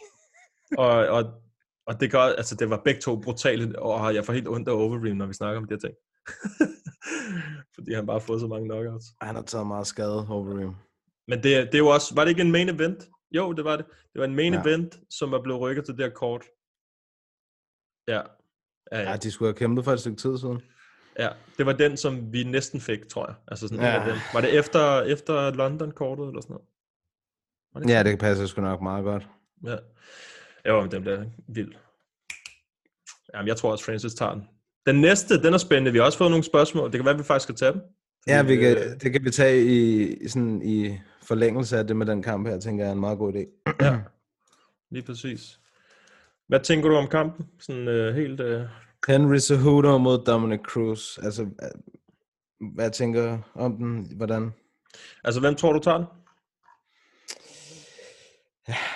og, 0.79 1.07
og, 1.07 1.41
og 1.87 2.01
det 2.01 2.11
gør, 2.11 2.21
altså 2.21 2.55
det 2.55 2.71
var 2.71 2.81
begge 2.85 3.01
to 3.01 3.21
brutale, 3.21 3.79
og 3.83 4.15
jeg 4.15 4.25
får 4.25 4.33
helt 4.33 4.49
ondt 4.49 4.69
af 4.69 4.73
Overeem, 4.73 5.17
når 5.17 5.27
vi 5.27 5.33
snakker 5.33 5.61
om 5.61 5.67
de 5.69 5.75
her 5.75 5.79
ting. 5.79 5.95
Fordi 7.75 7.93
han 7.95 8.07
bare 8.07 8.15
har 8.19 8.27
fået 8.27 8.41
så 8.41 8.47
mange 8.47 8.69
knockouts. 8.69 9.07
Han 9.21 9.35
har 9.35 9.43
taget 9.43 9.67
meget 9.67 9.87
skade, 9.87 10.27
Overeem. 10.29 10.73
Men 11.29 11.39
det, 11.43 11.45
det 11.45 11.75
er 11.75 11.79
jo 11.79 11.89
også, 11.89 12.15
var 12.15 12.25
det 12.25 12.29
ikke 12.31 12.43
en 12.43 12.53
main 12.53 12.69
event? 12.69 13.09
Jo, 13.33 13.53
det 13.53 13.65
var 13.65 13.77
det. 13.77 13.87
Det 13.87 14.19
var 14.21 14.25
en 14.25 14.35
main 14.37 14.53
Ja. 14.55 14.61
event, 14.63 14.99
som 15.11 15.33
er 15.33 15.43
blevet 15.43 15.61
rykket 15.61 15.85
til 15.85 15.95
det 15.97 16.05
her 16.05 16.11
kort. 16.13 16.45
Ja. 18.09 18.17
Ja, 18.93 19.01
Ja, 19.03 19.11
ja. 19.11 19.17
de 19.17 19.31
skulle 19.31 19.49
have 19.49 19.59
kæmpet 19.59 19.85
for 19.85 19.93
et 19.93 20.01
stykke 20.01 20.17
tid 20.19 20.39
siden. 20.39 20.63
ja. 21.19 21.29
Det 21.59 21.67
var 21.67 21.73
den, 21.73 21.97
som 21.97 22.33
vi 22.33 22.45
næsten 22.45 22.81
fik, 22.81 23.09
tror 23.09 23.27
jeg. 23.27 23.35
Altså 23.49 23.69
sådan 23.69 23.85
Ja. 23.85 24.01
ja. 24.03 24.11
den. 24.11 24.19
Var 24.35 24.41
det 24.41 24.59
efter, 24.59 25.03
efter 25.03 25.51
London-kortet, 25.55 26.29
eller 26.29 26.41
sådan 26.41 26.55
noget? 26.55 26.67
Var 27.89 27.95
Ja, 27.95 28.03
det 28.03 28.19
passer 28.19 28.47
sgu 28.47 28.61
nok 28.61 28.83
meget 28.83 29.05
godt. 29.05 29.29
Ja. 29.65 29.77
Jo, 30.69 30.81
men 30.81 30.91
den 30.91 31.03
bliver 31.03 31.25
vild. 31.49 31.73
Jamen, 33.35 33.49
jeg 33.49 33.57
tror 33.57 33.73
også, 33.73 33.85
Francis 33.85 34.15
tager 34.15 34.35
den. 34.35 34.49
Den 34.87 35.01
næste, 35.01 35.43
den 35.43 35.55
er 35.55 35.59
spændende. 35.59 35.93
Vi 35.93 35.99
har 35.99 36.05
også 36.05 36.19
fået 36.19 36.31
nogle 36.31 36.45
spørgsmål. 36.45 36.93
Det 36.93 36.99
kan 36.99 37.05
være, 37.05 37.15
at 37.15 37.19
vi 37.19 37.25
faktisk 37.25 37.43
skal 37.43 37.55
tage 37.55 37.73
dem. 37.73 37.81
Ja, 38.27 38.43
vi 38.43 38.55
øh, 38.55 38.61
kan, 38.61 38.99
det 38.99 39.13
kan 39.13 39.25
vi 39.25 39.31
tage 39.31 39.65
i, 39.65 40.29
sådan, 40.29 40.63
i 40.63 40.99
forlængelse 41.23 41.79
af 41.79 41.87
det 41.87 41.97
med 41.97 42.07
den 42.07 42.23
kamp 42.23 42.49
her, 42.49 42.61
tænker 42.61 42.85
jeg 42.85 42.89
er 42.89 42.95
en 42.95 43.01
meget 43.01 43.19
god 43.19 43.33
idé. 43.33 43.73
Ja, 43.81 43.99
lige 44.91 45.03
præcis. 45.03 45.61
Hvad 46.49 46.61
tænker 46.61 46.89
du 46.89 46.97
om 46.97 47.07
kampen? 47.09 47.47
Sådan 47.61 47.89
uh, 47.89 48.15
helt... 48.15 48.41
Uh... 48.41 48.63
Henry 49.09 49.39
Cejudo 49.39 49.99
mod 49.99 50.25
Dominic 50.25 50.61
Cruz. 50.61 51.19
Altså, 51.19 51.43
øh, 51.43 52.69
hvad 52.75 52.91
tænker 52.91 53.23
du 53.23 53.43
om 53.55 53.77
den? 53.77 54.13
Hvordan? 54.17 54.51
Altså, 55.25 55.41
hvem 55.41 55.55
tror 55.55 55.73
du 55.73 55.79
tager 55.79 55.99
den? 55.99 56.07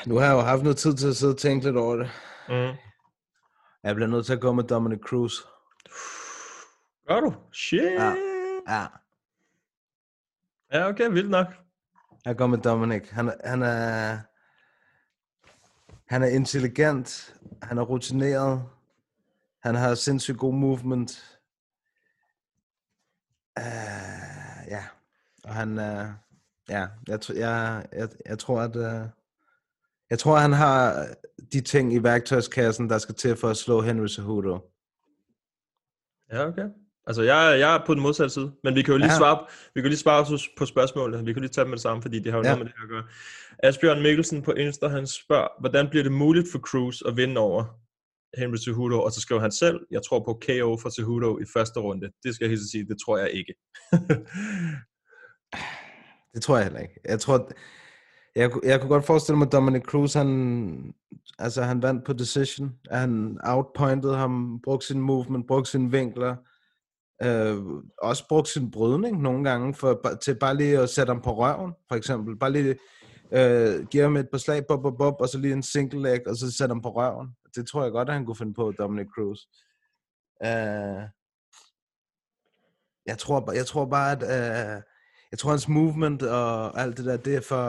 Nu 0.07 0.17
har 0.17 0.25
jeg 0.27 0.33
jo 0.33 0.41
haft 0.41 0.63
noget 0.63 0.77
tid 0.79 0.95
til 0.97 1.09
at 1.09 1.17
sidde 1.17 1.33
og 1.33 1.39
tænke 1.39 1.65
lidt 1.67 1.77
over 1.77 1.97
det. 1.97 2.11
Mm. 2.49 2.77
Jeg 3.83 3.95
bliver 3.95 4.09
nødt 4.09 4.27
til 4.27 4.33
at 4.33 4.41
gå 4.41 4.53
med 4.53 4.65
Dominic 4.65 5.01
Cruz. 5.01 5.33
Gør 7.09 7.21
du? 7.21 7.35
Shit. 7.53 7.83
Ja. 7.83 8.15
Ja. 8.69 8.87
Ja, 10.73 10.79
ja, 10.79 10.89
okay, 10.89 11.09
vildt 11.11 11.31
nok. 11.31 11.47
jeg 12.25 12.37
går 12.37 12.47
med 12.47 12.59
Dominic. 12.59 13.09
Han, 13.11 13.29
er- 13.29 13.49
han 13.49 13.63
er... 13.63 14.19
Han 16.09 16.23
er 16.23 16.27
intelligent. 16.27 17.35
Han 17.63 17.79
er 17.79 17.83
rutineret. 17.83 18.65
Han 19.63 19.75
har 19.75 19.95
sindssygt 19.95 20.39
god 20.39 20.55
movement. 20.55 21.39
Uh, 23.61 24.69
ja, 24.69 24.85
Og 25.45 25.55
han 25.55 25.79
er... 25.79 26.15
Ja, 26.69 26.87
jeg, 27.09 27.21
jeg, 27.37 27.87
jeg, 27.93 28.09
jeg 28.27 28.39
tror, 28.39 28.61
at... 28.61 28.77
Uh, 28.77 29.09
jeg 30.11 30.19
tror, 30.19 30.37
han 30.37 30.53
har 30.53 31.07
de 31.53 31.61
ting 31.61 31.95
i 31.95 32.03
værktøjskassen, 32.03 32.91
der 32.91 32.99
skal 32.99 33.15
til 33.15 33.37
for 33.37 33.49
at 33.49 33.57
slå 33.57 33.81
Henry 33.81 34.07
Cejudo. 34.07 34.59
Ja, 36.33 36.47
okay. 36.49 36.69
Altså, 37.07 37.23
jeg, 37.23 37.57
jeg 37.61 37.75
er 37.75 37.87
på 37.87 37.95
den 37.95 38.03
modsatte 38.03 38.35
side, 38.35 38.53
men 38.65 38.75
vi 38.75 38.83
kan 38.83 38.93
jo 38.93 38.99
lige 38.99 39.13
Ja. 39.13 39.19
svare, 39.19 39.47
vi 39.75 39.81
kan 39.81 39.91
lige 39.91 39.99
svare 39.99 40.39
på, 40.59 40.67
spørgsmålene. 40.67 41.25
Vi 41.25 41.33
kan 41.33 41.43
lige 41.43 41.51
tage 41.53 41.63
dem 41.65 41.71
med 41.71 41.77
det 41.77 41.83
samme, 41.83 42.03
fordi 42.03 42.19
det 42.19 42.33
har 42.33 42.39
jo 42.39 42.45
Ja. 42.45 42.49
noget 42.51 42.65
med 42.65 42.73
det 42.73 42.83
at 42.83 42.89
gøre. 42.89 43.05
Asbjørn 43.63 44.03
Mikkelsen 44.03 44.43
på 44.43 44.53
Insta, 44.53 44.89
han 44.89 45.07
spørger, 45.07 45.49
hvordan 45.61 45.89
bliver 45.91 46.03
det 46.03 46.13
muligt 46.13 46.47
for 46.53 46.59
Cruz 46.59 47.03
at 47.09 47.17
vinde 47.17 47.41
over 47.41 47.65
Henry 48.39 48.57
Cejudo? 48.57 49.03
Og 49.03 49.13
så 49.13 49.21
skriver 49.21 49.41
han 49.41 49.53
selv, 49.53 49.81
jeg 49.91 50.03
tror 50.03 50.19
på 50.25 50.41
KO 50.47 50.79
for 50.83 50.91
Cejudo 50.91 51.39
i 51.39 51.45
første 51.53 51.81
runde. 51.81 52.11
Det 52.23 52.35
skal 52.35 52.45
jeg 52.45 52.51
helt 52.51 52.71
sige, 52.71 52.87
det 52.89 52.97
tror 53.07 53.19
jeg 53.19 53.31
ikke. 53.31 53.55
Det 56.35 56.43
tror 56.43 56.57
jeg 56.57 56.65
heller 56.65 56.81
ikke. 56.81 57.01
Jeg 57.05 57.21
tror, 57.21 57.51
jeg, 58.37 58.51
jeg 58.63 58.81
kunne 58.81 58.89
godt 58.91 59.07
forestille 59.07 59.39
mig, 59.39 59.47
at 59.47 59.53
Dominic 59.53 59.83
Cruz, 59.83 60.15
han, 60.15 60.95
altså 61.39 61.63
han 61.63 61.83
vandt 61.83 62.05
på 62.05 62.13
decision. 62.13 62.79
Han 62.91 63.39
outpointede 63.45 64.17
ham, 64.17 64.61
brugte 64.65 64.87
sin 64.87 65.01
movement, 65.01 65.47
brugte 65.47 65.71
sine 65.71 65.91
vinkler. 65.91 66.37
Øh, 67.23 67.59
også 68.03 68.29
brugte 68.29 68.51
sin 68.53 68.71
brydning 68.71 69.23
nogle 69.23 69.51
gange, 69.51 69.75
for, 69.75 70.19
til 70.23 70.39
bare 70.39 70.57
lige 70.57 70.79
at 70.79 70.91
sætte 70.91 71.11
ham 71.11 71.23
på 71.23 71.37
røven, 71.37 71.73
for 71.89 71.97
eksempel. 71.97 72.39
Bare 72.39 72.53
lige 72.53 72.77
øh, 73.33 73.87
give 73.87 74.03
ham 74.03 74.17
et 74.17 74.29
par 74.31 74.39
slag, 74.39 74.67
bop, 74.67 74.83
bop, 74.83 74.99
bop, 74.99 75.21
og 75.21 75.29
så 75.29 75.39
lige 75.39 75.53
en 75.53 75.63
single 75.63 76.03
leg, 76.03 76.21
og 76.27 76.37
så 76.37 76.53
sætte 76.53 76.73
ham 76.73 76.83
på 76.83 76.91
røven. 76.91 77.29
Det 77.55 77.67
tror 77.69 77.83
jeg 77.83 77.93
godt, 77.93 78.09
at 78.09 78.15
han 78.15 78.27
kunne 78.27 78.37
finde 78.37 78.55
på, 78.55 78.73
Dominic 78.79 79.07
Cruz. 79.15 79.41
Øh, 80.45 81.09
jeg, 83.07 83.19
tror, 83.19 83.53
jeg 83.53 83.67
tror 83.67 83.85
bare, 83.87 84.13
at 84.13 84.23
øh, 84.23 84.83
jeg 85.31 85.39
tror, 85.39 85.51
hans 85.51 85.69
movement 85.69 86.23
og 86.23 86.81
alt 86.81 86.97
det 86.97 87.05
der, 87.05 87.17
det 87.17 87.37
er 87.37 87.41
for, 87.41 87.67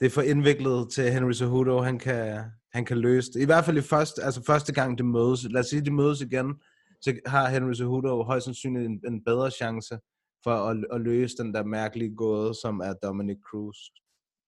det 0.00 0.06
er 0.06 0.10
for 0.10 0.22
indviklet 0.22 0.92
til 0.92 1.12
Henry 1.12 1.32
Cejudo. 1.32 1.80
Han 1.80 1.98
kan, 1.98 2.44
han 2.72 2.84
kan 2.84 2.98
løse 2.98 3.32
det. 3.32 3.42
I 3.42 3.44
hvert 3.44 3.64
fald 3.64 3.78
i 3.78 3.80
første, 3.80 4.22
altså 4.22 4.42
første 4.46 4.72
gang, 4.72 4.98
det 4.98 5.06
mødes. 5.06 5.46
Lad 5.50 5.60
os 5.60 5.66
sige, 5.66 5.84
de 5.84 5.90
mødes 5.90 6.20
igen, 6.20 6.54
så 7.00 7.14
har 7.26 7.48
Henry 7.48 7.74
Cejudo 7.74 8.22
højst 8.22 8.44
sandsynligt 8.44 8.86
en, 8.86 9.00
en 9.06 9.24
bedre 9.24 9.50
chance 9.50 9.98
for 10.44 10.50
at, 10.50 10.76
at 10.92 11.00
løse 11.00 11.36
den 11.36 11.54
der 11.54 11.64
mærkelige 11.64 12.14
gåde, 12.16 12.54
som 12.62 12.80
er 12.80 12.92
Dominic 13.02 13.38
Cruz. 13.50 13.76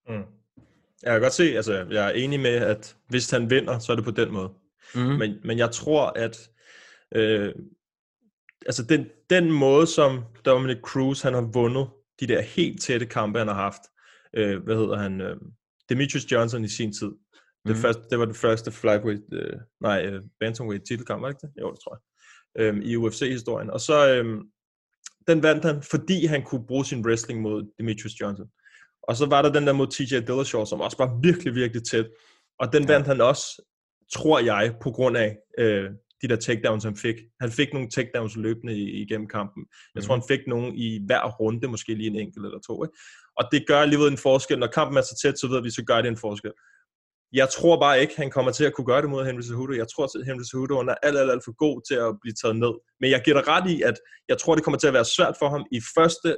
Mm. 0.08 0.24
Jeg 1.02 1.12
kan 1.12 1.20
godt 1.20 1.32
se, 1.32 1.56
altså 1.56 1.86
jeg 1.90 2.06
er 2.06 2.10
enig 2.10 2.40
med, 2.40 2.50
at 2.54 2.96
hvis 3.08 3.30
han 3.30 3.50
vinder, 3.50 3.78
så 3.78 3.92
er 3.92 3.96
det 3.96 4.04
på 4.04 4.10
den 4.10 4.32
måde. 4.32 4.50
Mm. 4.94 5.00
Men, 5.00 5.34
men 5.44 5.58
jeg 5.58 5.70
tror, 5.70 6.12
at 6.16 6.50
øh, 7.14 7.54
altså 8.66 8.82
den, 8.82 9.06
den 9.30 9.52
måde, 9.52 9.86
som 9.86 10.24
Dominic 10.44 10.78
Cruz 10.82 11.22
han 11.22 11.34
har 11.34 11.50
vundet 11.52 11.88
de 12.20 12.26
der 12.26 12.40
helt 12.40 12.82
tætte 12.82 13.06
kampe, 13.06 13.38
han 13.38 13.48
har 13.48 13.54
haft, 13.54 13.82
øh, 14.36 14.62
hvad 14.62 14.76
hedder 14.76 14.96
han, 14.98 15.20
øh, 15.20 15.36
Demetrius 15.88 16.32
Johnson 16.32 16.64
i 16.64 16.68
sin 16.68 16.92
tid. 16.92 17.06
Det, 17.66 17.70
Mhm. 17.74 17.76
første, 17.76 18.02
det 18.10 18.18
var 18.18 18.24
det 18.24 18.36
første 18.36 18.70
flyweight, 18.72 19.22
øh, 19.32 19.56
nej, 19.80 20.04
øh, 20.06 20.22
bantamweight 20.40 20.86
titelkamp, 20.88 21.22
var 21.22 21.28
det 21.28 21.34
ikke 21.34 21.46
det? 21.56 21.60
Jo, 21.62 21.70
det 21.72 21.80
tror 21.84 21.94
jeg. 21.94 22.02
Øh, 22.74 22.82
I 22.84 22.96
UFC-historien. 22.96 23.70
Og 23.70 23.80
så, 23.80 24.14
øh, 24.14 24.40
den 25.28 25.42
vandt 25.42 25.64
han, 25.64 25.82
fordi 25.90 26.26
han 26.26 26.42
kunne 26.42 26.66
bruge 26.66 26.84
sin 26.84 27.06
wrestling 27.06 27.40
mod 27.40 27.72
Demetrius 27.78 28.20
Johnson. 28.20 28.46
Og 29.02 29.16
så 29.16 29.26
var 29.26 29.42
der 29.42 29.52
den 29.52 29.66
der 29.66 29.72
mod 29.72 29.86
TJ 29.86 30.18
Dillashaw, 30.26 30.64
som 30.64 30.80
også 30.80 30.96
var 30.98 31.20
virkelig, 31.22 31.54
virkelig 31.54 31.82
tæt. 31.84 32.06
Og 32.58 32.72
den 32.72 32.88
vandt 32.88 33.06
han 33.06 33.20
også, 33.20 33.44
tror 34.14 34.38
jeg, 34.40 34.74
på 34.82 34.90
grund 34.90 35.16
af 35.16 35.38
øh, 35.58 35.90
de 36.22 36.28
der 36.28 36.36
takedowns, 36.36 36.84
han 36.84 36.96
fik. 36.96 37.16
Han 37.40 37.50
fik 37.50 37.72
nogle 37.72 37.88
takedowns 37.90 38.36
løbende 38.36 38.74
i- 38.76 39.02
igennem 39.02 39.28
kampen. 39.28 39.66
Jeg 39.94 40.02
tror, 40.02 40.14
han 40.14 40.24
fik 40.28 40.40
nogle 40.46 40.76
i 40.76 41.00
hver 41.06 41.30
runde, 41.30 41.68
måske 41.68 41.94
lige 41.94 42.06
en 42.06 42.16
enkelt 42.16 42.44
eller 42.46 42.58
to. 42.66 42.84
Ikke? 42.84 42.96
Og 43.36 43.44
det 43.52 43.64
gør 43.66 43.80
alligevel 43.80 44.12
en 44.12 44.18
forskel. 44.18 44.58
Når 44.58 44.66
kampen 44.66 44.96
er 44.96 45.02
så 45.02 45.18
tæt, 45.22 45.38
så 45.38 45.48
ved 45.48 45.62
vi, 45.62 45.70
så 45.70 45.84
gør 45.84 46.02
det 46.02 46.08
en 46.08 46.16
forskel. 46.16 46.52
Jeg 47.32 47.48
tror 47.48 47.80
bare 47.80 48.00
ikke, 48.00 48.16
han 48.16 48.30
kommer 48.30 48.52
til 48.52 48.64
at 48.64 48.74
kunne 48.74 48.84
gøre 48.84 49.02
det 49.02 49.10
mod 49.10 49.24
Henry 49.24 49.42
Cejudo. 49.42 49.72
Jeg 49.72 49.86
tror, 49.88 50.04
at 50.04 50.26
Henry 50.26 50.44
Cejudo 50.50 50.78
er 50.78 50.94
alt, 51.02 51.18
alt, 51.18 51.30
alt 51.30 51.44
for 51.44 51.54
god 51.56 51.82
til 51.88 51.94
at 51.94 52.18
blive 52.20 52.34
taget 52.42 52.56
ned. 52.56 52.72
Men 53.00 53.10
jeg 53.10 53.22
giver 53.24 53.36
dig 53.40 53.48
ret 53.48 53.70
i, 53.70 53.82
at 53.82 53.94
jeg 54.28 54.38
tror, 54.38 54.54
det 54.54 54.64
kommer 54.64 54.78
til 54.78 54.86
at 54.86 54.92
være 54.92 55.04
svært 55.04 55.34
for 55.38 55.48
ham 55.48 55.66
i 55.72 55.80
første, 55.96 56.36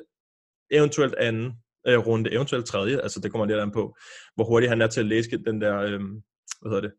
eventuelt 0.70 1.14
anden 1.14 1.52
øh, 1.86 1.98
runde, 1.98 2.32
eventuelt 2.32 2.66
tredje. 2.66 3.00
Altså, 3.00 3.20
det 3.20 3.30
kommer 3.30 3.46
lidt 3.46 3.58
an 3.58 3.72
på, 3.72 3.96
hvor 4.34 4.44
hurtigt 4.44 4.70
han 4.70 4.82
er 4.82 4.86
til 4.86 5.00
at 5.00 5.06
læse 5.06 5.30
den 5.30 5.60
der, 5.60 5.76
øh, 5.80 6.00
hvad 6.60 6.70
hedder 6.70 6.80
det, 6.80 6.92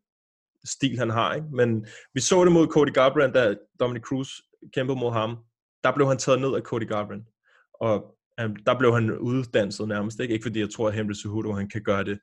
stil, 0.66 0.98
han 0.98 1.10
har. 1.10 1.34
Ikke? 1.34 1.48
Men 1.54 1.88
vi 2.14 2.22
så 2.22 2.44
det 2.44 2.52
mod 2.52 2.68
Cody 2.68 2.94
Garbrandt, 2.94 3.36
da 3.36 3.56
Dominic 3.80 4.04
Cruz 4.04 4.30
kæmpede 4.74 5.00
mod 5.00 5.12
ham. 5.12 5.38
Der 5.84 5.92
blev 5.96 6.08
han 6.08 6.18
taget 6.18 6.42
ned 6.42 6.56
af 6.56 6.62
Cody 6.62 6.88
Garbrandt. 6.88 7.28
Og 7.74 8.15
øh, 8.40 8.50
der 8.66 8.80
blev 8.80 8.94
han 8.94 9.18
uddanset 9.20 9.88
nærmest. 9.88 10.20
Ikke, 10.20 10.34
ikke 10.34 10.44
fordi 10.44 10.60
jeg 10.60 10.70
tror, 10.70 10.88
at 10.88 10.94
Henry 10.94 11.14
Cejudo 11.14 11.54
han 11.54 11.70
kan 11.70 11.84
gøre 11.84 12.04
det. 12.04 12.20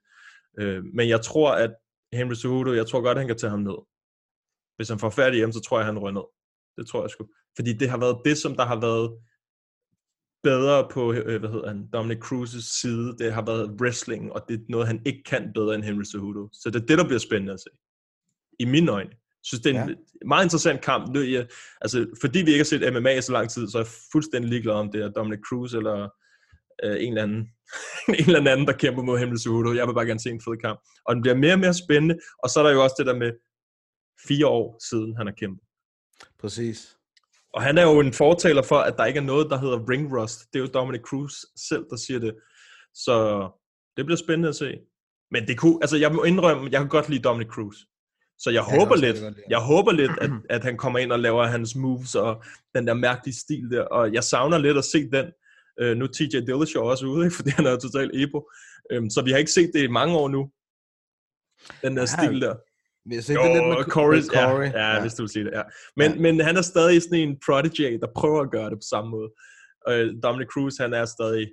Øh, 0.58 0.84
men 0.94 1.08
jeg 1.08 1.20
tror, 1.20 1.52
at 1.52 1.74
Henry 2.12 2.34
Cejudo, 2.34 2.72
jeg 2.72 2.86
tror 2.86 3.00
godt, 3.00 3.16
at 3.16 3.20
han 3.20 3.26
kan 3.26 3.38
tage 3.38 3.50
ham 3.50 3.60
ned. 3.60 3.78
Hvis 4.76 4.88
han 4.88 4.98
får 4.98 5.10
færdig 5.10 5.36
hjem, 5.36 5.52
så 5.52 5.60
tror 5.60 5.78
jeg, 5.78 5.88
at 5.88 5.94
han 5.94 6.02
rører 6.02 6.12
ned. 6.12 6.28
Det 6.76 6.86
tror 6.86 7.02
jeg 7.02 7.10
sgu. 7.10 7.28
Fordi 7.56 7.72
det 7.72 7.90
har 7.90 7.98
været 7.98 8.18
det, 8.24 8.38
som 8.38 8.54
der 8.54 8.64
har 8.64 8.80
været 8.80 9.18
bedre 10.42 10.88
på, 10.90 11.12
øh, 11.12 11.40
hvad 11.40 11.50
hedder 11.50 11.68
han, 11.68 11.88
Dominic 11.92 12.18
Cruz's 12.24 12.80
side. 12.80 13.16
Det 13.18 13.32
har 13.32 13.44
været 13.44 13.80
wrestling, 13.80 14.32
og 14.32 14.44
det 14.48 14.54
er 14.54 14.64
noget, 14.68 14.86
han 14.86 15.02
ikke 15.06 15.22
kan 15.22 15.52
bedre 15.54 15.74
end 15.74 15.84
Henry 15.84 16.04
Cejudo. 16.04 16.48
Så 16.52 16.70
det 16.70 16.82
er 16.82 16.86
det, 16.86 16.98
der 16.98 17.04
bliver 17.04 17.18
spændende 17.18 17.52
at 17.52 17.60
se. 17.60 17.70
I 18.60 18.64
mine 18.64 18.90
øjne. 18.92 19.10
Synes, 19.44 19.62
det 19.62 19.76
er 19.76 19.82
en 19.82 19.88
ja. 19.88 19.94
meget 20.26 20.44
interessant 20.44 20.80
kamp. 20.80 21.14
Nu, 21.14 21.20
jeg, 21.20 21.46
altså, 21.80 22.06
fordi 22.20 22.38
vi 22.38 22.50
ikke 22.50 22.58
har 22.58 22.64
set 22.64 22.92
MMA 22.92 23.10
i 23.10 23.22
så 23.22 23.32
lang 23.32 23.50
tid, 23.50 23.68
så 23.68 23.78
er 23.78 23.82
jeg 23.82 23.92
fuldstændig 24.12 24.50
ligeglad 24.50 24.74
om 24.74 24.92
det 24.92 25.02
er 25.02 25.08
Dominic 25.08 25.40
Cruz 25.48 25.74
eller 25.74 26.08
øh, 26.84 26.96
en, 27.02 27.08
eller 27.08 27.22
anden, 27.22 27.48
en 28.18 28.24
eller 28.36 28.50
anden, 28.50 28.66
der 28.66 28.72
kæmper 28.72 29.02
mod 29.02 29.18
Henry 29.18 29.36
Cejudo. 29.36 29.72
Jeg 29.72 29.86
vil 29.86 29.94
bare 29.94 30.06
gerne 30.06 30.20
se 30.20 30.30
en 30.30 30.40
fed 30.40 30.56
kamp. 30.60 30.80
Og 31.06 31.14
den 31.14 31.22
bliver 31.22 31.36
mere 31.36 31.52
og 31.52 31.58
mere 31.58 31.74
spændende. 31.74 32.18
Og 32.42 32.50
så 32.50 32.60
er 32.60 32.64
der 32.64 32.72
jo 32.72 32.82
også 32.82 32.96
det 32.98 33.06
der 33.06 33.16
med 33.16 33.32
fire 34.28 34.46
år 34.46 34.78
siden, 34.90 35.16
han 35.16 35.26
har 35.26 35.34
kæmpet. 35.34 35.64
Præcis. 36.40 36.96
Og 37.54 37.62
han 37.62 37.78
er 37.78 37.82
jo 37.82 38.00
en 38.00 38.12
fortaler 38.12 38.62
for, 38.62 38.78
at 38.78 38.94
der 38.96 39.04
ikke 39.04 39.18
er 39.18 39.24
noget, 39.24 39.50
der 39.50 39.58
hedder 39.58 39.88
ring 39.90 40.12
rust. 40.16 40.40
Det 40.52 40.58
er 40.58 40.62
jo 40.62 40.70
Dominic 40.74 41.00
Cruz 41.00 41.32
selv, 41.68 41.84
der 41.90 41.96
siger 41.96 42.20
det. 42.20 42.34
Så 42.94 43.48
det 43.96 44.04
bliver 44.06 44.16
spændende 44.16 44.48
at 44.48 44.56
se. 44.56 44.78
Men 45.30 45.46
det 45.48 45.58
kunne, 45.58 45.78
altså 45.80 45.96
jeg 45.96 46.14
må 46.14 46.24
indrømme, 46.24 46.68
jeg 46.72 46.80
kan 46.80 46.88
godt 46.88 47.08
lide 47.08 47.22
Dominic 47.22 47.48
Cruz. 47.48 47.76
Så 48.42 48.50
jeg 48.50 48.64
kan 48.68 48.78
håber 48.78 48.96
lidt, 48.96 49.16
jeg 49.48 49.58
håber 49.58 49.92
lidt, 49.92 50.10
at, 50.20 50.30
at 50.56 50.64
han 50.64 50.76
kommer 50.76 50.98
ind 50.98 51.12
og 51.12 51.18
laver 51.18 51.46
hans 51.46 51.76
moves 51.76 52.14
og 52.14 52.44
den 52.74 52.86
der 52.86 52.94
mærkelige 52.94 53.34
stil 53.34 53.70
der. 53.70 53.82
Og 53.82 54.12
jeg 54.12 54.24
savner 54.24 54.58
lidt 54.58 54.78
at 54.78 54.84
se 54.84 55.10
den. 55.10 55.26
Uh, 55.82 55.96
nu 55.96 56.04
er 56.04 56.08
TJ 56.08 56.36
Dillashaw 56.46 56.82
også 56.82 57.06
ude, 57.06 57.24
ikke? 57.24 57.36
fordi 57.38 57.50
han 57.50 57.66
er 57.66 57.76
totalt 57.76 58.10
ebo. 58.14 58.38
Um, 58.96 59.10
så 59.10 59.22
vi 59.22 59.30
har 59.30 59.38
ikke 59.38 59.50
set 59.50 59.70
det 59.74 59.82
i 59.82 59.86
mange 59.86 60.16
år 60.16 60.28
nu. 60.28 60.50
Den 61.82 61.96
der 61.96 62.02
Ja, 62.02 62.06
stil 62.06 62.40
der. 62.40 62.54
Vi 63.08 63.14
har 63.14 63.22
set 63.22 63.36
det 63.36 63.52
lidt 63.56 63.68
med, 63.68 63.84
Corey, 63.96 64.16
med 64.16 64.28
Corey. 64.28 64.70
Ja, 64.70 64.78
ja, 64.80 64.94
ja, 64.94 65.00
hvis 65.00 65.14
du 65.14 65.22
vil 65.22 65.28
sige 65.28 65.44
det. 65.44 65.52
Ja. 65.52 65.62
Men, 65.96 66.10
ja. 66.12 66.20
men 66.20 66.40
han 66.40 66.56
er 66.56 66.62
stadig 66.62 67.02
sådan 67.02 67.18
en 67.18 67.38
prodigy, 67.46 67.98
der 68.00 68.06
prøver 68.16 68.40
at 68.40 68.50
gøre 68.50 68.70
det 68.70 68.78
på 68.78 68.88
samme 68.90 69.10
måde. 69.10 69.30
Øh, 69.88 70.14
Dominic 70.22 70.48
Cruz, 70.48 70.76
han 70.78 70.92
er 70.94 71.04
stadig 71.04 71.46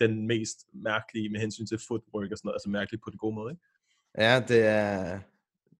den 0.00 0.26
mest 0.26 0.58
mærkelige 0.74 1.28
med 1.28 1.40
hensyn 1.40 1.66
til 1.66 1.78
footwork 1.88 2.30
og 2.32 2.38
sådan 2.38 2.46
noget. 2.48 2.56
Altså 2.56 2.68
mærkelig 2.68 3.00
på 3.04 3.10
den 3.10 3.18
gode 3.18 3.34
måde, 3.34 3.52
ikke? 3.52 3.62
Ja, 4.18 4.34
det 4.48 4.66
er, 4.66 5.20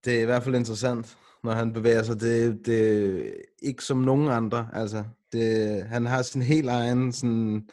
det 0.05 0.19
er 0.19 0.23
i 0.23 0.25
hvert 0.25 0.43
fald 0.43 0.55
interessant, 0.55 1.19
når 1.45 1.53
han 1.53 1.73
bevæger 1.73 2.03
sig. 2.03 2.21
Det, 2.21 2.67
det 2.67 3.19
er 3.27 3.33
ikke 3.63 3.85
som 3.85 3.99
nogen 3.99 4.29
andre. 4.29 4.69
Altså, 4.73 5.05
det, 5.33 5.83
han 5.85 6.07
har 6.07 6.23
sin 6.23 6.43
helt 6.43 6.69
egen 6.69 7.13
sådan, 7.13 7.69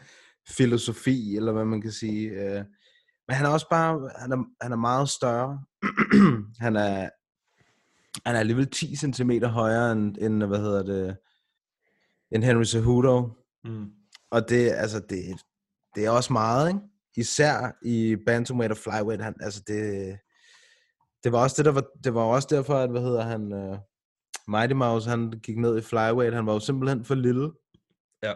filosofi, 0.49 1.35
eller 1.35 1.51
hvad 1.51 1.65
man 1.65 1.81
kan 1.81 1.91
sige. 1.91 2.29
øh. 2.29 2.63
Men 3.27 3.35
han 3.35 3.45
er 3.45 3.49
også 3.49 3.69
bare, 3.69 4.09
han 4.17 4.31
er, 4.31 4.45
han 4.61 4.71
er 4.71 4.75
meget 4.75 5.09
større. 5.09 5.63
han 6.65 6.75
er, 6.75 7.09
han 8.25 8.35
er 8.35 8.39
alligevel 8.39 8.69
10 8.69 8.95
cm 8.95 9.31
højere 9.43 9.91
end, 9.91 10.17
end, 10.17 10.43
hvad 10.43 10.59
hedder 10.59 10.83
det, 10.83 11.17
end 12.31 12.43
Henry 12.43 12.63
Cejudo. 12.63 13.29
Mm. 13.63 13.85
Og 14.31 14.49
det, 14.49 14.71
altså, 14.71 14.99
det, 14.99 15.41
det 15.95 16.05
er 16.05 16.09
også 16.09 16.33
meget, 16.33 16.67
ikke? 16.67 16.79
Især 17.15 17.77
i 17.81 18.15
bantamweight 18.25 18.71
og 18.71 18.77
flyweight. 18.77 19.23
Han, 19.23 19.35
altså, 19.41 19.63
det, 19.67 20.17
det 21.27 21.33
var 21.33 21.43
også 21.43 21.55
det, 21.57 21.65
der 21.65 21.71
var, 21.71 21.85
det 22.03 22.13
var 22.13 22.21
også 22.21 22.47
derfor, 22.51 22.73
at, 22.75 22.89
hvad 22.89 23.01
hedder 23.01 23.21
han, 23.21 23.53
uh, 23.53 23.77
Mighty 24.47 24.73
Mouse, 24.73 25.09
han 25.09 25.31
gik 25.43 25.57
ned 25.57 25.77
i 25.77 25.81
flyweight. 25.81 26.35
Han 26.35 26.45
var 26.45 26.53
jo 26.53 26.59
simpelthen 26.59 27.05
for 27.05 27.15
lille. 27.15 27.51
Ja. 28.23 28.33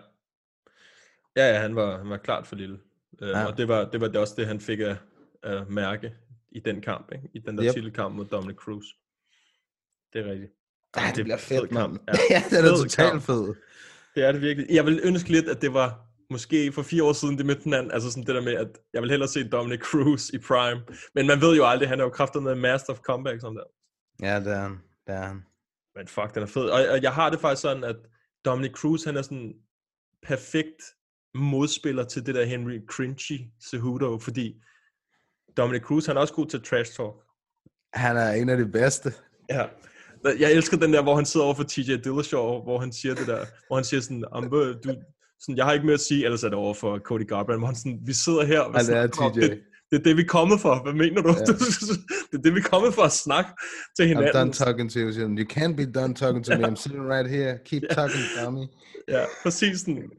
Ja, 1.35 1.53
ja, 1.53 1.59
han 1.59 1.75
var, 1.75 1.97
han 1.97 2.09
var 2.09 2.17
klart 2.17 2.47
for 2.47 2.55
lille. 2.55 2.79
Uh, 3.21 3.27
Ja. 3.27 3.45
Og 3.45 3.57
det 3.57 3.67
var, 3.67 3.89
det 3.89 4.01
var 4.01 4.07
det 4.07 4.15
også 4.15 4.33
det, 4.37 4.47
han 4.47 4.59
fik 4.59 4.79
at, 4.79 4.95
at 5.43 5.69
mærke 5.69 6.13
i 6.51 6.59
den 6.59 6.81
kamp, 6.81 7.11
ikke? 7.11 7.29
I 7.33 7.39
den 7.39 7.57
der 7.57 7.65
Yep. 7.65 7.73
titelkamp 7.73 8.15
mod 8.15 8.25
Dominic 8.25 8.55
Cruz. 8.57 8.85
Det 10.13 10.21
er 10.25 10.31
rigtigt. 10.31 10.51
Ja, 10.97 11.01
det, 11.07 11.15
det 11.15 11.25
bliver 11.25 11.37
fedt, 11.37 11.71
mand. 11.71 11.99
Ja. 12.07 12.13
Ja, 12.35 12.43
det 12.49 12.57
er 12.59 12.63
Fed 12.63 12.77
totalt 12.83 13.23
fed. 13.23 13.55
Det 14.15 14.23
er 14.23 14.31
det 14.31 14.41
virkelig. 14.41 14.67
Jeg 14.69 14.85
vil 14.85 14.99
ønske 15.03 15.29
lidt, 15.29 15.49
at 15.49 15.61
det 15.61 15.73
var 15.73 16.10
måske 16.31 16.71
for 16.71 16.81
fire 16.81 17.03
år 17.03 17.13
siden, 17.13 17.37
det 17.37 17.45
mødte 17.45 17.63
hinanden. 17.63 17.91
Altså 17.91 18.11
sådan 18.11 18.25
det 18.25 18.35
der 18.35 18.41
med, 18.41 18.53
at 18.53 18.67
jeg 18.93 19.01
vil 19.01 19.09
hellere 19.09 19.29
se 19.29 19.49
Dominic 19.49 19.79
Cruz 19.79 20.29
i 20.29 20.37
prime. 20.37 20.81
Men 21.15 21.27
man 21.27 21.41
ved 21.41 21.55
jo 21.55 21.65
aldrig, 21.65 21.89
han 21.89 21.99
er 21.99 22.03
jo 22.03 22.09
kraftet 22.09 22.43
med 22.43 22.55
master 22.55 22.93
of 22.93 22.99
comeback 22.99 23.41
sådan 23.41 23.57
der. 23.57 23.63
Ja, 24.27 24.39
det 24.39 24.53
er 24.53 24.61
han. 24.61 24.79
Det 25.07 25.15
er 25.15 25.25
han. 25.27 25.43
Men 25.95 26.07
fuck, 26.07 26.35
den 26.35 26.43
er 26.43 26.47
fed. 26.47 26.65
Og, 26.65 26.79
og 26.91 27.01
jeg 27.01 27.13
har 27.13 27.29
det 27.29 27.39
faktisk 27.39 27.61
sådan, 27.61 27.83
at 27.83 27.95
Dominic 28.45 28.71
Cruz, 28.71 29.03
han 29.03 29.17
er 29.17 29.21
sådan 29.21 29.53
perfekt 30.27 30.81
modspiller 31.35 32.03
til 32.03 32.25
det 32.25 32.35
der 32.35 32.45
Henry 32.45 32.79
Cringy 32.87 33.39
Cejudo, 33.69 34.19
fordi 34.19 34.61
Dominic 35.57 35.81
Cruz, 35.81 36.05
han 36.05 36.17
er 36.17 36.21
også 36.21 36.33
god 36.33 36.45
til 36.45 36.63
trash 36.63 36.95
talk. 36.97 37.15
Han 37.93 38.17
er 38.17 38.31
en 38.31 38.49
af 38.49 38.57
de 38.57 38.65
bedste. 38.65 39.13
Ja. 39.49 39.65
Jeg 40.39 40.53
elsker 40.53 40.77
den 40.77 40.93
der, 40.93 41.03
hvor 41.03 41.15
han 41.15 41.25
sidder 41.25 41.45
over 41.45 41.55
for 41.55 41.63
TJ 41.63 41.95
Dillashaw, 42.03 42.63
hvor 42.63 42.79
han 42.79 42.91
siger 42.91 43.15
det 43.15 43.27
der, 43.27 43.45
hvor 43.67 43.75
han 43.75 43.83
siger 43.85 44.01
sådan, 44.01 44.25
"Am, 44.31 44.43
øh, 44.43 44.75
du, 44.83 44.95
sådan 45.41 45.57
jeg 45.57 45.65
har 45.65 45.73
ikke 45.73 45.85
mere 45.85 45.93
at 45.93 45.99
sige, 45.99 46.25
ellers 46.25 46.43
er 46.43 46.49
det 46.49 46.57
over 46.57 46.73
for 46.73 46.99
Cody 46.99 47.27
Garbrandt, 47.27 47.59
hvor 47.59 47.67
han 47.67 47.75
sådan, 47.75 47.99
vi 48.05 48.13
sidder 48.13 48.45
her, 48.45 48.59
og 48.59 48.73
vi 48.73 48.77
Ja, 48.77 48.83
det 48.83 48.89
er 49.03 49.07
snakker 49.13 49.25
om- 49.25 49.33
det, 49.33 49.59
det 49.91 49.99
er 49.99 50.03
det, 50.03 50.17
vi 50.17 50.21
er 50.21 50.27
kommet 50.27 50.59
for. 50.59 50.83
Hvad 50.83 50.93
mener 50.93 51.21
du? 51.21 51.29
Ja. 51.29 51.33
det 52.31 52.37
er 52.37 52.41
det, 52.41 52.53
vi 52.55 52.59
er 52.59 52.69
kommet 52.73 52.93
for 52.93 53.01
at 53.01 53.11
snakke 53.11 53.49
til 53.95 54.03
I'm 54.03 54.07
hinanden. 54.07 54.33
done 54.33 54.51
talking 54.53 54.91
to 54.91 54.99
you. 54.99 55.29
You 55.39 55.45
can't 55.53 55.75
be 55.75 55.85
done 55.99 56.13
talking 56.15 56.45
to 56.45 56.57
me. 56.57 56.67
I'm 56.67 56.75
sitting 56.83 57.03
right 57.13 57.29
here. 57.29 57.57
Keep 57.65 57.83
talking, 57.91 58.23
dummy. 58.43 58.65
Ja, 59.07 59.23
præcis 59.43 59.79
sådan. 59.79 60.09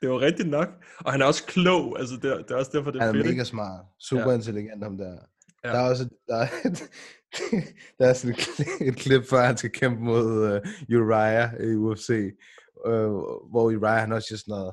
Det 0.00 0.10
var 0.10 0.20
rigtigt 0.20 0.48
nok. 0.48 0.68
Og 0.98 1.12
han 1.12 1.22
er 1.22 1.26
også 1.26 1.44
klog, 1.46 1.98
altså 1.98 2.14
det, 2.22 2.30
er- 2.32 2.36
det 2.42 2.50
er 2.50 2.54
også 2.56 2.70
derfor, 2.74 2.90
det 2.90 3.00
er 3.00 3.04
Han 3.06 3.14
er 3.14 3.18
fedt. 3.22 3.34
mega 3.34 3.44
smart. 3.44 3.80
Super 4.00 4.30
Ja. 4.30 4.36
intelligent, 4.36 4.82
ham 4.82 4.96
der. 4.98 5.16
Ja. 5.64 5.68
Der 5.68 5.74
er 5.78 5.90
også 5.90 6.08
der 6.28 6.36
er, 6.36 6.48
et, 6.64 6.82
der 7.98 8.06
er 8.08 8.12
sådan 8.12 8.30
et, 8.30 8.36
klip- 8.40 8.88
et 8.88 8.96
klip, 8.96 9.22
før 9.30 9.40
han 9.46 9.56
skal 9.56 9.70
kæmpe 9.70 10.02
mod 10.02 10.26
uh, 10.90 10.96
Uriah 11.00 11.50
i 11.60 11.74
UFC, 11.74 12.10
øh, 12.86 13.10
hvor 13.50 13.64
Uriah 13.64 14.00
han 14.00 14.12
også 14.12 14.26
siger 14.28 14.38
sådan 14.38 14.52
noget, 14.52 14.72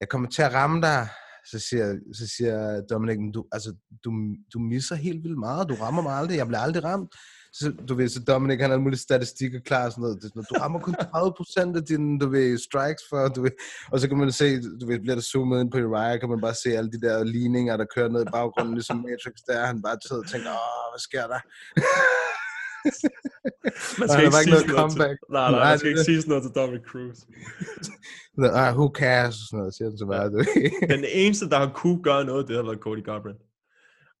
jeg 0.00 0.08
kommer 0.08 0.28
til 0.28 0.42
at 0.42 0.54
ramme 0.54 0.80
dig, 0.82 1.08
så 1.50 1.58
siger, 1.58 1.98
så 2.14 2.26
siger 2.36 2.80
Dominic, 2.90 3.18
du, 3.34 3.44
altså, 3.52 3.74
du, 4.04 4.10
du 4.52 4.58
misser 4.58 4.94
helt 4.94 5.24
vildt 5.24 5.38
meget, 5.38 5.68
du 5.68 5.74
rammer 5.74 6.02
mig 6.02 6.14
aldrig, 6.14 6.36
jeg 6.36 6.46
bliver 6.46 6.60
aldrig 6.60 6.84
ramt. 6.84 7.14
Så, 7.52 7.72
du 7.88 7.94
ved, 7.94 8.08
så 8.08 8.20
Dominic, 8.20 8.60
han 8.60 8.70
har 8.70 8.74
alle 8.74 8.82
mulige 8.82 9.00
statistikker 9.00 9.60
klar, 9.60 9.84
og 9.84 9.92
sådan 9.92 10.02
noget. 10.02 10.16
Det 10.16 10.22
sådan 10.22 10.38
noget, 10.38 10.50
du 10.50 10.54
rammer 10.62 10.80
kun 10.80 10.94
30% 11.74 11.76
af 11.76 11.84
dine, 11.84 12.18
du 12.20 12.28
ved, 12.28 12.58
strikes 12.58 13.02
for, 13.10 13.28
du 13.28 13.42
ved, 13.42 13.50
og 13.92 14.00
så 14.00 14.08
kan 14.08 14.18
man 14.18 14.32
se, 14.32 14.62
du 14.80 14.86
ved, 14.86 15.00
bliver 15.00 15.14
der 15.14 15.22
zoomet 15.22 15.60
ind 15.60 15.70
på 15.70 15.78
Uriah, 15.78 16.20
kan 16.20 16.28
man 16.28 16.40
bare 16.40 16.54
se 16.54 16.68
alle 16.78 16.90
de 16.90 17.00
der 17.00 17.24
ligninger, 17.24 17.76
der 17.76 17.86
kører 17.94 18.08
ned 18.08 18.22
i 18.22 18.32
baggrunden, 18.32 18.74
ligesom 18.74 18.96
Matrix 18.96 19.36
der, 19.46 19.66
han 19.66 19.82
bare 19.82 19.96
sidder 20.08 20.22
og 20.22 20.28
tænker, 20.28 20.50
åh, 20.50 20.92
hvad 20.92 21.02
sker 21.08 21.26
der? 21.32 21.40
Man 24.00 24.08
skal 24.08 24.24
ikke 24.24 24.36
sige 24.36 24.50
noget 24.50 24.66
comeback. 24.78 25.16
Til, 25.20 25.32
nej, 25.36 25.50
nej, 25.50 25.60
Nej, 25.60 25.68
man 25.70 25.78
skal 25.78 25.88
ikke 25.90 26.04
sige 26.04 26.20
sådan 26.20 26.30
noget 26.30 26.44
til 26.44 26.52
Dominic 26.60 26.84
Cruz. 26.90 27.18
Ah, 28.62 28.74
who 28.78 28.86
cares? 28.94 29.34
Sådan 29.34 29.58
noget, 29.58 29.74
siger 29.74 29.88
han 29.88 29.98
så 29.98 30.06
bare, 30.06 30.32
ved. 30.32 30.44
Den 30.88 31.04
eneste, 31.12 31.48
der 31.50 31.58
har 31.58 31.70
kunne 31.74 32.02
gøre 32.02 32.24
noget, 32.24 32.48
det 32.48 32.56
har 32.56 32.62
været 32.62 32.78
Cody 32.78 33.04
Garbrandt. 33.04 33.40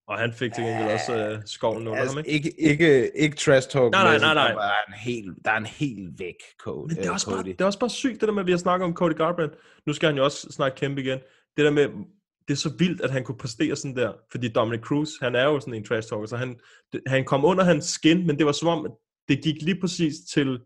Og 0.08 0.18
han 0.18 0.32
fik 0.32 0.52
til 0.54 0.64
gengæld 0.64 0.92
også 0.92 1.34
uh, 1.36 1.42
skoven 1.46 1.88
under 1.88 2.00
Altså, 2.00 2.16
ham, 2.16 2.24
ikke? 2.26 2.48
ikke, 2.48 2.70
ikke, 2.70 3.16
ikke 3.16 3.36
trash 3.36 3.68
talk. 3.68 3.90
Nej, 3.92 4.04
nej, 4.04 4.18
nej, 4.18 4.34
nej. 4.34 4.52
Der 4.52 4.60
er 4.60 4.84
en 4.88 4.94
helt, 4.94 5.38
der 5.44 5.50
er 5.50 5.56
en 5.56 5.66
helt 5.66 6.18
væk, 6.18 6.34
Cody. 6.60 6.88
Men 6.88 6.96
det 6.96 7.04
er, 7.04 7.10
øh, 7.10 7.14
også 7.14 7.26
bare, 7.26 7.36
Cody. 7.36 7.48
det 7.48 7.60
er 7.60 7.64
også 7.64 7.78
bare 7.78 7.90
sygt, 7.90 8.20
det 8.20 8.28
der 8.28 8.34
med, 8.34 8.42
at 8.42 8.46
vi 8.46 8.52
har 8.52 8.58
snakket 8.58 8.84
om 8.84 8.94
Cody 8.94 9.16
Garbrandt. 9.16 9.54
Nu 9.86 9.92
skal 9.92 10.06
han 10.06 10.16
jo 10.16 10.24
også 10.24 10.46
snart 10.50 10.74
kæmpe 10.74 11.00
igen. 11.00 11.18
Det 11.56 11.64
der 11.64 11.70
med, 11.70 11.88
det 12.48 12.54
er 12.54 12.58
så 12.58 12.72
vildt, 12.78 13.00
at 13.00 13.10
han 13.10 13.24
kunne 13.24 13.38
præstere 13.38 13.76
sådan 13.76 13.96
der. 13.96 14.12
Fordi 14.30 14.48
Dominic 14.48 14.80
Cruz, 14.80 15.08
han 15.22 15.34
er 15.34 15.44
jo 15.44 15.60
sådan 15.60 15.74
en 15.74 15.84
trash 15.84 16.08
talker, 16.08 16.26
så 16.26 16.36
han, 16.36 16.56
det, 16.92 17.00
han 17.06 17.24
kom 17.24 17.44
under 17.44 17.64
hans 17.64 17.84
skin, 17.84 18.26
men 18.26 18.38
det 18.38 18.46
var 18.46 18.52
som 18.52 18.68
om, 18.68 18.84
at 18.86 18.92
det 19.28 19.44
gik 19.44 19.62
lige 19.62 19.80
præcis 19.80 20.14
til 20.34 20.60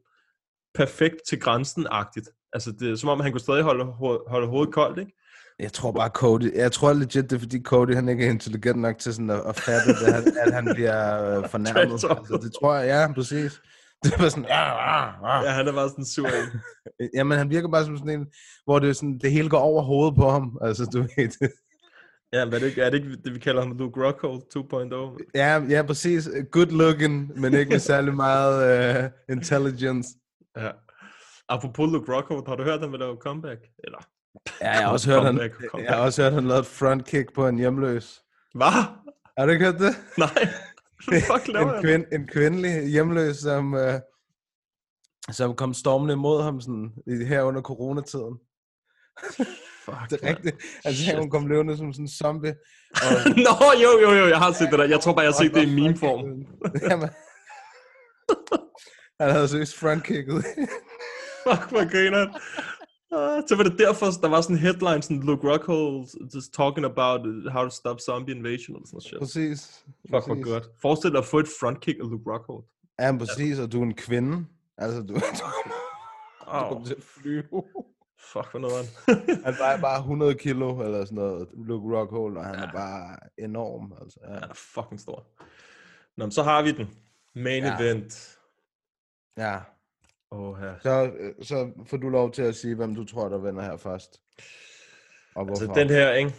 perfekt 0.75 1.17
til 1.29 1.39
grænsen-agtigt. 1.41 2.49
Altså, 2.53 2.73
det 2.73 2.91
er 2.91 2.97
som 2.97 3.09
om, 3.09 3.21
han 3.21 3.33
kunne 3.33 3.41
stadig 3.41 3.63
holde, 3.63 3.85
ho- 3.85 4.31
holde 4.31 4.47
hovedet 4.47 4.75
koldt, 4.75 4.99
ikke? 4.99 5.13
Jeg 5.59 5.73
tror 5.73 5.93
bare 5.93 6.09
Cody, 6.09 6.55
jeg 6.55 6.73
tror 6.73 6.93
legit, 6.93 7.31
det 7.31 7.33
er 7.33 7.39
fordi 7.41 7.63
Cody, 7.63 7.95
han 7.95 8.09
ikke 8.09 8.27
er 8.27 8.31
intelligent 8.31 8.79
nok 8.79 8.99
til 8.99 9.15
sådan 9.15 9.31
at, 9.31 9.43
at 9.47 9.57
fatte, 9.57 9.89
det, 9.95 10.15
at, 10.15 10.25
at 10.47 10.55
han 10.55 10.69
bliver 10.75 11.25
øh, 11.39 11.49
fornærmet. 11.55 11.93
Altså, 11.93 12.39
det 12.43 12.53
tror 12.61 12.75
jeg, 12.75 12.87
ja, 12.89 13.13
præcis. 13.13 13.61
Det 14.05 14.13
var 14.19 14.29
sådan, 14.29 14.45
ja, 14.45 14.65
ja, 14.67 15.05
ja. 15.27 15.43
Ja, 15.45 15.51
han 15.51 15.69
er 15.69 15.73
bare 15.73 15.89
sådan 15.89 16.05
sur. 16.05 16.27
en. 16.27 16.61
Jamen, 17.17 17.39
han 17.39 17.51
virker 17.51 17.69
bare 17.69 17.85
som 17.85 17.97
sådan 17.97 18.21
en, 18.21 18.27
hvor 18.65 18.79
det, 18.79 18.89
er 18.89 18.93
sådan, 18.93 19.19
det 19.19 19.33
hele 19.33 19.49
går 19.49 19.59
over 19.59 19.83
hovedet 19.83 20.15
på 20.15 20.31
ham. 20.31 20.59
Altså, 20.63 20.85
du 20.85 20.99
ved. 20.99 21.51
Ja, 22.33 22.45
men 22.45 22.55
er 22.55 22.59
det, 22.59 22.67
ikke, 22.67 22.83
er 22.83 22.91
det 22.91 22.99
ikke 22.99 23.17
det, 23.25 23.35
vi 23.35 23.39
kalder 23.39 23.63
ham 23.63 23.77
Luke 23.77 24.07
Rockhold 24.07 24.43
2.0? 25.23 25.31
Ja, 25.35 25.63
ja, 25.69 25.83
præcis. 25.83 26.29
Good 26.51 26.67
looking, 26.67 27.41
men 27.41 27.55
ikke 27.55 27.71
med 27.71 27.79
særlig 27.79 28.15
meget 28.15 29.05
uh, 29.05 29.37
intelligence. 29.37 30.09
Ja. 30.57 30.71
Apropos 31.49 31.93
Luke 31.93 32.13
Rockhold, 32.15 32.49
har 32.49 32.57
du 32.57 32.63
hørt, 32.63 32.81
han 32.81 32.93
vil 32.93 33.01
lave 33.01 33.17
comeback? 33.17 33.61
Eller? 33.85 33.99
Ja, 34.61 34.71
jeg 34.71 34.85
har 34.85 34.93
også 34.93 35.11
hørt, 35.11 35.25
han, 35.25 35.35
Comeback, 35.35 35.55
comeback. 35.55 35.85
jeg 35.85 35.97
har 35.97 36.05
også 36.05 36.23
hørt, 36.23 36.33
han 36.33 36.45
lavede 36.45 36.61
et 36.61 36.67
front 36.67 37.05
kick 37.07 37.35
på 37.35 37.49
en 37.49 37.59
hjemløs. 37.59 38.23
Hvad? 38.55 38.85
Har 39.39 39.47
du 39.47 39.53
ikke 39.53 39.65
hørt 39.65 39.81
det? 39.81 39.95
Nej. 40.19 40.49
Fuck 41.31 41.49
laver 41.49 41.75
en, 41.75 41.83
kvind, 41.83 42.05
en 42.13 42.27
kvindelig 42.27 42.89
hjemløs, 42.89 43.37
som, 43.37 43.73
uh, 43.75 43.81
som 45.31 45.55
kom 45.55 45.75
stormende 45.75 46.13
imod 46.13 46.43
ham 46.43 46.61
sådan, 46.61 46.93
i, 47.07 47.25
her 47.25 47.43
under 47.43 47.63
coronatiden. 47.63 48.39
Fuck, 49.85 50.11
Det 50.11 50.19
er 50.23 50.29
rigtigt. 50.29 50.57
Altså, 50.85 51.05
her, 51.05 51.19
hun 51.21 51.31
kom 51.31 51.47
løbende 51.47 51.77
som 51.77 51.93
sådan 51.93 52.05
en 52.05 52.09
zombie. 52.09 52.55
Og, 52.93 53.31
Nå, 53.47 53.73
jo, 53.83 53.91
jo, 54.03 54.11
jo, 54.19 54.27
jeg 54.27 54.39
har 54.39 54.53
set 54.53 54.71
det 54.71 54.79
der. 54.79 54.85
Jeg 54.85 55.01
tror 55.01 55.13
bare, 55.13 55.25
jeg 55.25 55.33
har 55.33 55.43
set 55.43 55.55
det 55.55 55.63
i 55.69 55.75
min 55.75 55.97
form. 55.97 56.47
Jamen, 56.91 57.09
han 59.21 59.31
havde 59.31 59.49
seriøst 59.49 59.77
frontkicket. 59.79 60.45
Fuck, 61.47 61.71
hvor 61.71 61.91
griner. 61.91 62.25
Ah, 63.13 63.43
Så 63.49 63.57
var 63.57 63.63
det 63.63 63.79
derfor, 63.79 64.07
der 64.23 64.29
var 64.29 64.41
sådan 64.41 64.57
en 64.57 64.63
headline, 64.63 65.03
sådan 65.03 65.21
Luke 65.21 65.49
Rockhold 65.53 66.07
just 66.35 66.53
talking 66.53 66.85
about 66.87 67.21
uh, 67.27 67.53
how 67.53 67.65
to 67.65 67.71
stop 67.71 68.01
zombie 68.01 68.35
invasion, 68.37 68.77
eller 68.77 68.87
sådan 68.87 69.01
shit. 69.01 69.19
præcis. 69.21 69.85
Fuck, 70.11 70.27
hvor 70.27 70.43
godt. 70.53 70.65
Forestil 70.83 71.11
dig 71.11 71.19
at 71.19 71.25
få 71.25 71.39
et 71.39 71.49
frontkick 71.61 71.99
af 72.03 72.11
Luke 72.11 72.33
Rockhold. 72.33 72.65
Ja, 73.01 73.17
præcis, 73.19 73.59
og 73.59 73.73
du 73.73 73.81
er 73.81 73.85
en 73.87 73.95
kvinde. 73.95 74.45
Altså, 74.79 75.01
du, 75.01 75.15
du, 75.15 75.21
du 75.21 76.51
Åh, 76.55 76.69
kommer 76.69 76.85
til 76.87 76.95
at 76.95 77.03
flyve. 77.03 77.63
Fuck, 78.33 78.51
hvad 78.51 78.61
noget 78.61 78.87
Han 79.45 79.55
vejer 79.59 79.81
bare 79.81 79.99
100 79.99 80.35
kilo, 80.35 80.81
eller 80.85 81.05
sådan 81.05 81.17
noget, 81.17 81.49
Luke 81.55 81.97
Rockhold, 81.99 82.37
og 82.37 82.45
han 82.45 82.55
er 82.55 82.73
bare 82.73 83.17
enorm. 83.39 83.93
Altså, 84.01 84.19
ja. 84.29 84.33
Han 84.35 84.43
er 84.43 84.55
fucking 84.55 85.01
stor. 85.01 85.27
Nå, 86.17 86.25
men 86.25 86.33
så 86.33 86.43
har 86.43 86.63
vi 86.63 86.73
den. 86.73 86.91
Main 87.35 87.63
Ja. 87.65 87.77
event. 87.81 88.39
ja. 89.37 89.59
Åh, 90.31 90.59
her. 90.59 90.75
Så, 90.83 91.13
så 91.43 91.73
får 91.87 91.97
du 91.97 92.09
lov 92.09 92.33
til 92.33 92.43
at 92.43 92.57
sige, 92.57 92.75
hvem 92.75 92.95
du 92.95 93.05
tror, 93.05 93.29
der 93.29 93.39
vinder 93.39 93.63
her 93.63 93.77
først. 93.77 94.21
Og 95.35 95.45
hvorfor. 95.45 95.63
Altså, 95.65 95.81
den 95.81 95.89
her, 95.89 96.13
ikke? 96.13 96.35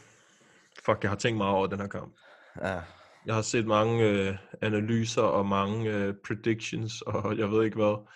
Fuck, 0.86 0.98
jeg 1.04 1.12
har 1.12 1.16
tænkt 1.18 1.38
meget 1.38 1.56
over 1.56 1.68
den 1.68 1.80
her 1.80 1.88
kamp. 1.88 2.16
Ja. 2.62 2.80
Jeg 3.26 3.36
har 3.36 3.42
set 3.42 3.66
mange 3.68 4.04
øh, 4.04 4.36
analyser 4.62 5.22
og 5.22 5.46
mange 5.46 5.90
øh, 5.94 6.14
predictions, 6.28 7.02
og 7.02 7.38
jeg 7.38 7.52
ved 7.52 7.64
ikke 7.66 7.76
hvad. 7.76 8.08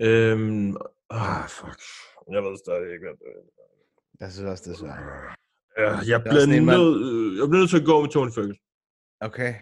Øhm, 0.00 0.76
ah, 1.10 1.48
fuck. 1.48 1.80
Jeg 2.30 2.42
ved 2.42 2.56
stadig 2.64 2.92
ikke, 2.94 3.06
hvad 3.06 3.16
det 3.20 3.28
er. 3.34 3.42
Jeg 4.20 4.32
synes 4.32 4.48
også, 4.50 4.64
det 4.66 4.72
er 4.74 4.78
svært. 4.78 4.98
Ja, 5.78 5.90
jeg 6.10 6.16
er 6.16 6.22
bliver, 6.30 6.42
en, 6.58 6.64
man- 6.64 6.74
øh, 6.80 7.38
jeg 7.38 7.48
bliver 7.48 7.60
nødt 7.62 7.70
til 7.70 7.80
at 7.80 7.86
gå 7.86 8.00
med 8.00 8.08
Tony 8.10 8.30
Ferguson. 8.34 8.56
Okay. 9.20 9.54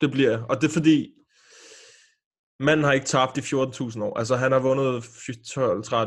Det 0.00 0.10
bliver 0.10 0.30
jeg. 0.30 0.42
Og 0.48 0.60
det 0.60 0.68
er 0.68 0.72
fordi, 0.72 1.12
manden 2.60 2.84
har 2.84 2.92
ikke 2.92 3.06
tabt 3.06 3.36
i 3.38 3.40
14.000 3.40 4.02
år. 4.02 4.18
Altså, 4.18 4.36
han 4.36 4.52
har 4.52 4.58
vundet 4.58 5.04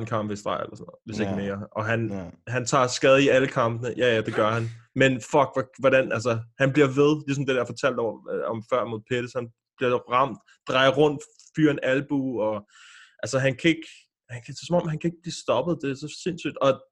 12-13 0.01 0.05
kampe 0.05 0.33
i 0.33 0.35
streg, 0.35 0.59
eller 0.63 0.75
sådan 0.75 0.85
noget, 0.89 0.99
hvis 1.05 1.19
ja. 1.19 1.23
Ikke 1.23 1.41
mere. 1.43 1.67
Og 1.71 1.85
han, 1.85 2.11
Ja. 2.11 2.29
han 2.51 2.65
tager 2.65 2.87
skade 2.87 3.23
i 3.23 3.27
alle 3.29 3.47
kampene. 3.47 3.93
Ja, 3.97 4.07
ja, 4.15 4.21
det 4.21 4.35
gør 4.35 4.49
han. 4.51 4.63
Men 4.95 5.11
fuck, 5.13 5.49
hvor- 5.55 5.79
hvordan, 5.79 6.11
altså, 6.11 6.39
han 6.59 6.73
bliver 6.73 6.87
ved, 6.87 7.23
ligesom 7.27 7.45
det 7.45 7.55
der 7.55 7.61
jeg 7.61 7.67
fortalte 7.67 7.99
om, 7.99 8.29
øh, 8.33 8.49
om 8.51 8.63
før 8.73 8.85
mod 8.85 9.01
Pettis, 9.09 9.33
han 9.33 9.49
bliver 9.77 10.11
ramt, 10.11 10.37
drejer 10.67 10.89
rundt, 10.91 11.21
fyrer 11.55 11.71
en 11.73 11.79
albu, 11.83 12.41
og 12.41 12.67
altså, 13.23 13.39
han 13.39 13.55
kan 13.55 13.69
ikke, 13.69 13.87
han 14.29 14.41
kan, 14.45 14.55
som 14.55 14.75
om, 14.75 14.87
han 14.87 14.99
kan 14.99 15.07
ikke 15.07 15.21
blive 15.21 15.33
stoppet, 15.33 15.77
det 15.81 15.91
er 15.91 15.95
så 15.95 16.19
sindssygt. 16.23 16.57
Og 16.57 16.83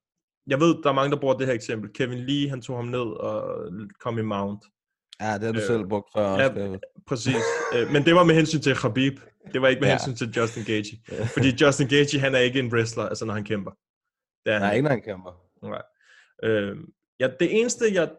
jeg 0.47 0.59
ved, 0.59 0.83
der 0.83 0.89
er 0.89 0.93
mange, 0.93 1.11
der 1.11 1.19
bruger 1.21 1.37
det 1.37 1.47
her 1.47 1.53
eksempel. 1.53 1.93
Kevin 1.93 2.19
Lee, 2.19 2.49
han 2.49 2.61
tog 2.61 2.75
ham 2.75 2.85
ned 2.85 2.99
og 3.27 3.67
kom 3.99 4.17
i 4.17 4.21
mount. 4.21 4.63
Ja, 5.21 5.33
det 5.33 5.43
har 5.43 5.51
du 5.51 5.59
Øh, 5.59 5.65
selv 5.67 5.87
brugt 5.87 6.09
før. 6.15 6.21
ja, 6.29 6.49
også. 6.49 6.79
Præcis. 7.07 7.35
Øh, 7.75 7.91
Men 7.91 8.05
det 8.05 8.15
var 8.15 8.23
med 8.23 8.35
hensyn 8.35 8.59
til 8.61 8.75
Khabib. 8.75 9.19
Det 9.53 9.61
var 9.61 9.67
ikke 9.67 9.79
med 9.81 9.89
Ja. 9.89 9.93
hensyn 9.93 10.15
til 10.15 10.33
Justin 10.41 10.63
Gaethje. 10.63 10.97
Fordi 11.35 11.63
Justin 11.63 11.87
Gaethje, 11.87 12.19
han 12.19 12.35
er 12.35 12.39
ikke 12.39 12.59
en 12.59 12.73
wrestler, 12.73 13.03
altså 13.03 13.25
når 13.25 13.33
han 13.33 13.43
kæmper. 13.43 13.71
Det 14.45 14.53
er 14.53 14.59
Nej, 14.59 14.67
han 14.67 14.75
ikke 14.75 14.83
når 14.83 14.89
han 14.91 15.01
kæmper. 15.01 15.31
Nej. 15.63 15.81
Øh, 16.43 16.77
ja, 17.19 17.29
det 17.39 17.59
eneste, 17.59 17.85
jeg... 17.93 18.11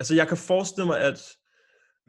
Altså, 0.00 0.14
jeg 0.14 0.28
kan 0.28 0.36
forestille 0.36 0.86
mig, 0.86 0.98
at 1.00 1.18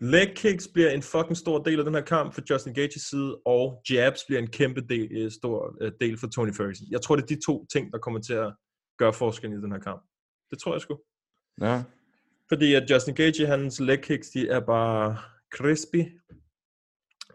leg 0.01 0.33
kicks 0.35 0.67
bliver 0.73 0.89
en 0.89 1.01
fucking 1.01 1.37
stor 1.37 1.63
del 1.63 1.79
af 1.79 1.85
den 1.85 1.93
her 1.93 2.01
kamp 2.01 2.33
for 2.33 2.41
Justin 2.49 2.73
Gaethjes 2.73 3.03
side, 3.03 3.37
og 3.45 3.81
jabs 3.89 4.21
bliver 4.27 4.41
en 4.41 4.47
kæmpe 4.47 4.81
del, 4.81 5.07
øh, 5.11 5.31
stor 5.31 5.75
øh, 5.81 5.91
del 6.01 6.17
for 6.17 6.27
Tony 6.27 6.53
Ferguson. 6.53 6.87
Jeg 6.91 7.01
tror, 7.01 7.15
det 7.15 7.23
er 7.23 7.35
de 7.35 7.41
to 7.45 7.65
ting, 7.73 7.93
der 7.93 7.99
kommer 7.99 8.19
til 8.19 8.33
at 8.33 8.53
gøre 8.97 9.13
forskellen 9.13 9.59
i 9.59 9.61
den 9.61 9.71
her 9.71 9.79
kamp. 9.79 10.03
Det 10.51 10.59
tror 10.59 10.73
jeg 10.73 10.81
sgu. 10.81 10.99
Ja. 11.61 11.83
Fordi 12.49 12.73
at 12.73 12.91
Justin 12.91 13.15
Gaethje, 13.15 13.45
hans 13.45 13.79
leg 13.79 14.01
kicks, 14.01 14.29
de 14.29 14.49
er 14.49 14.59
bare 14.59 15.17
crispy. 15.55 16.03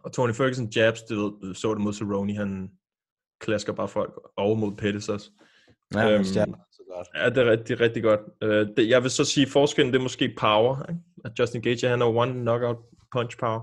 Og 0.04 0.12
Tony 0.12 0.32
Ferguson 0.32 0.68
jabs, 0.76 1.02
det 1.02 1.16
ved, 1.16 1.54
så 1.54 1.74
det 1.74 1.82
mod 1.82 1.92
Cerrone, 1.92 2.36
han 2.36 2.70
klasker 3.40 3.72
bare 3.72 3.88
folk 3.88 4.12
over 4.36 4.54
mod 4.54 4.76
Pettis 4.76 5.08
også. 5.08 5.30
Ja, 5.94 6.10
Øhm, 6.10 6.24
er 6.92 6.96
godt. 6.96 7.08
Ja, 7.14 7.28
det 7.28 7.38
er 7.38 7.50
rigtig, 7.50 7.80
rigtig 7.80 8.02
godt. 8.02 8.20
Uh, 8.44 8.76
det, 8.76 8.88
jeg 8.88 9.02
vil 9.02 9.10
så 9.10 9.24
sige, 9.24 9.46
forskellen 9.46 9.92
det 9.92 9.98
er 9.98 10.02
måske 10.02 10.34
power. 10.40 10.86
Ikke? 10.88 11.00
At 11.24 11.32
Justin 11.38 11.62
Gaethje, 11.62 11.88
han 11.88 12.00
har 12.00 12.06
one 12.06 12.32
knockout 12.32 12.76
punch 13.12 13.38
power. 13.38 13.60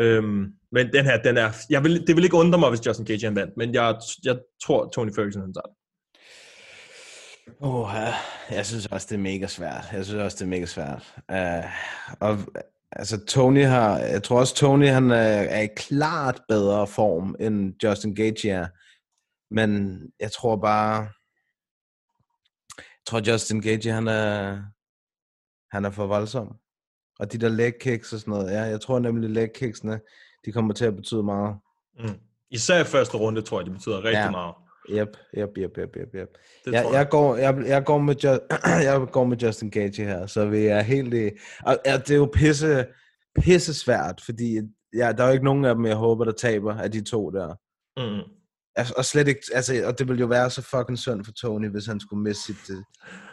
Um, 0.00 0.52
men 0.72 0.92
den 0.92 1.04
her, 1.04 1.22
den 1.22 1.36
er... 1.36 1.50
Jeg 1.70 1.84
vil, 1.84 2.06
det 2.06 2.16
vil 2.16 2.24
ikke 2.24 2.36
undre 2.36 2.58
mig, 2.58 2.68
hvis 2.68 2.86
Justin 2.86 3.06
Gaethje 3.06 3.28
han 3.28 3.36
vandt, 3.36 3.56
men 3.56 3.74
jeg, 3.74 3.96
jeg 4.24 4.38
tror, 4.64 4.90
Tony 4.90 5.14
Ferguson 5.14 5.42
han 5.42 5.54
tager. 5.54 5.74
Oh, 7.60 7.90
ja. 7.94 8.14
Jeg 8.56 8.66
synes 8.66 8.86
også, 8.86 9.06
det 9.10 9.14
er 9.14 9.22
mega 9.22 9.46
svært. 9.46 9.84
Jeg 9.92 10.04
synes 10.04 10.22
også, 10.22 10.36
det 10.36 10.42
er 10.42 10.48
mega 10.48 10.66
svært. 10.66 11.14
Uh, 11.32 11.70
og 12.20 12.38
altså, 12.92 13.24
Tony 13.24 13.64
har... 13.64 13.98
Jeg 13.98 14.22
tror 14.22 14.38
også, 14.38 14.54
Tony 14.54 14.88
han 14.88 15.10
er, 15.10 15.42
er 15.42 15.60
i 15.60 15.68
klart 15.76 16.40
bedre 16.48 16.86
form, 16.86 17.36
end 17.40 17.74
Justin 17.84 18.14
Gaethje 18.14 18.50
er. 18.50 18.66
Men 19.54 20.00
jeg 20.20 20.32
tror 20.32 20.56
bare... 20.56 21.08
Jeg 23.02 23.06
tror, 23.06 23.32
Justin 23.32 23.60
Gaethje, 23.62 23.92
han 23.92 24.08
er... 24.08 24.58
Han 25.72 25.84
er 25.84 25.90
for 25.90 26.06
voldsom. 26.06 26.56
Og 27.18 27.32
de 27.32 27.38
der 27.38 27.48
leg 27.48 27.72
kicks 27.80 28.12
og 28.12 28.18
sådan 28.20 28.32
noget, 28.32 28.52
ja, 28.52 28.62
jeg 28.62 28.80
tror 28.80 28.98
nemlig, 28.98 29.30
leg 29.30 29.50
kicksene, 29.54 30.00
de 30.44 30.52
kommer 30.52 30.74
til 30.74 30.84
at 30.84 30.96
betyde 30.96 31.22
meget. 31.22 31.56
Mm. 31.98 32.08
Især 32.50 32.80
i 32.80 32.84
første 32.84 33.16
runde, 33.16 33.42
tror 33.42 33.58
jeg, 33.60 33.64
det 33.66 33.72
betyder 33.74 33.96
rigtig 34.04 34.12
Ja. 34.12 34.30
meget. 34.30 34.54
Yep, 34.90 35.16
yep, 35.38 35.48
yep, 35.58 35.78
yep, 35.78 35.96
yep, 35.96 36.14
yep. 36.14 36.28
Det 36.64 36.72
Jeg, 36.72 36.82
tror 36.84 36.94
jeg, 36.94 37.08
går, 37.08 37.36
jeg, 37.36 37.62
jeg, 37.66 37.84
går 37.84 37.98
med 37.98 38.16
Ju- 38.24 38.46
jeg 38.88 39.06
går 39.12 39.24
med 39.24 39.36
Justin 39.36 39.70
Gaethje 39.70 40.04
her, 40.04 40.26
så 40.26 40.46
vi 40.46 40.66
er 40.66 40.80
helt 40.80 41.14
i... 41.14 41.30
Og, 41.66 41.76
ja, 41.86 41.96
det 41.98 42.10
er 42.10 42.16
jo 42.16 42.30
pisse, 42.34 42.86
pisse 43.40 43.74
svært, 43.74 44.20
fordi 44.24 44.56
ja, 44.96 45.12
der 45.12 45.22
er 45.22 45.26
jo 45.26 45.32
ikke 45.32 45.44
nogen 45.44 45.64
af 45.64 45.74
dem, 45.74 45.86
jeg 45.86 45.96
håber, 45.96 46.24
der 46.24 46.32
taber 46.32 46.74
af 46.74 46.90
de 46.90 47.04
to 47.04 47.30
der. 47.30 47.54
Mm. 47.96 48.30
Altså, 48.76 48.94
og 48.96 49.04
slet 49.04 49.28
ikke, 49.28 49.40
altså, 49.54 49.82
og 49.86 49.98
det 49.98 50.08
ville 50.08 50.20
jo 50.20 50.26
være 50.26 50.50
så 50.50 50.62
fucking 50.62 50.98
synd 50.98 51.24
for 51.24 51.32
Tony, 51.32 51.68
hvis 51.70 51.86
han 51.86 52.00
skulle 52.00 52.22
miste 52.22 52.42
sit, 52.42 52.70
øh, 52.76 52.82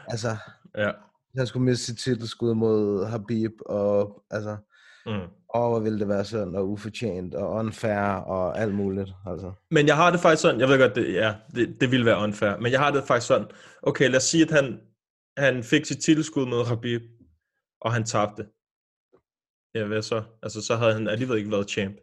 altså, 0.07 0.37
Ja. 0.77 0.91
hvis 1.31 1.37
han 1.39 1.47
skulle 1.47 1.65
miste 1.65 1.85
sit 1.85 1.97
titelskud 1.97 2.53
mod 2.53 3.05
Habib, 3.05 3.51
og 3.65 4.23
altså, 4.31 4.57
Mm. 5.05 5.11
åh, 5.55 5.69
hvor 5.69 5.79
ville 5.79 5.99
det 5.99 6.07
være 6.07 6.25
synd, 6.25 6.55
og 6.55 6.69
ufortjent, 6.69 7.35
og 7.35 7.49
unfair, 7.49 7.99
og 8.15 8.59
alt 8.59 8.73
muligt, 8.75 9.09
altså. 9.27 9.51
Men 9.71 9.87
jeg 9.87 9.95
har 9.95 10.11
det 10.11 10.19
faktisk 10.19 10.41
sådan, 10.41 10.59
jeg 10.59 10.67
ved 10.69 10.79
godt, 10.79 10.95
det, 10.95 11.13
ja, 11.13 11.35
det, 11.55 11.81
det 11.81 11.91
ville 11.91 12.05
være 12.05 12.23
unfair, 12.23 12.57
men 12.57 12.71
jeg 12.71 12.79
har 12.79 12.91
det 12.91 13.03
faktisk 13.03 13.27
sådan, 13.27 13.47
okay, 13.83 14.07
lad 14.09 14.17
os 14.17 14.23
sige, 14.23 14.43
at 14.43 14.51
han, 14.51 14.79
han 15.37 15.63
fik 15.63 15.85
sit 15.85 15.97
titelskud 16.03 16.45
med 16.45 16.65
Habib, 16.65 17.01
og 17.81 17.93
han 17.93 18.03
tabte. 18.03 18.47
Ja, 19.75 19.85
hvad 19.85 20.01
så? 20.01 20.23
Altså, 20.43 20.61
så 20.61 20.75
havde 20.75 20.93
han 20.93 21.07
alligevel 21.07 21.37
ikke 21.37 21.51
været 21.51 21.69
champ. 21.69 21.95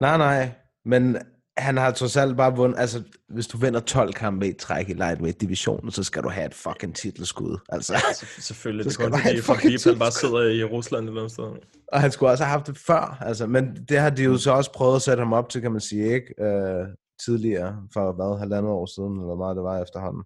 Nej, 0.00 0.16
nej, 0.16 0.50
men 0.84 1.16
han 1.58 1.76
har 1.76 1.90
trods 1.90 2.16
alt 2.16 2.36
bare 2.36 2.56
vundet, 2.56 2.78
altså, 2.78 3.02
hvis 3.28 3.46
du 3.46 3.58
vinder 3.58 3.80
12 3.80 4.12
kampe 4.12 4.48
i 4.48 4.52
træk 4.52 4.88
i 4.88 4.92
lightweight-divisionen, 4.92 5.90
så 5.90 6.04
skal 6.04 6.22
du 6.22 6.28
have 6.28 6.46
et 6.46 6.54
fucking 6.54 6.94
titelskud, 6.94 7.58
altså. 7.68 7.92
Så, 8.14 8.26
selvfølgelig, 8.38 8.84
Så 8.84 8.88
det 8.88 8.94
skal 8.94 9.04
er 9.04 9.10
kun 9.10 9.18
du 9.18 9.22
have 9.22 9.78
han 9.84 9.98
bare 9.98 10.12
sidder 10.12 10.42
i 10.42 10.64
Rusland 10.64 11.08
eller 11.08 11.14
noget 11.14 11.30
sted. 11.30 11.44
Og 11.92 12.00
han 12.00 12.10
skulle 12.10 12.30
også 12.30 12.44
have 12.44 12.52
haft 12.52 12.66
det 12.66 12.78
før, 12.78 13.18
altså, 13.20 13.46
men 13.46 13.76
det 13.88 13.98
har 13.98 14.10
de 14.10 14.24
jo 14.24 14.36
så 14.36 14.52
også 14.52 14.72
prøvet 14.72 14.96
at 14.96 15.02
sætte 15.02 15.20
ham 15.20 15.32
op 15.32 15.48
til, 15.48 15.60
kan 15.60 15.72
man 15.72 15.80
sige, 15.80 16.14
ikke? 16.14 16.44
Øh, 16.44 16.86
tidligere, 17.26 17.76
for 17.92 18.12
hvad, 18.12 18.38
halvandet 18.38 18.70
år 18.72 18.86
siden, 18.86 19.12
eller 19.12 19.26
hvad 19.26 19.36
meget 19.36 19.56
det 19.56 19.64
var 19.64 19.82
efterhånden. 19.82 20.22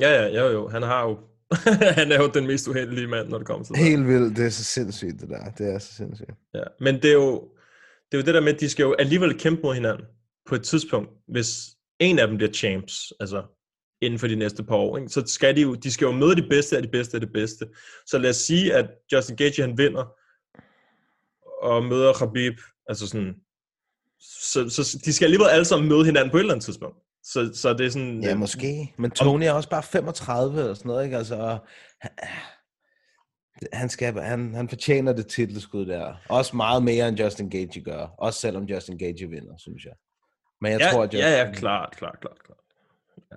Ja, 0.00 0.10
ja, 0.22 0.40
jo, 0.40 0.52
jo, 0.52 0.68
han 0.68 0.82
har 0.82 1.02
jo, 1.08 1.18
han 2.00 2.12
er 2.12 2.22
jo 2.22 2.30
den 2.34 2.46
mest 2.46 2.68
uheldige 2.68 3.06
mand, 3.06 3.28
når 3.28 3.38
det 3.38 3.46
kommer 3.46 3.64
til 3.64 3.74
det. 3.74 3.84
Helt 3.84 4.06
vildt, 4.06 4.36
det 4.36 4.46
er 4.46 4.50
så 4.50 4.64
sindssygt, 4.64 5.20
det 5.20 5.28
der. 5.28 5.44
Det 5.58 5.74
er 5.74 5.78
så 5.78 5.94
sindssygt. 5.94 6.34
Ja, 6.54 6.62
men 6.80 6.94
det 6.94 7.10
er 7.10 7.14
jo 7.14 7.48
det, 8.12 8.18
er 8.18 8.22
jo 8.22 8.26
det 8.26 8.34
der 8.34 8.40
med, 8.40 8.54
at 8.54 8.60
de 8.60 8.68
skal 8.68 8.82
jo 8.82 8.94
alligevel 8.98 9.38
kæmpe 9.38 9.62
mod 9.62 9.74
hinanden 9.74 10.04
på 10.48 10.54
et 10.54 10.62
tidspunkt, 10.62 11.10
hvis 11.28 11.48
en 12.00 12.18
af 12.18 12.28
dem 12.28 12.36
bliver 12.36 12.52
champs, 12.52 13.12
altså 13.20 13.42
inden 14.02 14.18
for 14.18 14.26
de 14.26 14.36
næste 14.36 14.64
par 14.64 14.76
år, 14.76 14.98
ikke? 14.98 15.08
så 15.08 15.22
skal 15.26 15.56
de 15.56 15.62
jo, 15.62 15.74
de 15.74 15.92
skal 15.92 16.04
jo 16.06 16.12
møde 16.12 16.36
de 16.36 16.48
bedste 16.48 16.76
af 16.76 16.82
de 16.82 16.88
bedste 16.88 17.14
af 17.14 17.20
de 17.20 17.26
bedste. 17.26 17.66
Så 18.06 18.18
lad 18.18 18.30
os 18.30 18.36
sige, 18.36 18.74
at 18.74 18.90
Justin 19.12 19.36
Gaethje 19.36 19.64
han 19.64 19.78
vinder, 19.78 20.04
og 21.62 21.84
møder 21.84 22.12
Khabib, 22.12 22.54
altså 22.88 23.06
sådan, 23.06 23.34
så, 24.20 24.68
så 24.68 24.98
de 25.04 25.12
skal 25.12 25.26
alligevel 25.26 25.48
alle 25.48 25.64
sammen 25.64 25.88
møde 25.88 26.04
hinanden 26.04 26.30
på 26.30 26.36
et 26.36 26.40
eller 26.40 26.52
andet 26.54 26.64
tidspunkt. 26.64 26.96
Så, 27.22 27.50
så 27.54 27.72
det 27.72 27.86
er 27.86 27.90
sådan... 27.90 28.22
Ja, 28.22 28.32
øh, 28.32 28.38
måske. 28.38 28.94
Men 28.98 29.10
Tony 29.10 29.44
er 29.44 29.52
også 29.52 29.68
bare 29.68 29.82
35 29.82 30.70
og 30.70 30.76
sådan 30.76 30.88
noget, 30.88 31.04
ikke? 31.04 31.16
Altså, 31.16 31.58
han, 32.00 32.10
han, 33.72 33.88
skal, 33.88 34.20
han, 34.20 34.54
han 34.54 34.68
fortjener 34.68 35.12
det 35.12 35.26
titelskud 35.26 35.86
der. 35.86 36.14
Også 36.28 36.56
meget 36.56 36.82
mere, 36.82 37.08
end 37.08 37.20
Justin 37.20 37.50
Gaethje 37.50 37.82
gør. 37.82 38.06
Også 38.18 38.40
selvom 38.40 38.64
Justin 38.64 38.98
Gaethje 38.98 39.28
vinder, 39.28 39.56
synes 39.56 39.84
jeg. 39.84 39.92
Men 40.60 40.72
jeg 40.72 40.80
ja, 40.80 40.90
tror, 40.92 41.02
at 41.02 41.14
Justin, 41.14 41.20
ja, 41.20 41.44
ja, 41.44 41.52
klart, 41.52 41.96
klart, 41.96 42.20
klart, 42.20 42.42
klart. 42.44 42.58
Ja. 43.32 43.36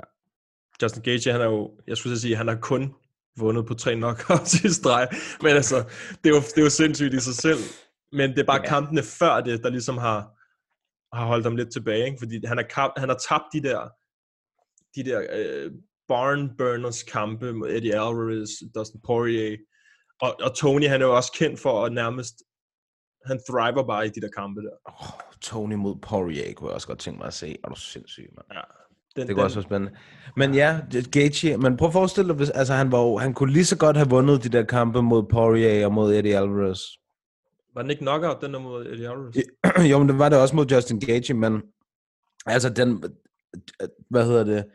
Justin 0.81 1.03
Gaethje, 1.03 1.31
han 1.31 1.41
er 1.41 1.45
jo, 1.45 1.71
jeg 1.87 1.97
skulle 1.97 2.19
sige, 2.19 2.35
han 2.35 2.47
har 2.47 2.55
kun 2.55 2.93
vundet 3.39 3.65
på 3.65 3.73
tre 3.73 3.95
knockouts 3.95 4.53
i 4.63 4.69
streg, 4.69 5.07
men 5.41 5.51
altså, 5.51 5.77
det 6.23 6.29
er 6.29 6.35
jo, 6.35 6.41
det 6.41 6.57
er 6.57 6.63
jo 6.63 6.69
sindssygt 6.69 7.13
i 7.13 7.19
sig 7.19 7.35
selv, 7.35 7.59
men 8.11 8.29
det 8.29 8.39
er 8.39 8.45
bare 8.45 8.61
ja. 8.63 8.67
kampene 8.67 9.03
før 9.03 9.41
det, 9.41 9.63
der 9.63 9.69
ligesom 9.69 9.97
har, 9.97 10.19
har 11.17 11.25
holdt 11.25 11.45
ham 11.45 11.55
lidt 11.55 11.71
tilbage, 11.71 12.05
ikke? 12.05 12.19
fordi 12.19 12.45
han 12.45 12.57
har, 12.57 12.65
kamp, 12.65 12.93
han 12.97 13.09
har 13.09 13.19
tabt 13.29 13.45
de 13.53 13.61
der, 13.61 13.89
de 14.95 15.03
der 15.09 15.19
øh, 15.31 15.71
barn 16.07 16.57
burners 16.57 17.03
kampe 17.03 17.53
mod 17.53 17.69
Eddie 17.69 17.93
Alvarez, 17.93 18.49
Dustin 18.75 19.01
Poirier, 19.05 19.57
og, 20.21 20.35
og 20.41 20.55
Tony, 20.55 20.87
han 20.87 21.01
er 21.01 21.05
jo 21.05 21.15
også 21.15 21.31
kendt 21.31 21.59
for 21.59 21.85
at 21.85 21.93
nærmest, 21.93 22.35
han 23.25 23.39
thriver 23.49 23.87
bare 23.87 24.05
i 24.05 24.09
de 24.09 24.21
der 24.21 24.29
kampe 24.37 24.61
der. 24.61 24.75
oh, 24.85 25.30
Tony 25.41 25.73
mod 25.73 25.95
Poirier 25.95 26.53
kunne 26.53 26.67
jeg 26.67 26.75
også 26.75 26.87
godt 26.87 26.99
tænke 26.99 27.17
mig 27.17 27.27
at 27.27 27.33
se. 27.33 27.57
Er 27.63 27.69
du 27.69 27.75
sindssyg, 27.75 28.29
mand. 28.35 28.45
Ja. 28.53 28.61
Den, 29.15 29.27
Det 29.27 29.35
kunne 29.35 29.43
også 29.43 29.55
være 29.55 29.63
spændende. 29.63 29.97
Men 30.37 30.53
ja, 30.53 30.79
Gaethje, 31.11 31.57
men 31.57 31.77
prøv 31.77 31.87
at 31.87 31.93
forestille 31.93 32.27
dig, 32.27 32.35
hvis, 32.35 32.49
altså 32.49 32.73
han, 32.73 32.91
var, 32.91 33.17
han 33.17 33.33
kunne 33.33 33.53
lige 33.53 33.65
så 33.65 33.77
godt 33.77 33.97
have 33.97 34.09
vundet 34.09 34.43
de 34.43 34.49
der 34.49 34.63
kampe 34.63 35.01
mod 35.01 35.23
Poirier 35.23 35.85
og 35.85 35.93
mod 35.93 36.13
Eddie 36.13 36.37
Alvarez. 36.37 36.79
Var 37.73 37.81
den 37.81 37.91
ikke 37.91 37.99
knockout, 37.99 38.41
den 38.41 38.53
der 38.53 38.59
mod 38.59 38.85
Eddie 38.85 39.09
Alvarez? 39.09 39.35
jo, 39.91 39.99
men 39.99 40.09
det 40.09 40.19
var 40.19 40.29
det 40.29 40.37
også 40.37 40.55
mod 40.55 40.65
Justin 40.65 40.99
Gaethje, 40.99 41.35
men 41.35 41.61
altså 42.45 42.69
den, 42.69 43.03
hvad 44.09 44.25
hedder 44.25 44.43
det, 44.43 44.65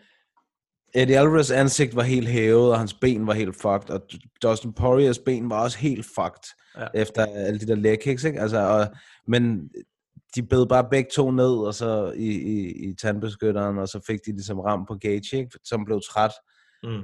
Eddie 0.94 1.18
Alvarez 1.18 1.50
ansigt 1.50 1.96
var 1.96 2.02
helt 2.02 2.28
hævet, 2.28 2.70
og 2.72 2.78
hans 2.78 2.94
ben 2.94 3.26
var 3.26 3.32
helt 3.32 3.56
fucked, 3.56 3.90
og 3.90 4.00
Dustin 4.42 4.72
Poiriers 4.72 5.18
ben 5.18 5.50
var 5.50 5.62
også 5.62 5.78
helt 5.78 6.06
fucked, 6.06 6.54
ja. 6.78 6.86
efter 6.94 7.26
alle 7.26 7.60
de 7.60 7.66
der 7.66 7.74
leg 7.74 7.98
kicks, 8.00 8.24
ikke? 8.24 8.40
Altså, 8.40 8.58
og, 8.58 8.86
men 9.26 9.70
de 10.36 10.42
bed 10.42 10.66
bare 10.66 10.86
begge 10.90 11.10
to 11.14 11.30
ned, 11.30 11.56
og 11.66 11.74
så 11.74 12.12
i, 12.16 12.28
i, 12.28 12.88
i 12.88 12.94
tandbeskytteren, 12.94 13.78
og 13.78 13.88
så 13.88 14.00
fik 14.06 14.18
de 14.26 14.32
ligesom 14.32 14.60
ram 14.60 14.86
på 14.86 14.94
Gaethje, 14.94 15.38
ikke? 15.38 15.58
som 15.64 15.84
blev 15.84 16.00
træt. 16.10 16.32
Mm. 16.82 17.02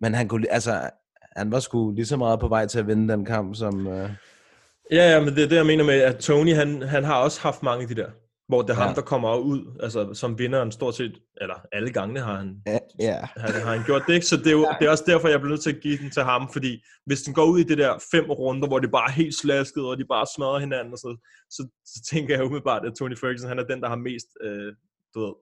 Men 0.00 0.14
han 0.14 0.28
kunne, 0.28 0.52
altså, 0.52 0.90
han 1.36 1.52
var 1.52 1.60
sgu 1.60 1.90
lige 1.90 2.06
så 2.06 2.16
meget 2.16 2.40
på 2.40 2.48
vej 2.48 2.66
til 2.66 2.78
at 2.78 2.86
vinde 2.86 3.12
den 3.12 3.24
kamp, 3.24 3.56
som... 3.56 3.86
Uh... 3.86 4.10
Ja, 4.90 5.12
ja, 5.12 5.20
men 5.20 5.34
det 5.34 5.44
er 5.44 5.48
det, 5.48 5.56
jeg 5.56 5.66
mener 5.66 5.84
med, 5.84 5.94
at 5.94 6.16
Tony, 6.16 6.54
han, 6.54 6.82
han 6.82 7.04
har 7.04 7.22
også 7.22 7.40
haft 7.40 7.62
mange 7.62 7.82
af 7.82 7.88
de 7.88 7.94
der, 7.94 8.10
hvor 8.48 8.62
det 8.62 8.70
er 8.70 8.74
ham, 8.74 8.88
Ja. 8.88 8.94
der 8.94 9.00
kommer 9.02 9.36
ud, 9.36 9.78
altså 9.82 10.14
som 10.14 10.38
vinderen 10.38 10.72
stort 10.72 10.94
set, 10.94 11.18
eller 11.40 11.54
alle 11.72 11.90
gangene 11.92 12.20
har 12.20 12.36
han, 12.36 12.62
Ja, 12.66 12.78
ja. 12.98 13.18
har, 13.36 13.52
har 13.64 13.76
han 13.76 13.84
gjort 13.86 14.02
det, 14.06 14.14
ikke? 14.14 14.26
Så 14.26 14.36
det 14.36 14.46
er, 14.46 14.52
jo, 14.52 14.66
det 14.80 14.86
er 14.86 14.90
også 14.90 15.04
derfor, 15.06 15.28
jeg 15.28 15.40
bliver 15.40 15.50
nødt 15.50 15.62
til 15.62 15.72
at 15.76 15.80
give 15.82 15.98
den 15.98 16.10
til 16.10 16.22
ham, 16.22 16.48
fordi 16.52 16.84
hvis 17.06 17.22
den 17.22 17.34
går 17.34 17.44
ud 17.44 17.58
i 17.58 17.64
det 17.64 17.78
der 17.78 17.98
fem 18.10 18.30
runder, 18.30 18.68
hvor 18.68 18.78
det 18.78 18.90
bare 18.90 19.08
er 19.08 19.12
helt 19.12 19.34
slasket, 19.34 19.84
og 19.84 19.98
de 19.98 20.04
bare 20.04 20.26
smadrer 20.36 20.58
hinanden, 20.58 20.92
og 20.92 20.98
så, 20.98 21.16
så, 21.50 21.68
så 21.84 22.02
tænker 22.10 22.34
jeg 22.36 22.44
umiddelbart, 22.44 22.86
at 22.86 22.94
Tony 22.98 23.16
Ferguson, 23.18 23.48
han 23.48 23.58
er 23.58 23.64
den, 23.64 23.80
der 23.82 23.88
har 23.88 23.96
mest, 23.96 24.26
øh, 24.42 24.72
du 25.14 25.18
ved, 25.24 25.34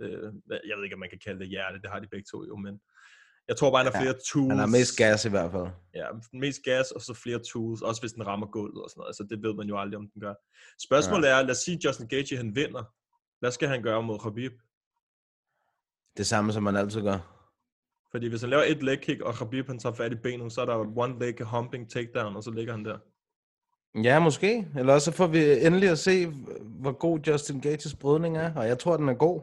øh, 0.00 0.32
jeg 0.68 0.74
ved 0.76 0.84
ikke, 0.84 0.94
om 0.96 1.00
man 1.00 1.10
kan 1.10 1.20
kalde 1.24 1.40
det 1.40 1.48
hjerte, 1.48 1.80
det 1.82 1.90
har 1.90 2.00
de 2.00 2.08
begge 2.10 2.26
to 2.32 2.44
jo, 2.44 2.56
men 2.56 2.80
jeg 3.48 3.56
tror 3.56 3.70
bare, 3.70 3.84
han 3.84 3.92
har 3.92 3.98
Ja, 4.00 4.04
flere 4.04 4.18
tools. 4.26 4.50
Han 4.50 4.58
har 4.58 4.66
mest 4.66 4.96
gas 4.96 5.24
i 5.24 5.28
hvert 5.28 5.50
fald. 5.50 5.66
Ja, 5.94 6.06
mest 6.32 6.62
gas, 6.64 6.90
og 6.90 7.00
så 7.00 7.14
flere 7.14 7.38
tools, 7.38 7.82
også 7.82 8.02
hvis 8.02 8.12
den 8.12 8.26
rammer 8.26 8.46
gulvet 8.46 8.82
og 8.82 8.90
sådan 8.90 9.00
noget. 9.00 9.08
Altså, 9.08 9.22
det 9.30 9.42
ved 9.42 9.54
man 9.54 9.66
jo 9.66 9.78
aldrig, 9.78 9.96
om 9.98 10.08
den 10.08 10.20
gør. 10.20 10.34
Spørgsmålet 10.86 11.30
er, 11.30 11.42
lad 11.42 11.50
os 11.50 11.56
sige, 11.58 11.80
Justin 11.84 12.08
Gaethje, 12.08 12.36
han 12.36 12.56
vinder. 12.56 12.82
Hvad 13.40 13.50
skal 13.50 13.68
han 13.68 13.82
gøre 13.82 14.02
mod 14.02 14.18
Khabib? 14.18 14.52
Det 16.16 16.26
samme, 16.26 16.52
som 16.52 16.62
man 16.62 16.76
altid 16.76 17.02
gør. 17.02 17.18
Fordi 18.10 18.28
hvis 18.28 18.40
han 18.40 18.50
laver 18.50 18.62
et 18.62 18.82
leg 18.82 19.00
kick, 19.00 19.20
og 19.20 19.34
Khabib 19.34 19.66
han 19.66 19.78
tager 19.78 19.94
fat 19.94 20.12
i 20.12 20.14
benet, 20.14 20.52
så 20.52 20.60
er 20.60 20.64
der 20.66 20.76
one 20.96 21.18
leg 21.18 21.34
humping 21.40 21.90
takedown, 21.90 22.36
og 22.36 22.42
så 22.44 22.50
ligger 22.50 22.72
han 22.72 22.84
der. 22.84 22.98
Ja, 24.02 24.18
måske. 24.18 24.68
Eller 24.78 24.92
også 24.92 25.10
så 25.10 25.16
får 25.16 25.26
vi 25.26 25.66
endelig 25.66 25.88
at 25.88 25.98
se, 25.98 26.26
hvor 26.62 26.92
god 26.92 27.20
Justin 27.20 27.60
Gates 27.60 27.94
brydning 27.94 28.36
er. 28.36 28.54
Og 28.54 28.68
jeg 28.68 28.78
tror, 28.78 28.96
den 28.96 29.08
er 29.08 29.14
god. 29.14 29.40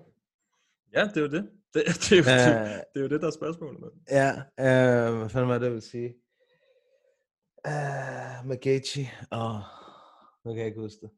Ja, 0.94 1.04
det 1.04 1.18
er 1.18 1.22
jo 1.22 1.28
det. 1.28 1.50
Det, 1.74 1.84
det, 1.86 2.12
er, 2.12 2.16
jo, 2.18 2.22
Øh. 2.22 2.70
det, 2.70 2.84
det 2.94 3.00
er 3.00 3.04
jo 3.04 3.10
det, 3.10 3.22
der 3.22 3.28
er 3.28 3.32
spørgsmålet. 3.32 3.82
Man. 3.82 3.92
Ja, 4.12 4.30
øh, 4.60 5.18
hvad 5.18 5.30
fanden 5.30 5.50
var 5.50 5.58
det, 5.58 5.66
jeg 5.66 5.72
ville 5.72 5.82
sige? 5.96 6.10
Uh, 7.68 8.48
med 8.48 8.62
Gaethje. 8.62 9.08
Åh, 9.32 9.60
nu 10.46 10.52
kan 10.52 10.58
jeg 10.58 10.68
ikke 10.68 10.80
huske 10.80 11.02
det. 11.02 11.12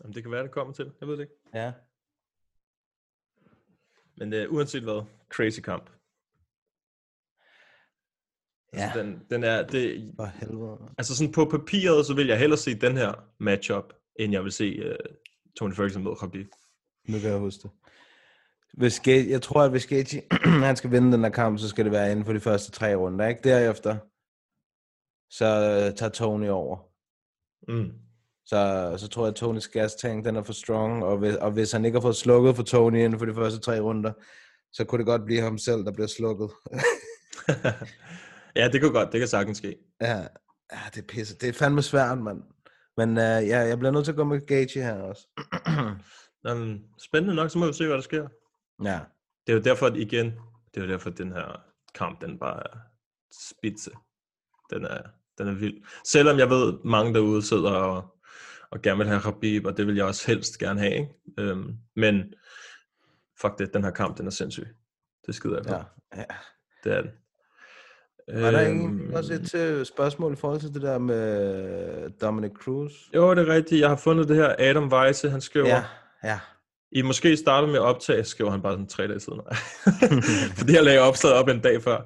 Jamen, 0.00 0.14
det 0.14 0.22
kan 0.22 0.32
være, 0.32 0.42
det 0.42 0.50
kommer 0.50 0.74
til. 0.74 0.92
Jeg 1.00 1.08
ved 1.08 1.16
det 1.16 1.22
ikke. 1.22 1.34
Ja. 1.54 1.72
Men 4.16 4.32
uh, 4.32 4.54
uanset 4.54 4.82
hvad, 4.82 5.02
crazy 5.34 5.60
kamp. 5.60 5.90
Ja, 8.74 8.82
Altså, 8.82 8.98
den, 9.02 9.26
den 9.30 9.44
er, 9.44 9.66
det, 9.66 10.12
for 10.16 10.24
helvede. 10.24 10.94
altså 10.98 11.16
sådan 11.16 11.32
på 11.32 11.44
papiret, 11.44 12.06
så 12.06 12.14
vil 12.14 12.26
jeg 12.26 12.38
hellere 12.38 12.58
se 12.58 12.74
den 12.74 12.96
her 12.96 13.12
matchup, 13.40 13.92
end 14.18 14.32
jeg 14.32 14.44
vil 14.44 14.52
se 14.52 14.90
uh, 14.90 14.96
Tony 15.56 15.74
Ferguson 15.74 16.02
mod 16.02 16.16
Khabib. 16.16 16.48
Nu 17.08 17.18
kan 17.18 17.30
jeg 17.30 17.38
huske 17.38 17.62
det. 17.62 17.70
Hvis 18.72 19.00
Gaethje, 19.00 19.30
jeg 19.30 19.42
tror, 19.42 19.62
at 19.62 19.70
hvis 19.70 19.86
Gaethje, 19.86 20.22
han 20.68 20.76
skal 20.76 20.90
vinde 20.90 21.12
den 21.12 21.24
her 21.24 21.30
kamp, 21.30 21.58
så 21.58 21.68
skal 21.68 21.84
det 21.84 21.92
være 21.92 22.10
inden 22.10 22.24
for 22.24 22.32
de 22.32 22.40
første 22.40 22.72
tre 22.72 22.94
runder, 22.94 23.28
ikke? 23.28 23.40
Derefter, 23.44 23.96
så 25.30 25.44
øh, 25.44 25.96
tager 25.96 26.10
Tony 26.10 26.48
over. 26.48 26.76
Mm. 27.68 27.92
Så, 28.46 28.94
så 28.96 29.08
tror 29.08 29.22
jeg, 29.22 29.28
at 29.28 29.34
Tonys 29.34 29.68
gas 29.68 29.94
tank, 29.94 30.24
den 30.24 30.36
er 30.36 30.42
for 30.42 30.52
strong, 30.52 31.04
og 31.04 31.18
hvis, 31.18 31.34
og 31.34 31.50
hvis 31.50 31.72
han 31.72 31.84
ikke 31.84 31.96
har 31.96 32.02
fået 32.02 32.16
slukket 32.16 32.56
for 32.56 32.62
Tony 32.62 32.98
inden 32.98 33.18
for 33.18 33.26
de 33.26 33.34
første 33.34 33.60
tre 33.60 33.80
runder, 33.80 34.12
så 34.72 34.84
kunne 34.84 34.98
det 34.98 35.06
godt 35.06 35.24
blive 35.24 35.40
ham 35.40 35.58
selv, 35.58 35.84
der 35.84 35.92
bliver 35.92 36.06
slukket. 36.06 36.50
ja, 38.56 38.68
det 38.68 38.80
kunne 38.80 38.92
godt. 38.92 39.12
Det 39.12 39.20
kan 39.20 39.28
sagtens 39.28 39.58
ske. 39.58 39.76
ja, 40.00 40.18
ja, 40.72 40.78
det 40.94 41.02
er 41.02 41.06
pisse. 41.08 41.36
Det 41.36 41.48
er 41.48 41.52
fandme 41.52 41.82
svært, 41.82 42.18
mand. 42.18 42.42
Men 42.96 43.10
uh, 43.10 43.48
ja, 43.48 43.58
jeg 43.58 43.78
bliver 43.78 43.92
nødt 43.92 44.04
til 44.04 44.12
at 44.12 44.16
gå 44.16 44.24
med 44.24 44.46
Gage 44.46 44.82
her 44.82 44.94
også. 44.94 45.28
Um, 46.52 46.80
spændende 46.98 47.34
nok, 47.34 47.50
så 47.50 47.58
må 47.58 47.66
vi 47.66 47.72
se, 47.72 47.86
hvad 47.86 47.94
der 47.96 48.02
sker. 48.02 48.28
ja. 48.84 49.00
Det 49.46 49.52
er 49.52 49.56
jo 49.56 49.62
derfor, 49.62 49.86
at 49.86 49.96
igen, 49.96 50.26
det 50.74 50.80
er 50.82 50.86
jo 50.86 50.92
derfor, 50.92 51.10
at 51.10 51.18
den 51.18 51.32
her 51.32 51.62
kamp, 51.94 52.20
den 52.20 52.38
bare 52.38 52.60
er 52.64 52.78
spidse. 53.50 53.90
Den 54.70 54.84
er, 54.84 54.98
den 55.38 55.48
er 55.48 55.54
vild. 55.54 55.82
Selvom 56.04 56.38
jeg 56.38 56.50
ved, 56.50 56.74
mange 56.84 57.14
derude 57.14 57.42
sidder 57.42 57.70
og, 57.70 58.16
og 58.70 58.82
gerne 58.82 58.98
vil 58.98 59.06
have 59.06 59.20
Habib, 59.20 59.66
og 59.66 59.76
det 59.76 59.86
vil 59.86 59.96
jeg 59.96 60.04
også 60.04 60.26
helst 60.26 60.58
gerne 60.58 60.80
have. 60.80 60.92
Ikke? 60.94 61.52
Um, 61.52 61.78
men 61.96 62.34
fuck 63.40 63.58
det, 63.58 63.74
den 63.74 63.84
her 63.84 63.90
kamp, 63.90 64.18
den 64.18 64.26
er 64.26 64.30
sindssyg. 64.30 64.68
Det 65.26 65.34
skider 65.34 65.56
jeg 65.56 65.64
på. 65.64 65.72
ja. 65.72 65.82
ja. 66.20 66.24
Det 66.84 66.92
er 66.92 67.02
den. 67.02 67.10
Var 68.42 68.50
der 68.50 68.68
Øhm, 68.70 68.78
egentlig 68.80 69.16
også 69.16 69.34
et 69.34 69.54
øh, 69.54 69.86
spørgsmål 69.86 70.32
i 70.32 70.36
forhold 70.36 70.60
til 70.60 70.74
det 70.74 70.82
der 70.82 70.98
med 70.98 72.10
Dominic 72.10 72.52
Cruz? 72.52 72.92
Jo, 73.14 73.34
det 73.34 73.48
er 73.48 73.54
rigtigt. 73.54 73.80
Jeg 73.80 73.88
har 73.88 73.96
fundet 73.96 74.28
det 74.28 74.36
her 74.36 74.54
Adam 74.58 74.92
Weisse, 74.92 75.30
han 75.30 75.40
skriver, 75.40 75.66
Ja, 75.68 75.84
ja. 76.24 76.38
I 76.92 77.02
måske 77.02 77.36
startede 77.36 77.72
med 77.72 77.80
at 77.80 77.84
optage, 77.92 78.24
skriver 78.24 78.50
han 78.50 78.62
bare 78.62 78.72
sådan 78.72 78.88
tre 78.88 79.08
dage 79.08 79.20
siden. 79.20 79.40
Fordi 80.58 80.72
jeg 80.72 80.84
lagde 80.84 81.00
opslaget 81.00 81.36
op 81.36 81.48
en 81.48 81.60
dag 81.60 81.82
før. 81.82 81.98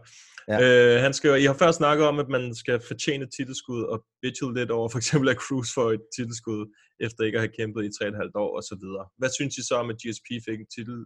Ja. 0.48 0.58
Øh, 0.64 1.02
han 1.02 1.14
skriver, 1.14 1.36
I 1.36 1.44
har 1.44 1.54
først 1.54 1.78
snakket 1.78 2.06
om, 2.06 2.18
at 2.18 2.28
man 2.28 2.54
skal 2.54 2.80
fortjene 2.88 3.26
titelskud, 3.36 3.82
og 3.82 4.04
bitchet 4.22 4.54
lidt 4.54 4.70
over 4.70 4.88
for 4.88 4.98
eksempel 4.98 5.28
at 5.28 5.36
Cruz 5.36 5.68
får 5.74 5.92
et 5.92 6.04
titelskud, 6.16 6.60
efter 7.00 7.24
ikke 7.24 7.38
at 7.38 7.44
have 7.44 7.56
kæmpet 7.58 7.84
i 7.84 7.90
3,5 8.04 8.30
år 8.44 8.56
og 8.58 8.62
så 8.62 8.74
videre. 8.82 9.04
Hvad 9.18 9.30
synes 9.38 9.54
I 9.56 9.62
så 9.68 9.74
om, 9.82 9.90
at 9.90 9.96
GSP 10.02 10.28
fik 10.48 10.60
en 10.60 10.70
titel, 10.76 10.98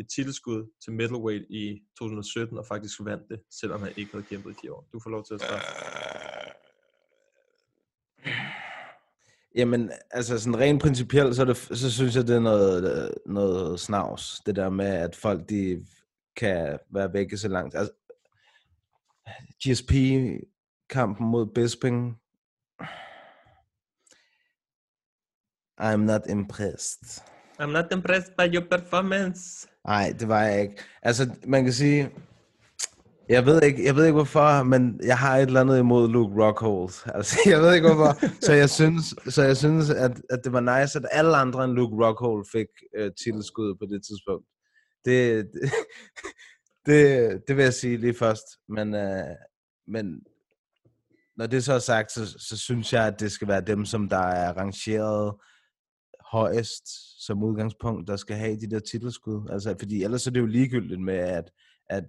et 0.00 0.06
titelskud 0.14 0.60
til 0.82 0.92
middleweight 0.92 1.44
i 1.50 1.64
2017, 1.98 2.58
og 2.58 2.64
faktisk 2.72 2.94
vandt 3.10 3.24
det, 3.30 3.38
selvom 3.60 3.80
han 3.84 3.92
ikke 3.96 4.12
havde 4.12 4.26
kæmpet 4.30 4.50
i 4.50 4.56
10 4.60 4.68
år? 4.68 4.80
Du 4.92 5.00
får 5.02 5.10
lov 5.10 5.22
til 5.24 5.34
at 5.34 5.40
starte. 5.40 6.33
Jamen, 9.54 9.90
altså 10.10 10.38
sådan 10.38 10.60
rent 10.60 10.82
principielt, 10.82 11.36
så, 11.36 11.42
er 11.42 11.46
det, 11.46 11.56
så 11.56 11.92
synes 11.92 12.16
jeg, 12.16 12.26
det 12.26 12.36
er 12.36 12.40
noget, 12.40 13.14
noget 13.26 13.80
snavs. 13.80 14.40
Det 14.46 14.56
der 14.56 14.70
med, 14.70 14.86
at 14.86 15.16
folk 15.16 15.48
de 15.48 15.86
kan 16.36 16.78
være 16.90 17.12
væk 17.12 17.36
så 17.36 17.48
langt. 17.48 17.74
Altså, 17.74 17.92
GSP-kampen 19.64 21.26
mod 21.26 21.46
Bisping. 21.54 22.16
I'm 25.80 25.96
not 25.96 26.22
impressed. 26.28 27.22
I'm 27.60 27.66
not 27.66 27.92
impressed 27.92 28.32
by 28.38 28.54
your 28.54 28.64
performance. 28.70 29.68
Nej, 29.86 30.14
det 30.18 30.28
var 30.28 30.42
jeg 30.42 30.62
ikke. 30.62 30.82
Altså, 31.02 31.36
man 31.46 31.64
kan 31.64 31.72
sige, 31.72 32.10
jeg 33.28 33.46
ved 33.46 33.62
ikke, 33.62 33.84
jeg 33.84 33.96
ved 33.96 34.04
ikke 34.04 34.14
hvorfor, 34.14 34.62
men 34.62 35.00
jeg 35.02 35.18
har 35.18 35.36
et 35.36 35.42
eller 35.42 35.60
andet 35.60 35.78
imod 35.78 36.08
Luke 36.08 36.44
Rockhold. 36.44 36.90
Altså, 37.16 37.38
jeg 37.46 37.60
ved 37.60 37.74
ikke 37.74 37.88
hvorfor. 37.88 38.40
så 38.40 38.52
jeg 38.52 38.70
synes, 38.70 39.04
så 39.28 39.42
jeg 39.42 39.56
synes 39.56 39.90
at, 39.90 40.22
at 40.30 40.40
det 40.44 40.52
var 40.52 40.80
nice, 40.80 40.98
at 40.98 41.04
alle 41.10 41.36
andre 41.36 41.64
end 41.64 41.72
Luke 41.72 42.06
Rockhold 42.06 42.46
fik 42.52 42.66
øh, 42.96 43.10
titelskud 43.24 43.74
på 43.74 43.86
det 43.86 44.02
tidspunkt. 44.06 44.46
Det, 45.04 45.46
det, 45.52 45.70
det, 46.86 47.42
det 47.48 47.56
vil 47.56 47.62
jeg 47.62 47.74
sige 47.74 47.96
lige 47.96 48.14
først. 48.14 48.46
Men, 48.68 48.94
øh, 48.94 49.34
men 49.86 50.20
når 51.36 51.46
det 51.46 51.64
så 51.64 51.72
er 51.72 51.78
sagt, 51.78 52.12
så, 52.12 52.26
så 52.38 52.58
synes 52.58 52.92
jeg, 52.92 53.06
at 53.06 53.20
det 53.20 53.32
skal 53.32 53.48
være 53.48 53.60
dem, 53.60 53.84
som 53.84 54.08
der 54.08 54.26
er 54.26 54.52
rangeret 54.52 55.34
højest 56.30 56.86
som 57.26 57.42
udgangspunkt, 57.42 58.08
der 58.08 58.16
skal 58.16 58.36
have 58.36 58.56
de 58.60 58.70
der 58.70 58.78
titelskud. 58.78 59.48
Altså, 59.50 59.74
fordi 59.78 60.02
ellers 60.04 60.26
er 60.26 60.30
det 60.30 60.40
jo 60.40 60.46
ligegyldigt 60.46 61.00
med, 61.00 61.14
at, 61.14 61.50
at 61.90 62.04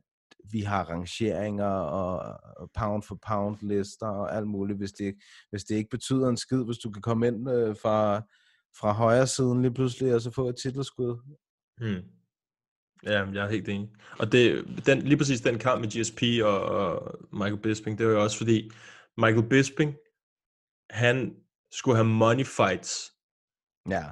vi 0.52 0.62
har 0.62 0.90
rangeringer 0.90 1.66
og, 1.66 2.40
pound 2.80 3.04
for 3.04 3.20
pound 3.28 3.58
lister 3.62 4.08
og 4.08 4.36
alt 4.36 4.48
muligt, 4.48 4.78
hvis 4.78 4.92
det, 4.92 5.16
hvis 5.50 5.64
det 5.64 5.76
ikke 5.76 5.90
betyder 5.90 6.30
en 6.30 6.38
skid, 6.38 6.64
hvis 6.66 6.78
du 6.78 6.92
kan 6.92 7.02
komme 7.02 7.28
ind 7.28 7.50
øh, 7.50 7.76
fra, 7.82 8.22
fra 8.80 8.92
højre 8.92 9.28
siden 9.28 9.62
lige 9.62 9.74
pludselig, 9.74 10.16
og 10.16 10.22
så 10.22 10.32
få 10.32 10.50
et 10.50 10.56
titelskud. 10.64 11.38
Hmm. 11.78 12.04
Ja, 13.04 13.26
jeg 13.34 13.46
er 13.46 13.50
helt 13.50 13.70
enig. 13.70 13.90
Og 14.20 14.32
det, 14.32 14.66
den, 14.86 15.02
lige 15.02 15.18
præcis 15.18 15.42
den 15.42 15.60
kamp 15.60 15.82
med 15.82 15.90
GSP 15.90 16.22
og, 16.44 16.62
og 16.62 17.20
Michael 17.34 17.62
Bisping, 17.62 17.98
det 17.98 18.06
var 18.08 18.14
jo 18.14 18.24
også 18.24 18.38
fordi, 18.38 18.72
Michael 19.18 19.50
Bisping, 19.50 19.96
han 20.90 21.36
skulle 21.72 21.96
have 21.96 22.08
money 22.08 22.46
fights, 22.46 23.16
Ja, 23.90 24.04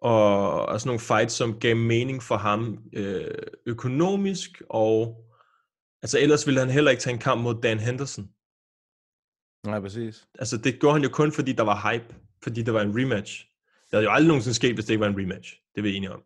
og, 0.00 0.66
og 0.66 0.80
sådan 0.80 0.88
nogle 0.88 1.00
fights, 1.00 1.34
som 1.34 1.58
gav 1.60 1.76
mening 1.76 2.22
for 2.22 2.36
ham 2.36 2.78
øh, 2.92 3.34
økonomisk, 3.66 4.62
og 4.70 5.24
altså 6.02 6.18
ellers 6.20 6.46
ville 6.46 6.60
han 6.60 6.70
heller 6.70 6.90
ikke 6.90 7.00
tage 7.00 7.14
en 7.14 7.20
kamp 7.20 7.42
mod 7.42 7.54
Dan 7.62 7.78
Henderson. 7.78 8.28
nej, 9.66 9.80
præcis. 9.80 10.26
Altså 10.38 10.56
det 10.56 10.80
gjorde 10.80 10.94
han 10.94 11.02
jo 11.02 11.08
kun, 11.08 11.32
fordi 11.32 11.52
der 11.52 11.62
var 11.62 11.90
hype, 11.92 12.14
fordi 12.42 12.62
der 12.62 12.72
var 12.72 12.80
en 12.82 13.00
rematch. 13.02 13.46
Det 13.82 13.96
havde 13.96 14.04
jo 14.04 14.10
aldrig 14.10 14.28
nogensinde 14.28 14.54
sket, 14.54 14.74
hvis 14.74 14.84
det 14.84 14.92
ikke 14.92 15.00
var 15.00 15.08
en 15.08 15.18
rematch. 15.18 15.54
Det 15.74 15.78
er 15.78 15.82
vi 15.82 15.94
enige 15.96 16.12
om. 16.12 16.22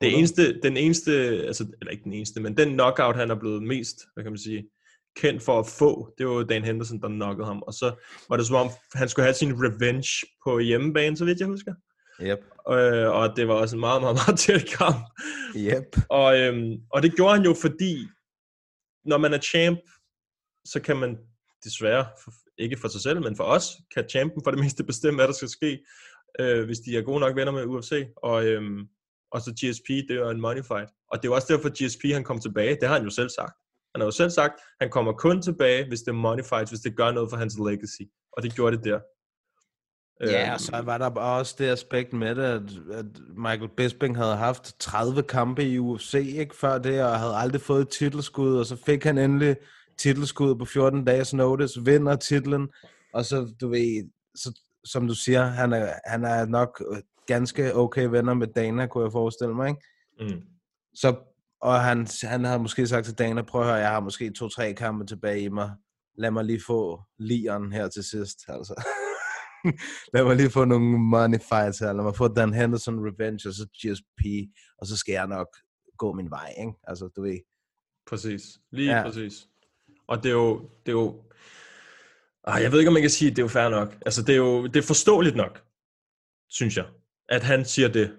Det 0.00 0.08
Hundrede. 0.08 0.18
eneste, 0.18 0.60
den 0.60 0.76
eneste, 0.76 1.12
altså, 1.46 1.66
eller 1.80 1.90
ikke 1.90 2.04
den 2.04 2.12
eneste, 2.12 2.40
men 2.40 2.56
den 2.56 2.68
knockout, 2.72 3.16
han 3.16 3.30
er 3.30 3.34
blevet 3.34 3.62
mest, 3.62 3.96
hvad 4.14 4.24
kan 4.24 4.32
man 4.32 4.38
sige, 4.38 4.68
kendt 5.16 5.42
for 5.42 5.58
at 5.58 5.66
få, 5.66 6.14
det 6.18 6.26
var 6.26 6.42
Dan 6.42 6.64
Henderson, 6.64 7.00
der 7.00 7.08
knockede 7.08 7.46
ham. 7.46 7.62
Og 7.66 7.74
så 7.74 7.94
var 8.28 8.36
det 8.36 8.46
som 8.46 8.56
om, 8.56 8.70
han 8.94 9.08
skulle 9.08 9.24
have 9.24 9.34
sin 9.34 9.54
revenge 9.54 10.26
på 10.44 10.58
hjemmebane, 10.58 11.16
så 11.16 11.24
vidt 11.24 11.40
jeg 11.40 11.48
husker. 11.48 11.74
Yep, 12.20 12.44
Øh, 12.70 13.08
og 13.10 13.36
det 13.36 13.48
var 13.48 13.54
også 13.54 13.76
en 13.76 13.80
meget, 13.80 14.02
meget, 14.02 14.14
meget 14.14 14.38
tæt 14.38 14.64
kamp. 14.78 14.96
yep. 15.56 15.96
Og, 16.08 16.40
øhm, 16.40 16.72
og 16.90 17.02
det 17.02 17.16
gjorde 17.16 17.34
han 17.34 17.44
jo, 17.44 17.54
fordi 17.60 18.08
når 19.04 19.18
man 19.18 19.34
er 19.34 19.38
champ, 19.38 19.80
så 20.64 20.80
kan 20.80 20.96
man 20.96 21.18
desværre, 21.64 22.06
ikke 22.58 22.76
for 22.80 22.88
sig 22.88 23.00
selv, 23.00 23.22
men 23.22 23.36
for 23.36 23.44
os, 23.44 23.66
kan 23.94 24.08
champen 24.08 24.42
for 24.44 24.50
det 24.50 24.60
meste 24.60 24.84
bestemme, 24.84 25.18
hvad 25.18 25.26
der 25.26 25.32
skal 25.32 25.48
ske, 25.48 25.84
øh, 26.40 26.64
hvis 26.64 26.78
de 26.78 26.96
er 26.96 27.02
gode 27.02 27.20
nok 27.20 27.36
venner 27.36 27.52
med 27.52 27.64
UFC. 27.64 27.92
Og, 28.16 28.46
øhm, 28.46 28.88
og 29.32 29.40
så 29.40 29.50
GSP, 29.60 29.88
det 30.08 30.16
er 30.16 30.30
en 30.30 30.40
money 30.40 30.64
fight. 30.70 30.90
Og 31.10 31.14
det 31.18 31.24
er 31.24 31.30
jo 31.32 31.34
også 31.34 31.52
derfor, 31.52 31.68
at 31.68 31.74
GSP 31.78 32.04
han 32.12 32.24
kom 32.24 32.40
tilbage. 32.40 32.76
Det 32.80 32.88
har 32.88 32.94
han 32.94 33.04
jo 33.04 33.10
selv 33.10 33.28
sagt. 33.28 33.56
Han 33.94 34.00
har 34.00 34.06
jo 34.06 34.10
selv 34.10 34.30
sagt, 34.30 34.54
han 34.80 34.90
kommer 34.90 35.12
kun 35.12 35.42
tilbage, 35.42 35.88
hvis 35.88 36.00
det 36.00 36.08
er 36.08 36.22
money 36.26 36.44
fights, 36.44 36.70
hvis 36.70 36.80
det 36.80 36.96
gør 36.96 37.10
noget 37.12 37.30
for 37.30 37.36
hans 37.36 37.54
legacy. 37.68 38.04
Og 38.32 38.42
det 38.42 38.54
gjorde 38.54 38.76
det 38.76 38.84
der. 38.84 39.00
Ja, 40.22 40.44
Øhm, 40.44 40.54
og 40.54 40.60
så 40.60 40.82
var 40.84 40.98
der 40.98 41.10
også 41.10 41.54
det 41.58 41.68
aspekt 41.68 42.12
med 42.12 42.34
det, 42.34 42.42
at, 42.42 42.62
at 42.92 43.06
Michael 43.36 43.70
Bisping 43.76 44.16
havde 44.16 44.36
haft 44.36 44.80
30 44.80 45.22
kampe 45.22 45.64
i 45.64 45.78
UFC 45.78 46.14
ikke 46.14 46.56
før 46.56 46.78
det, 46.78 47.04
og 47.04 47.18
havde 47.18 47.34
aldrig 47.34 47.60
fået 47.60 47.82
et 47.82 47.88
titelskud, 47.88 48.56
og 48.56 48.66
så 48.66 48.76
fik 48.76 49.04
han 49.04 49.18
endelig 49.18 49.56
titelskud 49.98 50.54
på 50.54 50.64
14 50.64 51.04
dages 51.04 51.34
notice, 51.34 51.84
vinder 51.84 52.16
titlen, 52.16 52.68
og 53.14 53.24
så, 53.24 53.54
du 53.60 53.68
ved, 53.68 54.10
så, 54.34 54.60
som 54.84 55.08
du 55.08 55.14
siger, 55.14 55.44
han 55.44 55.72
er, 55.72 55.92
han 56.06 56.24
er 56.24 56.46
nok 56.46 56.82
ganske 57.26 57.76
okay 57.76 58.04
venner 58.04 58.34
med 58.34 58.46
Dana, 58.46 58.86
kunne 58.86 59.04
jeg 59.04 59.12
forestille 59.12 59.54
mig, 59.54 59.68
ikke? 59.68 60.34
mm. 60.34 60.42
Så, 60.94 61.16
og 61.60 61.80
han, 61.80 62.06
han 62.22 62.44
havde 62.44 62.58
måske 62.58 62.86
sagt 62.86 63.06
til 63.06 63.18
Dana, 63.18 63.42
prøv 63.42 63.60
at 63.60 63.66
høre, 63.66 63.76
jeg 63.76 63.88
har 63.90 64.00
måske 64.00 64.30
to-tre 64.30 64.72
kampe 64.74 65.06
tilbage 65.06 65.40
i 65.40 65.48
mig. 65.48 65.70
Lad 66.18 66.30
mig 66.30 66.44
lige 66.44 66.60
få 66.66 67.02
lieren 67.18 67.72
her 67.72 67.88
til 67.88 68.04
sidst, 68.04 68.38
altså. 68.48 68.82
Lad 70.14 70.24
mig 70.24 70.36
lige 70.36 70.50
få 70.50 70.64
nogle 70.64 70.98
money 70.98 71.38
fights 71.48 71.78
her. 71.78 71.92
Lad 71.92 72.04
mig 72.04 72.16
få 72.16 72.28
Dan 72.28 72.54
Henderson 72.54 72.98
revenge, 73.08 73.48
og 73.48 73.54
så 73.54 73.66
GSP, 73.78 74.22
og 74.78 74.86
så 74.86 74.96
skal 74.96 75.12
jeg 75.12 75.26
nok 75.26 75.46
gå 75.98 76.12
min 76.12 76.30
vej, 76.30 76.52
ikke? 76.60 76.72
Altså, 76.88 77.08
du 77.16 77.22
ved. 77.22 77.38
Præcis. 78.06 78.42
Lige 78.72 78.96
Ja. 78.96 79.02
præcis. 79.02 79.48
Og 80.08 80.22
det 80.22 80.28
er 80.28 80.32
jo, 80.34 80.60
det 80.86 80.92
er 80.92 80.96
jo, 80.96 81.22
ah, 82.44 82.62
jeg 82.62 82.72
ved 82.72 82.78
ikke, 82.78 82.88
om 82.88 82.92
man 82.92 83.02
kan 83.02 83.10
sige, 83.10 83.30
at 83.30 83.36
det 83.36 83.42
er 83.42 83.44
jo 83.44 83.48
fair 83.48 83.68
nok. 83.68 83.96
Altså, 84.06 84.22
det 84.22 84.32
er 84.32 84.36
jo, 84.36 84.66
det 84.66 84.76
er 84.76 84.82
forståeligt 84.82 85.36
nok, 85.36 85.62
synes 86.50 86.76
jeg, 86.76 86.86
at 87.28 87.42
han 87.42 87.64
siger 87.64 87.88
det. 87.88 88.16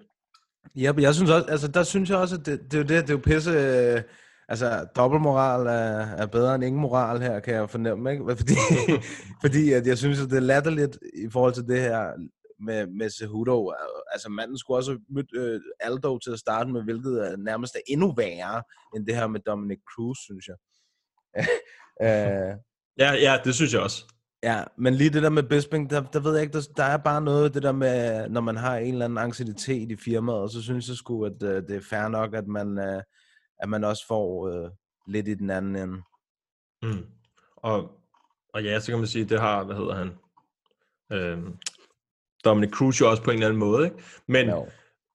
Ja, 0.76 0.92
men 0.92 1.02
jeg 1.02 1.14
synes 1.14 1.30
også, 1.30 1.46
altså 1.48 1.68
der 1.68 1.82
synes 1.82 2.10
jeg 2.10 2.18
også, 2.18 2.34
at 2.34 2.46
det, 2.46 2.60
det 2.70 2.74
er 2.74 2.78
jo 2.78 2.82
det, 2.84 3.02
det 3.02 3.10
er 3.10 3.14
jo 3.14 3.18
pisse, 3.24 3.50
øh, 3.50 4.02
altså 4.48 4.86
dobbeltmoral 4.96 5.66
er, 5.66 6.16
er 6.22 6.26
bedre 6.26 6.54
end 6.54 6.64
ingen 6.64 6.80
moral 6.80 7.20
her, 7.20 7.40
kan 7.40 7.54
jeg 7.54 7.70
fornemme, 7.70 8.12
ikke? 8.12 8.36
Fordi, 8.36 8.54
fordi 9.44 9.72
at 9.72 9.86
jeg 9.86 9.98
synes, 9.98 10.20
at 10.20 10.30
det 10.30 10.36
er 10.36 10.40
latterligt 10.40 10.98
i 11.14 11.30
forhold 11.30 11.52
til 11.52 11.66
det 11.66 11.80
her 11.80 12.12
med, 12.60 12.86
med 12.86 13.10
Cejudo. 13.10 13.72
Altså 14.12 14.28
manden 14.28 14.58
skulle 14.58 14.78
også 14.78 14.90
have 14.90 15.00
mødt 15.08 15.36
øh, 15.36 15.60
Aldo 15.80 16.18
til 16.18 16.30
at 16.30 16.38
starte 16.38 16.70
med, 16.70 16.82
hvilket 16.82 17.30
er 17.30 17.36
nærmest 17.36 17.74
er 17.74 17.80
endnu 17.86 18.14
værre 18.16 18.62
end 18.96 19.06
det 19.06 19.16
her 19.16 19.26
med 19.26 19.40
Dominic 19.40 19.78
Cruz, 19.94 20.16
synes 20.18 20.48
jeg. 20.48 20.56
øh, 22.04 22.56
Ja, 22.98 23.12
ja, 23.12 23.38
det 23.44 23.54
synes 23.54 23.72
jeg 23.72 23.80
også. 23.80 24.04
Ja, 24.42 24.64
men 24.78 24.94
lige 24.94 25.10
det 25.10 25.22
der 25.22 25.30
med 25.30 25.42
Bisping, 25.42 25.90
der, 25.90 26.02
der 26.02 26.20
ved 26.20 26.32
jeg 26.32 26.42
ikke, 26.42 26.52
der, 26.52 26.68
der 26.76 26.84
er 26.84 26.96
bare 26.96 27.20
noget 27.20 27.54
det 27.54 27.62
der 27.62 27.72
med, 27.72 28.28
når 28.28 28.40
man 28.40 28.56
har 28.56 28.76
en 28.76 28.92
eller 28.92 29.04
anden 29.04 29.18
anciditet 29.18 29.90
i 29.90 29.96
firmaet, 29.96 30.38
og 30.38 30.50
så 30.50 30.62
synes 30.62 30.88
jeg 30.88 30.96
sgu, 30.96 31.24
at 31.24 31.42
uh, 31.42 31.48
det 31.48 31.70
er 31.70 31.80
fair 31.90 32.08
nok, 32.08 32.34
at 32.34 32.46
man, 32.46 32.78
uh, 32.78 33.02
at 33.58 33.68
man 33.68 33.84
også 33.84 34.06
får 34.06 34.48
uh, 34.48 34.70
lidt 35.06 35.28
i 35.28 35.34
den 35.34 35.50
anden 35.50 35.76
ende. 35.76 36.02
Mm. 36.82 37.06
Og, 37.56 37.90
og 38.52 38.64
ja, 38.64 38.80
så 38.80 38.92
kan 38.92 38.98
man 38.98 39.08
sige, 39.08 39.24
det 39.24 39.40
har, 39.40 39.64
hvad 39.64 39.76
hedder 39.76 39.94
han, 39.94 40.10
øhm, 41.12 41.56
Dominic 42.44 42.70
Cruz 42.70 43.00
jo 43.00 43.10
også 43.10 43.22
på 43.22 43.30
en 43.30 43.36
eller 43.36 43.46
anden 43.46 43.60
måde, 43.60 43.84
ikke? 43.84 43.96
Men, 44.26 44.48
Jo. 44.48 44.68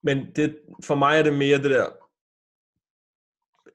men 0.04 0.28
det, 0.36 0.60
for 0.84 0.96
mig 0.96 1.20
er 1.20 1.24
det 1.24 1.34
mere 1.34 1.58
det 1.58 1.72
der, 1.72 1.88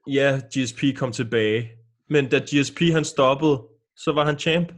ja, 0.07 0.41
GSP 0.55 0.97
kom 0.97 1.11
tilbage. 1.11 1.71
Men 2.09 2.29
da 2.29 2.39
GSP 2.39 2.79
han 2.91 3.05
stoppede, 3.05 3.63
så 3.95 4.11
var 4.11 4.25
han 4.25 4.39
champ. 4.39 4.71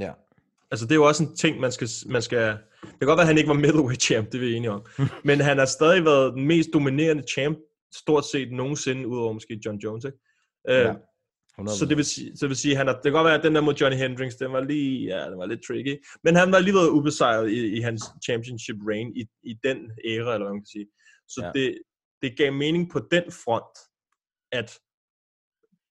Ja. 0.00 0.12
Altså, 0.70 0.86
det 0.86 0.92
er 0.92 0.96
jo 0.96 1.06
også 1.06 1.24
en 1.24 1.36
ting, 1.36 1.60
man 1.60 1.72
skal... 1.72 1.88
Man 2.06 2.22
skal 2.22 2.58
det 2.82 2.98
kan 2.98 3.08
godt 3.08 3.16
være, 3.16 3.22
at 3.22 3.26
han 3.26 3.38
ikke 3.38 3.48
var 3.48 3.54
middleweight 3.54 4.02
champ, 4.02 4.26
det 4.26 4.34
er 4.34 4.40
vi 4.40 4.54
enige 4.54 4.70
om. 4.70 4.86
Men 5.24 5.40
han 5.40 5.58
har 5.58 5.64
stadig 5.64 6.04
været 6.04 6.34
den 6.34 6.46
mest 6.46 6.68
dominerende 6.72 7.22
champ, 7.28 7.58
stort 7.94 8.24
set 8.24 8.52
nogensinde, 8.52 9.08
udover 9.08 9.32
måske 9.32 9.60
John 9.66 9.78
Jones, 9.78 10.04
ikke? 10.04 10.18
Ja. 10.68 10.88
Øh, 10.88 10.94
så 11.68 11.86
det 11.88 11.96
vil 11.96 12.04
sige, 12.04 12.36
så 12.36 12.46
det 12.46 12.48
vil 12.48 12.56
sige 12.56 12.76
han 12.76 12.86
har, 12.86 12.94
det 12.94 13.02
kan 13.02 13.12
godt 13.12 13.24
være, 13.24 13.38
at 13.38 13.44
den 13.44 13.54
der 13.54 13.60
mod 13.60 13.74
Johnny 13.74 13.96
Hendricks, 13.96 14.36
den 14.36 14.52
var 14.52 14.60
lige, 14.60 15.06
ja, 15.06 15.30
den 15.30 15.38
var 15.38 15.46
lidt 15.46 15.60
tricky. 15.66 16.04
Men 16.24 16.36
han 16.36 16.52
var 16.52 16.56
alligevel 16.56 16.88
ubesejret 16.90 17.50
i, 17.50 17.76
i 17.76 17.80
hans 17.80 18.02
championship 18.24 18.76
reign 18.88 19.16
i, 19.16 19.24
i 19.42 19.54
den 19.64 19.78
æra, 20.04 20.34
eller 20.34 20.46
hvad 20.46 20.54
man 20.54 20.60
kan 20.60 20.66
sige. 20.66 20.86
Så 21.28 21.40
Ja. 21.42 21.46
ja. 21.46 21.52
det, 21.52 21.78
det 22.22 22.36
gav 22.36 22.52
mening 22.52 22.90
på 22.90 22.98
den 23.10 23.24
front, 23.32 23.78
at 24.52 24.78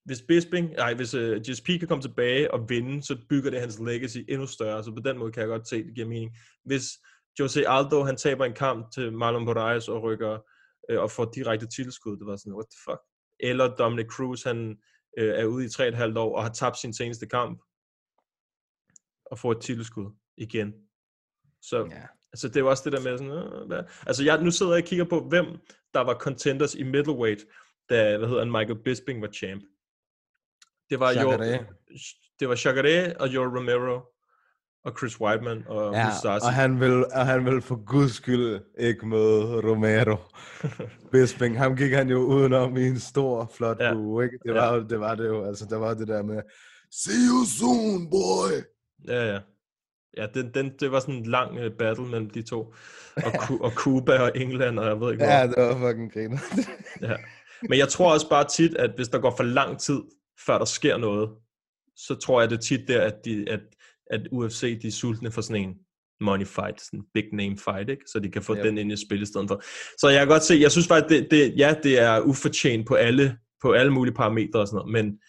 hvis 0.06 0.22
Bisping, 0.22 0.72
nej, 0.72 0.94
hvis 0.94 1.16
uh, 1.16 1.38
GSP 1.38 1.66
kan 1.66 1.88
komme 1.88 2.02
tilbage 2.02 2.54
og 2.54 2.70
vinde, 2.70 3.04
så 3.04 3.18
bygger 3.30 3.50
det 3.50 3.60
hans 3.60 3.80
legacy 3.80 4.18
endnu 4.30 4.48
større. 4.48 4.84
Så 4.84 4.92
på 4.92 5.02
den 5.10 5.18
måde 5.18 5.32
kan 5.32 5.42
jeg 5.42 5.50
godt 5.50 5.68
se, 5.68 5.76
at 5.76 5.86
det 5.86 5.96
giver 5.96 6.08
mening. 6.08 6.38
Hvis 6.66 6.84
Jose 7.40 7.68
Aldo, 7.68 8.04
han 8.04 8.18
taber 8.18 8.46
en 8.46 8.54
kamp 8.54 8.92
til 8.92 9.14
Marlon 9.14 9.46
Moraes 9.46 9.88
og 9.88 10.04
rykker 10.04 10.40
øh, 10.90 11.02
og 11.02 11.12
får 11.12 11.32
direkte 11.36 11.68
titelskud, 11.68 12.18
det 12.18 12.26
var 12.26 12.36
sådan, 12.36 12.54
what 12.54 12.66
the 12.72 12.80
fuck? 12.92 13.02
Eller 13.40 13.76
Dominic 13.76 14.08
Cruz, 14.08 14.44
han 14.44 14.78
øh, 15.18 15.40
er 15.40 15.46
ude 15.46 15.66
i 15.66 15.68
3,5 15.68 16.20
år 16.20 16.36
og 16.38 16.44
har 16.44 16.52
tabt 16.54 16.78
sin 16.78 16.94
seneste 16.94 17.28
kamp 17.28 17.62
og 19.26 19.40
får 19.40 19.52
et 19.52 19.62
titelskud 19.62 20.12
igen. 20.38 20.74
Så 21.62 21.88
Ja. 21.92 22.08
altså, 22.34 22.48
det 22.48 22.60
jo 22.60 22.70
også 22.70 22.84
det 22.90 22.94
der 22.94 23.04
med 23.10 23.18
sådan, 23.18 23.34
øh, 23.34 23.68
hvad? 23.68 23.84
altså 24.08 24.24
jeg, 24.24 24.44
nu 24.44 24.52
sidder 24.52 24.74
jeg 24.74 24.84
og 24.84 24.88
kigger 24.88 25.06
på, 25.06 25.28
hvem 25.30 25.46
der 25.94 26.00
var 26.00 26.14
contenders 26.14 26.76
i 26.76 26.84
middleweight, 26.84 27.46
da, 27.90 28.18
hvad 28.18 28.28
hedder 28.28 28.44
han, 28.44 28.52
Michael 28.52 28.84
Bisping 28.84 29.22
var 29.22 29.32
champ. 29.32 29.64
Det 30.90 31.00
var 31.00 31.12
jo, 31.12 31.32
Jacare. 31.32 31.66
det 32.40 32.50
var 32.50 32.56
Chagare 32.56 33.18
og 33.20 33.28
Joe 33.28 33.58
Romero 33.58 34.02
og 34.86 34.94
Chris 35.00 35.22
Weidman 35.22 35.64
og 35.68 35.94
Ja, 35.94 36.06
Musashi. 36.06 36.46
og 36.48 36.54
han 36.54 36.80
vil, 36.80 37.06
og 37.06 37.26
han 37.26 37.46
vil 37.46 37.62
for 37.62 37.76
guds 37.86 38.12
skyld 38.16 38.60
ikke 38.80 39.08
møde 39.08 39.62
Romero. 39.70 40.16
Bisping, 41.12 41.58
ham 41.58 41.76
gik 41.76 41.92
han 41.92 42.10
jo 42.10 42.18
udenom 42.20 42.78
i 42.78 42.88
en 42.88 43.00
stor, 43.00 43.52
flot 43.58 43.78
Ja. 43.80 43.86
ja. 43.88 43.96
uge, 43.96 44.24
ikke? 44.26 44.38
Det 44.46 44.50
Ja. 44.56 44.60
var, 44.60 44.76
jo, 44.76 44.84
det 44.90 45.00
var 45.00 45.16
det 45.16 45.28
jo, 45.28 45.46
altså 45.46 45.66
der 45.70 45.78
var 45.78 45.94
det 45.94 46.08
der 46.08 46.24
med, 46.24 46.42
see 46.92 47.14
you 47.30 47.46
soon, 47.46 48.10
boy! 48.10 48.52
Ja, 49.08 49.34
ja. 49.34 49.40
Ja, 50.18 50.26
den, 50.34 50.52
den, 50.54 50.72
det 50.80 50.92
var 50.92 51.00
sådan 51.00 51.16
en 51.16 51.26
lang 51.26 51.52
uh, 51.66 51.72
battle 51.80 52.06
mellem 52.06 52.30
de 52.30 52.42
to. 52.42 52.74
Og, 53.26 53.32
Cu- 53.44 53.64
og 53.64 53.72
Cuba 53.72 54.20
og 54.20 54.32
England, 54.36 54.80
og 54.80 54.86
jeg 54.88 55.00
ved 55.00 55.12
ikke 55.12 55.26
hvad. 55.26 55.34
Ja, 55.40 55.48
det 55.48 55.56
var 55.58 55.88
fucking 55.90 56.14
griner. 56.14 56.38
Ja. 57.10 57.16
Men 57.70 57.80
jeg 57.80 57.88
tror 57.90 58.14
også 58.14 58.30
bare 58.30 58.48
tit, 58.48 58.76
at 58.76 58.92
hvis 58.96 59.08
der 59.08 59.20
går 59.20 59.34
for 59.38 59.44
lang 59.44 59.80
tid, 59.80 60.00
før 60.46 60.58
der 60.58 60.66
sker 60.66 60.98
noget, 60.98 61.30
så 61.96 62.16
tror 62.16 62.42
jeg 62.42 62.50
det 62.50 62.62
tit 62.62 62.88
der, 62.88 63.02
at, 63.02 63.16
de, 63.26 63.46
at, 63.50 63.60
at 64.10 64.22
UFC 64.32 64.82
de 64.82 64.88
er 64.88 64.92
sultne 64.92 65.32
for 65.32 65.42
sådan 65.42 65.64
en 65.70 65.74
money 66.22 66.46
fight, 66.46 66.82
sådan 66.82 67.00
en 67.00 67.06
big 67.14 67.24
name 67.34 67.58
fight, 67.58 67.90
ikke? 67.90 68.04
så 68.12 68.20
de 68.20 68.30
kan 68.32 68.42
få 68.42 68.56
Yep. 68.56 68.64
den 68.64 68.78
ind 68.78 68.92
i 68.92 68.96
spil 69.08 69.22
i 69.22 69.26
stedet 69.26 69.48
for. 69.48 69.62
Så 70.00 70.10
jeg 70.10 70.20
kan 70.20 70.28
godt 70.28 70.44
se, 70.44 70.56
jeg 70.62 70.72
synes 70.72 70.88
faktisk, 70.88 71.10
det, 71.20 71.32
det, 71.32 71.54
ja, 71.58 71.76
det 71.84 72.00
er 72.00 72.20
ufortjent 72.22 72.88
på 72.88 72.94
alle, 72.96 73.38
på 73.62 73.72
alle 73.72 73.92
mulige 73.94 74.14
parametre 74.14 74.60
og 74.60 74.68
sådan 74.68 74.78
noget, 74.78 74.92
men 74.92 75.20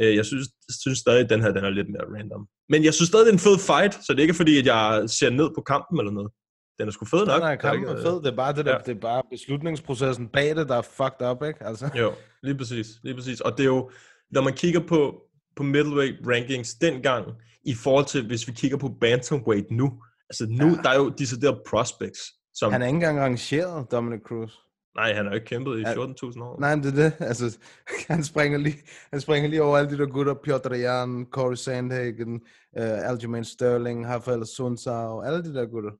øh, 0.00 0.16
jeg 0.16 0.26
synes, 0.26 0.46
synes 0.80 0.98
stadig, 0.98 1.20
at 1.24 1.30
den 1.30 1.40
her 1.42 1.52
den 1.52 1.64
er 1.64 1.70
lidt 1.70 1.88
mere 1.88 2.18
random. 2.18 2.46
Men 2.68 2.84
jeg 2.84 2.94
synes 2.94 3.08
stadig, 3.08 3.26
det 3.26 3.30
er 3.30 3.34
en 3.34 3.38
fed 3.48 3.58
fight, 3.58 3.94
så 4.04 4.12
det 4.12 4.18
er 4.18 4.22
ikke 4.22 4.34
fordi, 4.34 4.58
at 4.58 4.66
jeg 4.66 5.04
ser 5.06 5.30
ned 5.30 5.50
på 5.54 5.60
kampen 5.62 5.98
eller 6.00 6.12
noget. 6.12 6.30
Den 6.78 6.88
er 6.88 6.92
sgu 6.92 7.04
fed 7.06 7.26
nok. 7.26 7.40
Nej, 7.40 7.52
er 7.52 7.56
kampen 7.56 7.88
ikke- 7.88 8.00
er 8.00 8.02
fed. 8.02 8.16
Det 8.22 8.26
er 8.26 8.36
bare 8.36 8.52
det 8.54 8.64
der, 8.64 8.72
ja. 8.72 8.78
det 8.78 8.96
er 8.96 9.00
bare 9.00 9.22
beslutningsprocessen 9.30 10.28
bag 10.28 10.56
det, 10.56 10.68
der 10.68 10.76
er 10.76 10.82
fucked 10.82 11.22
up, 11.30 11.42
ikke? 11.42 11.66
Altså. 11.66 11.90
Jo, 11.98 12.12
lige 12.42 12.56
præcis, 12.58 12.86
lige 13.04 13.14
præcis. 13.14 13.40
Og 13.40 13.52
det 13.58 13.60
er 13.60 13.66
jo, 13.66 13.90
når 14.30 14.42
man 14.42 14.52
kigger 14.52 14.80
på, 14.80 15.22
på 15.56 15.62
middleweight 15.62 16.16
rankings 16.26 16.74
dengang, 16.74 17.26
i 17.64 17.74
forhold 17.74 18.06
til, 18.06 18.26
hvis 18.26 18.48
vi 18.48 18.52
kigger 18.52 18.76
på 18.76 18.88
bantamweight 19.00 19.70
nu, 19.70 20.02
altså 20.30 20.46
nu, 20.48 20.66
ja. 20.68 20.74
der 20.82 20.90
er 20.90 20.96
jo 20.96 21.08
deciderede 21.18 21.60
prospects, 21.68 22.20
som, 22.54 22.72
Han 22.72 22.82
er 22.82 22.86
ikke 22.86 22.94
engang 22.96 23.20
rangeret, 23.20 23.90
Dominic 23.92 24.20
Cruz. 24.20 24.52
nej, 24.96 25.12
han 25.14 25.24
har 25.24 25.30
jo 25.30 25.34
ikke 25.34 25.46
kæmpet 25.46 25.78
i 25.78 25.82
Ja. 25.82 25.94
14.000 25.94 26.42
år. 26.42 26.60
Nej, 26.60 26.74
men 26.76 26.84
det 26.84 26.90
er 26.98 27.02
det. 27.02 27.12
Altså, 27.20 27.58
han 28.10 28.24
springer 28.24 28.58
lige, 28.58 28.76
han 29.12 29.20
springer 29.20 29.48
lige 29.50 29.62
over 29.62 29.78
alle 29.78 29.90
de 29.90 29.98
der 29.98 30.06
gutter. 30.06 30.34
Piotr 30.44 30.74
Jan, 30.74 31.26
Corey 31.30 31.54
Sandhagen, 31.54 32.34
uh, 32.78 33.08
Aljamain 33.10 33.44
Sterling, 33.44 34.06
Rafael 34.08 34.46
Sunsau, 34.46 35.20
alle 35.20 35.44
de 35.44 35.54
der 35.54 35.66
gutter. 35.66 35.90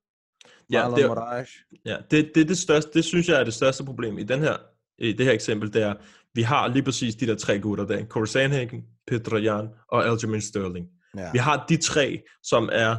Ja, 0.70 0.82
Marlon 0.82 0.96
det 0.98 1.04
er- 1.04 1.08
Moraes. 1.08 1.48
Ja, 1.84 1.96
det, 2.10 2.30
det, 2.34 2.40
er 2.40 2.44
det, 2.44 2.58
største, 2.58 2.90
det 2.94 3.04
synes 3.04 3.28
jeg 3.28 3.40
er 3.40 3.44
det 3.44 3.54
største 3.54 3.84
problem 3.84 4.18
i, 4.18 4.22
den 4.22 4.40
her, 4.40 4.56
i 4.98 5.12
det 5.12 5.26
her 5.26 5.32
eksempel, 5.32 5.72
det 5.74 5.82
er, 5.82 5.94
vi 6.34 6.42
har 6.42 6.68
lige 6.68 6.82
præcis 6.82 7.14
de 7.14 7.26
der 7.26 7.36
tre 7.36 7.60
gutter 7.60 7.86
der, 7.86 8.06
Corey 8.06 8.26
Sandhagen, 8.26 8.84
Peter 9.06 9.38
Jan 9.38 9.68
og 9.88 10.06
Aljamain 10.06 10.42
Sterling. 10.42 10.86
Ja. 11.16 11.32
Vi 11.32 11.38
har 11.38 11.66
de 11.68 11.76
tre, 11.76 12.22
som 12.42 12.68
er, 12.72 12.96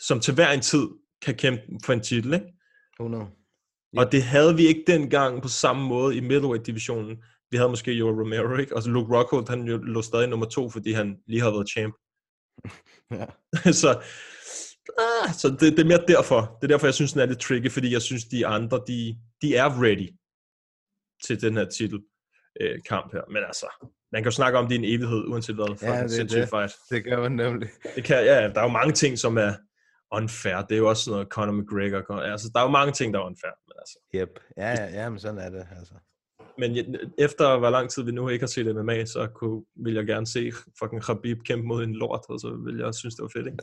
som 0.00 0.20
til 0.20 0.34
hver 0.34 0.50
en 0.50 0.60
tid 0.60 0.88
kan 1.22 1.34
kæmpe 1.34 1.62
for 1.84 1.92
en 1.92 2.00
titel, 2.00 2.34
ikke? 2.34 2.46
100. 3.00 3.26
Og 3.96 4.12
det 4.12 4.22
havde 4.22 4.56
vi 4.56 4.66
ikke 4.66 4.84
dengang 4.86 5.42
på 5.42 5.48
samme 5.48 5.86
måde 5.86 6.16
i 6.16 6.20
middleweight-divisionen. 6.20 7.16
Vi 7.50 7.56
havde 7.56 7.70
måske 7.70 7.92
Joe 7.92 8.20
Romero, 8.20 8.56
ikke? 8.56 8.76
Og 8.76 8.82
så 8.82 8.90
Luke 8.90 9.16
Rockhold, 9.16 9.48
han 9.48 9.62
jo 9.62 9.76
lå 9.76 10.02
stadig 10.02 10.28
nummer 10.28 10.46
to, 10.46 10.70
fordi 10.70 10.92
han 10.92 11.16
lige 11.26 11.40
havde 11.40 11.52
været 11.52 11.70
champ. 11.70 11.94
Ja. 13.10 13.26
så 13.82 14.00
ah, 14.98 15.34
så 15.34 15.48
det, 15.48 15.60
det 15.60 15.78
er 15.78 15.84
mere 15.84 16.04
derfor. 16.08 16.40
Det 16.40 16.64
er 16.64 16.68
derfor, 16.68 16.86
jeg 16.86 16.94
synes, 16.94 17.12
den 17.12 17.20
er 17.20 17.26
lidt 17.26 17.40
tricky, 17.40 17.70
fordi 17.70 17.92
jeg 17.92 18.02
synes, 18.02 18.24
de 18.24 18.46
andre, 18.46 18.80
de, 18.86 19.18
de 19.42 19.56
er 19.56 19.82
ready 19.82 20.08
til 21.26 21.40
den 21.40 21.56
her 21.56 21.64
titel 21.64 21.98
øh, 22.60 22.78
kamp 22.88 23.12
her. 23.12 23.22
Men 23.30 23.42
altså, 23.46 23.66
man 24.12 24.22
kan 24.22 24.30
jo 24.30 24.34
snakke 24.34 24.58
om 24.58 24.66
det 24.68 24.74
i 24.74 24.78
en 24.78 24.84
evighed, 24.84 25.24
uanset 25.28 25.54
hvad. 25.54 25.76
For 25.78 25.86
Ja, 25.86 26.02
det 26.02 26.30
det. 26.30 26.48
fight. 26.48 26.72
Det 26.90 27.04
gør 27.04 27.20
man 27.20 27.32
nemlig. 27.32 27.68
Det 27.96 28.04
kan, 28.04 28.16
ja, 28.24 28.48
der 28.48 28.60
er 28.60 28.62
jo 28.62 28.68
mange 28.80 28.92
ting, 28.92 29.18
som 29.18 29.38
er 29.38 29.52
unfair. 30.12 30.56
Det 30.56 30.74
er 30.74 30.78
jo 30.78 30.88
også 30.88 31.04
sådan 31.04 31.12
noget 31.14 31.28
Conor 31.28 31.52
McGregor. 31.52 32.16
Altså, 32.20 32.50
der 32.54 32.60
er 32.60 32.64
jo 32.64 32.70
mange 32.70 32.92
ting, 32.92 33.14
der 33.14 33.20
er 33.20 33.24
unfair. 33.24 33.52
Men 33.68 33.74
altså, 33.78 33.98
Yep. 34.14 34.40
Ja, 34.56 34.70
ja, 34.70 35.02
ja, 35.02 35.08
men 35.08 35.18
sådan 35.18 35.38
er 35.38 35.50
det, 35.50 35.66
altså. 35.78 35.94
Men 36.58 36.96
efter 37.18 37.58
hvor 37.58 37.70
lang 37.70 37.90
tid 37.90 38.02
vi 38.02 38.12
nu 38.12 38.28
ikke 38.28 38.42
har 38.42 38.46
set 38.48 38.76
MMA, 38.76 39.04
så 39.04 39.28
kunne, 39.34 39.64
vil 39.84 39.94
jeg 39.94 40.06
gerne 40.06 40.26
se 40.26 40.52
fucking 40.78 41.02
Khabib 41.02 41.38
kæmpe 41.42 41.66
mod 41.66 41.84
en 41.84 41.94
lort, 41.94 42.20
og 42.28 42.40
så 42.40 42.60
vil 42.64 42.76
jeg 42.78 42.94
synes, 42.94 43.14
det 43.14 43.22
var 43.22 43.30
fedt, 43.36 43.46
ikke? 43.46 43.58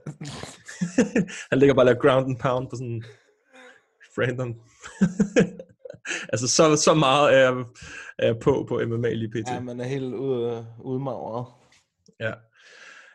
Han 1.51 1.59
ligger 1.59 1.75
bare 1.75 1.89
og 1.89 2.01
ground 2.01 2.25
and 2.29 2.39
pound 2.39 2.67
på 2.69 2.75
sådan 2.75 3.03
random. 4.17 4.55
altså, 6.33 6.47
så, 6.47 6.75
så 6.75 6.93
meget 6.93 7.33
er 7.33 7.37
jeg, 7.37 7.65
er 8.19 8.25
jeg 8.25 8.39
på 8.39 8.65
på 8.67 8.81
MMA 8.87 9.13
lige 9.13 9.31
pt. 9.31 9.49
Ja, 9.49 9.59
man 9.59 9.79
er 9.79 9.85
helt 9.85 10.13
ude, 10.13 10.67
udmagret. 10.79 11.45
Ja. 12.19 12.33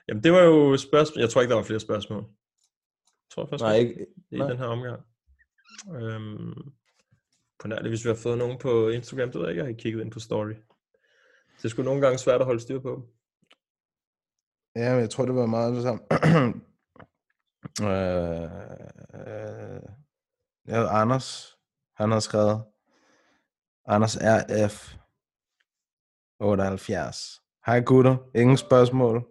Jamen, 0.09 0.25
det 0.25 0.33
var 0.33 0.43
jo 0.43 0.77
spørgsmål. 0.77 1.21
Jeg 1.21 1.31
tror 1.31 1.41
ikke, 1.41 1.51
der 1.51 1.57
var 1.57 1.65
flere 1.65 1.81
spørgsmål. 1.81 2.23
Jeg 2.23 3.31
tror 3.35 3.47
først, 3.47 3.63
Nej, 3.63 3.75
ikke, 3.75 4.07
i 4.31 4.37
nej. 4.37 4.49
den 4.49 4.59
her 4.59 4.67
omgang. 4.67 5.03
Øhm, 5.95 6.73
på 7.59 7.69
nær 7.69 7.79
det, 7.79 7.91
hvis 7.91 8.05
vi 8.05 8.09
har 8.09 8.17
fået 8.17 8.39
nogen 8.39 8.59
på 8.59 8.89
Instagram, 8.89 9.31
det 9.31 9.35
ved 9.35 9.43
jeg 9.43 9.51
ikke, 9.51 9.59
jeg 9.59 9.65
har 9.65 9.69
ikke 9.69 9.83
kigget 9.83 10.01
ind 10.01 10.13
på 10.13 10.21
story. 10.21 10.55
Det 11.63 11.71
sgu 11.71 11.83
nogle 11.83 12.01
gange 12.01 12.19
svært 12.19 12.41
at 12.41 12.47
holde 12.47 12.61
styr 12.61 12.81
på. 12.81 13.09
Ja, 14.77 14.93
men 14.93 15.01
jeg 15.01 15.11
tror, 15.11 15.25
det 15.25 15.35
var 15.35 15.47
meget 15.47 15.75
det 15.75 15.83
samme. 15.83 16.03
øh, 17.91 18.43
øh, 19.15 19.83
ja, 20.69 21.01
Anders, 21.01 21.59
han 22.01 22.11
har 22.11 22.21
skrevet, 22.21 22.63
Anders 23.87 24.17
RF 24.17 24.95
78. 26.41 27.41
Hej 27.67 27.81
gutter, 27.81 28.17
ingen 28.35 28.57
spørgsmål. 28.57 29.27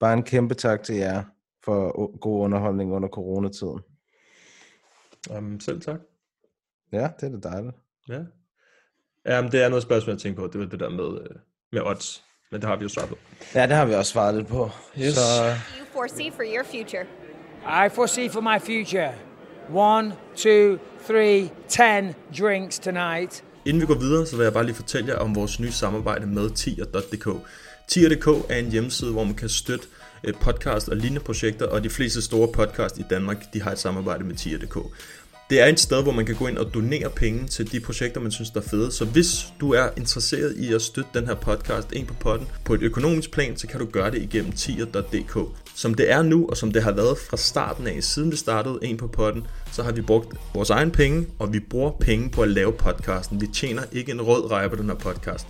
Bare 0.00 0.12
en 0.12 0.22
kæmpe 0.22 0.54
tak 0.54 0.82
til 0.82 0.96
jer 0.96 1.24
for 1.64 2.18
god 2.18 2.40
underholdning 2.40 2.92
under 2.92 3.08
coronatiden. 3.08 3.80
Um, 5.30 5.60
selv 5.60 5.80
tak. 5.80 6.00
Ja, 6.92 7.10
det 7.20 7.34
er 7.34 7.38
da 7.38 7.48
dejligt. 7.48 7.76
Ja. 8.08 8.20
Jamen, 9.26 9.52
det 9.52 9.62
er 9.62 9.68
noget 9.68 9.82
spørgsmål, 9.82 10.14
jeg 10.14 10.20
tænker 10.20 10.42
på. 10.42 10.46
Det 10.46 10.60
var 10.60 10.66
det 10.66 10.80
der 10.80 10.88
med, 10.88 11.20
øh, 11.20 11.36
med 11.72 11.80
odds. 11.82 12.24
Men 12.50 12.60
det 12.60 12.68
har 12.68 12.76
vi 12.76 12.82
jo 12.82 12.88
svaret 12.88 13.08
på. 13.08 13.16
Ja, 13.54 13.66
det 13.66 13.76
har 13.76 13.86
vi 13.86 13.94
også 13.94 14.12
svaret 14.12 14.34
lidt 14.34 14.48
på. 14.48 14.70
Yes. 14.98 15.14
Så 15.14 15.20
you 15.78 15.86
foresee 15.92 16.32
for 16.32 16.42
your 16.42 16.64
future? 16.64 17.06
I 17.86 17.88
foresee 17.88 18.30
for 18.30 18.40
my 18.40 18.60
future 18.60 19.29
one, 19.74 20.12
two, 20.36 20.78
three, 21.06 21.50
ten 21.68 22.14
drinks 22.38 22.78
tonight. 22.78 23.44
Inden 23.64 23.80
vi 23.80 23.86
går 23.86 23.94
videre, 23.94 24.26
så 24.26 24.36
vil 24.36 24.42
jeg 24.42 24.52
bare 24.52 24.64
lige 24.64 24.74
fortælle 24.74 25.12
jer 25.12 25.18
om 25.18 25.34
vores 25.34 25.60
nye 25.60 25.72
samarbejde 25.72 26.26
med 26.26 26.50
tier.dk. 26.50 27.28
Tier.dk 27.88 28.26
er 28.48 28.56
en 28.56 28.70
hjemmeside, 28.70 29.12
hvor 29.12 29.24
man 29.24 29.34
kan 29.34 29.48
støtte 29.48 29.86
øh, 30.24 30.34
podcast 30.34 30.88
og 30.88 30.96
lignende 30.96 31.20
projekter, 31.20 31.66
og 31.66 31.84
de 31.84 31.90
fleste 31.90 32.22
store 32.22 32.48
podcast 32.48 32.98
i 32.98 33.04
Danmark, 33.10 33.54
de 33.54 33.62
har 33.62 33.72
et 33.72 33.78
samarbejde 33.78 34.24
med 34.24 34.34
tier.dk. 34.34 34.78
Det 35.50 35.60
er 35.60 35.66
et 35.66 35.80
sted, 35.80 36.02
hvor 36.02 36.12
man 36.12 36.26
kan 36.26 36.34
gå 36.34 36.46
ind 36.46 36.58
og 36.58 36.74
donere 36.74 37.10
penge 37.10 37.46
til 37.46 37.72
de 37.72 37.80
projekter, 37.80 38.20
man 38.20 38.32
synes 38.32 38.50
der 38.50 38.60
er 38.60 38.64
fede. 38.70 38.92
Så 38.92 39.04
hvis 39.04 39.46
du 39.60 39.72
er 39.72 39.88
interesseret 39.96 40.56
i 40.56 40.72
at 40.72 40.82
støtte 40.82 41.10
den 41.14 41.26
her 41.26 41.34
podcast, 41.34 41.92
ind 41.92 42.06
på 42.06 42.14
potten, 42.14 42.48
på 42.64 42.74
et 42.74 42.82
økonomisk 42.82 43.30
plan, 43.30 43.56
så 43.56 43.66
kan 43.66 43.80
du 43.80 43.86
gøre 43.86 44.10
det 44.10 44.22
igennem 44.22 44.52
tier.dk. 44.52 45.38
Som 45.80 45.94
det 45.94 46.10
er 46.10 46.22
nu, 46.22 46.46
og 46.48 46.56
som 46.56 46.72
det 46.72 46.82
har 46.82 46.92
været 46.92 47.18
fra 47.18 47.36
starten 47.36 47.86
af, 47.86 48.02
siden 48.02 48.32
vi 48.32 48.36
startede 48.36 48.78
en 48.82 48.96
på 48.96 49.06
potten, 49.06 49.46
så 49.72 49.82
har 49.82 49.92
vi 49.92 50.00
brugt 50.00 50.36
vores 50.54 50.70
egen 50.70 50.90
penge, 50.90 51.26
og 51.38 51.52
vi 51.52 51.60
bruger 51.60 51.90
penge 52.00 52.30
på 52.30 52.42
at 52.42 52.48
lave 52.48 52.72
podcasten. 52.72 53.40
Vi 53.40 53.46
tjener 53.46 53.82
ikke 53.92 54.12
en 54.12 54.22
rød 54.22 54.50
rej 54.50 54.68
på 54.68 54.76
den 54.76 54.88
her 54.88 54.94
podcast. 54.94 55.46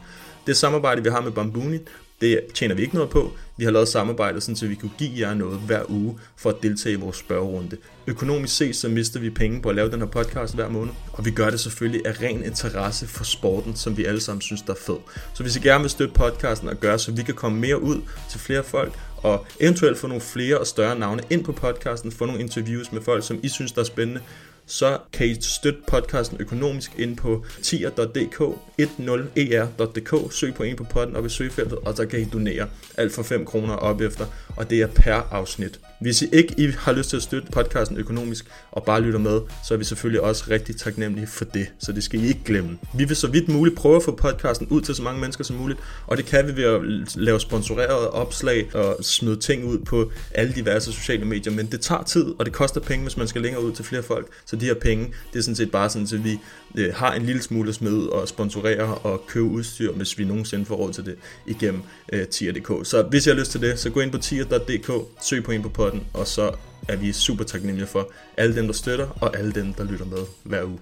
Det 0.47 0.57
samarbejde, 0.57 1.03
vi 1.03 1.09
har 1.09 1.21
med 1.21 1.33
Bambuni, 1.33 1.79
det 2.21 2.41
tjener 2.55 2.75
vi 2.75 2.83
ikke 2.83 2.95
noget 2.95 3.11
på. 3.11 3.33
Vi 3.57 3.65
har 3.65 3.71
lavet 3.71 3.89
samarbejdet, 3.89 4.43
sådan, 4.43 4.57
så 4.57 4.67
vi 4.67 4.75
kunne 4.75 4.91
give 4.99 5.11
jer 5.29 5.35
noget 5.35 5.61
hver 5.61 5.91
uge 5.91 6.19
for 6.37 6.51
at 6.51 6.57
deltage 6.63 6.93
i 6.93 6.97
vores 6.97 7.17
spørgerunde. 7.17 7.77
Økonomisk 8.07 8.57
set, 8.57 8.77
så 8.77 8.89
mister 8.89 9.21
vi 9.21 9.31
penge 9.31 9.63
på 9.63 9.69
at 9.69 9.75
lave 9.75 9.91
den 9.91 10.01
her 10.01 10.07
podcast 10.07 10.55
hver 10.55 10.69
måned, 10.69 10.93
og 11.13 11.25
vi 11.25 11.31
gør 11.31 11.51
det 11.51 11.61
selvfølgelig 11.61 12.07
af 12.07 12.23
ren 12.23 12.45
interesse 12.45 13.07
for 13.07 13.25
sporten, 13.25 13.77
som 13.77 13.97
vi 13.97 14.05
alle 14.05 14.21
sammen 14.21 14.41
synes, 14.41 14.63
der 14.63 14.73
er 14.73 14.79
fed. 14.87 14.97
Så 15.35 15.43
hvis 15.43 15.57
I 15.57 15.61
gerne 15.61 15.81
vil 15.81 15.91
støtte 15.91 16.15
podcasten 16.15 16.69
og 16.69 16.77
gøre, 16.77 16.99
så 16.99 17.13
vi 17.13 17.23
kan 17.23 17.35
komme 17.35 17.61
mere 17.61 17.83
ud 17.83 18.01
til 18.31 18.41
flere 18.41 18.65
folk, 18.65 18.93
og 19.23 19.47
eventuelt 19.61 19.99
få 19.99 20.07
nogle 20.07 20.21
flere 20.21 20.59
og 20.59 20.67
større 20.67 20.99
navne 20.99 21.23
ind 21.31 21.45
på 21.45 21.53
podcasten, 21.53 22.13
få 22.13 22.27
nogle 22.27 22.41
interviews 22.41 22.93
med 22.93 23.03
folk, 23.03 23.25
som 23.25 23.41
I 23.43 23.49
synes, 23.49 23.73
der 23.73 23.81
er 23.81 23.85
spændende, 23.85 24.21
så 24.67 24.99
kan 25.13 25.27
I 25.27 25.37
støtte 25.41 25.81
podcasten 25.87 26.37
økonomisk 26.41 26.91
ind 26.99 27.17
på 27.17 27.45
tier.dk, 27.63 28.41
10er.dk, 28.81 30.33
søg 30.33 30.55
på 30.55 30.63
en 30.63 30.77
på 30.77 30.85
podden 30.85 31.17
op 31.17 31.27
i 31.27 31.29
søgefeltet, 31.29 31.79
og 31.79 31.97
så 31.97 32.07
kan 32.07 32.21
I 32.21 32.25
donere 32.25 32.69
alt 32.97 33.13
for 33.13 33.23
5 33.23 33.45
kroner 33.45 33.75
op 33.75 34.01
efter, 34.01 34.27
og 34.57 34.71
det 34.71 34.81
er 34.81 34.87
per 34.87 35.15
afsnit. 35.31 35.81
Hvis 36.01 36.23
I 36.23 36.29
ikke 36.33 36.55
I 36.59 36.71
har 36.79 36.93
lyst 36.93 37.11
til 37.11 37.17
at 37.17 37.23
støtte 37.23 37.53
podcasten 37.53 37.97
økonomisk 37.97 38.47
og 38.73 38.85
bare 38.85 39.01
lytter 39.01 39.19
med, 39.19 39.41
så 39.69 39.75
er 39.75 39.79
vi 39.79 39.85
selvfølgelig 39.85 40.21
også 40.21 40.45
rigtig 40.51 40.77
taknemmelige 40.77 41.27
for 41.27 41.45
det, 41.45 41.67
så 41.79 41.93
det 41.93 42.05
skal 42.05 42.21
I 42.21 42.29
ikke 42.29 42.41
glemme. 42.45 42.79
Vi 42.95 43.05
vil 43.05 43.17
så 43.17 43.27
vidt 43.27 43.49
muligt 43.49 43.77
prøve 43.77 43.97
at 43.97 44.03
få 44.03 44.17
podcasten 44.17 44.67
ud 44.67 44.81
til 44.81 44.95
så 44.95 45.03
mange 45.03 45.21
mennesker 45.21 45.45
som 45.45 45.57
muligt, 45.57 45.81
og 46.07 46.17
det 46.17 46.27
kan 46.27 46.47
vi 46.47 46.57
ved 46.57 46.65
at 46.65 46.81
lave 47.17 47.41
sponsorerede 47.41 48.11
opslag 48.11 48.75
og 48.75 48.97
smide 49.05 49.37
ting 49.37 49.65
ud 49.65 49.79
på 49.79 50.13
alle 50.35 50.53
diverse 50.55 50.93
sociale 50.93 51.25
medier, 51.25 51.53
men 51.53 51.67
det 51.67 51.81
tager 51.81 52.03
tid, 52.03 52.25
og 52.39 52.45
det 52.45 52.53
koster 52.53 52.81
penge, 52.81 53.03
hvis 53.03 53.17
man 53.17 53.29
skal 53.29 53.43
længere 53.43 53.65
ud 53.65 53.73
til 53.73 53.85
flere 53.85 54.03
folk, 54.03 54.27
så 54.47 54.57
de 54.57 54.65
her 54.65 54.75
penge, 54.75 55.07
det 55.33 55.39
er 55.39 55.43
sådan 55.43 55.57
set 55.57 55.71
bare 55.71 55.91
sådan, 55.91 56.09
at 56.13 56.25
vi 56.25 56.39
øh, 56.79 56.95
har 56.95 57.15
en 57.15 57.23
lille 57.23 57.43
smule 57.43 57.73
smide 57.73 58.13
og 58.13 58.29
sponsorere 58.29 58.95
og 58.95 59.27
købe 59.27 59.47
udstyr, 59.47 59.93
hvis 59.93 60.19
vi 60.19 60.25
nogensinde 60.25 60.65
får 60.67 60.75
råd 60.77 60.93
til 60.93 61.07
det 61.07 61.19
igennem 61.47 61.83
øh, 62.13 62.29
tier.dk. 62.29 62.87
Så 62.87 63.03
hvis 63.03 63.27
I 63.27 63.31
har 63.31 63.37
lyst 63.37 63.51
til 63.51 63.61
det, 63.61 63.79
så 63.79 63.91
gå 63.91 64.01
ind 64.01 64.13
på 64.13 64.19
tier.dk, 64.19 64.91
søg 65.23 65.45
på 65.45 65.53
en 65.53 65.63
på 65.63 65.69
potten, 65.69 66.07
og 66.15 66.27
så 66.27 66.57
er 66.89 66.97
vi 66.97 67.13
super 67.13 67.45
taknemmelige 67.45 67.87
for 67.87 68.13
alle 68.37 68.57
dem, 68.57 68.67
der 68.67 68.73
støtter, 68.73 69.09
og 69.23 69.37
alle 69.37 69.53
dem, 69.53 69.75
der 69.75 69.85
lytter 69.85 70.05
med 70.05 70.23
hver 70.45 70.65
uge. 70.65 70.79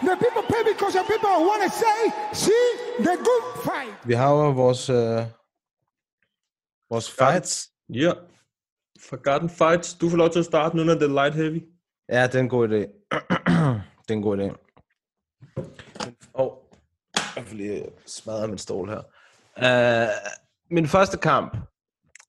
The 0.00 0.16
people 0.24 0.44
pay 0.48 0.62
because 0.72 0.92
the 0.98 1.04
people 1.12 1.30
want 1.50 1.60
to 1.66 1.70
say, 1.84 2.00
see 2.32 2.64
the 2.98 3.16
good 3.16 3.44
fight. 3.64 3.94
Vi 4.06 4.14
har 4.14 4.30
jo 4.30 4.50
vores, 4.50 4.90
øh, 4.90 5.22
vores 6.90 7.10
fights. 7.10 7.70
Ja. 7.94 8.12
Forgotten 9.00 9.50
Fights. 9.50 9.94
Du 9.94 10.10
får 10.10 10.16
lov 10.16 10.30
til 10.30 10.38
at 10.38 10.44
starte 10.44 10.76
nu, 10.76 10.84
når 10.84 10.94
det 10.94 11.02
er 11.02 11.08
light 11.08 11.34
heavy. 11.34 11.62
Ja, 12.08 12.26
det 12.26 12.34
er 12.34 12.40
en 12.40 12.48
god 12.48 12.68
idé. 12.68 12.80
det 14.04 14.10
er 14.10 14.14
en 14.14 14.22
god 14.22 14.38
idé. 14.38 14.67
Åh, 16.34 16.46
oh, 16.46 16.52
jeg 17.36 17.44
får 17.46 17.54
lige 17.54 17.84
smadret 18.06 18.48
min 18.48 18.58
stol 18.58 18.88
her. 18.88 19.02
Uh, 19.56 20.14
min 20.70 20.86
første 20.86 21.16
kamp, 21.16 21.56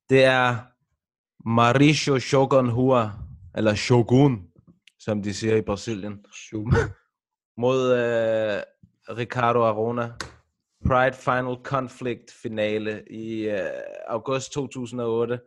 det 0.10 0.24
er 0.24 0.56
Mauricio 1.46 2.20
Shogun 2.20 2.70
Hua, 2.70 3.12
eller 3.56 3.76
Shogun, 3.76 4.48
som 5.00 5.24
de 5.24 5.34
siger 5.34 5.56
i 5.56 5.62
Brasilien. 5.62 6.26
Shogun. 6.34 6.74
Mod 7.62 7.92
uh, 7.92 9.18
Ricardo 9.18 9.64
Arona. 9.64 10.12
Pride 10.88 11.14
Final 11.14 11.56
Conflict 11.64 12.32
finale 12.42 13.04
i 13.10 13.48
uh, 13.48 13.56
august 14.08 14.52
2008. 14.54 15.40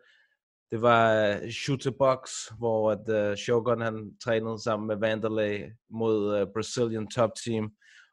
Det 0.73 0.83
var 0.83 1.31
uh, 1.31 1.51
shoot 1.51 1.87
box, 1.99 2.31
hvor 2.59 2.91
at, 2.91 3.31
uh, 3.31 3.37
Shogun 3.37 3.81
han 3.81 4.17
trænede 4.25 4.63
sammen 4.63 4.87
med 4.87 4.97
Vanderlei 4.97 5.71
mod 5.91 6.41
uh, 6.41 6.49
Brazilian 6.55 7.07
Top 7.07 7.31
Team. 7.45 7.71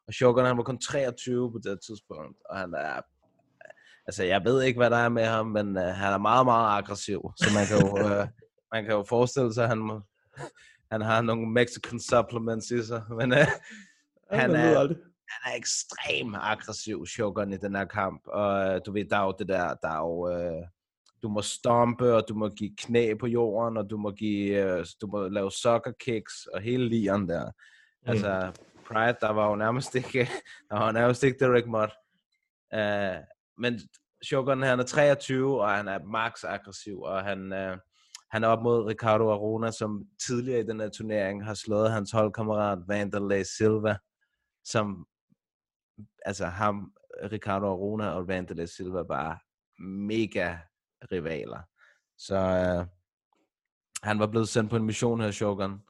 Og 0.07 0.13
Shogun 0.13 0.45
han 0.45 0.57
var 0.57 0.63
kun 0.63 0.81
23 0.81 1.51
på 1.51 1.59
det 1.63 1.79
tidspunkt, 1.87 2.37
og 2.49 2.57
han 2.57 2.73
er 2.73 3.01
altså 4.05 4.23
jeg 4.23 4.41
ved 4.45 4.63
ikke, 4.63 4.77
hvad 4.77 4.89
der 4.89 4.97
er 4.97 5.09
med 5.09 5.25
ham, 5.25 5.47
men 5.47 5.67
uh, 5.77 5.83
han 5.83 6.13
er 6.13 6.17
meget, 6.17 6.45
meget 6.45 6.77
aggressiv. 6.77 7.21
Så 7.37 7.49
man 7.57 7.65
kan 7.67 7.87
jo, 7.87 7.93
uh, 8.05 8.27
man 8.73 8.85
kan 8.85 8.93
jo 8.93 9.03
forestille 9.03 9.53
sig, 9.53 9.63
at 9.63 9.69
han, 9.69 9.77
må, 9.77 10.01
han 10.91 11.01
har 11.01 11.21
nogle 11.21 11.51
Mexican 11.51 11.99
supplements 11.99 12.71
i 12.71 12.83
sig. 12.83 13.03
Men 13.09 13.31
uh, 13.31 13.37
han, 14.31 14.51
er, 14.55 14.87
han 15.29 15.45
er 15.45 15.55
ekstrem 15.55 16.35
aggressiv, 16.35 17.05
Shogun, 17.05 17.53
i 17.53 17.57
den 17.57 17.75
her 17.75 17.85
kamp. 17.85 18.21
Og 18.27 18.75
uh, 18.75 18.79
du 18.85 18.91
ved, 18.91 19.05
der 19.09 19.17
er 19.17 19.25
jo 19.25 19.35
det 19.39 19.47
der, 19.47 19.73
der 19.73 19.89
er 19.89 19.99
jo, 19.99 20.15
uh, 20.57 20.65
du 21.23 21.29
må 21.29 21.41
stompe, 21.41 22.13
og 22.13 22.23
du 22.29 22.33
må 22.33 22.49
give 22.49 22.75
knæ 22.77 23.13
på 23.19 23.27
jorden, 23.27 23.77
og 23.77 23.89
du 23.89 23.97
må 23.97 24.11
give, 24.11 24.79
uh, 24.79 24.85
du 25.01 25.07
må 25.07 25.27
lave 25.27 25.51
soccer 25.51 25.91
kicks, 25.99 26.45
og 26.45 26.61
hele 26.61 26.89
lieren 26.89 27.29
der. 27.29 27.45
Mm. 27.45 28.09
Altså, 28.09 28.51
Pride, 28.87 29.17
der 29.21 29.29
var 29.29 29.49
jo 29.49 29.55
nærmest 29.55 29.95
ikke, 29.95 30.29
der 30.69 30.79
var 30.79 30.91
nærmest 30.91 31.23
ikke 31.23 31.39
Derek 31.39 31.67
Mott. 31.67 31.91
Uh, 32.73 33.23
men 33.57 33.79
Shogun 34.23 34.61
han 34.61 34.79
er 34.79 34.83
23, 34.83 35.61
og 35.61 35.69
han 35.69 35.87
er 35.87 36.03
max 36.03 36.43
aggressiv, 36.43 37.01
og 37.01 37.23
han, 37.23 37.53
uh, 37.53 37.77
han 38.31 38.43
er 38.43 38.47
op 38.47 38.63
mod 38.63 38.85
Ricardo 38.85 39.29
Arona, 39.31 39.71
som 39.71 40.05
tidligere 40.27 40.59
i 40.59 40.67
den 40.67 40.79
her 40.79 40.89
turnering 40.89 41.45
har 41.45 41.53
slået 41.53 41.91
hans 41.91 42.11
holdkammerat 42.11 42.79
Vanderlei 42.87 43.43
Silva, 43.43 43.97
som, 44.65 45.05
altså 46.25 46.45
ham, 46.45 46.93
Ricardo 47.31 47.65
Arona 47.65 48.09
og 48.09 48.27
Vanderlei 48.27 48.67
Silva 48.67 49.01
var 49.01 49.41
mega 49.79 50.57
rivaler. 51.11 51.59
Så 52.17 52.35
uh, 52.35 52.85
han 54.03 54.19
var 54.19 54.27
blevet 54.27 54.49
sendt 54.49 54.69
på 54.69 54.75
en 54.75 54.83
mission 54.83 55.21
her, 55.21 55.31
Shogun. 55.31 55.81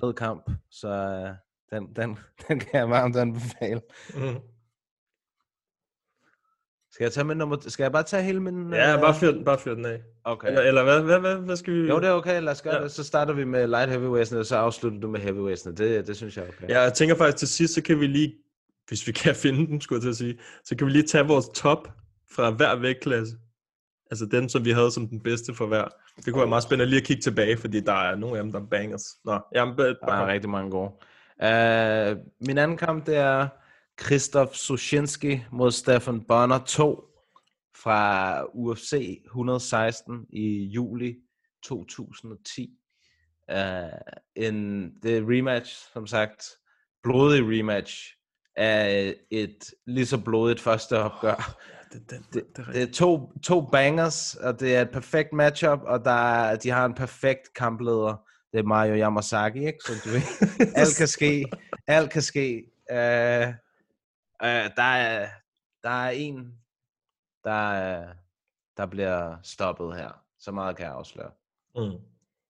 Fed 0.00 0.14
kamp, 0.14 0.50
så 0.70 0.88
uh, 0.88 1.36
den, 1.76 1.94
den, 1.96 2.18
den 2.48 2.60
kan 2.60 2.80
jeg 2.80 2.90
varmt 2.90 3.16
anbefale. 3.16 3.80
Mm. 4.14 4.40
Skal 6.96 7.04
jeg 7.04 7.12
tage 7.12 7.24
min 7.24 7.36
nummer? 7.36 7.56
Skal 7.66 7.84
jeg 7.84 7.92
bare 7.92 8.02
tage 8.02 8.22
hele 8.22 8.40
min... 8.40 8.72
Ja, 8.72 8.96
bare 9.00 9.14
fyr 9.14 9.30
den, 9.30 9.44
bare 9.44 9.58
fyr 9.58 9.74
den 9.74 9.84
af. 9.84 10.00
Okay. 10.24 10.48
Eller, 10.48 10.62
eller 10.62 10.84
hvad, 10.84 11.02
hvad, 11.02 11.20
hvad, 11.20 11.36
hvad 11.36 11.56
skal 11.56 11.74
vi... 11.74 11.88
Jo, 11.88 12.00
det 12.00 12.08
er 12.08 12.12
okay. 12.12 12.42
Lad 12.42 12.52
os 12.52 12.62
gøre 12.62 12.74
ja. 12.74 12.82
det. 12.82 12.90
Så 12.92 13.04
starter 13.04 13.34
vi 13.34 13.44
med 13.44 13.66
light 13.66 13.90
heavyweightsene, 13.90 14.40
og 14.40 14.46
så 14.46 14.56
afslutter 14.56 15.00
du 15.00 15.08
med 15.08 15.20
heavyweightsene. 15.20 15.74
Det, 15.74 16.06
det 16.06 16.16
synes 16.16 16.36
jeg 16.36 16.44
er 16.44 16.48
okay. 16.48 16.68
Ja, 16.68 16.80
jeg 16.80 16.94
tænker 16.94 17.16
faktisk 17.16 17.36
til 17.36 17.48
sidst, 17.48 17.74
så 17.74 17.82
kan 17.82 18.00
vi 18.00 18.06
lige, 18.06 18.34
hvis 18.88 19.06
vi 19.06 19.12
kan 19.12 19.34
finde 19.44 19.66
den, 19.66 19.80
skulle 19.80 19.96
jeg 19.96 20.02
til 20.02 20.08
at 20.08 20.16
sige, 20.16 20.38
så 20.64 20.76
kan 20.76 20.86
vi 20.86 20.92
lige 20.92 21.06
tage 21.06 21.26
vores 21.26 21.48
top 21.54 21.88
fra 22.30 22.50
hver 22.50 22.76
vægtklasse. 22.76 23.36
Altså 24.10 24.26
den, 24.26 24.48
som 24.48 24.64
vi 24.64 24.70
havde 24.70 24.90
som 24.90 25.08
den 25.08 25.20
bedste 25.20 25.54
for 25.54 25.66
hver. 25.66 25.84
Det 26.16 26.24
kunne 26.24 26.40
være 26.40 26.48
meget 26.48 26.62
spændende 26.62 26.90
lige 26.90 27.00
at 27.00 27.06
kigge 27.06 27.22
tilbage, 27.22 27.56
fordi 27.56 27.80
der 27.80 27.92
er 27.92 28.16
nogle 28.16 28.38
af 28.38 28.44
dem, 28.44 28.52
der 28.52 28.60
er 28.60 28.66
bangers. 28.66 29.04
Nå, 29.24 29.40
jamen, 29.54 29.78
der 29.78 29.94
er 30.02 30.26
rigtig 30.26 30.50
mange 30.50 30.70
gode. 30.70 30.90
Uh, 31.42 32.18
min 32.46 32.58
anden 32.58 32.76
kamp, 32.76 33.06
det 33.06 33.16
er 33.16 33.48
Krzysztof 33.96 34.54
Sushinski 34.54 35.40
mod 35.52 35.72
Stefan 35.72 36.20
Bonner 36.20 36.58
2 36.58 37.04
fra 37.82 38.42
UFC 38.54 39.22
116 39.26 40.26
i 40.32 40.64
juli 40.64 41.16
2010. 41.64 42.70
Uh, 43.52 43.56
en, 44.34 44.90
det 45.02 45.16
er 45.16 45.22
rematch, 45.22 45.92
som 45.92 46.06
sagt, 46.06 46.44
blodig 47.02 47.42
rematch 47.42 48.16
af 48.56 49.14
et 49.30 49.74
lige 49.86 50.06
så 50.06 50.18
blodigt 50.24 50.60
første 50.60 50.98
opgør. 50.98 51.56
Det, 51.92 52.10
det, 52.10 52.20
det, 52.34 52.56
det, 52.56 52.66
det 52.66 52.82
er 52.82 52.92
to, 52.92 53.32
to 53.42 53.60
bangers, 53.60 54.34
og 54.34 54.60
det 54.60 54.76
er 54.76 54.82
et 54.82 54.90
perfekt 54.90 55.32
matchup, 55.32 55.80
og 55.82 56.04
der, 56.04 56.56
de 56.56 56.70
har 56.70 56.84
en 56.84 56.94
perfekt 56.94 57.54
kampleder. 57.54 58.22
Det 58.52 58.58
er 58.58 58.62
Mario 58.62 58.94
Yamasaki, 58.94 59.66
ikke? 59.66 59.78
Så 59.86 59.92
du 60.04 60.10
ved, 60.10 60.22
alt 60.80 60.96
kan 60.96 61.06
ske. 61.06 61.44
Alt 61.86 62.10
kan 62.10 62.22
ske. 62.22 62.64
Uh, 62.90 62.96
uh, 62.96 64.66
der, 64.76 64.82
er, 64.82 65.28
der 65.82 65.90
er 65.90 66.10
en 66.10 66.52
der, 67.44 68.02
der 68.76 68.86
bliver 68.86 69.36
stoppet 69.42 69.96
her. 69.96 70.10
Så 70.38 70.52
meget 70.52 70.76
kan 70.76 70.86
jeg 70.86 70.94
afsløre. 70.94 71.30
Mm. 71.76 71.98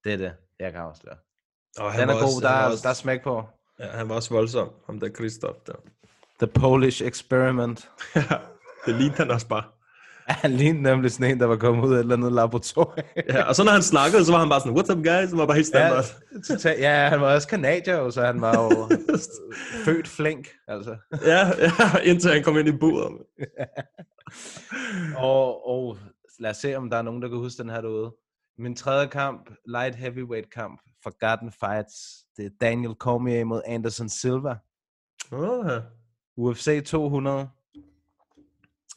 Det 0.03 0.13
er 0.13 0.17
det, 0.17 0.33
jeg 0.59 0.71
kan 0.71 0.81
afsløre. 0.81 1.17
Og 1.79 1.91
han 1.91 2.01
Den 2.01 2.09
er 2.09 2.13
god, 2.13 2.23
også, 2.23 2.39
der, 2.41 2.49
er, 2.49 2.65
også, 2.65 2.83
der 2.83 2.89
er 2.89 2.93
smæk 2.93 3.23
på. 3.23 3.43
Ja, 3.79 3.87
han 3.87 4.09
var 4.09 4.15
også 4.15 4.33
voldsom, 4.33 4.71
ham 4.85 4.99
der 4.99 5.09
Kristoff 5.09 5.57
der. 5.67 5.73
The 6.39 6.47
Polish 6.47 7.03
Experiment. 7.03 7.89
det 8.87 8.95
lignede 8.95 9.17
han 9.17 9.31
også 9.31 9.47
bare. 9.47 9.63
Ja, 10.29 10.33
han 10.33 10.51
lignede 10.51 10.83
nemlig 10.83 11.11
sådan 11.11 11.31
en, 11.31 11.39
der 11.39 11.45
var 11.45 11.55
kommet 11.55 11.87
ud 11.87 11.93
af 11.93 11.97
et 11.97 11.99
eller 11.99 12.15
andet 12.15 12.33
laboratorium. 12.33 13.05
ja, 13.29 13.43
og 13.43 13.55
så 13.55 13.63
når 13.63 13.71
han 13.71 13.83
snakkede, 13.83 14.25
så 14.25 14.31
var 14.31 14.39
han 14.39 14.49
bare 14.49 14.59
sådan, 14.59 14.77
what's 14.77 14.91
up 14.91 14.97
guys? 14.97 15.29
Det 15.29 15.37
var 15.37 15.45
bare 15.45 15.55
helt 15.55 15.67
standard. 15.67 16.05
Ja, 16.65 16.71
ja 16.79 17.09
han 17.09 17.21
var 17.21 17.33
også 17.33 17.47
kanadier, 17.47 18.09
så 18.09 18.21
han 18.21 18.41
var 18.41 18.63
jo 18.63 18.97
født 19.85 20.07
flink, 20.07 20.47
altså. 20.67 20.95
ja, 21.25 21.47
ja, 21.47 21.99
indtil 22.03 22.31
han 22.31 22.43
kom 22.43 22.57
ind 22.57 22.67
i 22.67 22.71
buret. 22.71 23.17
og, 25.31 25.67
og 25.67 25.97
lad 26.39 26.49
os 26.49 26.57
se, 26.57 26.75
om 26.75 26.89
der 26.89 26.97
er 26.97 27.01
nogen, 27.01 27.21
der 27.21 27.27
kan 27.27 27.37
huske 27.37 27.63
den 27.63 27.69
her 27.69 27.81
derude. 27.81 28.15
Min 28.57 28.75
tredje 28.75 29.07
kamp, 29.07 29.49
light 29.67 29.95
heavyweight 29.95 30.53
kamp, 30.53 30.81
Forgotten 31.03 31.51
Fights. 31.51 31.95
Det 32.37 32.45
er 32.45 32.49
Daniel 32.61 32.93
Cormier 32.93 33.45
mod 33.45 33.61
Anderson 33.65 34.09
Silva. 34.09 34.55
Uh. 35.31 35.81
UFC 36.37 36.85
200. 36.85 37.49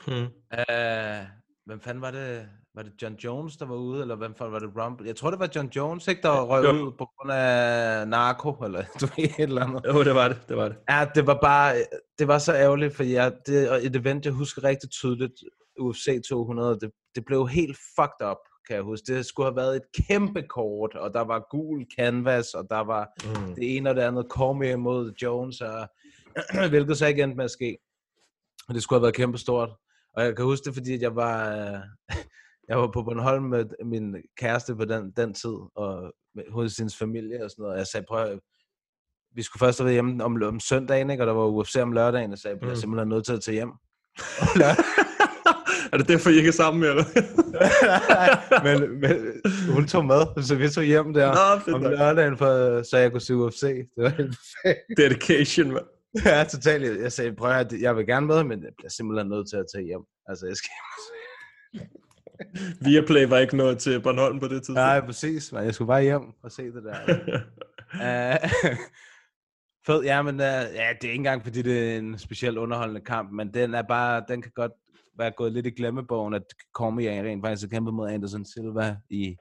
Hmm. 0.06 0.27
Uh, 0.52 1.27
hvem 1.66 1.81
fanden 1.81 2.01
var 2.02 2.10
det? 2.10 2.48
Var 2.74 2.82
det 2.82 2.93
John 3.02 3.14
Jones, 3.14 3.56
der 3.56 3.66
var 3.66 3.74
ude, 3.77 4.01
eller 4.02 4.16
hvem 4.16 4.35
fanden 4.35 4.52
var 4.52 4.59
det 4.59 4.70
Rumble? 4.77 5.06
Jeg 5.06 5.16
tror, 5.16 5.31
det 5.31 5.40
var 5.40 5.48
John 5.56 5.68
Jones, 5.77 6.09
ikke, 6.09 6.22
der 6.22 6.43
røg 6.43 6.64
Jo. 6.64 6.70
ud 6.70 6.93
på 6.98 7.09
grund 7.16 7.32
af 7.32 8.09
narko, 8.09 8.51
eller 8.52 8.85
du 9.01 9.06
ved, 9.06 9.24
et 9.24 9.35
eller 9.39 9.64
andet. 9.66 9.82
Jo, 9.86 10.05
det 10.05 10.14
var 10.14 10.28
det, 10.28 10.39
det 10.48 10.56
var 10.56 10.68
det. 10.68 10.77
Ja, 10.90 11.06
det 11.14 11.27
var 11.27 11.39
bare, 11.43 11.74
det 12.18 12.28
var 12.28 12.39
så 12.39 12.55
ærgerligt, 12.55 12.97
for 12.97 13.02
jeg, 13.02 13.32
det 13.47 13.72
er 13.72 13.77
et 13.82 13.97
event, 13.97 14.24
jeg 14.24 14.32
husker 14.32 14.64
rigtig 14.64 14.90
tydeligt, 14.90 15.32
UFC 15.78 16.22
200, 16.28 16.78
det, 16.81 16.90
det 17.14 17.24
blev 17.24 17.48
helt 17.48 17.77
fucked 17.97 18.27
up, 18.31 18.36
kan 18.66 18.77
jeg 18.77 18.82
huske. 18.82 19.14
Det 19.14 19.27
skulle 19.27 19.47
have 19.47 19.56
været 19.56 19.77
et 19.77 20.06
kæmpe 20.06 20.43
kort, 20.43 20.94
og 20.94 21.14
der 21.14 21.20
var 21.20 21.47
gul 21.51 21.86
canvas, 21.98 22.55
og 22.55 22.66
der 22.70 22.81
var 22.81 23.09
Mm. 23.24 23.55
det 23.55 23.77
ene 23.77 23.90
og 23.90 23.97
det 23.97 24.02
andet, 24.02 24.27
Cormier 24.31 24.77
mod 24.77 25.12
Jones, 25.22 25.60
og, 25.60 25.89
hvilket 26.70 26.98
så 26.98 27.06
ikke 27.06 27.22
endte 27.22 27.36
med 27.36 27.44
at 27.44 27.51
ske. 27.51 27.77
Og 28.68 28.74
det 28.74 28.82
skulle 28.82 28.97
have 28.98 29.02
været 29.02 29.14
kæmpe 29.14 29.39
stort. 29.39 29.70
Og 30.16 30.24
jeg 30.24 30.37
kan 30.37 30.45
huske 30.45 30.65
det, 30.65 30.74
fordi 30.74 30.95
at 30.95 31.03
jeg 31.03 31.16
var, 31.16 31.51
øh, 31.57 31.81
jeg 32.69 32.78
var 32.78 32.91
på 32.95 33.03
Bornholm 33.03 33.45
med 33.45 33.65
min 33.85 34.16
kæreste 34.37 34.77
på 34.77 34.85
den, 34.85 35.12
den 35.16 35.35
tid, 35.35 35.57
og 35.74 36.12
med, 36.35 36.45
hos 36.53 36.77
hendes 36.77 36.97
familie 36.97 37.45
og 37.45 37.51
sådan 37.51 37.62
noget. 37.62 37.73
Og 37.73 37.78
jeg 37.78 37.87
sagde, 37.87 38.07
prøv 38.09 38.23
at, 38.24 38.39
vi 39.35 39.43
skulle 39.43 39.61
først 39.61 39.78
have 39.78 39.85
været 39.85 39.95
hjemme 39.95 40.24
om, 40.24 40.43
om 40.43 40.61
søndagen, 40.61 41.11
ikke? 41.11 41.23
og 41.23 41.27
der 41.27 41.32
var 41.32 41.47
UFC 41.47 41.77
om 41.77 41.93
lørdagen, 41.93 42.32
og 42.32 42.39
sagde, 42.39 42.53
jeg 42.55 42.61
bliver 42.61 42.74
Mm. 42.74 42.81
simpelthen 42.81 43.09
nødt 43.09 43.24
til 43.27 43.32
at 43.32 43.41
tage 43.41 43.55
hjem. 43.55 43.73
er 45.93 45.97
det 45.97 46.09
derfor, 46.09 46.31
I 46.31 46.35
ikke 46.37 46.49
er 46.49 46.53
sammen 46.53 46.81
mere, 46.81 46.91
eller? 46.91 47.05
men, 48.66 49.01
men 49.01 49.41
hun 49.74 49.87
tog 49.87 50.05
med, 50.05 50.43
så 50.43 50.55
vi 50.55 50.69
tog 50.69 50.85
hjem 50.85 51.12
der 51.15 51.35
Nå, 51.69 51.74
om 51.74 51.82
lørdagen, 51.82 52.37
for, 52.37 52.82
så 52.82 52.97
jeg 52.99 53.11
kunne 53.11 53.20
se 53.20 53.37
UFC. 53.37 53.61
Det 53.62 53.89
var 53.97 54.09
helt 54.09 54.37
perfekt. 54.62 54.81
Dedication, 54.97 55.73
mand. 55.73 55.87
Ja, 56.24 56.45
totalt. 56.45 57.03
Jeg 57.03 57.12
sagde, 57.12 57.37
prøv 57.37 57.51
at 57.51 57.73
jeg 57.81 57.97
vil 57.97 58.07
gerne 58.07 58.27
med, 58.27 58.45
men 58.45 58.62
jeg 58.62 58.73
bliver 58.78 58.91
simpelthen 58.91 59.28
nødt 59.28 59.51
til 59.51 59.57
at 59.57 59.66
tage 59.74 59.85
hjem. 59.85 60.03
Altså, 60.27 60.47
jeg 60.47 60.57
skal 60.57 60.70
Viaplay 62.85 63.28
var 63.28 63.39
ikke 63.39 63.57
nået 63.57 63.78
til 63.78 64.01
Bornholm 64.01 64.41
på 64.41 64.49
det 64.49 64.62
tidspunkt. 64.62 64.77
Nej, 64.77 65.01
præcis. 65.01 65.53
Men 65.53 65.65
jeg 65.65 65.74
skulle 65.74 65.89
bare 65.89 66.03
hjem 66.03 66.23
og 66.43 66.53
se 66.53 66.62
det 66.62 66.82
der. 66.85 67.41
uh, 67.95 68.51
fed, 69.87 70.03
ja, 70.03 70.23
men 70.23 70.35
uh, 70.35 70.41
ja, 70.41 70.61
det 70.65 70.78
er 70.78 70.91
ikke 71.03 71.15
engang, 71.15 71.45
fordi 71.45 71.62
det 71.62 71.93
er 71.93 71.99
en 71.99 72.19
specielt 72.19 72.59
underholdende 72.59 73.01
kamp, 73.01 73.32
men 73.32 73.55
den 73.55 73.74
er 73.74 73.82
bare, 73.82 74.24
den 74.28 74.43
kan 74.43 74.53
godt 74.55 74.73
være 75.19 75.31
gået 75.31 75.53
lidt 75.53 75.66
i 75.66 75.70
glemmebogen, 75.70 76.35
at 76.35 76.43
Cormier 76.74 77.23
rent 77.23 77.47
faktisk 77.47 77.70
kæmpet 77.70 77.95
mod 77.95 78.11
Anderson 78.11 78.45
Silva 78.45 78.97
i 79.11 79.37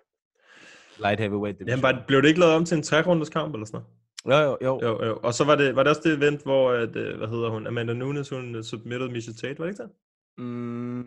light 0.99 1.19
heavyweight 1.19 1.59
division. 1.59 1.85
Jamen, 1.85 2.01
blev 2.07 2.21
det 2.21 2.27
ikke 2.27 2.39
lavet 2.39 2.55
om 2.55 2.65
til 2.65 2.77
en 2.77 2.83
tre-runders 2.83 3.29
kamp, 3.29 3.53
eller 3.53 3.65
sådan 3.65 3.77
noget? 3.77 3.98
Jo, 4.27 4.37
jo, 4.37 4.57
jo. 4.61 4.79
Jo, 4.83 5.05
jo. 5.05 5.19
Og 5.23 5.33
så 5.33 5.43
var 5.43 5.55
det, 5.55 5.75
var 5.75 5.83
det 5.83 5.89
også 5.89 6.01
det 6.05 6.13
event, 6.17 6.43
hvor, 6.43 6.71
at, 6.71 6.95
øh, 6.95 7.17
hvad 7.17 7.27
hedder 7.27 7.49
hun, 7.49 7.67
Amanda 7.67 7.93
Nunes, 7.93 8.29
hun 8.29 8.55
øh, 8.55 8.63
submitted 8.63 9.09
Misha 9.09 9.31
Tate, 9.33 9.59
var 9.59 9.65
det 9.65 9.71
ikke 9.71 9.83
det? 9.83 9.91
Mm, 10.37 11.05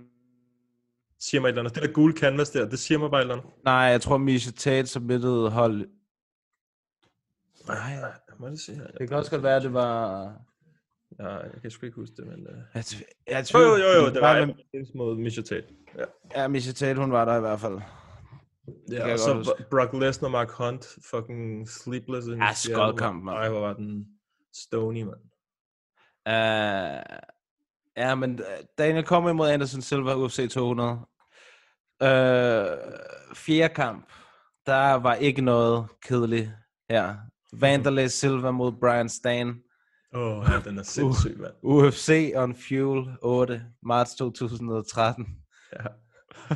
Siger 1.20 1.40
mig 1.40 1.48
et 1.48 1.51
eller 1.52 1.62
andet. 1.62 1.74
Det 1.74 1.82
der 1.82 1.93
gule 1.93 2.14
canvas 2.16 2.51
der, 2.51 2.68
det 2.68 2.78
siger 2.78 2.98
mig 2.98 3.10
bare 3.10 3.20
et 3.20 3.24
eller 3.24 3.34
andet. 3.34 3.51
nej, 3.64 3.74
jeg 3.74 4.01
tror, 4.01 4.16
Misha 4.18 4.51
Tate 4.51 4.86
submitted 4.86 5.48
hold... 5.51 5.89
Nej, 7.68 8.12
Må 8.39 8.56
se 8.56 8.74
her. 8.74 8.86
det 8.98 9.09
kan 9.09 9.16
også 9.18 9.30
godt 9.30 9.43
være, 9.43 9.56
at 9.56 9.62
det 9.62 9.72
var... 9.72 10.22
Ja, 11.18 11.28
jeg 11.28 11.60
kan 11.62 11.70
sgu 11.70 11.86
ikke 11.86 11.97
huske 11.97 12.16
det, 12.16 12.26
men... 12.26 12.47
Uh... 12.47 12.55
Jeg, 12.74 12.84
jeg 13.28 13.47
Jo, 13.55 13.59
jo, 13.60 13.66
jo, 13.66 13.76
jo, 13.76 14.01
tvivl- 14.01 14.14
det 14.14 14.20
var 14.22 14.32
med- 14.34 14.43
Amanda 14.43 14.62
Nunes 14.74 14.89
mod 14.94 15.16
Misha 15.16 15.43
Tate. 15.43 15.66
Ja. 15.98 16.05
Ja, 16.36 16.48
Misha 16.48 16.72
Tate, 16.72 17.01
hun 17.01 17.12
var 17.12 17.24
der 17.24 17.36
i 17.36 17.40
hvert 17.40 17.60
fald. 17.60 17.78
Ja, 18.90 19.12
og 19.12 19.18
så 19.18 19.34
huske. 19.34 19.52
Bro- 19.59 19.64
Brock 19.70 19.93
Lesnar, 20.02 20.28
Mark 20.28 20.51
Hunt, 20.51 20.86
fucking 21.10 21.68
sleepless 21.68 22.26
in 22.26 22.32
Ja, 22.43 22.52
Seattle, 22.52 22.74
skoldkamp, 22.84 23.24
mand. 23.24 23.39
Ej, 23.39 23.48
hvor 23.48 23.60
var 23.60 23.72
den 23.72 24.06
stony, 24.55 25.02
mand. 25.02 25.20
Uh, 26.26 27.02
ja, 27.97 28.14
men 28.14 28.39
øh, 28.39 28.64
Daniel 28.78 29.05
kommer 29.05 29.30
imod 29.30 29.48
Anderson 29.51 29.82
Silva 29.82 30.14
UFC 30.14 30.51
200. 30.51 30.90
Uh, 30.90 30.98
fjerde 33.34 33.74
kamp. 33.74 34.09
Der 34.66 34.94
var 34.94 35.14
ikke 35.14 35.43
noget 35.43 35.86
kedeligt 36.02 36.51
her. 36.90 37.14
Vanderlei 37.52 38.09
Silva 38.09 38.51
mod 38.51 38.72
Brian 38.80 39.09
Stan. 39.09 39.62
Åh, 40.14 40.39
oh, 40.39 40.47
ja, 40.51 40.60
den 40.70 40.78
er 40.78 40.82
sindssyg, 40.82 41.39
mand. 41.40 41.52
UFC 41.62 42.32
on 42.36 42.55
Fuel 42.55 43.16
8, 43.22 43.62
marts 43.82 44.14
2013. 44.14 45.26
Ja. 45.72 45.86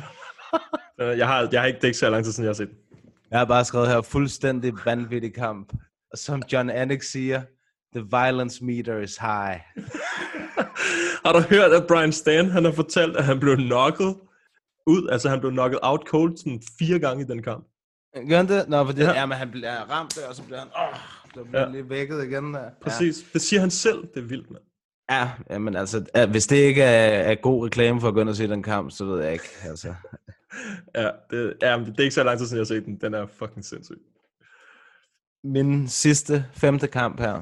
Øh, 1.01 1.17
jeg, 1.17 1.27
har, 1.27 1.49
jeg 1.51 1.61
har 1.61 1.67
ikke, 1.67 1.77
det 1.77 1.83
er 1.83 1.87
ikke 1.87 1.97
så 1.97 2.09
lang 2.09 2.23
tid 2.23 2.31
siden, 2.31 2.43
jeg 2.45 2.49
har 2.49 2.53
set 2.53 2.69
den. 2.69 2.77
Jeg 3.31 3.39
har 3.39 3.45
bare 3.45 3.65
skrevet 3.65 3.87
her, 3.87 4.01
fuldstændig 4.01 4.73
vanvittig 4.85 5.33
kamp. 5.33 5.73
Og 6.11 6.17
som 6.17 6.41
John 6.53 6.69
Anik 6.69 7.01
siger, 7.03 7.41
the 7.95 8.05
violence 8.11 8.65
meter 8.65 8.97
is 8.97 9.17
high. 9.17 9.59
Har 11.25 11.33
du 11.33 11.39
hørt, 11.39 11.71
at 11.71 11.87
Brian 11.87 12.11
Stan, 12.11 12.49
han 12.51 12.65
har 12.65 12.71
fortalt, 12.71 13.17
at 13.17 13.25
han 13.25 13.39
blev 13.39 13.55
knocket 13.55 14.15
ud, 14.87 15.09
altså 15.11 15.29
han 15.29 15.39
blev 15.39 15.51
knocket 15.51 15.79
out 15.83 16.01
cold 16.07 16.37
sådan 16.37 16.61
fire 16.79 16.99
gange 16.99 17.23
i 17.23 17.27
den 17.27 17.43
kamp. 17.43 17.67
Gør 18.29 18.37
han 18.37 18.47
det? 18.47 18.69
Nå, 18.69 18.85
for 18.85 18.91
det, 18.91 19.03
Ja. 19.03 19.11
ja. 19.13 19.25
men 19.25 19.37
han 19.37 19.51
bliver 19.51 19.71
ramt 19.91 20.15
der, 20.15 20.27
og 20.29 20.35
så 20.35 20.43
bliver 20.43 20.59
han, 20.59 20.67
åh, 20.67 20.99
så 21.33 21.43
bliver 21.43 21.61
Ja. 21.61 21.69
lige 21.71 21.89
vækket 21.89 22.23
igen 22.23 22.53
der. 22.53 22.69
Præcis. 22.81 23.15
Det 23.33 23.41
siger 23.41 23.59
han 23.59 23.71
selv. 23.71 23.97
Det 24.13 24.23
er 24.23 24.27
vildt, 24.27 24.51
mand. 24.51 24.63
Ja, 25.11 25.29
ja 25.49 25.57
men 25.57 25.75
altså, 25.75 26.05
ja, 26.15 26.25
hvis 26.25 26.47
det 26.47 26.55
ikke 26.55 26.83
er, 26.83 27.31
er 27.31 27.35
god 27.35 27.65
reklame 27.65 28.01
for 28.01 28.07
at 28.07 28.13
gå 28.13 28.21
ind 28.21 28.29
og 28.29 28.35
se 28.35 28.47
den 28.47 28.63
kamp, 28.63 28.91
så 28.91 29.05
ved 29.05 29.23
jeg 29.23 29.33
ikke, 29.33 29.49
altså. 29.63 29.93
Ja, 30.95 31.11
det, 31.29 31.57
ja, 31.61 31.79
det 31.79 31.99
er 31.99 32.03
ikke 32.03 32.13
så 32.13 32.23
lang 32.23 32.39
tid 32.39 32.47
siden, 32.47 32.57
jeg 32.57 32.61
har 32.61 32.65
set 32.65 32.85
den. 32.85 32.97
Den 33.01 33.13
er 33.13 33.25
fucking 33.25 33.65
sindssyg. 33.65 33.97
Min 35.43 35.87
sidste, 35.87 36.45
femte 36.53 36.87
kamp 36.87 37.19
her, 37.19 37.41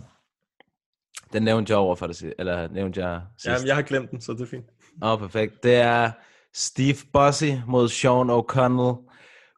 den 1.34 1.44
nævnte 1.44 1.72
jeg 1.72 1.78
over 1.78 1.96
for 1.96 2.08
dig, 2.08 2.34
eller 2.40 2.68
nævnte 2.68 3.06
jeg 3.06 3.22
sidst. 3.38 3.46
Jamen, 3.48 3.68
jeg 3.68 3.76
har 3.76 3.82
glemt 3.82 4.12
den, 4.12 4.22
så 4.22 4.34
det 4.34 4.42
er 4.42 4.46
fint. 4.46 4.66
Åh, 5.04 5.12
oh, 5.12 5.20
perfekt. 5.20 5.64
Det 5.64 5.76
er 5.76 6.12
Steve 6.54 6.98
Bossy 7.14 7.52
mod 7.68 7.90
Sean 7.90 8.30
O'Connell, 8.30 9.12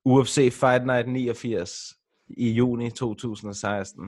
UFC 0.05 0.53
Fight 0.53 0.85
Night 0.85 1.07
89 1.07 1.93
i 2.29 2.51
juni 2.51 2.89
2016. 2.91 4.03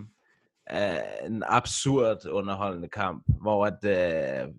Uh, 0.74 0.78
en 1.26 1.44
absurd 1.48 2.26
underholdende 2.26 2.88
kamp, 2.88 3.24
hvor 3.41 3.66
at, 3.66 3.80
uh, 3.84 4.53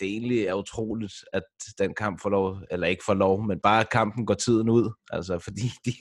det 0.00 0.08
egentlig 0.08 0.44
er 0.44 0.54
utroligt, 0.54 1.14
at 1.32 1.42
den 1.78 1.94
kamp 1.94 2.22
får 2.22 2.30
lov, 2.30 2.58
eller 2.70 2.86
ikke 2.86 3.04
får 3.06 3.14
lov, 3.14 3.42
men 3.42 3.60
bare 3.60 3.84
kampen 3.84 4.26
går 4.26 4.34
tiden 4.34 4.68
ud, 4.68 4.92
altså 5.12 5.38
fordi 5.38 5.70
de, 5.86 5.92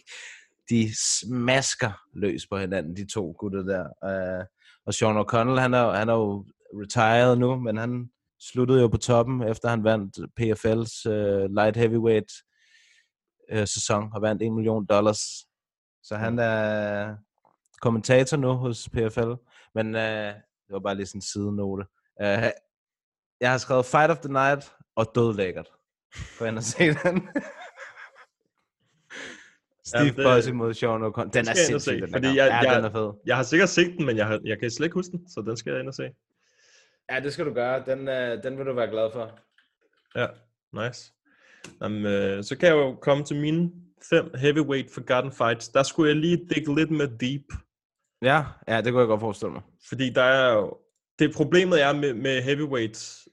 de 0.70 0.90
smasker 1.20 1.92
løs 2.14 2.48
på 2.48 2.58
hinanden, 2.58 2.96
de 2.96 3.08
to 3.14 3.36
gutter 3.40 3.64
der. 3.64 3.84
Uh, 3.84 4.46
og 4.86 4.94
Sean 4.94 5.18
O'Connell, 5.18 5.60
han 5.60 5.74
er, 5.74 5.92
han 5.92 6.10
er 6.10 6.14
jo 6.14 6.46
retired 6.74 7.36
nu, 7.36 7.56
men 7.56 7.78
han 7.78 8.10
sluttede 8.40 8.82
jo 8.82 8.88
på 8.88 8.98
toppen, 8.98 9.44
efter 9.44 9.70
han 9.70 9.84
vandt 9.84 10.18
PFL's 10.42 11.10
uh, 11.10 11.56
light 11.56 11.78
heavyweight 11.78 12.32
uh, 13.54 13.66
sæson, 13.66 14.10
og 14.14 14.22
vandt 14.22 14.42
1 14.42 14.54
million 14.54 14.86
dollars. 14.86 15.20
Så 16.04 16.16
han 16.16 16.40
er 16.40 17.16
kommentator 17.82 18.38
nu 18.38 18.52
hos 18.54 18.90
PFL, 18.90 19.34
men 19.76 19.88
uh, 19.96 20.02
det 20.66 20.72
var 20.72 20.80
bare 20.80 20.96
lige 20.96 21.06
sådan 21.06 21.18
en 21.18 21.22
sidenote. 21.22 21.86
Uh, 22.24 22.50
jeg 23.42 23.52
har 23.52 23.58
skrevet 23.58 23.86
Fight 23.86 24.12
of 24.12 24.18
the 24.20 24.34
Night 24.34 24.72
og 24.96 25.12
Død 25.16 25.34
Lækkert. 25.36 25.72
Gå 26.40 26.46
ind 26.46 26.58
og 26.58 26.64
se 26.64 26.80
den. 27.04 27.28
Steve 29.86 30.04
Jamen, 30.04 30.16
det- 30.16 30.24
Bossy 30.26 30.50
mod 30.50 30.74
Sean 30.74 31.04
O'Connell. 31.04 31.30
Den 31.30 31.48
er 31.48 31.54
sindssyg, 31.54 32.02
den 32.02 32.12
fordi 32.12 32.28
jeg. 32.28 32.36
Ja, 32.36 32.56
jeg, 32.72 32.76
den 32.76 32.86
er 32.86 32.92
fed. 32.92 33.14
Jeg 33.26 33.36
har 33.36 33.44
sikkert 33.44 33.70
set 33.70 33.98
den, 33.98 34.06
men 34.06 34.18
jeg, 34.18 34.28
har, 34.28 34.40
jeg 34.44 34.60
kan 34.60 34.72
slet 34.72 34.86
ikke 34.86 34.94
huske 34.94 35.12
den, 35.12 35.30
så 35.30 35.42
den 35.42 35.58
skal 35.58 35.72
jeg 35.72 35.80
ind 35.80 35.88
og 35.88 35.94
se. 35.94 36.10
Ja, 37.12 37.20
det 37.20 37.34
skal 37.34 37.46
du 37.46 37.54
gøre. 37.54 37.84
Den, 37.86 38.00
uh, 38.00 38.44
den 38.44 38.58
vil 38.58 38.66
du 38.66 38.74
være 38.74 38.88
glad 38.90 39.10
for. 39.14 39.40
Ja, 40.16 40.28
nice. 40.88 41.14
Jamen, 41.82 42.06
øh, 42.06 42.44
så 42.44 42.58
kan 42.58 42.68
jeg 42.70 42.76
jo 42.76 42.96
komme 43.02 43.24
til 43.24 43.36
mine 43.42 43.72
fem 44.10 44.32
heavyweight 44.38 44.94
forgotten 44.94 45.32
fights. 45.32 45.70
Der 45.70 45.84
skulle 45.84 46.10
jeg 46.10 46.16
lige 46.16 46.48
digge 46.56 46.76
lidt 46.76 46.92
med 46.92 47.08
deep. 47.08 47.42
Ja, 48.22 48.44
ja, 48.68 48.82
det 48.82 48.92
kunne 48.92 49.00
jeg 49.00 49.08
godt 49.08 49.20
forestille 49.20 49.54
mig. 49.54 49.62
Fordi 49.90 50.10
der 50.10 50.22
er 50.24 50.54
jo... 50.54 50.78
Det 51.20 51.34
problemet 51.36 51.82
er 51.82 51.94
med, 51.94 52.14
med 52.14 52.42
heavyweights... 52.42 53.28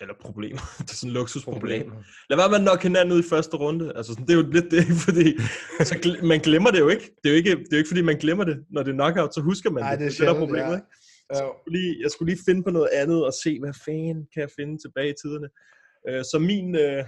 Eller 0.00 0.14
problemer. 0.20 0.60
det 0.78 0.90
er 0.90 0.94
sådan 0.94 1.10
et 1.10 1.14
luksusproblem. 1.14 1.82
Problemer. 1.82 2.02
Lad 2.30 2.36
være 2.38 2.48
med 2.48 2.58
at 2.58 2.64
nok 2.64 2.82
hinanden 2.82 3.14
ud 3.14 3.20
i 3.24 3.28
første 3.28 3.56
runde. 3.56 3.92
Altså, 3.96 4.12
sådan, 4.12 4.26
det 4.26 4.32
er 4.32 4.38
jo 4.42 4.50
lidt 4.50 4.70
det, 4.70 4.84
fordi 5.06 5.26
så 5.90 5.94
gl- 6.04 6.24
man 6.26 6.40
glemmer 6.40 6.70
det 6.70 6.78
jo 6.78 6.88
ikke. 6.88 7.04
Det 7.22 7.26
er 7.28 7.30
jo 7.30 7.36
ikke, 7.36 7.50
det 7.50 7.72
er 7.72 7.76
jo 7.76 7.82
ikke, 7.82 7.88
fordi 7.88 8.02
man 8.02 8.18
glemmer 8.18 8.44
det. 8.44 8.56
Når 8.70 8.82
det 8.82 8.90
er 8.90 8.94
knockout, 8.94 9.34
så 9.34 9.40
husker 9.40 9.70
man 9.70 9.82
Ej, 9.82 9.90
det. 9.90 10.00
det 10.00 10.06
er 10.06 10.10
det, 10.10 10.20
er 10.20 10.24
det, 10.24 10.28
der 10.28 10.34
er 10.34 10.46
problemet, 10.46 10.70
ja. 10.70 10.76
ikke? 10.76 10.86
Så 11.32 11.42
jeg, 11.44 11.52
skulle 11.60 11.78
lige, 11.78 11.94
jeg 12.02 12.10
skulle 12.10 12.30
lige 12.32 12.44
finde 12.48 12.62
på 12.64 12.70
noget 12.70 12.88
andet 13.00 13.24
og 13.28 13.32
se, 13.44 13.60
hvad 13.60 13.74
fanden 13.84 14.26
kan 14.32 14.40
jeg 14.46 14.50
finde 14.58 14.74
tilbage 14.84 15.10
i 15.10 15.18
tiderne. 15.22 15.48
Øh, 16.08 16.22
så 16.30 16.36
min, 16.50 16.66
øh, 16.84 17.02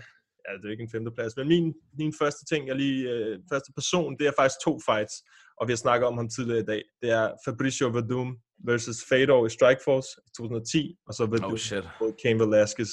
ja, 0.45 0.51
det 0.57 0.63
er 0.65 0.69
jo 0.69 0.75
ikke 0.77 0.87
en 0.89 0.95
femteplads, 0.97 1.37
men 1.37 1.49
min, 1.49 1.75
min 1.99 2.13
første 2.21 2.43
ting, 2.51 2.69
jeg 2.69 2.77
lige, 2.77 3.01
øh, 3.11 3.39
første 3.53 3.71
person, 3.79 4.17
det 4.19 4.27
er 4.27 4.39
faktisk 4.39 4.59
to 4.67 4.73
fights, 4.89 5.15
og 5.59 5.63
vi 5.67 5.73
har 5.73 5.83
snakket 5.85 6.07
om 6.11 6.17
ham 6.21 6.29
tidligere 6.29 6.63
i 6.65 6.71
dag. 6.73 6.83
Det 7.03 7.11
er 7.11 7.27
Fabricio 7.45 7.89
Verdum 7.97 8.31
versus 8.67 8.97
Fedor 9.09 9.47
i 9.47 9.51
Strikeforce 9.51 10.09
i 10.27 10.31
2010, 10.37 10.97
og 11.07 11.15
så 11.15 11.27
Verdum 11.27 11.53
Oh 11.53 11.59
shit. 11.59 11.85
mod 12.01 12.13
Cain 12.23 12.39
Velasquez 12.41 12.89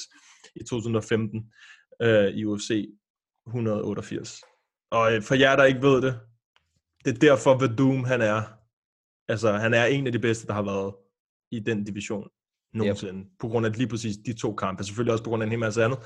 i 0.56 0.64
2015 0.64 1.52
øh, 2.02 2.28
i 2.28 2.44
UFC 2.44 2.86
188. 3.46 4.40
Og 4.90 5.14
øh, 5.14 5.22
for 5.22 5.34
jer, 5.34 5.56
der 5.56 5.64
ikke 5.64 5.82
ved 5.82 6.02
det, 6.02 6.20
det 7.04 7.14
er 7.14 7.18
derfor 7.18 7.58
Verdum, 7.58 8.04
han 8.04 8.20
er, 8.20 8.42
altså 9.28 9.52
han 9.52 9.74
er 9.74 9.84
en 9.84 10.06
af 10.06 10.12
de 10.12 10.18
bedste, 10.18 10.46
der 10.46 10.52
har 10.52 10.62
været 10.62 10.94
i 11.50 11.60
den 11.60 11.84
division 11.84 12.28
nogensinde. 12.74 13.20
Yep. 13.20 13.30
På 13.40 13.48
grund 13.48 13.66
af 13.66 13.78
lige 13.78 13.88
præcis 13.88 14.16
de 14.26 14.40
to 14.40 14.54
kampe. 14.54 14.84
Selvfølgelig 14.84 15.12
også 15.12 15.24
på 15.24 15.30
grund 15.30 15.42
af 15.42 15.46
en 15.46 15.50
hel 15.50 15.58
masse 15.58 15.84
andet. 15.84 15.98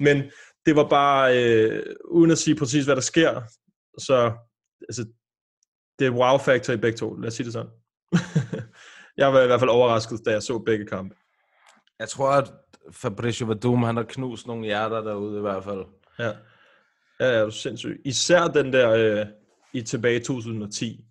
Men 0.00 0.22
det 0.66 0.76
var 0.76 0.88
bare, 0.88 1.44
øh, 1.44 1.82
uden 2.04 2.30
at 2.30 2.38
sige 2.38 2.56
præcis, 2.56 2.84
hvad 2.84 2.96
der 2.96 3.02
sker, 3.02 3.42
så 3.98 4.36
altså, 4.88 5.06
det 5.98 6.06
er 6.06 6.10
wow 6.10 6.38
factor 6.38 6.72
i 6.72 6.76
begge 6.76 6.98
to, 6.98 7.14
lad 7.14 7.28
os 7.28 7.34
sige 7.34 7.44
det 7.44 7.52
sådan. 7.52 7.70
jeg 9.16 9.32
var 9.32 9.42
i 9.42 9.46
hvert 9.46 9.60
fald 9.60 9.70
overrasket, 9.70 10.20
da 10.26 10.30
jeg 10.30 10.42
så 10.42 10.58
begge 10.58 10.86
kampe. 10.86 11.14
Jeg 11.98 12.08
tror, 12.08 12.30
at 12.30 12.52
Fabricio 12.92 13.46
Verdum, 13.46 13.82
han 13.82 13.96
har 13.96 14.02
knust 14.02 14.46
nogle 14.46 14.64
hjerter 14.64 15.00
derude 15.00 15.38
i 15.38 15.40
hvert 15.40 15.64
fald. 15.64 15.84
Ja, 16.18 16.32
ja, 17.20 17.26
ja 17.26 17.40
du 17.40 17.46
er 17.46 17.50
sindssyg. 17.50 18.00
Især 18.04 18.46
den 18.46 18.72
der 18.72 18.90
øh, 18.90 19.26
i 19.72 19.82
tilbage 19.82 20.20
i 20.20 20.24
2010. 20.24 21.04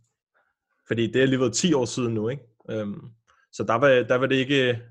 Fordi 0.87 1.11
det 1.11 1.21
er 1.21 1.25
lige 1.25 1.39
været 1.39 1.53
10 1.53 1.73
år 1.73 1.85
siden 1.85 2.13
nu, 2.13 2.29
ikke? 2.29 2.43
Øhm, 2.69 3.01
så 3.51 3.63
der 3.63 3.73
var, 3.73 3.87
der 3.87 4.15
var 4.15 4.25
det 4.27 4.35
ikke, 4.35 4.81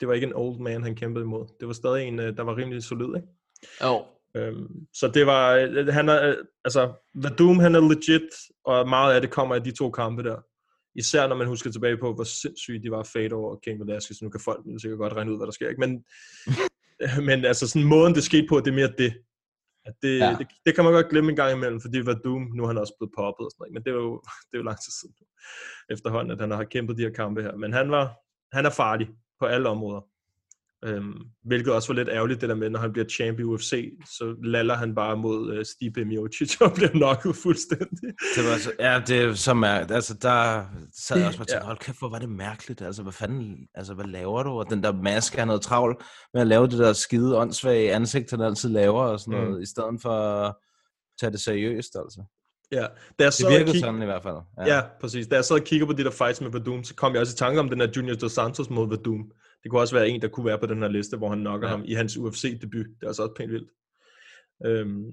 det 0.00 0.08
var 0.08 0.14
ikke 0.14 0.26
en 0.26 0.34
old 0.34 0.58
man, 0.58 0.82
han 0.82 0.96
kæmpede 0.96 1.24
imod. 1.24 1.46
Det 1.60 1.68
var 1.68 1.74
stadig 1.74 2.08
en, 2.08 2.18
øh, 2.18 2.36
der 2.36 2.42
var 2.42 2.56
rimelig 2.56 2.82
solid, 2.82 3.16
ikke? 3.16 3.28
Jo. 3.84 4.04
Øhm, 4.34 4.86
så 4.94 5.08
det 5.08 5.26
var, 5.26 5.54
øh, 5.54 5.86
han 5.86 6.08
er, 6.08 6.28
øh, 6.28 6.36
altså, 6.64 6.92
Vadum, 7.14 7.58
han 7.58 7.74
er 7.74 7.80
legit, 7.80 8.28
og 8.64 8.88
meget 8.88 9.14
af 9.14 9.20
det 9.20 9.30
kommer 9.30 9.54
af 9.54 9.64
de 9.64 9.70
to 9.70 9.90
kampe 9.90 10.22
der. 10.22 10.36
Især 10.98 11.28
når 11.28 11.36
man 11.36 11.46
husker 11.46 11.70
tilbage 11.70 11.96
på, 11.96 12.14
hvor 12.14 12.24
sindssygt 12.24 12.82
de 12.82 12.90
var 12.90 13.02
Fedor 13.02 13.50
og 13.50 13.60
King 13.64 13.80
Velasquez. 13.80 14.22
Nu 14.22 14.30
kan 14.30 14.40
folk 14.40 14.60
sikkert 14.82 14.98
godt 14.98 15.12
regne 15.12 15.32
ud, 15.32 15.36
hvad 15.36 15.46
der 15.46 15.52
sker, 15.52 15.68
ikke? 15.68 15.80
Men, 15.80 15.92
men 17.28 17.44
altså, 17.44 17.68
sådan 17.68 17.88
måden 17.88 18.14
det 18.14 18.24
skete 18.24 18.46
på, 18.48 18.60
det 18.60 18.70
er 18.70 18.74
mere 18.80 18.92
det. 18.98 19.12
At 19.88 19.94
det, 20.02 20.18
ja. 20.18 20.36
det, 20.38 20.46
det, 20.66 20.74
kan 20.74 20.84
man 20.84 20.92
godt 20.92 21.10
glemme 21.10 21.30
en 21.30 21.36
gang 21.36 21.52
imellem, 21.56 21.80
fordi 21.80 21.98
Vadum, 22.06 22.42
nu 22.54 22.62
er 22.62 22.66
han 22.66 22.78
også 22.78 22.94
blevet 22.98 23.12
poppet 23.16 23.44
og 23.46 23.50
sådan 23.50 23.60
noget, 23.62 23.74
men 23.74 23.82
det 23.84 23.90
er 23.90 23.94
jo, 23.94 24.22
det 24.48 24.54
er 24.54 24.58
jo 24.62 24.68
lang 24.70 24.78
tid 24.84 24.92
siden 25.00 25.14
efterhånden, 25.90 26.30
at 26.32 26.40
han 26.40 26.50
har 26.50 26.64
kæmpet 26.64 26.96
de 26.96 27.02
her 27.02 27.10
kampe 27.10 27.42
her. 27.42 27.56
Men 27.56 27.72
han, 27.72 27.90
var, 27.90 28.04
han 28.56 28.66
er 28.66 28.70
farlig 28.70 29.08
på 29.40 29.46
alle 29.46 29.68
områder. 29.68 30.00
Øhm, 30.84 31.12
hvilket 31.44 31.72
også 31.72 31.88
var 31.88 31.94
lidt 31.94 32.08
ærgerligt, 32.08 32.40
det 32.40 32.48
der 32.48 32.54
med, 32.54 32.70
når 32.70 32.78
han 32.78 32.92
bliver 32.92 33.08
champ 33.08 33.38
i 33.40 33.42
UFC, 33.42 33.90
så 34.18 34.36
laller 34.44 34.74
han 34.74 34.94
bare 34.94 35.16
mod 35.16 35.58
uh, 35.58 35.64
Stipe 35.64 36.04
Miocic 36.04 36.60
og 36.60 36.72
bliver 36.76 36.88
knocket 36.90 37.36
fuldstændig. 37.36 38.08
Det 38.36 38.44
var 38.44 38.58
så, 38.58 38.72
ja, 38.78 39.02
det 39.06 39.18
er 39.22 39.34
så 39.34 39.54
mærkeligt. 39.54 39.94
Altså, 39.94 40.14
der 40.22 40.64
sad 41.06 41.18
jeg 41.18 41.26
også 41.26 41.40
og 41.40 41.46
tænkte, 41.48 41.66
hold 41.66 41.78
kæft, 41.78 41.98
hvor 41.98 42.08
var 42.10 42.18
det 42.18 42.28
mærkeligt. 42.28 42.82
Altså, 42.82 43.02
hvad 43.02 43.12
fanden, 43.12 43.56
altså, 43.74 43.94
hvad 43.94 44.04
laver 44.04 44.42
du? 44.42 44.50
Og 44.50 44.70
den 44.70 44.82
der 44.82 44.92
maske, 44.92 45.38
han 45.38 45.48
havde 45.48 45.60
travlt 45.60 45.96
med 46.34 46.40
at 46.40 46.46
lave 46.46 46.66
det 46.68 46.78
der 46.78 46.92
skide 46.92 47.36
åndssvage 47.38 47.92
ansigt, 47.94 48.30
han 48.30 48.40
altid 48.40 48.68
laver 48.68 49.02
og 49.02 49.20
sådan 49.20 49.40
noget, 49.40 49.54
Mm. 49.56 49.62
i 49.62 49.66
stedet 49.66 49.98
for 50.02 50.10
at 50.10 50.54
tage 51.20 51.32
det 51.32 51.40
seriøst, 51.40 51.96
altså. 51.96 52.22
Ja, 52.72 52.86
da 53.18 53.24
jeg 53.24 53.32
sad 53.32 53.50
Det 53.50 53.58
virkede 53.58 53.72
kig- 53.76 53.80
sådan 53.80 54.02
i 54.02 54.04
hvert 54.04 54.22
fald. 54.22 54.36
Ja. 54.58 54.74
ja, 54.76 54.82
præcis. 55.00 55.26
Da 55.26 55.34
jeg 55.34 55.44
sad 55.44 55.56
og 55.56 55.64
kigger 55.64 55.86
på 55.86 55.92
de 55.92 56.04
der 56.04 56.10
fights 56.10 56.40
med 56.40 56.50
Vadum, 56.50 56.84
så 56.84 56.94
kom 56.94 57.12
jeg 57.12 57.20
også 57.20 57.34
i 57.34 57.36
tanke 57.36 57.60
om 57.60 57.68
den 57.68 57.80
her 57.80 57.88
Junior 57.96 58.14
Dos 58.14 58.32
Santos 58.32 58.70
mod 58.70 58.88
Vadum. 58.88 59.30
Det 59.62 59.70
kunne 59.70 59.80
også 59.80 59.94
være 59.94 60.08
en, 60.08 60.22
der 60.22 60.28
kunne 60.28 60.46
være 60.46 60.58
på 60.58 60.66
den 60.66 60.78
her 60.78 60.88
liste, 60.88 61.16
hvor 61.16 61.28
han 61.28 61.38
knocker 61.38 61.68
ja. 61.68 61.72
Ja. 61.72 61.76
ham 61.76 61.86
i 61.88 61.94
hans 61.94 62.16
UFC-debut. 62.16 62.86
Det 62.86 63.02
er 63.02 63.06
altså 63.06 63.22
også 63.22 63.34
pænt 63.36 63.52
vildt. 63.52 63.70
Øhm, 64.66 65.10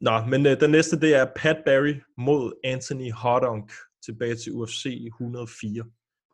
nå, 0.00 0.24
men 0.28 0.46
øh, 0.46 0.60
den 0.60 0.70
næste, 0.70 1.00
det 1.00 1.14
er 1.14 1.26
Pat 1.36 1.62
Barry 1.66 1.94
mod 2.18 2.52
Anthony 2.64 3.12
Hardonk 3.12 3.72
tilbage 4.04 4.34
til 4.34 4.52
UFC 4.52 5.02
104 5.06 5.84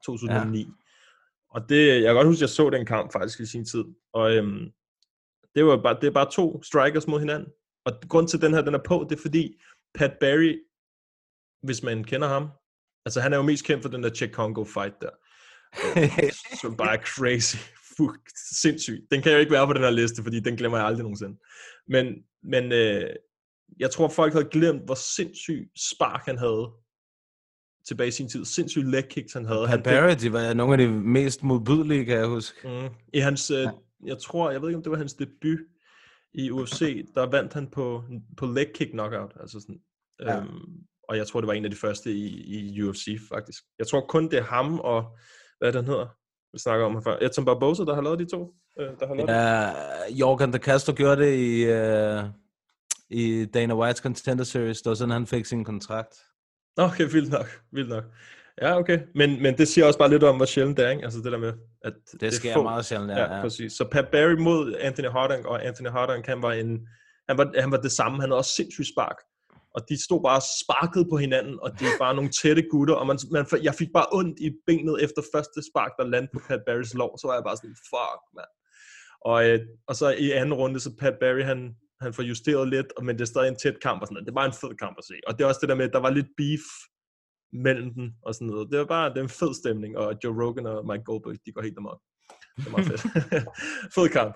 2009. 0.05 0.61
Ja. 0.61 0.67
Og 1.51 1.69
det, 1.69 1.89
jeg 1.89 2.03
kan 2.03 2.15
godt 2.15 2.27
huske, 2.27 2.39
at 2.39 2.41
jeg 2.41 2.49
så 2.49 2.71
den 2.71 2.87
kamp 2.87 3.13
faktisk 3.13 3.41
i 3.41 3.47
sin 3.47 3.65
tid. 3.65 3.85
Og 4.13 4.37
øhm, 4.37 4.73
det, 5.55 5.65
var 5.65 5.83
bare, 5.83 5.97
det 6.01 6.07
er 6.07 6.11
bare 6.11 6.31
to 6.31 6.63
strikers 6.63 7.07
mod 7.07 7.21
hinanden. 7.21 7.49
Og 7.85 7.93
grund 8.09 8.29
til, 8.29 8.37
at 8.37 8.43
den 8.43 8.55
her 8.55 8.63
den 8.63 8.75
er 8.75 8.83
på, 8.87 9.07
det 9.11 9.17
er 9.17 9.23
fordi 9.23 9.61
Pat 9.95 10.17
Barry, 10.21 10.63
hvis 11.63 11.83
man 11.83 12.05
kender 12.05 12.29
ham, 12.29 12.49
altså 13.07 13.21
han 13.21 13.33
er 13.33 13.37
jo 13.37 13.43
mest 13.43 13.65
kendt 13.65 13.83
for 13.83 13.91
den 13.91 14.03
der 14.03 14.11
Czech 14.11 14.33
Congo 14.33 14.65
fight 14.65 15.01
der. 15.01 15.11
Som 16.63 16.77
bare 16.77 16.97
er 16.97 17.03
crazy. 17.03 17.57
Fuck, 17.97 18.21
sindssygt. 18.61 19.01
Den 19.11 19.23
kan 19.23 19.33
jo 19.33 19.39
ikke 19.39 19.53
være 19.53 19.67
på 19.67 19.73
den 19.73 19.83
her 19.83 19.91
liste, 19.91 20.23
fordi 20.23 20.41
den 20.41 20.57
glemmer 20.57 20.79
jeg 20.79 20.87
aldrig 20.87 21.03
nogensinde. 21.03 21.39
Men, 21.89 22.15
men 22.43 22.73
øh, 22.73 23.11
jeg 23.79 23.91
tror, 23.91 24.09
folk 24.09 24.33
havde 24.33 24.49
glemt, 24.51 24.85
hvor 24.85 24.95
sindssyg 24.95 25.71
spark 25.95 26.25
han 26.27 26.39
havde 26.39 26.71
tilbage 27.87 28.09
i 28.09 28.11
sin 28.11 28.29
tid. 28.29 28.45
Sindssyg 28.45 28.83
leg 28.83 29.09
kicks 29.09 29.33
han 29.33 29.45
havde. 29.45 29.67
Han, 29.67 29.79
de 30.21 30.33
var 30.33 30.55
nogle 30.55 30.73
af 30.73 30.79
de 30.79 30.89
mest 30.89 31.43
modbydelige, 31.43 32.05
kan 32.05 32.17
jeg 32.17 32.27
huske. 32.27 32.69
Mm. 32.69 32.89
I 33.15 33.19
hans, 33.19 33.51
øh, 33.51 33.69
jeg 34.07 34.19
tror, 34.19 34.51
jeg 34.51 34.63
ved 34.63 34.69
ikke, 34.69 34.77
om 34.77 34.83
det 34.83 34.93
var 34.93 34.99
hans 34.99 35.15
debut 35.15 35.59
i 36.35 36.51
UFC, 36.51 37.07
der 37.15 37.27
vandt 37.31 37.53
han 37.53 37.71
på, 37.71 38.05
på 38.37 38.47
leg 38.47 38.67
kick 38.75 38.91
knockout. 38.91 39.33
Altså 39.41 39.61
sådan, 39.61 39.81
Ja. 40.21 40.39
øhm, 40.39 40.83
og 41.09 41.17
jeg 41.17 41.27
tror, 41.27 41.41
det 41.41 41.47
var 41.47 41.53
en 41.53 41.65
af 41.65 41.71
de 41.71 41.77
første 41.77 42.13
i, 42.13 42.27
i 42.75 42.83
UFC, 42.83 43.19
faktisk. 43.29 43.63
Jeg 43.79 43.87
tror 43.87 44.07
kun, 44.09 44.31
det 44.31 44.39
er 44.39 44.43
ham 44.43 44.81
og, 44.81 45.19
hvad 45.63 45.73
det, 45.73 45.75
han 45.85 45.89
hedder? 45.89 46.07
Vi 46.53 46.59
snakker 46.59 46.87
om 46.87 46.93
her 46.95 47.01
før. 47.01 47.17
Edson 47.21 47.45
Barbosa, 47.45 47.83
der 47.85 47.95
har 47.95 48.03
lavet 48.03 48.19
de 48.19 48.25
to. 48.31 48.55
Øh, 48.81 48.87
der 49.01 49.07
har 49.07 49.15
lavet 49.15 49.29
det. 49.29 49.35
Ja, 49.35 49.71
Jorgen 50.21 50.53
de 50.53 50.59
Castro 50.59 50.93
gjorde 50.95 51.23
det 51.23 51.35
i, 51.35 51.65
uh, 51.65 52.25
i 53.11 53.45
Dana 53.45 53.75
White's 53.75 54.03
Contender 54.03 54.45
Series. 54.45 54.83
Det 54.83 54.89
var 54.91 54.95
sådan, 54.95 55.11
han 55.13 55.27
fik 55.27 55.45
sin 55.47 55.65
kontrakt. 55.65 56.15
Okay, 56.77 57.09
vildt 57.13 57.31
nok. 57.31 57.47
Vildt 57.73 57.89
nok. 57.89 58.05
Ja, 58.63 58.79
okay. 58.79 58.99
Men, 59.15 59.43
men 59.43 59.59
det 59.59 59.69
siger 59.69 59.87
også 59.87 59.99
bare 59.99 60.11
lidt 60.11 60.23
om, 60.23 60.37
hvor 60.37 60.47
sjældent 60.47 60.77
det 60.77 60.87
er, 60.87 60.91
ikke? 60.91 61.05
Altså 61.05 61.21
det 61.21 61.33
der 61.33 61.39
med, 61.39 61.53
at 61.85 61.93
det, 62.13 62.21
Det 62.21 62.27
er 62.27 62.31
sker 62.31 62.53
få- 62.55 62.63
meget 62.63 62.85
sjældent, 62.85 63.11
ja, 63.11 63.35
ja, 63.37 63.41
præcis. 63.43 63.73
Så 63.73 63.89
Pat 63.93 64.09
Barry 64.13 64.33
mod 64.41 64.75
Anthony 64.81 65.09
Harding, 65.09 65.47
og 65.47 65.67
Anthony 65.67 65.89
Harding, 65.89 66.25
han 66.25 66.43
var, 66.43 66.53
en, 66.53 66.89
han 67.29 67.39
var, 67.39 67.53
han 67.61 67.71
var 67.71 67.77
det 67.77 67.93
samme. 67.93 68.21
Han 68.21 68.31
havde 68.31 68.39
også 68.39 68.51
sindssygt 68.55 68.89
spark. 68.89 69.17
Og 69.75 69.81
de 69.89 70.05
stod 70.07 70.21
bare 70.29 70.41
sparket 70.41 70.61
sparkede 70.65 71.07
på 71.13 71.17
hinanden, 71.25 71.57
og 71.65 71.71
de 71.79 71.85
var 71.85 71.99
bare 72.05 72.15
nogle 72.19 72.31
tætte 72.41 72.63
gutter, 72.71 72.95
og 73.01 73.07
man, 73.07 73.19
man, 73.37 73.47
jeg 73.69 73.75
fik 73.75 73.91
bare 73.99 74.07
ondt 74.19 74.37
i 74.47 74.49
benet 74.67 74.97
efter 75.05 75.23
første 75.35 75.61
spark, 75.71 75.93
der 75.99 76.05
landede 76.13 76.33
på 76.35 76.41
Pat 76.49 76.63
Barrys 76.67 76.95
lov, 76.95 77.13
så 77.19 77.25
var 77.27 77.35
jeg 77.35 77.45
bare 77.49 77.57
sådan, 77.57 77.77
fuck, 77.93 78.21
mand. 78.37 78.53
Og, 79.31 79.39
øh, 79.49 79.61
og 79.89 79.95
så 80.01 80.07
i 80.25 80.31
anden 80.31 80.55
runde, 80.55 80.81
så 80.81 80.91
Pat 81.01 81.17
Barry, 81.21 81.43
han, 81.53 81.61
han 82.05 82.13
får 82.15 82.23
justeret 82.23 82.69
lidt, 82.69 82.91
og- 82.97 83.05
men 83.05 83.15
det 83.17 83.23
er 83.23 83.33
stadig 83.35 83.49
en 83.49 83.57
tæt 83.63 83.79
kamp 83.87 83.99
og 84.01 84.07
sådan 84.07 84.15
noget. 84.15 84.27
Det 84.27 84.35
var 84.35 84.45
en 84.47 84.59
fed 84.63 84.75
kamp 84.83 84.95
at 84.99 85.05
se. 85.11 85.15
Og 85.27 85.33
det 85.33 85.41
er 85.45 85.49
også 85.49 85.61
det 85.63 85.69
der 85.69 85.75
med, 85.81 85.85
at 85.89 85.93
der 85.97 86.05
var 86.07 86.11
lidt 86.19 86.31
beef 86.41 86.65
mellem 87.67 87.89
dem 87.95 88.07
og 88.27 88.35
sådan 88.35 88.49
noget. 88.49 88.71
Det 88.71 88.79
var 88.79 88.85
bare 88.97 89.15
det 89.15 89.21
en 89.23 89.29
fed 89.41 89.53
stemning, 89.63 89.93
og 89.99 90.09
Joe 90.25 90.37
Rogan 90.43 90.67
og 90.67 90.87
Mike 90.91 91.05
Goldberg, 91.05 91.37
de 91.47 91.53
går 91.53 91.63
helt 91.63 91.79
amok. 91.79 92.01
Det 92.57 92.65
var 92.65 92.71
meget 92.71 92.87
fedt. 92.91 93.03
fed 93.97 94.09
kamp. 94.19 94.33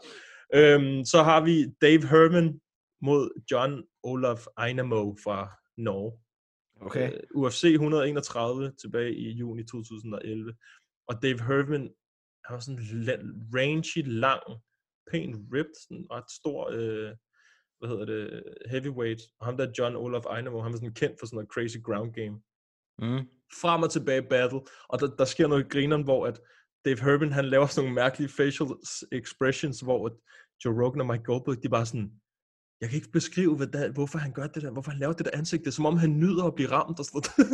Øhm, 0.59 1.05
så 1.13 1.19
har 1.29 1.41
vi 1.49 1.55
Dave 1.85 2.03
Herman 2.13 2.49
mod 3.03 3.43
John 3.51 3.85
Olaf 4.03 4.47
Einamo 4.67 5.15
fra 5.25 5.51
Norge. 5.77 6.19
Okay. 6.81 7.13
Øh, 7.13 7.21
UFC 7.35 7.65
131 7.65 8.73
tilbage 8.81 9.15
i 9.17 9.31
juni 9.31 9.65
2011. 9.65 10.55
Og 11.09 11.23
Dave 11.23 11.43
Herman, 11.43 11.95
han 12.45 12.55
var 12.55 12.61
sådan 12.61 12.81
la- 12.81 13.57
rangy, 13.59 14.03
lang, 14.07 14.43
pæn 15.11 15.49
ripped, 15.53 15.75
sådan 15.83 16.07
ret 16.11 16.31
stor, 16.31 16.71
øh, 16.73 17.15
hvad 17.79 17.89
hedder 17.89 18.05
det, 18.05 18.45
heavyweight. 18.71 19.21
Og 19.39 19.47
ham 19.47 19.57
der 19.57 19.73
John 19.79 19.97
Olaf 19.97 20.25
Einamo, 20.37 20.63
han 20.63 20.73
var 20.73 20.77
sådan 20.79 20.95
kendt 20.95 21.17
for 21.19 21.27
sådan 21.27 21.37
noget 21.37 21.51
crazy 21.55 21.79
ground 21.87 22.13
game. 22.13 22.37
Mm. 22.99 23.29
Frem 23.61 23.83
og 23.83 23.91
tilbage 23.91 24.23
battle. 24.23 24.61
Og 24.89 25.01
der, 25.01 25.17
der 25.17 25.25
sker 25.25 25.47
noget 25.47 25.65
i 25.65 25.69
grineren, 25.69 26.05
hvor 26.05 26.27
at 26.27 26.41
Dave 26.85 27.01
Herman, 27.01 27.33
han 27.33 27.45
laver 27.45 27.67
sådan 27.67 27.85
nogle 27.85 27.95
mærkelige 27.95 28.29
facial 28.29 28.69
expressions, 29.13 29.81
hvor 29.81 30.01
Joe 30.65 30.85
Rogan 30.85 31.01
og 31.01 31.07
Mike 31.07 31.25
Goldberg, 31.25 31.63
de 31.63 31.69
bare 31.69 31.87
sådan, 31.87 32.21
jeg 32.81 32.89
kan 32.89 32.97
ikke 32.97 33.13
beskrive, 33.19 33.57
hvad 33.57 33.67
der, 33.67 33.93
hvorfor 33.93 34.19
han 34.19 34.33
gør 34.33 34.47
det 34.47 34.63
der, 34.63 34.71
hvorfor 34.71 34.91
han 34.91 35.01
laver 35.01 35.13
det 35.13 35.27
der 35.27 35.39
ansigt. 35.41 35.61
Det 35.65 35.71
er 35.71 35.79
som 35.81 35.87
om, 35.87 35.97
han 35.97 36.19
nyder 36.23 36.45
at 36.45 36.55
blive 36.55 36.71
ramt 36.73 36.99
og 37.01 37.05
sådan. 37.05 37.23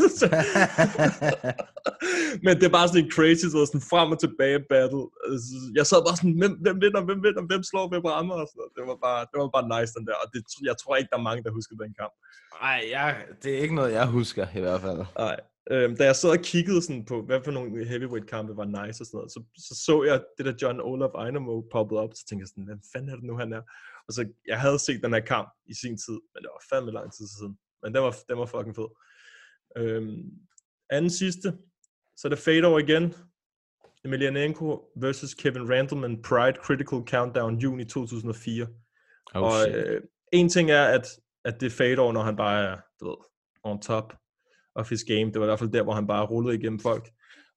Men 2.45 2.53
det 2.59 2.65
er 2.67 2.75
bare 2.79 2.89
sådan 2.89 3.05
en 3.05 3.13
crazy, 3.17 3.47
så 3.55 3.59
sådan 3.67 3.89
frem 3.93 4.09
og 4.15 4.19
tilbage 4.25 4.59
battle. 4.73 5.05
Altså, 5.29 5.53
Jeg 5.79 5.85
sad 5.91 6.01
bare 6.07 6.17
sådan, 6.21 6.39
hvem, 6.43 6.53
hvem 6.65 6.77
vinder, 6.85 7.01
hvem 7.09 7.21
vinder, 7.27 7.43
hvem 7.51 7.63
slår, 7.71 7.85
hvem 7.93 8.05
rammer 8.15 8.37
og 8.43 8.47
sådan. 8.53 8.71
Det 8.77 8.83
var 8.91 8.99
bare, 9.07 9.21
det 9.31 9.37
var 9.43 9.51
bare 9.57 9.67
nice, 9.75 9.93
den 9.97 10.05
der. 10.09 10.17
Og 10.23 10.27
det, 10.33 10.41
jeg 10.71 10.77
tror 10.81 10.93
ikke, 10.97 11.11
der 11.13 11.19
er 11.19 11.27
mange, 11.29 11.43
der 11.47 11.53
husker 11.59 11.75
den 11.83 11.93
kamp. 12.01 12.15
Ej, 12.69 12.79
jeg, 12.95 13.09
det 13.43 13.51
er 13.55 13.59
ikke 13.65 13.79
noget, 13.81 13.93
jeg 13.99 14.07
husker 14.19 14.45
i 14.59 14.61
hvert 14.65 14.81
fald. 14.87 15.01
Nej. 15.27 15.37
Øhm, 15.71 15.97
da 15.97 16.05
jeg 16.05 16.17
sad 16.17 16.31
og 16.31 16.45
kiggede 16.45 16.83
sådan 16.83 17.05
på, 17.05 17.23
hvad 17.23 17.41
for 17.45 17.51
nogle 17.51 17.85
heavyweight 17.85 18.29
kampe 18.29 18.57
var 18.57 18.65
nice 18.65 19.03
og 19.03 19.07
sådan 19.07 19.17
noget, 19.19 19.33
så, 19.33 19.43
så 19.57 19.85
så 19.85 20.03
jeg 20.05 20.25
det 20.39 20.47
der 20.47 20.55
John 20.63 20.81
Olaf 20.81 21.27
Einamo 21.27 21.61
poppet 21.61 21.99
op, 21.99 22.11
så 22.15 22.27
tænkte 22.27 22.43
jeg 22.43 22.49
sådan, 22.49 22.65
hvem 22.65 22.81
fanden 22.93 23.11
er 23.11 23.17
det 23.17 23.25
nu, 23.25 23.37
han 23.37 23.53
er? 23.53 23.63
Og 24.09 24.13
så, 24.13 24.29
jeg 24.47 24.61
havde 24.61 24.79
set 24.79 25.03
den 25.03 25.13
her 25.13 25.21
kamp 25.21 25.49
i 25.67 25.75
sin 25.75 25.97
tid, 25.99 26.19
men 26.33 26.43
det 26.43 26.51
var 26.55 26.63
fandme 26.71 26.93
lang 26.93 27.13
tid 27.13 27.27
siden. 27.39 27.59
Men 27.83 27.95
den 27.95 28.03
var, 28.03 28.17
den 28.29 28.39
var 28.39 28.47
fucking 28.47 28.77
fed. 28.77 28.91
Øhm, 29.77 30.23
anden 30.91 31.11
sidste, 31.11 31.53
så 32.17 32.29
er 32.29 32.31
det 32.31 32.39
Fedor 32.39 32.79
igen. 32.79 33.15
Emelianenko 34.05 34.91
versus 34.97 35.35
Kevin 35.35 35.71
Randleman 35.71 36.23
Pride 36.23 36.59
Critical 36.65 37.01
Countdown 37.07 37.59
juni 37.59 37.85
2004. 37.85 38.67
Oh, 39.35 39.43
og 39.43 39.53
shit. 39.53 39.77
øh, 39.77 40.01
en 40.33 40.49
ting 40.49 40.71
er, 40.71 40.85
at, 40.85 41.07
at 41.45 41.61
det 41.61 41.67
er 41.67 41.71
Fedor, 41.71 42.13
når 42.13 42.23
han 42.23 42.37
bare 42.37 42.65
er, 42.65 42.77
du 43.01 43.09
ved, 43.09 43.17
on 43.63 43.81
top 43.81 44.22
of 44.75 44.91
his 44.91 45.05
game. 45.05 45.27
Det 45.33 45.39
var 45.39 45.47
i 45.47 45.51
hvert 45.51 45.59
fald 45.59 45.73
der, 45.73 45.83
hvor 45.83 45.93
han 45.93 46.07
bare 46.07 46.27
rullede 46.27 46.59
igennem 46.59 46.79
folk. 46.79 47.11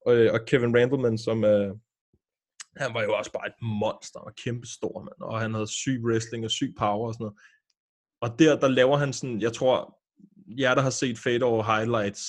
Og, 0.05 0.15
øh, 0.15 0.33
og 0.33 0.39
Kevin 0.47 0.77
Randleman, 0.77 1.17
som 1.17 1.43
øh, 1.43 1.75
han 2.77 2.93
var 2.93 3.03
jo 3.03 3.13
også 3.13 3.31
bare 3.31 3.47
et 3.47 3.61
monster, 3.61 4.19
og 4.19 4.35
kæmpe 4.43 4.67
stor, 4.67 5.03
mand. 5.03 5.21
Og 5.21 5.39
han 5.39 5.53
havde 5.53 5.67
syg 5.67 5.99
wrestling 6.03 6.45
og 6.45 6.51
syg 6.51 6.73
power 6.77 7.07
og 7.07 7.13
sådan 7.13 7.23
noget. 7.23 7.37
Og 8.21 8.39
der, 8.39 8.59
der 8.59 8.67
laver 8.67 8.97
han 8.97 9.13
sådan, 9.13 9.41
jeg 9.41 9.53
tror, 9.53 9.99
jer 10.59 10.75
der 10.75 10.81
har 10.81 10.89
set 10.89 11.19
Fedor 11.19 11.63
highlights, 11.63 12.23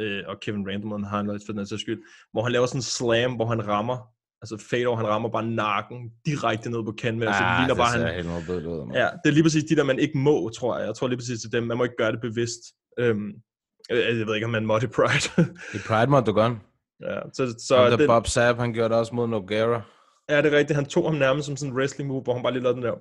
øh, 0.00 0.24
og 0.26 0.40
Kevin 0.40 0.68
Randleman 0.68 1.04
highlights 1.04 1.46
for 1.46 1.52
den 1.52 1.66
sags 1.66 1.82
skyld, 1.82 2.02
hvor 2.32 2.42
han 2.42 2.52
laver 2.52 2.66
sådan 2.66 2.78
en 2.78 2.82
slam, 2.82 3.34
hvor 3.34 3.46
han 3.46 3.68
rammer 3.68 4.12
Altså 4.42 4.56
Fedor, 4.70 4.96
han 4.96 5.06
rammer 5.06 5.28
bare 5.28 5.46
nakken 5.46 6.10
direkte 6.26 6.70
ned 6.70 6.84
på 6.84 6.94
canvas. 7.00 7.28
Ah, 7.28 7.34
det 7.34 7.58
ligner 7.58 7.74
det 7.74 7.76
bare, 7.76 7.98
han, 7.98 8.14
helt 8.14 8.66
ud. 8.66 8.86
mand. 8.86 8.98
Ja, 8.98 9.08
det 9.22 9.28
er 9.30 9.34
lige 9.36 9.42
præcis 9.42 9.64
de 9.64 9.76
der, 9.76 9.84
man 9.84 9.98
ikke 9.98 10.18
må, 10.18 10.48
tror 10.48 10.78
jeg. 10.78 10.86
Jeg 10.86 10.94
tror 10.94 11.08
lige 11.08 11.18
præcis 11.18 11.40
til 11.40 11.52
dem, 11.52 11.62
man 11.62 11.76
må 11.76 11.84
ikke 11.84 12.00
gøre 12.02 12.12
det 12.12 12.20
bevidst. 12.20 12.62
Øhm, 12.98 13.30
jeg 13.90 14.18
jeg 14.18 14.26
ved 14.26 14.34
ikke, 14.34 14.44
om 14.44 14.50
man 14.50 14.66
må 14.66 14.78
det 14.78 14.82
i 14.82 14.86
Pride. 14.86 15.52
I 15.74 15.78
Pride 15.86 16.06
måtte 16.10 16.26
du 16.26 16.32
godt. 16.32 16.52
ja, 17.08 17.18
så, 17.32 17.54
så 17.58 17.76
Ham, 17.76 17.90
der 17.90 17.96
det, 17.96 18.06
Bob 18.06 18.26
Sapp, 18.26 18.58
han 18.58 18.72
gjorde 18.72 18.88
det 18.88 18.98
også 18.98 19.14
mod 19.14 19.28
Noguera. 19.28 19.82
er 20.28 20.40
det 20.42 20.52
rigtigt. 20.52 20.76
Han 20.76 20.86
tog 20.86 21.04
ham 21.10 21.14
nærmest 21.14 21.46
som 21.46 21.56
sådan 21.56 21.72
en 21.72 21.78
wrestling 21.78 22.08
move, 22.10 22.22
hvor 22.22 22.34
han 22.34 22.42
bare 22.42 22.52
lige 22.52 22.62
lavede 22.62 22.76
den 22.76 22.84
der. 22.84 22.94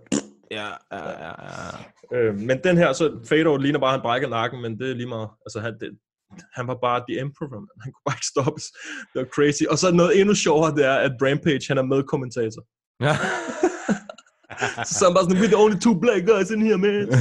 Ja, 0.51 0.69
ja, 0.91 1.09
ja, 1.09 1.33
ja. 2.11 2.17
Øh, 2.17 2.35
men 2.39 2.59
den 2.63 2.77
her, 2.77 2.93
så 2.93 3.19
Fedor 3.29 3.57
ligner 3.57 3.79
bare, 3.79 3.89
at 3.89 3.93
han 3.93 4.01
brækker 4.01 4.29
nakken, 4.29 4.61
men 4.61 4.79
det 4.79 4.89
er 4.89 4.95
lige 4.95 5.07
meget. 5.07 5.29
Altså, 5.45 5.59
han, 5.59 5.73
det, 5.79 5.89
han 6.53 6.67
var 6.67 6.77
bare 6.81 7.03
the 7.09 7.19
emperor, 7.21 7.49
man. 7.49 7.67
Han 7.83 7.91
kunne 7.91 8.05
bare 8.05 8.15
ikke 8.17 8.31
stoppes. 8.35 8.65
Det 9.13 9.19
var 9.21 9.27
crazy. 9.35 9.63
Og 9.69 9.77
så 9.77 9.91
noget 9.91 10.19
endnu 10.19 10.35
sjovere, 10.35 10.75
det 10.75 10.85
er, 10.85 10.95
at 10.95 11.11
Rampage, 11.21 11.65
han 11.67 11.77
er 11.77 11.81
medkommentator. 11.83 12.61
ja. 13.07 13.15
Så 14.85 15.05
han 15.05 15.13
bare 15.13 15.23
sådan, 15.23 15.37
we're 15.37 15.47
the 15.53 15.57
only 15.63 15.79
two 15.79 15.95
black 15.99 16.25
guys 16.31 16.51
in 16.51 16.61
here, 16.61 16.77
man. 16.77 17.07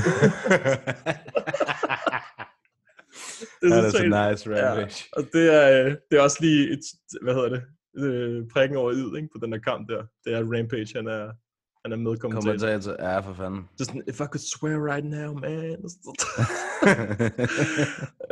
Det 3.63 3.73
er 3.73 3.91
så 3.91 4.03
nice, 4.03 4.51
Rampage. 4.51 5.05
Ja, 5.17 5.21
og 5.21 5.23
det 5.33 5.55
er, 5.55 5.85
øh, 5.85 5.97
det 6.11 6.19
er 6.19 6.23
også 6.23 6.39
lige 6.41 6.73
et, 6.73 6.81
hvad 7.23 7.35
hedder 7.35 7.49
det, 7.49 7.63
øh, 7.97 8.43
prikken 8.53 8.77
over 8.79 8.91
id, 8.93 9.17
ikke, 9.17 9.29
på 9.35 9.39
den 9.43 9.53
der 9.53 9.59
kamp 9.59 9.89
der. 9.89 10.03
Det 10.25 10.35
er 10.35 10.41
Rampage, 10.55 10.93
han 10.97 11.07
er, 11.07 11.33
han 11.85 11.93
er 11.93 11.97
medkommentator. 11.97 12.59
Kommentator, 12.59 12.93
ja, 13.09 13.19
for 13.19 13.35
fanden. 13.35 13.69
Det 13.73 13.81
er 13.81 13.85
sådan, 13.85 14.03
if 14.09 14.21
I 14.21 14.27
could 14.33 14.45
swear 14.55 14.79
right 14.93 15.07
now, 15.07 15.35
man. 15.35 15.77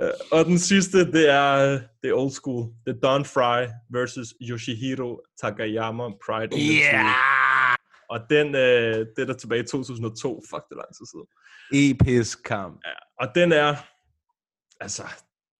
Øh, 0.02 0.10
og 0.32 0.44
den 0.44 0.58
sidste, 0.58 1.12
det 1.12 1.30
er, 1.30 1.54
øh, 1.54 1.80
det 2.02 2.10
er 2.10 2.14
old 2.14 2.30
school. 2.30 2.72
Det 2.86 2.96
er 2.96 3.00
Don 3.00 3.24
Fry 3.24 3.66
versus 3.90 4.34
Yoshihiro 4.42 5.20
Takayama 5.42 6.04
Pride. 6.26 6.56
Yeah! 6.56 7.04
Og 8.10 8.20
den, 8.30 8.46
øh, 8.54 9.06
det 9.16 9.22
er 9.22 9.24
der 9.24 9.32
tilbage 9.34 9.62
i 9.62 9.66
2002. 9.66 10.42
Fuck, 10.50 10.62
det 10.68 10.74
er 10.74 10.76
lang 10.76 10.94
tid 10.96 11.06
siden. 11.12 11.26
Episk 11.72 12.42
kamp. 12.44 12.80
Og 13.20 13.28
den 13.34 13.52
er, 13.52 13.74
altså, 14.80 15.02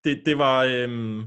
det, 0.05 0.23
det 0.27 0.39
var, 0.39 0.65
øhm, 0.65 1.19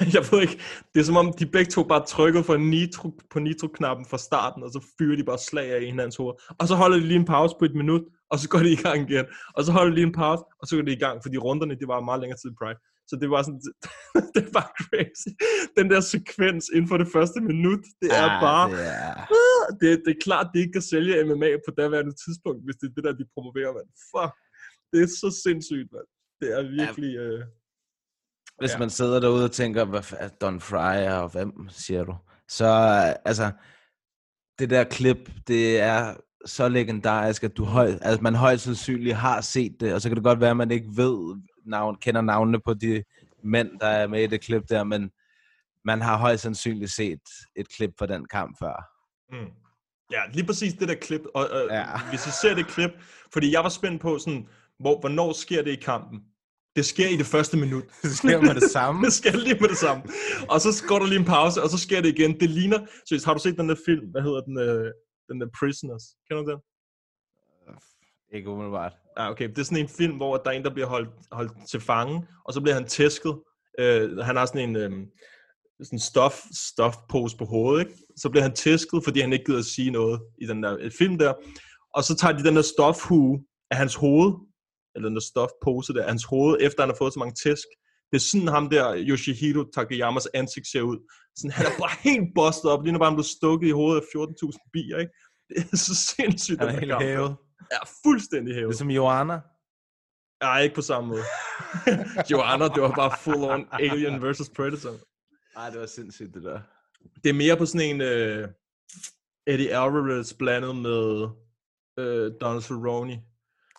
jeg 0.16 0.22
ved 0.30 0.40
ikke, 0.42 0.58
det 0.94 1.00
er 1.00 1.04
som 1.04 1.16
om 1.16 1.32
de 1.38 1.46
begge 1.46 1.70
to 1.70 1.82
bare 1.82 2.06
trykkede 2.06 2.44
for 2.44 2.56
nitro, 2.56 3.08
på 3.30 3.38
nitro-knappen 3.38 4.06
fra 4.06 4.18
starten, 4.18 4.62
og 4.62 4.70
så 4.70 4.80
fyrer 4.98 5.16
de 5.16 5.24
bare 5.24 5.38
slag 5.38 5.68
af 5.74 5.80
hinandens 5.86 6.16
hoved. 6.16 6.34
Og 6.58 6.68
så 6.68 6.74
holder 6.74 6.96
de 6.96 7.06
lige 7.06 7.18
en 7.20 7.24
pause 7.34 7.54
på 7.58 7.64
et 7.64 7.74
minut, 7.74 8.02
og 8.30 8.38
så 8.38 8.48
går 8.48 8.58
de 8.58 8.72
i 8.72 8.76
gang 8.86 9.10
igen. 9.10 9.26
Og 9.56 9.64
så 9.64 9.72
holder 9.72 9.90
de 9.90 9.94
lige 9.94 10.06
en 10.06 10.18
pause, 10.22 10.42
og 10.60 10.64
så 10.66 10.76
går 10.76 10.82
de 10.84 10.92
i 10.92 11.02
gang, 11.04 11.16
fordi 11.22 11.36
runderne, 11.38 11.74
det 11.80 11.88
var 11.88 12.00
meget 12.00 12.20
længere 12.20 12.38
tid 12.42 12.50
i 12.50 12.58
Pride. 12.62 12.78
Så 13.10 13.14
det 13.20 13.28
var 13.34 13.42
sådan, 13.42 13.60
det 14.36 14.46
var 14.56 14.66
crazy. 14.82 15.30
Den 15.78 15.86
der 15.92 16.00
sekvens 16.00 16.64
inden 16.74 16.88
for 16.92 16.98
det 17.02 17.08
første 17.16 17.38
minut, 17.50 17.82
det 18.02 18.08
er 18.22 18.28
Ah, 18.30 18.40
bare, 18.46 18.66
det 18.70 18.86
er- 19.06 19.26
det, 19.80 19.90
det 20.04 20.10
er 20.16 20.20
klart, 20.28 20.46
de 20.54 20.58
ikke 20.62 20.72
kan 20.78 20.88
sælge 20.92 21.24
MMA 21.30 21.50
på 21.66 21.70
daværende 21.80 22.14
tidspunkt, 22.24 22.60
hvis 22.64 22.76
det 22.80 22.86
er 22.88 22.94
det 22.96 23.04
der, 23.06 23.12
de 23.20 23.26
promoverer, 23.34 23.72
mand. 23.76 23.88
Fuck. 24.12 24.34
Det 24.92 24.98
er 25.04 25.10
så 25.22 25.28
sindssygt, 25.44 25.88
mand. 25.96 26.08
Det 26.40 26.58
er 26.58 26.62
virkelig... 26.62 27.16
Øh, 27.16 27.44
Hvis 28.58 28.72
Ja. 28.72 28.78
man 28.78 28.90
sidder 28.90 29.20
derude 29.20 29.44
og 29.44 29.52
tænker, 29.52 29.84
hvad 29.84 30.00
fa- 30.00 30.36
Don 30.40 30.60
Fry 30.60 30.94
er, 30.96 31.14
og 31.14 31.28
hvem 31.28 31.68
siger 31.68 32.04
du? 32.04 32.16
Så 32.48 32.64
øh, 32.66 33.14
altså, 33.24 33.50
det 34.58 34.70
der 34.70 34.84
klip, 34.84 35.30
det 35.46 35.80
er 35.80 36.14
så 36.46 36.68
legendarisk, 36.68 37.44
at 37.44 37.56
du 37.56 37.64
høj, 37.64 37.86
altså, 38.02 38.22
man 38.22 38.34
højst 38.34 38.64
sandsynligt 38.64 39.16
har 39.16 39.40
set 39.40 39.76
det, 39.80 39.94
og 39.94 40.00
så 40.00 40.08
kan 40.08 40.16
det 40.16 40.24
godt 40.24 40.40
være, 40.40 40.50
at 40.50 40.56
man 40.56 40.70
ikke 40.70 40.88
ved, 40.96 41.40
navn, 41.66 41.96
kender 41.96 42.20
navnene 42.20 42.60
på 42.60 42.74
de 42.74 43.04
mænd, 43.42 43.80
der 43.80 43.86
er 43.86 44.06
med 44.06 44.22
i 44.22 44.26
det 44.26 44.40
klip 44.40 44.62
der, 44.68 44.84
men 44.84 45.10
man 45.84 46.00
har 46.02 46.16
højst 46.18 46.42
sandsynligt 46.42 46.90
set 46.92 47.20
et 47.56 47.68
klip 47.68 47.90
fra 47.98 48.06
den 48.06 48.24
kamp 48.26 48.58
før. 48.58 48.90
Mm. 49.32 49.50
Ja, 50.10 50.20
lige 50.32 50.46
præcis 50.46 50.74
det 50.74 50.88
der 50.88 50.94
klip. 50.94 51.20
Og, 51.34 51.48
Ja. 51.70 51.74
ja. 51.74 52.08
hvis 52.10 52.26
I 52.26 52.30
ser 52.42 52.54
det 52.54 52.66
klip, 52.66 52.90
fordi 53.32 53.52
jeg 53.52 53.62
var 53.62 53.68
spændt 53.68 54.02
på 54.02 54.18
sådan, 54.18 54.48
hvor, 54.78 55.00
hvornår 55.00 55.32
sker 55.32 55.62
det 55.62 55.70
i 55.70 55.80
kampen? 55.80 56.20
Det 56.76 56.84
sker 56.84 57.08
i 57.08 57.16
det 57.16 57.26
første 57.26 57.56
minut. 57.56 57.84
Det 58.02 58.16
sker 58.16 58.40
med 58.40 58.54
det 58.54 58.70
samme. 58.70 59.04
det 59.06 59.12
sker 59.12 59.36
lige 59.36 59.58
med 59.60 59.68
det 59.68 59.78
samme. 59.78 60.02
Og 60.48 60.60
så 60.60 60.84
går 60.88 60.98
der 60.98 61.06
lige 61.06 61.18
en 61.18 61.24
pause, 61.24 61.62
og 61.62 61.70
så 61.70 61.78
sker 61.78 62.00
det 62.00 62.18
igen. 62.18 62.40
Det 62.40 62.50
ligner... 62.50 62.86
Så 63.06 63.22
har 63.26 63.34
du 63.34 63.40
set 63.40 63.58
den 63.58 63.68
der 63.68 63.76
film? 63.86 64.06
Hvad 64.10 64.22
hedder 64.22 64.40
den? 64.40 64.58
Øh, 64.58 64.92
den 65.28 65.40
der 65.40 65.48
Prisoners. 65.58 66.04
Kender 66.28 66.42
du 66.42 66.50
den? 66.50 66.60
Ikke 68.34 68.50
umiddelbart. 68.50 68.92
Ja, 69.18 69.30
okay. 69.30 69.48
Det 69.48 69.58
er 69.58 69.62
sådan 69.62 69.78
en 69.78 69.88
film, 69.88 70.16
hvor 70.16 70.36
der 70.36 70.50
er 70.50 70.54
en, 70.54 70.64
der 70.64 70.74
bliver 70.74 70.86
holdt, 70.86 71.10
holdt 71.32 71.52
til 71.70 71.80
fange, 71.80 72.26
og 72.44 72.54
så 72.54 72.60
bliver 72.60 72.74
han 72.74 72.86
tæsket. 72.86 73.34
Øh, 73.78 74.18
han 74.18 74.36
har 74.36 74.46
sådan 74.46 74.68
en 74.68 74.76
øh, 74.76 74.90
sådan 75.82 75.98
stof, 75.98 76.40
stofpose 76.72 77.36
på 77.36 77.44
hovedet, 77.44 77.80
ikke? 77.80 77.98
Så 78.16 78.30
bliver 78.30 78.42
han 78.42 78.54
tæsket, 78.54 79.04
fordi 79.04 79.20
han 79.20 79.32
ikke 79.32 79.44
gider 79.44 79.58
at 79.58 79.64
sige 79.64 79.90
noget 79.90 80.20
i 80.40 80.46
den 80.46 80.62
der 80.62 80.76
øh, 80.80 80.90
film 80.98 81.18
der. 81.18 81.32
Og 81.94 82.04
så 82.04 82.16
tager 82.16 82.36
de 82.36 82.44
den 82.44 82.56
der 82.56 82.62
stofhue 82.62 83.44
af 83.70 83.76
hans 83.76 83.94
hoved, 83.94 84.32
eller 84.94 85.08
den 85.08 85.16
der 85.16 85.22
stofpose 85.32 85.92
der, 85.94 86.02
af 86.02 86.08
hans 86.08 86.24
hoved, 86.24 86.56
efter 86.60 86.82
han 86.82 86.90
har 86.90 86.96
fået 86.96 87.12
så 87.12 87.18
mange 87.18 87.34
tæsk. 87.44 87.68
Det 88.10 88.16
er 88.20 88.24
sådan 88.30 88.48
ham 88.48 88.70
der, 88.70 88.86
Yoshihiro 89.08 89.64
Takayamas 89.74 90.28
ansigt 90.34 90.66
ser 90.66 90.82
ud. 90.82 90.98
Sådan, 91.36 91.50
han 91.50 91.66
er 91.66 91.78
bare 91.78 91.96
helt 92.10 92.28
bustet 92.34 92.70
op, 92.70 92.82
lige 92.82 92.92
når 92.92 92.98
bare 92.98 93.10
han 93.10 93.16
blev 93.16 93.24
stukket 93.38 93.68
i 93.68 93.70
hovedet 93.70 94.00
af 94.00 94.04
14.000 94.04 94.70
bier, 94.72 94.98
ikke? 94.98 95.12
Det 95.48 95.72
er 95.72 95.76
så 95.76 95.94
sindssygt, 95.94 96.58
Han 96.60 96.68
er 96.68 96.72
helt 96.80 96.90
kamp. 96.92 97.02
hævet. 97.02 97.36
Ja, 97.72 97.78
fuldstændig 98.04 98.54
hævet. 98.54 98.70
Ligesom 98.70 98.90
Joanna. 98.90 99.40
Nej, 100.42 100.60
ikke 100.62 100.74
på 100.74 100.82
samme 100.82 101.08
måde. 101.08 101.24
Joanna, 102.30 102.64
det 102.68 102.82
var 102.82 102.92
bare 103.02 103.12
full 103.20 103.44
on 103.44 103.66
Alien 103.72 104.22
versus 104.22 104.48
Predator. 104.56 104.94
Nej, 105.58 105.70
det 105.70 105.80
var 105.80 105.86
sindssygt, 105.86 106.34
det 106.34 106.42
der. 106.42 106.60
Det 107.24 107.30
er 107.30 107.34
mere 107.34 107.56
på 107.56 107.66
sådan 107.66 107.86
en 107.90 108.00
uh, 108.00 108.48
Eddie 109.46 109.76
Alvarez 109.76 110.32
blandet 110.38 110.76
med 110.76 111.22
uh, 112.00 112.26
Donald 112.40 112.62
Cerrone. 112.62 113.22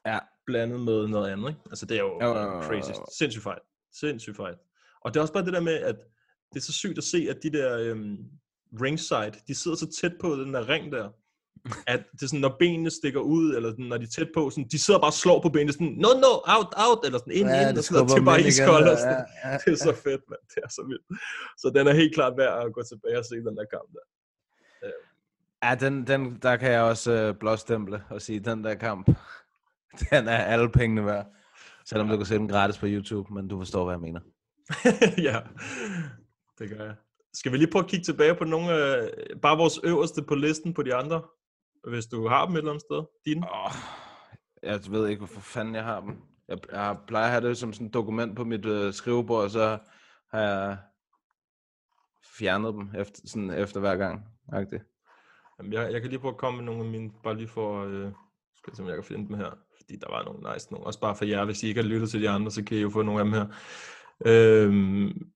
Ja. 0.06 0.20
Blandet 0.46 0.80
med 0.80 1.08
noget 1.08 1.32
andet, 1.32 1.50
ikke? 1.50 1.60
Altså, 1.70 1.86
det 1.86 1.98
er 1.98 2.02
jo 2.02 2.20
jo, 2.22 2.28
jo, 2.28 2.62
crazy. 2.62 2.92
Sindssygt 3.18 3.44
fight. 3.44 3.62
Sindssygt 3.94 4.36
fight. 4.36 4.58
Og 5.02 5.14
det 5.14 5.20
er 5.20 5.22
også 5.22 5.34
bare 5.34 5.46
det 5.46 5.54
der 5.54 5.60
med, 5.60 5.74
at 5.74 5.96
det 6.54 6.60
er 6.60 6.64
så 6.64 6.74
sygt 6.74 6.98
at 6.98 7.04
se, 7.04 7.28
at 7.30 7.38
de 7.44 7.52
der 7.52 7.92
um, 7.92 8.18
ringside, 8.82 9.34
de 9.48 9.56
sidder 9.56 9.78
så 9.78 9.92
tæt 10.02 10.14
på 10.22 10.36
den 10.36 10.54
der 10.54 10.70
ring 10.70 10.92
der, 10.92 11.10
at 11.94 12.02
det 12.12 12.24
er 12.24 12.28
sådan, 12.28 12.40
når 12.40 12.56
benene 12.60 12.90
stikker 12.90 13.20
ud, 13.20 13.56
eller 13.56 13.70
sådan, 13.70 13.86
når 13.86 13.98
de 13.98 14.04
er 14.04 14.08
tæt 14.08 14.30
på, 14.34 14.50
sådan, 14.50 14.68
de 14.72 14.80
sidder 14.80 15.00
bare 15.00 15.10
og 15.10 15.14
slår 15.14 15.42
på 15.42 15.50
benene, 15.50 15.74
sådan, 15.74 15.88
no, 15.88 16.10
no, 16.26 16.34
out, 16.56 16.74
out, 16.86 17.06
eller 17.06 17.20
sådan, 17.20 17.34
ind, 17.34 17.50
Ja, 17.50 17.70
ind, 17.70 17.78
og 17.78 17.84
sådan, 17.84 18.22
er 18.22 18.26
bare 18.26 18.42
iskoldt, 18.42 18.88
ja, 18.88 19.10
ja, 19.10 19.24
ja, 19.46 19.58
Det 19.66 19.72
er 19.74 19.82
så 19.90 19.94
fedt, 20.04 20.22
mand. 20.30 20.44
Det 20.56 20.60
er 20.64 20.70
så 20.70 20.84
vildt. 20.88 21.06
Så 21.58 21.72
den 21.76 21.88
er 21.88 21.94
helt 21.94 22.14
klart 22.14 22.34
værd 22.38 22.66
at 22.66 22.74
gå 22.74 22.82
tilbage 22.84 23.18
og 23.20 23.26
se 23.26 23.36
den 23.36 23.58
der 23.58 23.66
kamp 23.76 23.90
der. 23.94 24.06
Ja, 25.64 25.76
den, 25.76 26.08
den, 26.08 26.40
der 26.42 26.56
kan 26.58 26.72
jeg 26.72 26.82
også 26.82 27.12
øh, 27.12 27.36
blåstemple 27.36 28.04
og 28.10 28.22
sige, 28.22 28.40
den 28.40 28.64
der 28.64 28.76
kamp, 28.76 29.10
den 30.12 30.28
er 30.28 30.38
alle 30.38 30.70
pengene 30.70 31.06
værd. 31.06 31.26
Selvom 31.86 32.08
du 32.08 32.18
kan 32.18 32.26
se 32.26 32.36
den 32.36 32.48
gratis 32.48 32.78
på 32.78 32.86
YouTube, 32.90 33.34
men 33.34 33.48
du 33.48 33.60
forstår, 33.60 33.84
hvad 33.84 33.94
jeg 33.94 34.02
mener. 34.02 34.20
ja, 35.30 35.40
det 36.60 36.70
gør 36.70 36.86
jeg. 36.86 36.96
Skal 37.34 37.52
vi 37.52 37.58
lige 37.58 37.72
prøve 37.72 37.84
at 37.84 37.90
kigge 37.90 38.04
tilbage 38.04 38.36
på 38.36 38.44
nogle, 38.44 38.98
øh, 38.98 39.10
bare 39.42 39.58
vores 39.58 39.80
øverste 39.84 40.24
på 40.24 40.36
listen 40.36 40.74
på 40.74 40.84
de 40.84 40.96
andre, 40.96 41.22
hvis 41.88 42.06
du 42.06 42.28
har 42.28 42.46
dem 42.46 42.56
et 42.56 42.58
eller 42.58 42.72
andet 42.72 42.86
sted? 42.90 43.04
Dine? 43.26 43.48
Oh, 43.52 43.72
jeg 44.64 44.80
ved 44.90 45.08
ikke, 45.08 45.20
hvorfor 45.20 45.42
fanden 45.42 45.76
jeg 45.76 45.84
har 45.84 46.00
dem. 46.02 46.18
Jeg, 46.48 46.58
jeg 46.72 46.98
plejer 47.08 47.26
at 47.26 47.32
have 47.32 47.50
det 47.50 47.58
som 47.58 47.74
sådan 47.74 47.88
et 47.88 47.94
dokument 47.94 48.36
på 48.36 48.44
mit 48.44 48.66
øh, 48.66 48.94
skrivebord, 48.94 49.44
og 49.44 49.50
så 49.50 49.78
har 50.32 50.40
jeg 50.40 50.78
fjernet 52.38 52.74
dem 52.74 52.90
efter, 52.96 53.22
sådan 53.28 53.50
efter 53.50 53.80
hver 53.80 53.96
gang. 53.96 54.26
Agtigt. 54.54 54.84
Jamen, 55.60 55.74
jeg, 55.74 55.92
jeg 55.92 56.02
kan 56.02 56.10
lige 56.10 56.20
prøve 56.20 56.34
at 56.34 56.38
komme 56.38 56.58
med 56.58 56.66
nogle 56.66 56.84
af 56.84 56.92
mine, 56.92 57.12
bare 57.24 57.38
lige 57.38 57.48
for, 57.48 57.84
øh, 57.86 58.12
skal 58.56 58.72
jeg 58.72 58.76
se, 58.76 58.84
om 58.84 58.90
jeg 58.90 58.96
kan 58.96 59.04
finde 59.04 59.28
dem 59.28 59.38
her, 59.38 59.52
fordi 59.86 60.00
der 60.00 60.12
var 60.12 60.24
nogle 60.24 60.54
nice 60.54 60.72
nogle, 60.72 60.86
også 60.86 61.00
bare 61.00 61.16
for 61.16 61.26
jer, 61.26 61.46
hvis 61.46 61.64
I 61.64 61.68
ikke 61.68 61.82
har 61.82 61.88
lyttet 61.88 62.10
til 62.10 62.22
de 62.22 62.30
andre, 62.30 62.52
så 62.52 62.64
kan 62.64 62.78
I 62.78 62.82
jo 62.82 62.90
få 62.90 63.02
nogle 63.02 63.20
af 63.20 63.26
dem 63.26 63.34
her. 63.34 63.46
Øhm, 64.26 65.32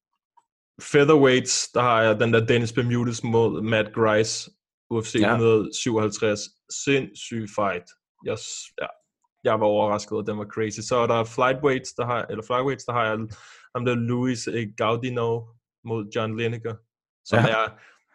featherweights, 0.82 1.72
der 1.72 1.82
har 1.82 2.02
jeg 2.02 2.20
den 2.20 2.34
der 2.34 2.46
Dennis 2.46 2.74
Bermudez 2.74 3.24
mod 3.24 3.62
Matt 3.62 3.94
Grice, 3.94 4.52
UFC 4.90 5.16
Ja. 5.16 5.28
ja. 5.28 5.34
157, 5.34 6.40
sindssyg 6.70 7.48
fight. 7.56 7.84
Jeg, 8.26 8.38
ja, 8.82 8.88
jeg 9.44 9.60
var 9.60 9.66
overrasket, 9.66 10.18
og 10.18 10.28
den 10.28 10.38
var 10.38 10.46
crazy. 10.46 10.80
Så 10.80 10.96
er 10.96 11.08
der 11.08 11.24
flyweights, 11.24 11.94
der 11.94 12.06
har, 12.06 12.26
eller 12.30 12.44
flyweights, 12.44 12.86
der 12.86 12.94
har 12.94 13.06
jeg 13.06 13.18
ham 13.76 13.86
der 13.86 13.96
Luis 13.96 14.50
Gaudino 14.78 15.42
mod 15.84 16.08
John 16.16 16.38
Lineker, 16.38 16.76
som 17.26 17.40
ja. 17.40 17.48
er, 17.48 17.68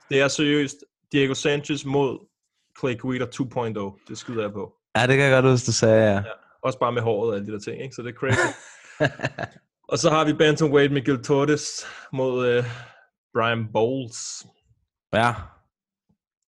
det 0.09 0.21
er 0.21 0.29
seriøst, 0.29 0.77
Diego 1.13 1.35
Sanchez 1.35 1.85
mod 1.85 2.27
Clay 2.79 2.99
Guida 2.99 3.25
2.0, 3.25 4.05
det 4.09 4.19
skyder 4.19 4.43
jeg 4.43 4.53
på. 4.53 4.75
Ja, 4.97 5.07
det 5.07 5.17
kan 5.17 5.25
jeg 5.27 5.33
godt 5.43 5.51
huske, 5.51 5.67
du 5.67 5.73
sagde, 5.73 6.05
ja. 6.05 6.13
Ja. 6.17 6.23
Også 6.63 6.79
bare 6.79 6.93
med 6.93 7.03
håret 7.03 7.29
og 7.31 7.35
alle 7.37 7.47
de 7.47 7.53
der 7.53 7.59
ting, 7.59 7.83
ikke? 7.83 7.95
så 7.95 8.03
det 8.03 8.09
er 8.15 8.19
crazy. 8.19 8.49
og 9.93 9.99
så 9.99 10.11
har 10.11 10.25
vi 10.25 10.33
Bantamweight 10.33 10.93
Miguel 10.93 11.23
Torres 11.25 11.87
mod 12.13 12.47
øh, 12.49 12.65
Brian 13.35 13.69
Bowles. 13.73 14.47
Ja, 15.13 15.33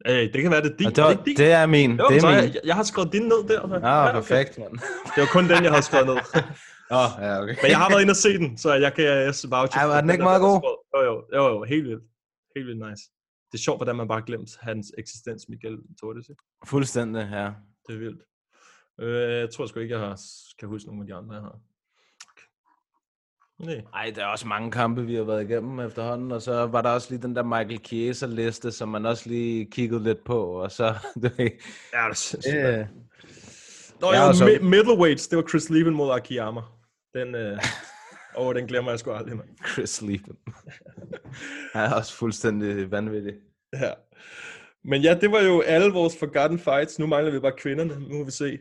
Hey, 0.06 0.32
det 0.32 0.42
kan 0.42 0.50
være, 0.50 0.62
det 0.62 0.72
er 0.72 0.76
din. 0.76 0.86
og 0.86 0.92
det, 0.96 0.98
er 1.02 1.04
var, 1.04 1.10
ikke 1.10 1.24
din? 1.26 1.36
det 1.36 1.52
er 1.52 1.66
min. 1.66 1.90
Jo, 1.98 2.08
det 2.10 2.20
så 2.20 2.26
er 2.26 2.32
jeg, 2.32 2.42
min. 2.44 2.54
jeg, 2.54 2.60
jeg 2.64 2.74
har 2.76 2.82
skrevet 2.82 3.12
din 3.12 3.22
ned 3.22 3.40
der. 3.48 3.60
så- 3.68 3.80
Ja, 3.88 4.02
okay. 4.08 4.12
perfekt, 4.18 4.58
mand. 4.58 4.72
Det 5.14 5.20
var 5.24 5.28
kun 5.36 5.44
den, 5.48 5.64
jeg 5.64 5.72
har 5.72 5.80
skrevet 5.80 6.06
ned. 6.06 6.16
Åh, 7.00 7.10
ja, 7.24 7.32
okay. 7.42 7.56
Men 7.62 7.70
jeg 7.74 7.78
har 7.78 7.88
været 7.90 8.02
inde 8.04 8.10
og 8.10 8.16
se 8.26 8.38
den, 8.38 8.58
så 8.58 8.74
jeg 8.74 8.94
kan 8.94 9.04
jeg 9.04 9.34
vouch. 9.54 9.76
Ej, 9.78 9.86
var 9.86 10.00
den 10.00 10.10
ikke 10.10 10.22
meget 10.30 10.40
god? 10.40 10.56
Jo, 10.96 11.00
jo, 11.08 11.14
jo, 11.36 11.42
jo, 11.54 11.62
helt 11.72 11.84
vildt. 11.88 12.04
Helt 12.56 12.66
vildt 12.68 12.82
nice. 12.88 13.02
det 13.52 13.58
er 13.58 13.62
sjovt, 13.66 13.78
hvordan 13.78 13.96
man 13.96 14.08
bare 14.08 14.22
glemt 14.26 14.50
hans 14.60 14.86
eksistens, 14.98 15.42
Miguel 15.48 15.76
Torres. 16.00 16.26
Fuldstændig, 16.72 17.28
ja. 17.32 17.46
Det 17.86 17.92
er 17.94 17.98
vildt. 17.98 18.22
Øh, 19.00 19.38
jeg 19.40 19.50
tror 19.50 19.66
sgu 19.66 19.80
ikke, 19.80 19.94
jeg 19.94 20.00
har, 20.06 20.20
kan 20.58 20.68
huske 20.68 20.86
nogen 20.86 21.00
af 21.02 21.06
de 21.06 21.14
andre, 21.14 21.34
jeg 21.34 21.42
har. 21.42 21.58
Nej. 23.58 23.82
Ej, 23.94 24.12
der 24.16 24.22
er 24.22 24.26
også 24.26 24.46
mange 24.46 24.70
kampe, 24.70 25.06
vi 25.06 25.14
har 25.14 25.22
været 25.24 25.50
igennem 25.50 25.80
efterhånden, 25.80 26.32
og 26.32 26.42
så 26.42 26.66
var 26.66 26.82
der 26.82 26.90
også 26.90 27.10
lige 27.10 27.22
den 27.22 27.36
der 27.36 27.42
Michael 27.42 27.80
Chiesa-liste, 27.86 28.70
som 28.72 28.88
man 28.88 29.06
også 29.06 29.28
lige 29.28 29.70
kiggede 29.70 30.02
lidt 30.02 30.24
på, 30.24 30.44
og 30.46 30.72
så... 30.72 30.94
Du 31.14 31.20
ved, 31.20 31.50
Ja, 31.92 32.08
det 32.32 32.46
er 32.46 32.80
øh, 32.80 32.86
Nå, 34.00 34.06
og 34.28 34.34
så- 34.34 34.46
mi- 34.46 34.62
middleweights, 34.62 35.28
det 35.28 35.36
var 35.36 35.44
Chris 35.48 35.70
Levin 35.70 35.94
mod 35.94 36.10
Akiyama. 36.12 36.60
Den, 37.14 37.34
øh, 37.34 37.58
åh, 38.38 38.54
den 38.54 38.66
glemmer 38.66 38.90
jeg 38.92 38.98
sgu 38.98 39.10
aldrig, 39.12 39.36
mand. 39.36 39.48
Chris 39.72 40.02
Leben. 40.02 40.36
Han 41.74 41.84
er 41.90 41.94
også 41.94 42.14
fuldstændig 42.14 42.90
vanvittig. 42.90 43.34
Ja. 43.72 43.92
Men 44.84 45.02
ja, 45.02 45.18
det 45.20 45.32
var 45.32 45.40
jo 45.40 45.60
alle 45.60 45.92
vores 45.92 46.18
forgotten 46.18 46.58
fights. 46.58 46.98
Nu 46.98 47.06
mangler 47.06 47.32
vi 47.32 47.38
bare 47.40 47.52
kvinderne. 47.58 48.00
Nu 48.08 48.18
må 48.18 48.24
vi 48.24 48.30
se. 48.30 48.58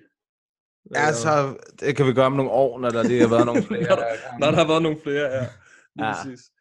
Ja, 0.95 1.14
så 1.14 1.57
det 1.80 1.95
kan 1.95 2.07
vi 2.07 2.14
gøre 2.14 2.26
om 2.26 2.34
nogle 2.34 2.52
år, 2.52 2.80
når 2.80 2.90
der 2.90 3.03
lige 3.03 3.22
har 3.22 3.28
været 3.30 3.45
nogle 3.45 3.64
flere. 3.70 3.90
når, 3.90 3.95
der, 3.95 4.38
når 4.40 4.48
der 4.52 4.57
har 4.57 4.68
været 4.68 4.82
nogle 4.84 4.98
flere, 5.03 5.26
ja. 5.26 5.48
Lige 5.95 6.07
Ja. 6.07 6.14
præcis. 6.24 6.52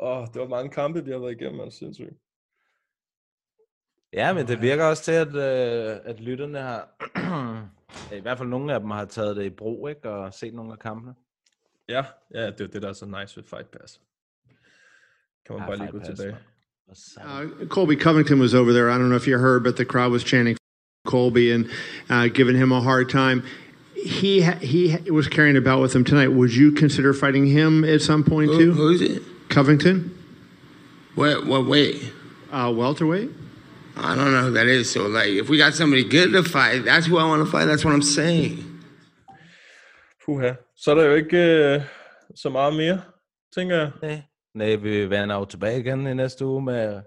Åh, 0.00 0.26
det 0.34 0.40
var 0.40 0.48
mange 0.48 0.70
kampe, 0.70 1.04
vi 1.04 1.10
har 1.10 1.18
været 1.18 1.40
igennem, 1.40 1.58
man. 1.58 1.70
Sindssygt. 1.70 2.14
Ja, 4.12 4.32
men 4.32 4.48
det 4.48 4.60
virker 4.62 4.84
også 4.84 5.02
til, 5.02 5.12
at, 5.12 5.28
øh, 5.28 5.96
at 6.04 6.20
lytterne 6.20 6.58
har... 6.58 6.88
i 8.16 8.20
hvert 8.20 8.38
fald 8.38 8.48
nogle 8.48 8.74
af 8.74 8.80
dem 8.80 8.90
har 8.90 9.04
taget 9.04 9.36
det 9.36 9.44
i 9.44 9.50
brug, 9.50 9.88
ikke? 9.88 10.10
Og 10.10 10.34
set 10.34 10.54
nogle 10.54 10.72
af 10.72 10.78
kampene. 10.78 11.14
Ja, 11.88 12.04
ja, 12.34 12.46
det 12.46 12.60
er 12.60 12.66
det, 12.66 12.82
der 12.82 12.88
er 12.88 12.92
så 12.92 13.06
nice 13.06 13.36
ved 13.36 13.44
Fight 13.44 13.70
Pass. 13.70 14.00
Kan 15.46 15.54
man 15.56 15.58
Ja, 15.62 15.66
bare 15.66 15.76
lige 15.76 15.90
gå 15.90 15.98
Pass, 15.98 16.10
tilbage. 16.20 16.36
Uh, 17.62 17.68
Colby 17.68 18.00
Covington 18.00 18.40
was 18.40 18.54
over 18.54 18.72
there. 18.72 18.90
I 18.90 18.98
don't 18.98 19.06
know 19.08 19.16
if 19.16 19.26
you 19.28 19.38
heard, 19.38 19.62
but 19.64 19.74
the 19.76 19.84
crowd 19.84 20.12
was 20.12 20.22
chanting 20.22 20.56
Colby 21.08 21.52
and 21.52 21.68
uh, 22.08 22.28
giving 22.28 22.56
him 22.56 22.72
a 22.72 22.80
hard 22.80 23.08
time. 23.10 23.42
He 23.94 24.42
he 24.42 24.96
was 25.10 25.28
carrying 25.28 25.56
a 25.56 25.60
belt 25.60 25.80
with 25.80 25.94
him 25.94 26.04
tonight. 26.04 26.28
Would 26.28 26.54
you 26.54 26.72
consider 26.72 27.12
fighting 27.14 27.46
him 27.46 27.84
at 27.84 28.00
some 28.02 28.24
point 28.24 28.50
Who- 28.50 28.58
too? 28.58 28.72
who's 28.72 29.00
it? 29.02 29.22
Covington, 29.48 30.10
What 31.14 31.46
what 31.46 31.66
weight? 31.66 32.12
uh, 32.50 32.72
welterweight. 32.74 33.30
I 33.96 34.16
don't 34.16 34.32
know 34.32 34.42
who 34.42 34.50
that 34.52 34.66
is. 34.66 34.90
So 34.90 35.06
like, 35.06 35.28
if 35.28 35.48
we 35.48 35.56
got 35.58 35.74
somebody 35.74 36.02
good 36.04 36.32
to 36.32 36.42
fight, 36.42 36.84
that's 36.84 37.06
who 37.06 37.18
I 37.18 37.24
want 37.24 37.44
to 37.44 37.50
fight. 37.50 37.66
That's 37.66 37.84
what 37.84 37.94
I'm 37.94 38.02
saying. 38.02 38.64
Puha. 40.26 40.54
Så 40.76 40.90
er 40.90 40.94
der 40.94 41.04
jo 41.04 41.14
ikke 41.14 41.36
øh, 41.38 41.80
så 42.34 42.50
meget 42.50 42.74
mere, 42.76 43.00
tænker 43.54 43.76
jeg. 43.76 43.90
Nej. 44.02 44.22
Nej, 44.54 44.76
vi 44.76 45.10
vender 45.10 45.34
jo 45.36 45.44
tilbage 45.44 45.80
igen 45.80 46.06
i 46.06 46.14
næste 46.14 46.44
uge 46.46 46.62
med 46.62 47.00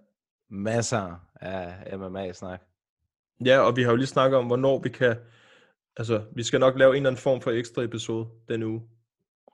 masser 0.52 1.20
af 1.42 1.74
MMA-snak. 2.00 2.62
Ja, 3.46 3.60
og 3.60 3.76
vi 3.76 3.84
har 3.84 3.90
jo 3.92 3.96
lige 3.96 4.08
snakket 4.08 4.38
om, 4.38 4.46
hvornår 4.46 4.82
vi 4.82 4.90
kan... 4.90 5.16
Altså, 5.98 6.24
vi 6.36 6.44
skal 6.44 6.60
nok 6.60 6.78
lave 6.78 6.90
en 6.92 6.96
eller 6.96 7.10
anden 7.10 7.22
form 7.22 7.42
for 7.42 7.52
ekstra 7.52 7.84
episode 7.84 8.28
denne 8.50 8.68
uge. 8.68 8.82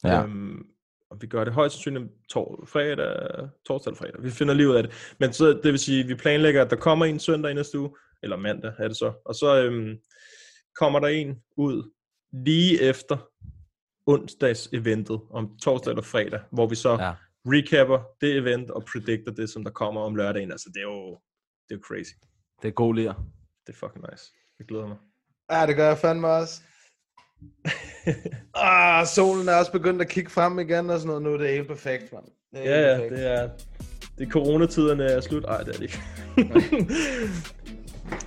Ja. 0.04 0.24
Øhm, 0.24 0.66
og 1.10 1.18
vi 1.22 1.28
gør 1.28 1.44
det 1.44 1.54
højst 1.54 1.76
sandsynligt 1.76 2.06
tor- 2.30 2.66
fredag, 2.66 3.50
torsdag 3.68 3.90
eller 3.92 3.98
fredag. 3.98 4.24
Vi 4.24 4.30
finder 4.32 4.54
lige 4.54 4.70
ud 4.70 4.76
af 4.76 4.84
det. 4.84 5.16
Men 5.20 5.34
så, 5.34 5.48
det 5.48 5.64
vil 5.72 5.80
sige, 5.80 6.04
at 6.04 6.08
vi 6.10 6.16
planlægger, 6.16 6.62
at 6.66 6.70
der 6.70 6.76
kommer 6.76 7.06
en 7.06 7.20
søndag 7.20 7.52
i 7.52 7.54
næste 7.54 7.80
uge, 7.80 7.96
eller 8.24 8.38
mandag 8.38 8.74
er 8.78 8.88
det 8.88 8.98
så. 8.98 9.14
Og 9.26 9.36
så 9.36 9.64
øhm, 9.64 9.98
kommer 10.80 11.00
der 11.00 11.08
en 11.08 11.42
ud 11.58 11.92
lige 12.46 12.82
efter 12.82 13.18
onsdags 14.06 14.70
eventet 14.74 15.22
om 15.30 15.58
torsdag 15.62 15.92
eller 15.92 16.04
fredag, 16.04 16.40
hvor 16.52 16.68
vi 16.68 16.76
så 16.76 16.90
Ja. 16.92 17.14
recapper 17.46 18.00
det 18.22 18.38
event 18.38 18.72
og 18.72 18.86
predicter 18.94 19.32
det, 19.32 19.50
som 19.50 19.64
der 19.64 19.72
kommer 19.72 20.02
om 20.02 20.16
lørdagen. 20.16 20.52
Altså, 20.52 20.70
det 20.74 20.80
er 20.80 20.84
jo, 20.84 21.10
det 21.70 21.76
er 21.76 21.76
jo 21.76 21.82
crazy. 21.88 22.14
Det 22.62 22.68
er 22.68 22.72
god 22.72 22.96
lir. 22.96 23.14
Det 23.68 23.74
er 23.74 23.78
fucking 23.78 24.06
nice. 24.12 24.24
Jeg 24.60 24.68
glæder 24.68 24.88
mig. 24.88 24.98
Ja, 25.52 25.66
det 25.68 25.76
gør 25.76 25.88
jeg 25.88 25.98
fandme 25.98 26.28
også. 26.28 26.62
ah, 28.56 29.08
solen 29.08 29.50
er 29.50 29.56
også 29.56 29.72
begyndt 29.72 30.02
at 30.02 30.10
kigge 30.10 30.32
frem 30.32 30.60
igen 30.60 30.90
og 30.90 31.00
sådan 31.00 31.08
noget. 31.08 31.22
Nu 31.22 31.34
er 31.34 31.38
det 31.38 31.50
helt 31.50 31.68
perfekt, 31.68 32.14
mand. 32.14 32.24
Det 32.52 32.70
er 32.70 32.80
Ja, 32.80 32.92
ja, 32.92 32.96
perfekt. 32.98 33.12
det 33.16 33.32
er... 33.32 33.50
Det 34.18 34.28
er 34.28 34.32
coronatiderne 34.32 35.04
er 35.04 35.22
slut. 35.22 35.46
Ej, 35.46 35.58
det 35.58 35.68
er 35.68 35.72
det 35.72 35.82
ikke. 35.82 36.00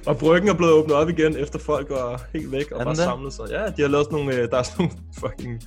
og 0.07 0.19
bryggen 0.19 0.49
er 0.49 0.55
blevet 0.55 0.73
åbnet 0.73 0.97
op 0.97 1.09
igen, 1.09 1.37
efter 1.37 1.59
folk 1.59 1.91
var 1.91 2.23
helt 2.33 2.53
væk 2.53 2.71
og 2.73 2.79
bare 2.79 2.89
det? 2.95 2.99
samlet 2.99 3.33
sig. 3.33 3.47
Ja, 3.51 3.67
de 3.67 3.83
har 3.83 3.89
lavet 3.89 4.07
sådan 4.07 4.19
nogle, 4.19 4.35
øh, 4.37 4.51
der 4.51 4.59
er 4.59 4.63
sådan 4.63 4.87
nogle 4.87 4.99
fucking 5.21 5.63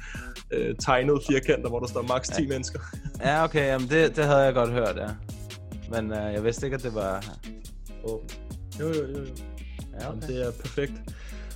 øh, 0.51 0.75
tegnede 0.75 1.19
firkanter, 1.31 1.69
hvor 1.69 1.79
der 1.79 1.87
står 1.87 2.01
maks 2.01 2.29
10 2.29 2.47
mennesker. 2.47 2.79
Ja, 3.19 3.43
okay, 3.43 3.67
jamen 3.67 3.89
det, 3.89 4.15
det 4.15 4.25
havde 4.25 4.39
jeg 4.39 4.53
godt 4.53 4.69
hørt, 4.69 4.95
ja. 4.97 5.07
Men 5.89 6.11
uh, 6.11 6.17
jeg 6.33 6.43
vidste 6.43 6.65
ikke, 6.65 6.75
at 6.75 6.83
det 6.83 6.95
var... 6.95 7.25
åbent. 8.03 8.39
Jo, 8.79 8.87
jo, 8.87 8.93
jo. 8.93 9.19
jo. 9.19 9.25
Ja, 9.99 10.09
okay. 10.09 10.27
det 10.27 10.47
er 10.47 10.51
perfekt. 10.51 10.93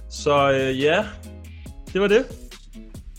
Så 0.10 0.52
øh, 0.52 0.80
ja, 0.82 1.06
det 1.94 2.02
var 2.02 2.08
det. 2.08 2.26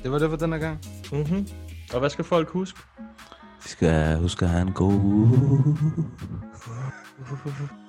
Det 0.03 0.13
var 0.13 0.19
det 0.19 0.31
for 0.31 0.37
denne 0.37 0.59
gang. 0.59 0.79
Mm-hmm. 1.13 1.49
Og 1.93 2.01
hvad 2.01 2.11
skal 2.11 2.25
folk 2.25 2.49
huske? 2.49 2.79
Vi 3.63 3.69
skal 3.69 4.17
huske 4.17 4.45
at 4.45 4.51
have 4.51 4.63
en 4.63 4.73
god 4.73 4.93
uge. 4.93 5.77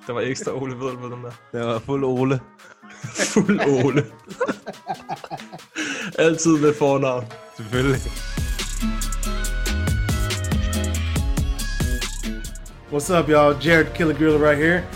Der 0.06 0.12
var 0.12 0.20
ekstra 0.20 0.62
Ole 0.62 0.78
Vedel 0.78 0.96
på 0.96 1.08
den 1.08 1.24
der. 1.24 1.32
Det 1.52 1.66
var 1.66 1.78
fuld 1.78 2.04
Ole. 2.04 2.40
Fuld 3.34 3.60
Ole. 3.60 4.04
Altid 6.18 6.58
med 6.58 6.74
fornavn. 6.74 7.24
Selvfølgelig. 7.56 8.00
What's 12.92 13.10
up, 13.10 13.28
y'all? 13.28 13.66
Jared 13.66 13.94
Killer 13.94 14.14
Gorilla 14.14 14.38
right 14.38 14.58
here. 14.58 14.95